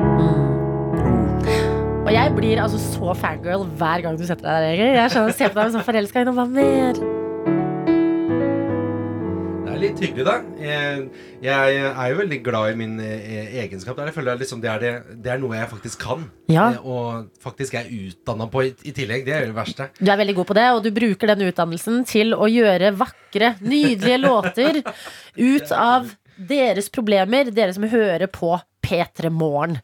Og 2.03 2.11
jeg 2.13 2.33
blir 2.37 2.61
altså 2.61 2.77
så 2.83 3.13
fangirl 3.17 3.65
hver 3.79 4.03
gang 4.05 4.17
du 4.19 4.25
setter 4.27 4.45
deg 4.45 4.53
der, 4.53 4.69
Egil. 4.75 4.95
Jeg 5.01 5.13
skjønner, 5.15 5.37
ser 5.39 5.53
på 5.55 5.61
deg 5.63 5.73
som 5.77 5.85
forelska 5.87 6.21
i 6.21 6.27
noe. 6.29 6.37
Hva 6.37 6.45
mer? 6.51 7.03
Litt 9.83 9.99
hyggelig, 9.99 10.23
da. 10.23 10.33
Jeg, 10.63 11.01
jeg 11.43 11.79
er 11.91 12.11
jo 12.13 12.19
veldig 12.21 12.37
glad 12.45 12.71
i 12.71 12.77
min 12.79 12.93
eh, 13.03 13.55
egenskap. 13.65 13.97
Der 13.99 14.07
jeg 14.07 14.15
føler 14.15 14.39
liksom 14.39 14.61
det, 14.63 14.69
er 14.71 14.79
det, 14.79 14.91
det 15.25 15.33
er 15.33 15.41
noe 15.41 15.57
jeg 15.57 15.67
faktisk 15.73 16.05
kan. 16.05 16.23
Ja. 16.51 16.69
Eh, 16.77 16.85
Og 16.87 17.27
faktisk 17.43 17.75
er 17.81 17.89
utdanna 17.91 18.47
på 18.53 18.63
i, 18.69 18.73
i 18.87 18.93
tillegg. 18.95 19.25
Det 19.27 19.35
er 19.35 19.49
det 19.49 19.57
verste. 19.57 19.89
Du 19.99 20.07
er 20.07 20.19
veldig 20.23 20.37
god 20.39 20.49
på 20.53 20.57
det, 20.57 20.67
og 20.71 20.83
du 20.85 20.91
bruker 20.95 21.33
den 21.33 21.43
utdannelsen 21.49 22.03
til 22.07 22.31
å 22.37 22.47
gjøre 22.47 22.93
vakre, 23.01 23.55
nydelige 23.59 24.21
låter 24.23 24.79
ut 25.35 25.75
av 25.75 26.13
deres 26.37 26.87
problemer, 26.89 27.51
dere 27.53 27.75
som 27.75 27.83
hører 27.91 28.31
på 28.31 28.55
P3 28.83 29.29
Morgen. 29.33 29.77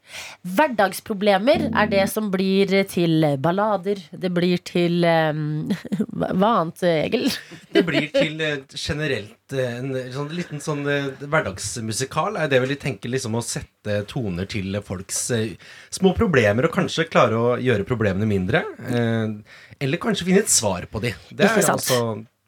Hverdagsproblemer 0.56 1.68
er 1.70 1.90
det 1.90 2.06
som 2.12 2.30
blir 2.32 2.72
til 2.90 3.24
ballader. 3.42 4.02
Det 4.12 4.30
blir 4.34 4.60
til 4.66 5.04
um, 5.04 5.70
Hva 6.20 6.54
annet, 6.60 6.84
Egil? 6.90 7.28
Det 7.74 7.84
blir 7.86 8.08
til 8.12 8.40
eh, 8.44 8.58
generelt 8.74 9.54
eh, 9.54 9.78
en 9.78 9.94
sånn 10.14 10.32
liten 10.34 10.62
sånn 10.62 10.84
eh, 10.90 11.10
hverdagsmusikal. 11.22 12.38
Er 12.40 12.50
det 12.50 12.60
vel 12.62 12.74
de 12.74 12.80
tenker 12.80 13.12
liksom 13.12 13.38
å 13.38 13.44
sette 13.44 14.02
toner 14.10 14.48
til 14.50 14.76
folks 14.84 15.22
små 15.94 16.12
problemer, 16.16 16.68
og 16.68 16.74
kanskje 16.74 17.08
klare 17.10 17.38
å 17.38 17.54
gjøre 17.60 17.86
problemene 17.88 18.28
mindre. 18.28 18.62
Eller 19.80 20.00
kanskje 20.02 20.26
finne 20.28 20.44
et 20.44 20.52
svar 20.52 20.84
på 20.90 21.00
de. 21.02 21.14
Det 21.32 21.48
sant. 21.56 21.72
altså 21.78 22.00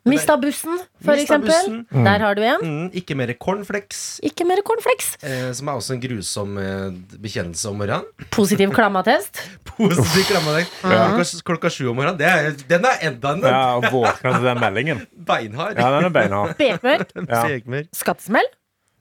Mista 0.05 0.35
bussen, 0.37 0.79
for 1.05 1.15
Mista 1.15 1.37
eksempel. 1.37 1.53
bussen. 1.53 2.05
Der 2.05 2.19
har 2.25 2.35
du 2.35 2.43
en. 2.43 2.61
mm, 2.63 2.91
Ikke 2.99 3.15
mer 3.15 3.31
cornflakes. 3.39 4.19
Ikke 4.27 4.45
mer 4.49 4.59
cornflakes. 4.67 5.13
Eh, 5.23 5.53
som 5.55 5.69
er 5.71 5.79
også 5.79 5.95
en 5.95 6.01
grusom 6.03 6.57
eh, 6.59 6.91
bekjennelse 7.23 7.69
om 7.71 7.79
morgenen. 7.79 8.05
Positiv 8.35 8.73
klammatest. 8.75 9.39
Positiv 9.73 10.25
klammedag. 10.33 10.67
Klokka, 10.83 11.25
klokka 11.47 11.71
sju 11.71 11.87
om 11.93 11.97
morgenen. 12.01 12.19
Det 12.19 12.27
er, 12.27 12.51
den 12.69 12.85
er 12.91 13.07
enda 13.13 13.33
en 13.37 13.47
Ja, 13.47 13.63
Våkna 13.93 14.33
til 14.39 14.49
den 14.51 14.61
meldingen. 14.61 15.07
beinhard. 15.27 15.79
Ja, 15.79 15.93
den 16.01 16.11
er 16.11 16.17
beinhard. 16.19 16.57
Bekmørk. 16.59 17.15
Ja. 17.29 17.45
Fegmer. 17.47 17.87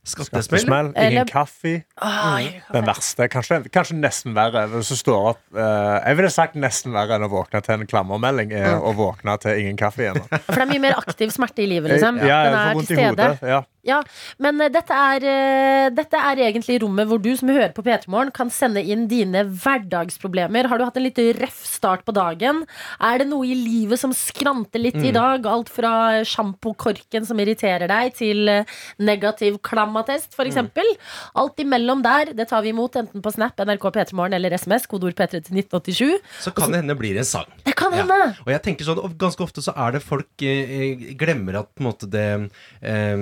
Skattesmell. 0.02 0.42
Skattesmell. 0.42 0.88
Ingen 0.98 1.28
kaffe. 1.30 1.74
Ai, 2.02 2.62
Den 2.74 2.86
verste. 2.90 3.28
Kanskje, 3.30 3.60
kanskje 3.70 3.98
nesten 4.00 4.34
verre. 4.34 4.64
Hvis 4.72 4.90
du 4.90 4.98
står 4.98 5.28
opp 5.36 5.42
uh, 5.54 6.00
Jeg 6.02 6.18
ville 6.18 6.32
sagt 6.34 6.58
nesten 6.58 6.96
verre 6.96 7.20
enn 7.20 7.28
å 7.28 7.30
våkne 7.30 7.62
til 7.62 7.76
en 7.76 7.86
klammermelding. 7.90 8.56
Er 8.58 8.82
å 8.82 8.96
våkne 8.98 9.36
til 9.44 9.62
ingen 9.62 9.78
kaffe 9.78 10.08
igjen. 10.08 10.18
For 10.26 10.58
det 10.58 10.66
er 10.66 10.72
mye 10.74 10.84
mer 10.88 10.98
aktiv 10.98 11.30
smerte 11.36 11.62
i 11.62 11.70
livet, 11.70 11.94
liksom. 11.94 12.18
Ja, 12.26 12.40
Den 12.48 12.58
er 12.58 12.82
til 12.82 12.90
stede. 12.90 13.30
Ja. 13.46 13.62
Ja, 13.88 14.02
men 14.40 14.62
eh, 14.62 14.70
dette 14.70 14.94
er, 14.94 15.26
eh, 15.26 15.90
dette 15.98 16.18
er 16.18 16.44
egentlig 16.48 16.80
rommet 16.84 17.08
hvor 17.10 17.22
du 17.22 17.32
som 17.38 17.50
hører 17.50 17.74
på 17.74 17.84
P3 17.86 18.08
Morgen 18.12 18.32
kan 18.32 18.50
sende 18.54 18.84
inn 18.84 19.08
dine 19.12 19.44
hverdagsproblemer. 19.46 20.68
Har 20.70 20.78
du 20.78 20.86
hatt 20.86 20.98
en 20.98 21.08
litt 21.08 21.22
røff 21.40 21.64
start 21.66 22.06
på 22.06 22.14
dagen? 22.16 22.64
Er 23.02 23.20
det 23.24 23.28
noe 23.32 23.46
i 23.48 23.56
livet 23.58 24.00
som 24.00 24.14
skranter 24.14 24.80
litt 24.82 24.96
Mm. 25.02 25.06
i 25.08 25.12
dag? 25.12 25.46
Alt 25.46 25.70
fra 25.70 26.22
sjampokorken 26.24 27.26
som 27.26 27.40
irriterer 27.40 27.88
deg, 27.88 28.14
til 28.14 28.46
negativ 29.00 29.22
negativ 29.32 29.62
klammatest, 29.62 30.32
Mm. 30.32 30.36
for 30.36 30.46
eksempel. 30.46 30.84
Alt 31.36 31.58
imellom 31.58 32.02
der, 32.02 32.34
det 32.34 32.48
tar 32.50 32.62
vi 32.62 32.70
imot 32.70 32.94
enten 32.96 33.22
på 33.22 33.32
Snap, 33.34 33.56
NRK 33.60 33.92
P3 33.92 34.14
Morgen 34.14 34.34
eller 34.34 34.52
SMS, 34.54 34.86
kodeord 34.88 35.16
P3 35.16 35.42
til 35.44 35.56
1987. 35.56 36.20
Så 36.42 36.54
kan 36.54 36.72
det 36.72 36.82
hende 36.82 36.98
blir 36.98 37.18
en 37.18 37.24
sang. 37.24 37.46
Det 37.66 37.76
kan 37.76 37.92
Ja. 37.92 38.04
Og 38.46 38.48
jeg 38.48 38.62
tenker 38.64 38.86
sånn, 38.86 39.18
Ganske 39.18 39.44
ofte 39.44 39.62
så 39.62 39.74
er 39.76 39.92
det 39.92 40.02
folk 40.02 40.28
eh, 40.42 40.96
glemmer 41.16 41.60
at 41.60 41.76
på 41.76 41.82
en 41.82 41.92
måte 41.92 42.10
det 42.10 42.50
eh, 42.82 43.18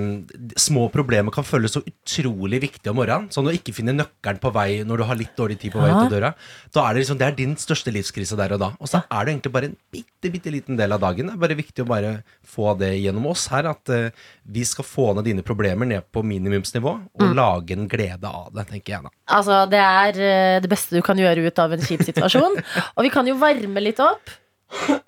Små 0.58 0.86
problemer 0.92 1.34
kan 1.34 1.46
føles 1.46 1.74
så 1.76 1.82
utrolig 1.84 2.60
viktig 2.64 2.90
om 2.90 2.98
morgenen. 3.00 3.28
Sånn 3.34 3.48
å 3.50 3.54
ikke 3.54 3.74
finne 3.76 3.94
nøkkelen 3.96 4.40
på 4.42 4.52
vei 4.54 4.68
når 4.86 5.02
du 5.02 5.06
har 5.08 5.18
litt 5.20 5.36
dårlig 5.38 5.58
tid 5.62 5.74
på 5.74 5.82
vei 5.82 5.90
av 5.92 6.10
døra. 6.10 6.32
Da 6.74 6.86
er 6.86 6.94
Det 6.94 7.04
liksom, 7.04 7.20
det 7.20 7.28
er 7.28 7.38
din 7.38 7.54
største 7.60 7.92
livskrise 7.94 8.38
der 8.38 8.56
og 8.56 8.62
da. 8.62 8.70
Og 8.80 8.90
så 8.90 9.02
er 9.02 9.24
det 9.24 9.34
egentlig 9.34 9.54
bare 9.54 9.70
en 9.70 9.78
bitte 9.92 10.32
bitte 10.32 10.52
liten 10.52 10.78
del 10.78 10.92
av 10.92 11.00
dagen. 11.02 11.30
Det 11.30 11.36
er 11.36 11.44
bare 11.44 11.58
viktig 11.58 11.84
å 11.84 11.88
bare 11.90 12.12
få 12.46 12.74
det 12.80 12.92
gjennom 12.98 13.30
oss 13.30 13.46
her. 13.52 13.70
At 13.70 13.92
uh, 13.92 14.10
vi 14.42 14.64
skal 14.66 14.86
få 14.86 15.10
ned 15.16 15.28
dine 15.28 15.46
problemer 15.46 15.88
ned 15.88 16.08
på 16.12 16.24
minimumsnivå 16.26 16.96
og 17.20 17.34
lage 17.36 17.76
en 17.76 17.88
glede 17.90 18.28
av 18.28 18.50
det, 18.56 18.66
tenker 18.70 18.96
jeg 18.96 19.06
da. 19.06 19.14
Altså, 19.30 19.62
det 19.70 19.80
er 19.80 20.20
eh, 20.26 20.60
det 20.62 20.70
beste 20.70 20.96
du 20.96 21.04
kan 21.06 21.18
gjøre 21.18 21.44
ut 21.46 21.62
av 21.62 21.74
en 21.76 21.82
kjip 21.84 22.02
situasjon. 22.06 22.56
Og 22.96 23.04
vi 23.06 23.12
kan 23.12 23.28
jo 23.28 23.36
varme 23.40 23.82
litt 23.82 24.00
opp. 24.02 24.32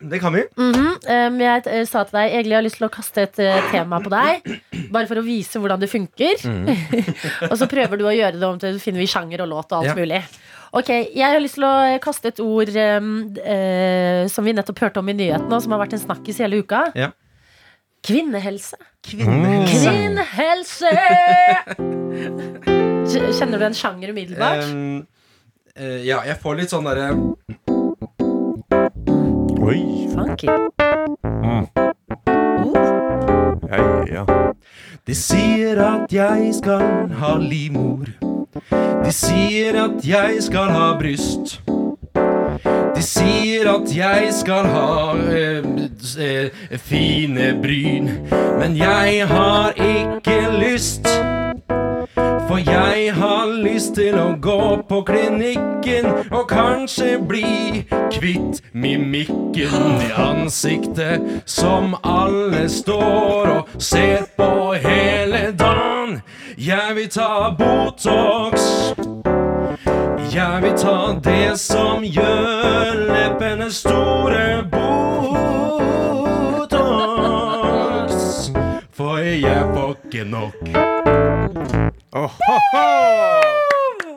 Det 0.02 0.18
kan 0.20 0.34
vi. 0.34 0.42
Mhm. 0.58 0.88
Um, 1.02 1.36
jeg 1.40 1.62
eh, 1.70 1.84
sa 1.86 2.02
til 2.06 2.16
deg 2.18 2.32
egentlig 2.32 2.52
jeg 2.52 2.58
har 2.58 2.66
lyst 2.66 2.78
til 2.80 2.86
å 2.88 2.92
kaste 2.92 3.22
et 3.26 3.38
eh, 3.42 3.68
tema 3.70 4.00
på 4.02 4.10
deg. 4.12 4.48
Bare 4.92 5.06
for 5.10 5.20
å 5.20 5.24
vise 5.26 5.60
hvordan 5.62 5.80
det 5.82 5.90
funker. 5.92 6.42
og 7.50 7.54
så 7.60 7.68
prøver 7.70 8.00
du 8.00 8.06
å 8.08 8.14
gjøre 8.14 8.40
det 8.40 8.48
om 8.48 8.58
til 8.62 8.80
finner 8.82 9.02
vi 9.04 9.10
sjanger 9.10 9.44
og 9.44 9.52
låt 9.54 9.70
og 9.72 9.78
alt 9.82 9.92
Ja. 9.92 9.96
mulig. 9.98 10.22
Ok, 10.72 10.88
Jeg 10.88 11.28
har 11.28 11.40
lyst 11.42 11.58
til 11.58 11.66
å 11.68 11.72
eh, 11.84 11.98
kaste 12.00 12.30
et 12.32 12.40
ord 12.40 12.70
um, 12.72 13.10
uh, 13.36 14.22
som 14.32 14.46
vi 14.46 14.54
nettopp 14.56 14.80
hørte 14.86 15.02
om 15.02 15.10
i 15.12 15.14
nyhetene, 15.18 15.52
og 15.52 15.60
som 15.60 15.74
har 15.76 15.82
vært 15.84 15.98
en 15.98 16.04
snakkis 16.06 16.40
hele 16.40 16.62
uka. 16.64 16.86
Ja. 16.96 17.10
Kvinnehelse. 18.02 18.78
Kvinnehelse. 19.04 19.92
Kvinnehelse! 19.92 20.92
Kjenner 23.36 23.60
du 23.60 23.66
en 23.68 23.76
sjanger 23.76 24.14
umiddelbart? 24.14 24.64
Um, 24.72 25.04
uh, 25.76 26.00
ja, 26.02 26.22
jeg 26.26 26.40
får 26.40 26.62
litt 26.62 26.72
sånn 26.72 26.88
derre 26.88 27.12
Oi. 29.62 30.08
Funky. 30.14 30.46
Ja, 33.70 34.04
ja. 34.10 34.24
De 35.06 35.14
sier 35.14 35.78
at 35.78 36.12
jeg 36.12 36.54
skal 36.54 37.12
ha 37.20 37.36
livmor. 37.38 38.10
De 39.04 39.12
sier 39.14 39.78
at 39.84 40.02
jeg 40.06 40.42
skal 40.42 40.74
ha 40.74 40.88
bryst. 40.98 41.60
De 42.96 43.06
sier 43.06 43.70
at 43.70 43.94
jeg 43.94 44.34
skal 44.34 44.66
ha 44.74 45.14
eh, 45.30 45.62
eh, 46.18 46.78
fine 46.82 47.52
bryn. 47.62 48.16
Men 48.58 48.74
jeg 48.76 49.28
har 49.30 49.78
ikke 49.78 50.40
lyst. 50.58 51.22
For 52.53 52.61
jeg 52.61 53.14
har 53.16 53.48
lyst 53.64 53.94
til 53.96 54.12
å 54.20 54.36
gå 54.44 54.84
på 54.84 54.98
klinikken 55.09 56.05
og 56.36 56.50
kanskje 56.50 57.14
bli 57.24 57.80
kvitt 58.12 58.61
mimikken 58.76 59.96
i 60.05 60.11
ansiktet 60.20 61.48
som 61.48 61.96
alle 62.05 62.68
står 62.68 63.48
og 63.55 63.70
ser 63.80 64.28
på 64.36 64.76
hele 64.84 65.57
dagen. 65.57 66.20
Jeg 66.61 66.92
vil 66.98 67.09
ta 67.14 67.57
Botox. 67.57 68.61
Jeg 70.34 70.62
vil 70.66 70.76
ta 70.76 71.16
det 71.24 71.57
som 71.57 72.05
gjør 72.05 73.00
leppene 73.14 73.72
store. 73.72 74.68
Botox. 74.76 75.72
For 78.92 79.16
jeg 79.24 79.72
får 79.72 79.96
ikke 79.96 80.28
nok. 80.36 81.91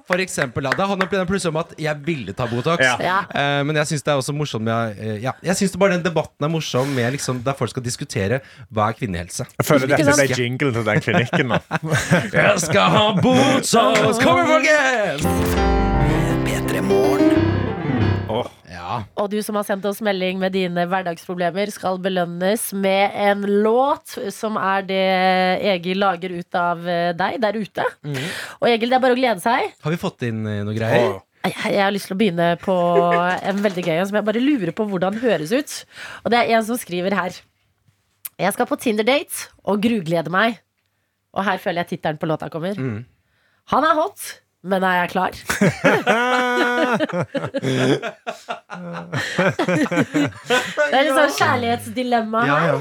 For 0.06 0.22
eksempel, 0.22 0.68
da, 0.68 0.74
da 0.78 0.86
handler 0.90 1.08
det 1.10 1.24
plutselig 1.30 1.50
om 1.50 1.58
at 1.64 1.72
jeg 1.82 2.02
ville 2.06 2.34
ta 2.38 2.46
Botox. 2.50 2.84
Ja. 2.84 2.96
Ja. 3.02 3.16
Eh, 3.26 3.62
men 3.66 3.80
jeg 3.80 3.90
syns 3.90 4.06
det 4.06 4.12
er 4.14 4.20
også 4.22 4.36
morsomt 4.38 4.66
med 4.68 5.00
eh, 5.02 5.16
ja, 5.24 5.34
Jeg 5.46 5.58
synes 5.58 5.74
det 5.74 5.80
bare 5.82 5.96
den 5.96 6.04
debatten 6.06 6.46
er 6.46 6.52
morsom 6.54 6.92
med 6.94 7.16
liksom, 7.18 7.40
der 7.46 7.58
folk 7.58 7.74
skal 7.74 7.86
diskutere 7.86 8.42
hva 8.70 8.92
er 8.92 9.00
kvinnehelse. 9.00 9.48
Jeg 9.58 9.66
føler 9.66 9.90
Ikke 9.90 10.04
dette 10.06 10.18
ble 10.20 10.44
jingle 10.44 10.74
til 10.76 10.86
den 10.92 11.02
klinikken 11.08 11.54
nå. 11.56 11.62
Jeg 12.38 12.62
skal 12.68 12.94
ha 12.98 13.06
Botox! 13.18 13.74
Kommer, 14.22 14.46
folkens! 14.54 15.26
P3 16.46 16.86
Morgen. 16.86 17.46
Ja. 18.86 18.98
Og 19.18 19.32
du 19.34 19.40
som 19.42 19.58
har 19.58 19.66
sendt 19.66 19.86
oss 19.90 20.02
melding 20.06 20.38
med 20.42 20.54
dine 20.54 20.84
hverdagsproblemer, 20.92 21.72
skal 21.74 21.98
belønnes 22.04 22.68
med 22.78 23.16
en 23.26 23.42
låt 23.66 24.14
som 24.36 24.60
er 24.62 24.86
det 24.86 25.06
Egil 25.74 25.98
lager 26.04 26.36
ut 26.36 26.60
av 26.60 26.84
eh, 26.86 27.12
deg 27.18 27.40
der 27.42 27.58
ute. 27.58 27.86
Og 28.60 28.68
Egil, 28.70 28.92
det 28.92 29.00
er 29.00 29.04
bare 29.08 29.18
å 29.18 29.20
glede 29.20 29.42
seg. 29.44 29.72
Har 29.82 29.96
vi 29.96 30.02
fått 30.02 30.28
inn 30.30 30.44
eh, 30.46 30.62
noe 30.68 30.78
greier? 30.78 31.18
Jeg, 31.46 31.58
jeg 31.76 31.82
har 31.82 31.94
lyst 31.94 32.10
til 32.10 32.16
å 32.16 32.20
begynne 32.20 32.52
på 32.62 32.76
en 32.76 33.60
veldig 33.66 33.84
gøy 33.86 34.00
en 34.00 34.08
som 34.10 34.16
jeg 34.18 34.26
bare 34.30 34.42
lurer 34.42 34.72
på 34.78 34.86
hvordan 34.90 35.20
høres 35.22 35.52
ut. 35.54 35.74
Og 36.24 36.32
det 36.34 36.40
er 36.44 36.56
en 36.58 36.66
som 36.66 36.80
skriver 36.82 37.14
her. 37.18 37.42
Jeg 38.42 38.54
skal 38.56 38.68
på 38.70 38.78
Tinder-date 38.82 39.50
og 39.64 39.82
grugleder 39.84 40.34
meg. 40.34 40.58
Og 41.36 41.46
her 41.46 41.60
føler 41.62 41.84
jeg 41.84 41.96
tittelen 41.96 42.18
på 42.22 42.30
låta 42.30 42.50
kommer. 42.54 42.78
Han 43.74 43.86
er 43.88 43.98
hot, 43.98 44.26
men 44.66 44.84
er 44.84 44.96
jeg 45.04 45.10
klar? 45.14 45.32
det 49.66 50.94
er 50.94 51.06
litt 51.06 51.16
sånn 51.18 51.36
kjærlighetsdilemma 51.40 52.44
Ja, 52.50 52.56
her. 52.60 52.68
ja. 52.70 52.78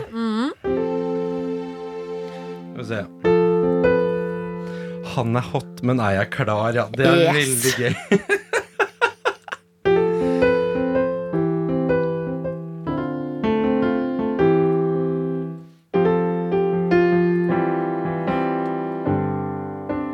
Skal 2.74 2.78
vi 2.80 2.86
se. 2.90 3.00
Han 5.14 5.36
er 5.38 5.44
hot, 5.52 5.82
men 5.86 6.00
er 6.02 6.16
jeg 6.22 6.30
klar? 6.34 6.72
Ja, 6.74 6.88
det 6.90 7.06
er 7.06 7.16
Yes. 7.22 7.34
veldig 7.38 7.74
gøy. 7.78 7.94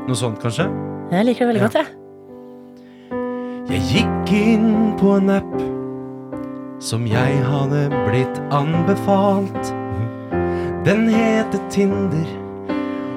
Noe 0.08 0.18
sånt, 0.18 0.40
kanskje? 0.42 0.66
Jeg 1.10 1.26
liker 1.26 1.46
det 1.46 1.48
veldig 1.50 1.62
Ja. 1.62 1.66
godt, 1.66 1.78
jeg. 1.80 1.86
Jeg 3.70 3.80
gikk 3.92 4.32
inn 4.32 4.96
på 4.98 5.16
en 5.16 5.30
app 5.30 5.62
som 6.82 7.06
jeg 7.06 7.42
hadde 7.44 7.88
blitt 8.08 8.40
anbefalt. 8.50 9.72
Den 10.84 11.08
heter 11.08 11.60
Tinder, 11.70 12.26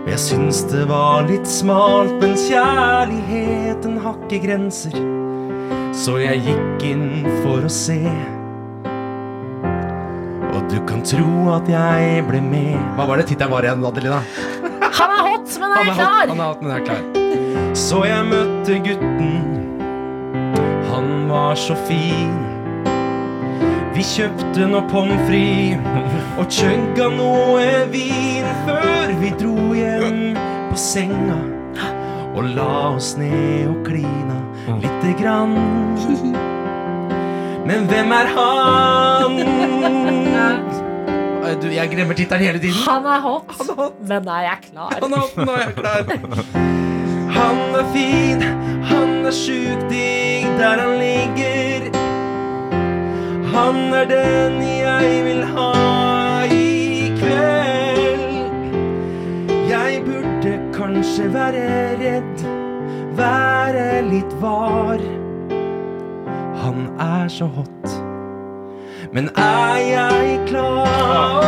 og 0.04 0.08
jeg 0.10 0.20
syns 0.20 0.64
det 0.70 0.88
var 0.90 1.24
litt 1.30 1.48
smalt, 1.48 2.20
men 2.22 2.34
kjærligheten 2.36 3.98
har 4.04 4.16
ikke 4.28 4.42
grenser. 4.48 4.92
Så 5.94 6.18
jeg 6.20 6.42
gikk 6.44 6.84
inn 6.92 7.26
for 7.44 7.62
å 7.64 7.70
se. 7.70 8.02
Og 10.54 10.68
du 10.70 10.80
kan 10.86 11.02
tro 11.02 11.54
at 11.56 11.68
jeg 11.70 12.28
ble 12.28 12.42
med. 12.42 12.78
Hva 12.98 13.08
var 13.08 13.18
det 13.18 13.28
tittelen 13.28 13.52
var 13.52 13.62
igjen, 13.64 13.86
Adelina? 13.86 14.22
Han 14.94 15.10
er 15.10 15.24
hot, 15.30 15.58
men 15.60 15.72
er 15.72 15.76
Han 15.76 15.88
er 15.88 15.94
hot, 15.94 15.98
klar? 15.98 16.28
han 16.28 16.40
er 16.40 16.44
hot, 16.46 16.62
men 16.62 16.72
er 16.72 16.86
klar. 16.86 17.02
Så 17.74 18.04
jeg 18.06 18.26
møtte 18.30 18.78
gutten. 18.86 19.34
Han 20.92 21.08
var 21.30 21.56
så 21.58 21.76
fin. 21.88 22.34
Vi 23.94 24.02
kjøpte 24.06 24.68
noe 24.70 24.84
pommes 24.90 25.22
frites 25.28 26.38
og 26.42 26.48
chugga 26.54 27.08
noe 27.14 27.66
vin 27.94 28.46
før 28.66 29.14
vi 29.22 29.30
dro 29.38 29.74
hjem 29.78 30.38
på 30.72 30.80
senga 30.82 31.38
og 32.34 32.48
la 32.56 32.70
oss 32.96 33.12
ned 33.20 33.68
og 33.70 33.84
klina 33.86 34.40
lite 34.82 35.14
grann. 35.20 35.54
Men 37.70 37.86
hvem 37.90 38.16
er 38.18 38.34
han? 38.34 39.38
Du, 41.62 41.68
jeg 41.70 41.90
glemmer 41.94 42.18
tittelen 42.18 42.48
hele 42.48 42.60
tiden. 42.60 42.82
Han 42.90 43.06
er 43.14 43.22
hot, 43.22 43.54
men 44.10 44.26
er 44.26 44.48
jeg 44.50 44.72
klar? 44.72 44.98
Han 45.04 45.14
er 45.14 45.22
hot, 45.22 45.38
nå 45.38 45.52
er 45.54 45.68
jeg 45.68 45.74
klar. 45.78 46.83
Han 47.44 47.76
er 47.76 47.88
fin, 47.92 48.42
han 48.88 49.26
er 49.28 49.34
sjukt 49.36 49.90
digg 49.92 50.46
der 50.56 50.80
han 50.80 50.94
ligger. 50.96 51.90
Han 53.52 53.94
er 53.94 54.06
den 54.08 54.62
jeg 54.64 55.10
vil 55.26 55.42
ha 55.52 55.74
i 56.48 57.12
kveld. 57.20 58.32
Jeg 59.70 60.04
burde 60.06 60.54
kanskje 60.78 61.28
være 61.34 61.66
redd, 62.00 62.46
være 63.20 64.02
litt 64.08 64.34
var. 64.42 65.04
Han 66.64 66.88
er 67.00 67.28
så 67.28 67.46
hot, 67.58 67.88
men 69.12 69.28
er 69.36 69.76
jeg 69.90 70.40
klar? 70.48 71.44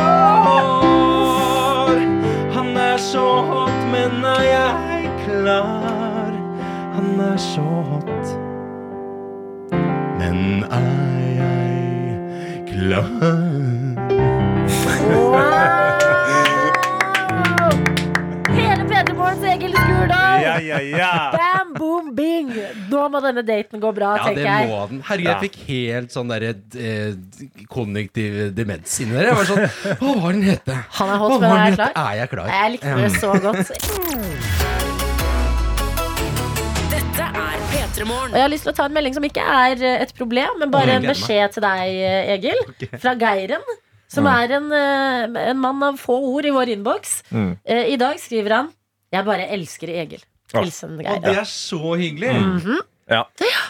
Han 2.58 2.78
er 2.78 2.98
så 3.00 3.26
hot, 3.48 3.80
men 3.96 4.26
er 4.36 4.43
jeg 4.52 4.95
klar? 5.46 6.32
Han 6.96 7.20
er 7.22 7.38
så 7.38 7.62
hot. 7.62 8.26
Men 10.20 10.64
er 10.72 11.20
jeg 11.38 12.66
klar? 12.72 14.16
Hele 18.56 18.86
Petermorgens 18.89 19.43
Egil 19.52 19.74
Skurdal! 19.76 20.41
Ja, 20.46 20.56
ja, 20.64 20.80
ja. 20.82 21.12
Bam, 21.36 21.74
boom, 21.78 22.10
bing! 22.18 22.50
Nå 22.89 23.06
må 23.14 23.22
denne 23.24 23.43
daten 23.46 23.82
gå 23.84 23.91
bra, 23.98 24.16
Ja, 24.18 24.26
tenker 24.32 24.48
jeg. 24.48 24.70
må 24.72 24.82
den. 24.89 25.02
Herregud, 25.06 25.30
jeg 25.30 25.43
fikk 25.46 25.58
helt 25.70 26.16
sånn 26.16 26.32
derre 26.34 26.54
eh, 26.80 27.14
konjunktiv 27.70 28.41
demens 28.58 28.98
inni 29.04 29.18
der. 29.20 29.30
Jeg 29.30 29.39
var 29.43 29.50
sånn 29.52 29.66
Hva 30.02 30.18
var 30.26 30.38
den 30.39 30.46
hete? 30.50 30.82
Han 31.00 31.14
er 31.14 31.24
hot, 31.26 31.38
men 31.43 31.50
er 31.52 31.66
hete? 31.68 31.76
klar? 31.93 31.98
Er 32.06 32.22
jeg 32.24 32.34
klar? 32.34 32.54
Jeg 32.56 32.76
likte 32.78 33.00
det 33.04 33.14
så 33.20 33.36
godt. 33.46 34.54
Og 37.96 38.36
jeg 38.36 38.43
har 38.43 38.52
lyst 38.52 38.66
til 38.68 38.74
å 38.74 38.76
ta 38.76 38.86
en 38.89 38.96
melding 38.96 39.16
som 39.16 39.24
ikke 39.24 39.43
er 39.43 39.80
eh, 39.80 40.02
et 40.04 40.14
problem, 40.18 40.58
men 40.60 40.72
bare 40.74 40.98
en 40.98 41.06
beskjed 41.08 41.56
til 41.56 41.64
deg, 41.64 41.93
eh, 41.96 42.32
Egil. 42.36 42.62
Fra 43.04 43.16
Geiren. 43.20 43.64
Som 44.12 44.28
er 44.30 44.52
en, 44.58 44.68
eh, 44.76 45.50
en 45.50 45.60
mann 45.60 45.82
av 45.84 46.00
få 46.00 46.18
ord 46.34 46.46
i 46.48 46.52
vår 46.54 46.74
innboks. 46.76 47.22
Mm. 47.32 47.54
I 47.66 47.96
dag 48.00 48.20
skriver 48.22 48.54
han 48.60 48.74
'Jeg 49.12 49.26
bare 49.26 49.48
elsker 49.48 49.88
Egil'. 49.88 50.26
Hilsen, 50.54 51.00
Geir. 51.00 51.22
det 51.24 51.38
er 51.38 51.48
så 51.48 51.96
hyggelig. 51.96 52.34
Mhm. 52.36 52.84
Ja. 53.10 53.24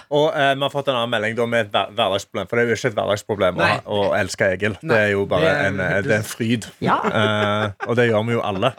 Og 0.09 0.31
eh, 0.31 0.53
vi 0.55 0.61
har 0.63 0.71
fått 0.71 0.87
en 0.87 0.95
annen 0.95 1.11
melding 1.11 1.35
da, 1.35 1.45
med 1.45 1.65
et 1.65 1.71
hverdagsproblem. 1.95 2.47
For 2.47 2.55
det 2.55 2.63
er 2.63 2.69
jo 2.69 2.77
ikke 2.79 2.91
et 2.93 2.97
hverdagsproblem 2.97 3.59
å, 3.59 3.69
å 3.85 3.99
elske 4.15 4.47
Egil. 4.55 4.77
Nei, 4.81 4.89
Det 4.95 4.99
er 5.01 5.11
jo 5.11 5.25
bare 5.25 5.53
en, 5.67 5.77
det 5.77 6.17
en 6.21 6.27
fryd. 6.27 6.67
Ja. 6.79 6.97
Eh, 7.03 7.87
og 7.89 7.95
det 7.99 8.09
gjør 8.09 8.25
vi 8.25 8.37
jo 8.37 8.41
alle. 8.41 8.71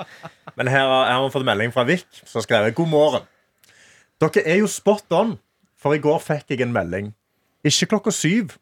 Men 0.56 0.66
her 0.72 0.86
har, 0.88 1.06
her 1.06 1.18
har 1.18 1.26
vi 1.26 1.34
fått 1.36 1.44
melding 1.46 1.74
fra 1.74 1.84
Vik, 1.84 2.06
som 2.24 2.42
skrev 2.44 2.72
God 2.74 2.88
morgen. 2.88 3.28
Dere 4.16 4.42
er 4.48 4.62
jo 4.62 4.68
spot 4.70 5.12
on, 5.12 5.34
for 5.76 5.92
i 5.92 6.00
går 6.00 6.22
fikk 6.24 6.54
jeg 6.54 6.62
en 6.64 6.72
melding. 6.72 7.10
Ikke 7.66 7.90
klokka 7.90 8.12
syv, 8.14 8.54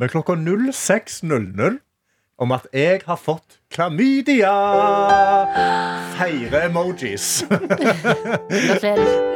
men 0.00 0.08
klokka 0.08 0.32
06.00 0.32 1.76
om 2.40 2.54
at 2.56 2.64
jeg 2.72 3.02
har 3.04 3.18
fått 3.20 3.58
klamydia. 3.70 4.54
Feire 6.16 6.64
emojis. 6.70 7.44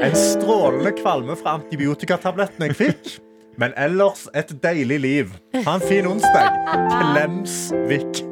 En 0.09 0.16
strålende 0.16 0.95
kvalme 1.03 1.37
fra 1.37 1.59
antibiotikatabletten 1.61 2.64
jeg 2.71 2.79
fikk. 2.79 3.12
Men 3.59 3.77
ellers 3.77 4.25
et 4.39 4.55
deilig 4.62 5.01
liv. 5.03 5.37
Ha 5.66 5.77
en 5.77 5.85
fin 5.85 6.07
onsdag. 6.07 6.59
Klemsvik. 6.97 8.23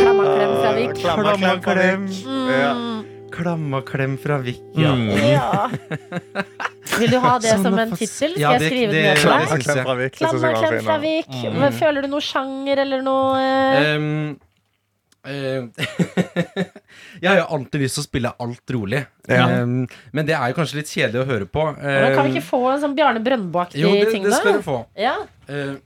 Klammaklem 0.00 0.52
fra 0.56 0.74
Vik. 0.78 0.98
Klammaklem 1.04 1.62
fra 1.68 1.74
Vik. 1.82 2.20
Ja. 2.48 2.74
Klammaklem 3.34 4.16
fra 4.20 4.38
Vik, 4.44 4.60
Mm. 4.74 5.08
Ja. 5.30 5.70
Vil 7.00 7.10
du 7.12 7.18
ha 7.22 7.36
det 7.38 7.52
Sånn 7.54 7.62
som 7.64 7.78
en 7.78 7.90
tittel? 7.94 8.34
Skal 8.34 8.40
Ja, 8.42 8.52
jeg 8.58 8.70
skrive 8.70 8.92
det 8.92 9.00
den 9.00 9.08
ned 9.08 9.18
for 9.22 9.30
deg? 9.30 10.02
jeg. 10.04 10.12
Klammaklem 10.18 10.84
fra 10.84 10.98
Vik. 11.02 11.30
Da. 11.30 11.50
Men 11.62 11.72
Føler 11.78 12.06
du 12.06 12.08
noe 12.12 12.24
sjanger 12.24 12.82
eller 12.84 13.02
noe 13.06 13.42
Um, 13.96 14.38
eh, 15.24 15.62
jeg 17.22 17.28
har 17.28 17.38
jo 17.42 17.46
alltid 17.56 17.82
lyst 17.84 17.98
til 17.98 18.02
å 18.02 18.06
spille 18.08 18.32
alt 18.40 18.72
rolig. 18.76 19.02
Ja. 19.28 19.44
Um, 19.62 19.84
men 20.16 20.26
det 20.28 20.34
er 20.36 20.52
jo 20.52 20.56
kanskje 20.60 20.80
litt 20.80 20.90
kjedelig 20.92 21.22
å 21.22 21.28
høre 21.28 21.46
på. 21.48 21.66
men 21.76 22.14
Kan 22.16 22.24
vi 22.26 22.30
Um, 22.30 22.36
ikke 22.36 22.46
få 22.48 22.62
en 22.72 22.80
sånn 22.86 22.96
Bjarne 22.98 23.22
Brøndbo-aktig 23.24 23.82
jo, 23.84 23.92
det, 23.92 24.08
Jo, 24.14 24.24
det 24.24 24.40
skal 24.40 24.58
du 24.58 24.64
få. 24.66 24.78
Ja. 24.98 25.16
Uh, 25.50 25.76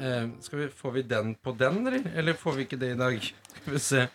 uh, 0.00 0.24
skal 0.40 0.58
vi, 0.64 0.68
får 0.82 0.96
vi 0.98 1.02
den 1.14 1.34
på 1.36 1.54
den, 1.60 1.82
eller? 1.86 2.10
Eller 2.16 2.38
får 2.40 2.58
vi 2.58 2.66
ikke 2.68 2.80
det 2.80 2.94
i 2.96 2.98
dag? 3.00 3.20
Skal 3.60 3.76
vi 3.76 3.82
se. 3.84 4.06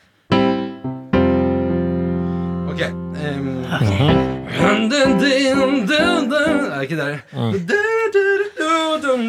Ok. 2.76 2.84
Um, 2.84 3.64
dun, 4.92 5.88
dun. 5.88 6.28
Er 6.68 6.76
det 6.76 6.84
ikke 6.84 7.00
der? 7.00 7.24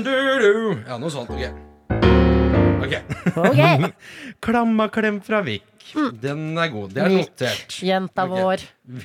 Du. 0.03 0.83
Ja, 0.83 0.99
noe 0.99 1.07
sånt. 1.15 1.31
Ok. 1.31 1.47
Ok. 2.83 2.99
Ok, 3.37 3.61
Klammaklem 4.43 5.23
fra 5.23 5.47
Vik. 5.47 5.63
Den 6.19 6.59
er 6.59 6.67
god. 6.75 6.91
Det 6.97 7.03
er 7.05 7.11
notert. 7.15 7.71
jenta 7.87 8.27
vår. 8.27 8.59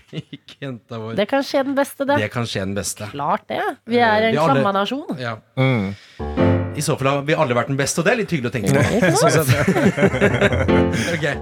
Vik, 0.10 0.58
jenta 0.58 0.98
vår. 1.04 1.14
Det 1.22 1.26
kan 1.30 1.46
skje 1.46 1.62
den 1.68 1.76
beste, 1.78 2.02
det. 2.10 2.18
Det 2.24 2.32
kan 2.34 2.42
skje 2.50 2.66
den 2.66 2.74
beste. 2.80 3.06
Klart 3.14 3.46
det. 3.52 3.62
Vi 3.86 4.02
er 4.02 4.26
en 4.32 4.38
klamma 4.40 4.72
nasjon 4.80 5.06
klammanasjon. 5.06 5.22
Ja. 5.22 5.38
Mm. 5.54 5.94
I 6.74 6.82
så 6.82 6.98
fall 6.98 7.08
har 7.12 7.22
vi 7.30 7.38
alle 7.38 7.54
vært 7.62 7.70
den 7.70 7.78
beste, 7.78 8.02
og 8.02 8.10
det 8.10 8.14
er 8.16 8.20
litt 8.24 8.34
hyggelig 8.34 8.50
å 8.50 8.56
tenke 8.58 8.74
på. 8.74 8.82
okay. 11.20 11.38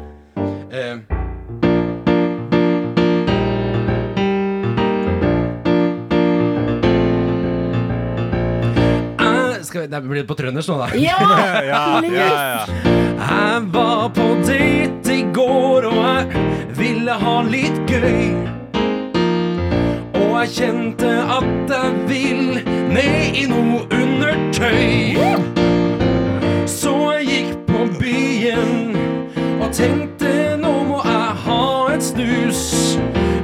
sant? 0.76 1.19
Skal 9.70 9.86
det 9.86 10.00
blir 10.02 10.24
på 10.26 10.34
trøndersk 10.34 10.72
nå, 10.72 10.78
da. 10.82 10.88
Ja! 11.08 11.18
Ja, 11.22 12.02
ja, 12.02 12.26
ja. 12.26 12.62
Jeg 13.20 13.66
var 13.74 14.08
på 14.16 14.26
date 14.48 15.14
i 15.14 15.26
går, 15.36 15.86
og 15.86 16.00
jeg 16.08 16.24
ville 16.80 17.18
ha 17.22 17.36
litt 17.46 17.78
gøy. 17.86 18.34
Og 20.18 20.32
jeg 20.40 20.50
kjente 20.56 21.12
at 21.36 21.74
jeg 21.76 21.92
vil 22.10 22.42
ned 22.96 23.38
i 23.38 23.46
noe 23.52 23.84
undertøy. 23.94 25.20
Så 26.66 26.96
jeg 27.20 27.30
gikk 27.30 27.54
på 27.70 27.86
byen 28.00 28.98
og 29.60 29.70
tenkte 29.76 30.34
nå 30.64 30.74
må 30.90 31.04
jeg 31.06 31.36
ha 31.46 31.62
et 31.94 32.08
snus. 32.10 32.64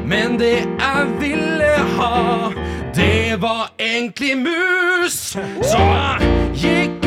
Men 0.09 0.39
det 0.41 0.55
jeg 0.63 1.05
ville 1.21 1.69
ha, 1.99 2.49
var 3.45 3.71
egentlig 3.79 4.37
mus. 4.37 5.37
Så 5.61 5.77
jeg 5.77 6.17
gikk 6.55 7.04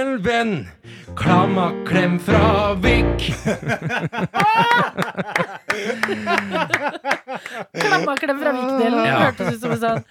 gammel 0.00 0.18
venn. 0.18 0.68
Klamma 1.16 1.72
klem 1.86 2.18
fra 2.20 2.74
Vik. 2.74 3.34
Klammaklem 7.80 8.40
fra 8.40 8.52
Vikdelen. 8.52 9.04
Ja. 9.04 9.18
Hørtes 9.18 9.54
ut 9.54 9.60
som 9.60 9.70
en 9.74 9.80
sånn. 9.84 10.02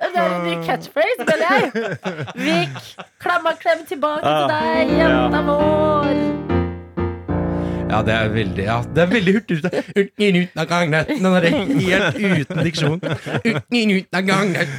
Det 0.00 0.14
er 0.14 0.30
en 0.30 0.44
ny 0.46 0.56
catchphrase, 0.64 1.28
mener 1.28 1.46
jeg. 1.50 1.62
Vik, 2.40 2.74
klammaklem 3.20 3.86
tilbake 3.90 4.24
til 4.24 4.48
deg, 4.54 4.98
jenta 5.02 5.40
vår. 5.50 6.53
Ja, 7.94 8.00
det 8.02 8.14
er 8.18 8.30
veldig 8.34 8.64
Ja, 8.66 8.76
det 8.94 9.02
er 9.04 9.10
veldig 9.12 9.32
hurtig. 9.36 9.56
Uten 9.94 10.36
ut 10.40 10.56
av 10.58 10.66
gangen. 10.66 11.06
Den 11.06 11.26
er 11.38 11.44
helt 11.46 12.16
uten 12.18 12.62
diksjon. 12.66 12.96
Uten 13.44 13.92
ut 13.94 14.18
av 14.18 14.24
gangen. 14.26 14.72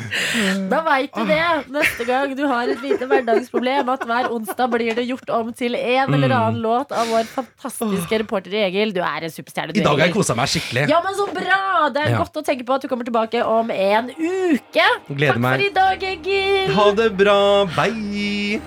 Da 0.71 0.81
veit 0.83 1.15
du 1.15 1.21
det 1.29 1.39
neste 1.71 2.07
gang 2.09 2.33
du 2.35 2.43
har 2.49 2.67
et 2.73 2.81
lite 2.83 3.07
hverdagsproblem, 3.07 3.87
at 3.93 4.03
hver 4.09 4.27
onsdag 4.35 4.67
blir 4.73 4.91
det 4.97 5.05
gjort 5.07 5.31
om 5.37 5.53
til 5.55 5.77
en 5.79 6.11
eller 6.17 6.35
annen 6.35 6.59
låt 6.65 6.91
av 6.91 7.07
vår 7.13 7.29
fantastiske 7.31 8.19
reporter 8.25 8.57
Egil. 8.65 8.91
Du 8.95 8.99
er 9.05 9.29
en 9.29 9.31
superstjerne, 9.33 9.75
I 9.79 9.85
dag 9.85 9.95
har 9.95 10.07
jeg 10.09 10.15
kosa 10.17 10.35
meg 10.35 10.51
skikkelig. 10.51 10.87
Ja, 10.91 10.99
men 11.05 11.15
så 11.15 11.29
bra! 11.31 11.61
Det 11.95 12.03
er 12.03 12.11
Ja. 12.15 12.19
godt 12.25 12.35
å 12.41 12.43
tenke 12.43 12.65
på 12.67 12.75
at 12.75 12.81
du 12.83 12.89
kommer 12.91 13.07
tilbake 13.07 13.45
om 13.47 13.71
en 13.71 14.11
uke. 14.11 14.85
Gleder 15.07 15.33
Takk 15.39 15.43
meg. 15.47 15.59
for 15.59 15.65
i 15.69 15.73
dag, 15.79 16.03
Egil. 16.11 16.73
Ha 16.75 16.91
det 16.99 17.09
bra. 17.17 17.39
Bye. 17.77 18.59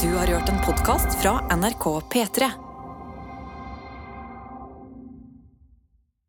Du 0.00 0.08
har 0.16 0.26
hørt 0.32 0.48
en 0.48 0.60
podkast 0.64 1.20
fra 1.22 1.38
NRK 1.52 2.00
P3. 2.10 2.71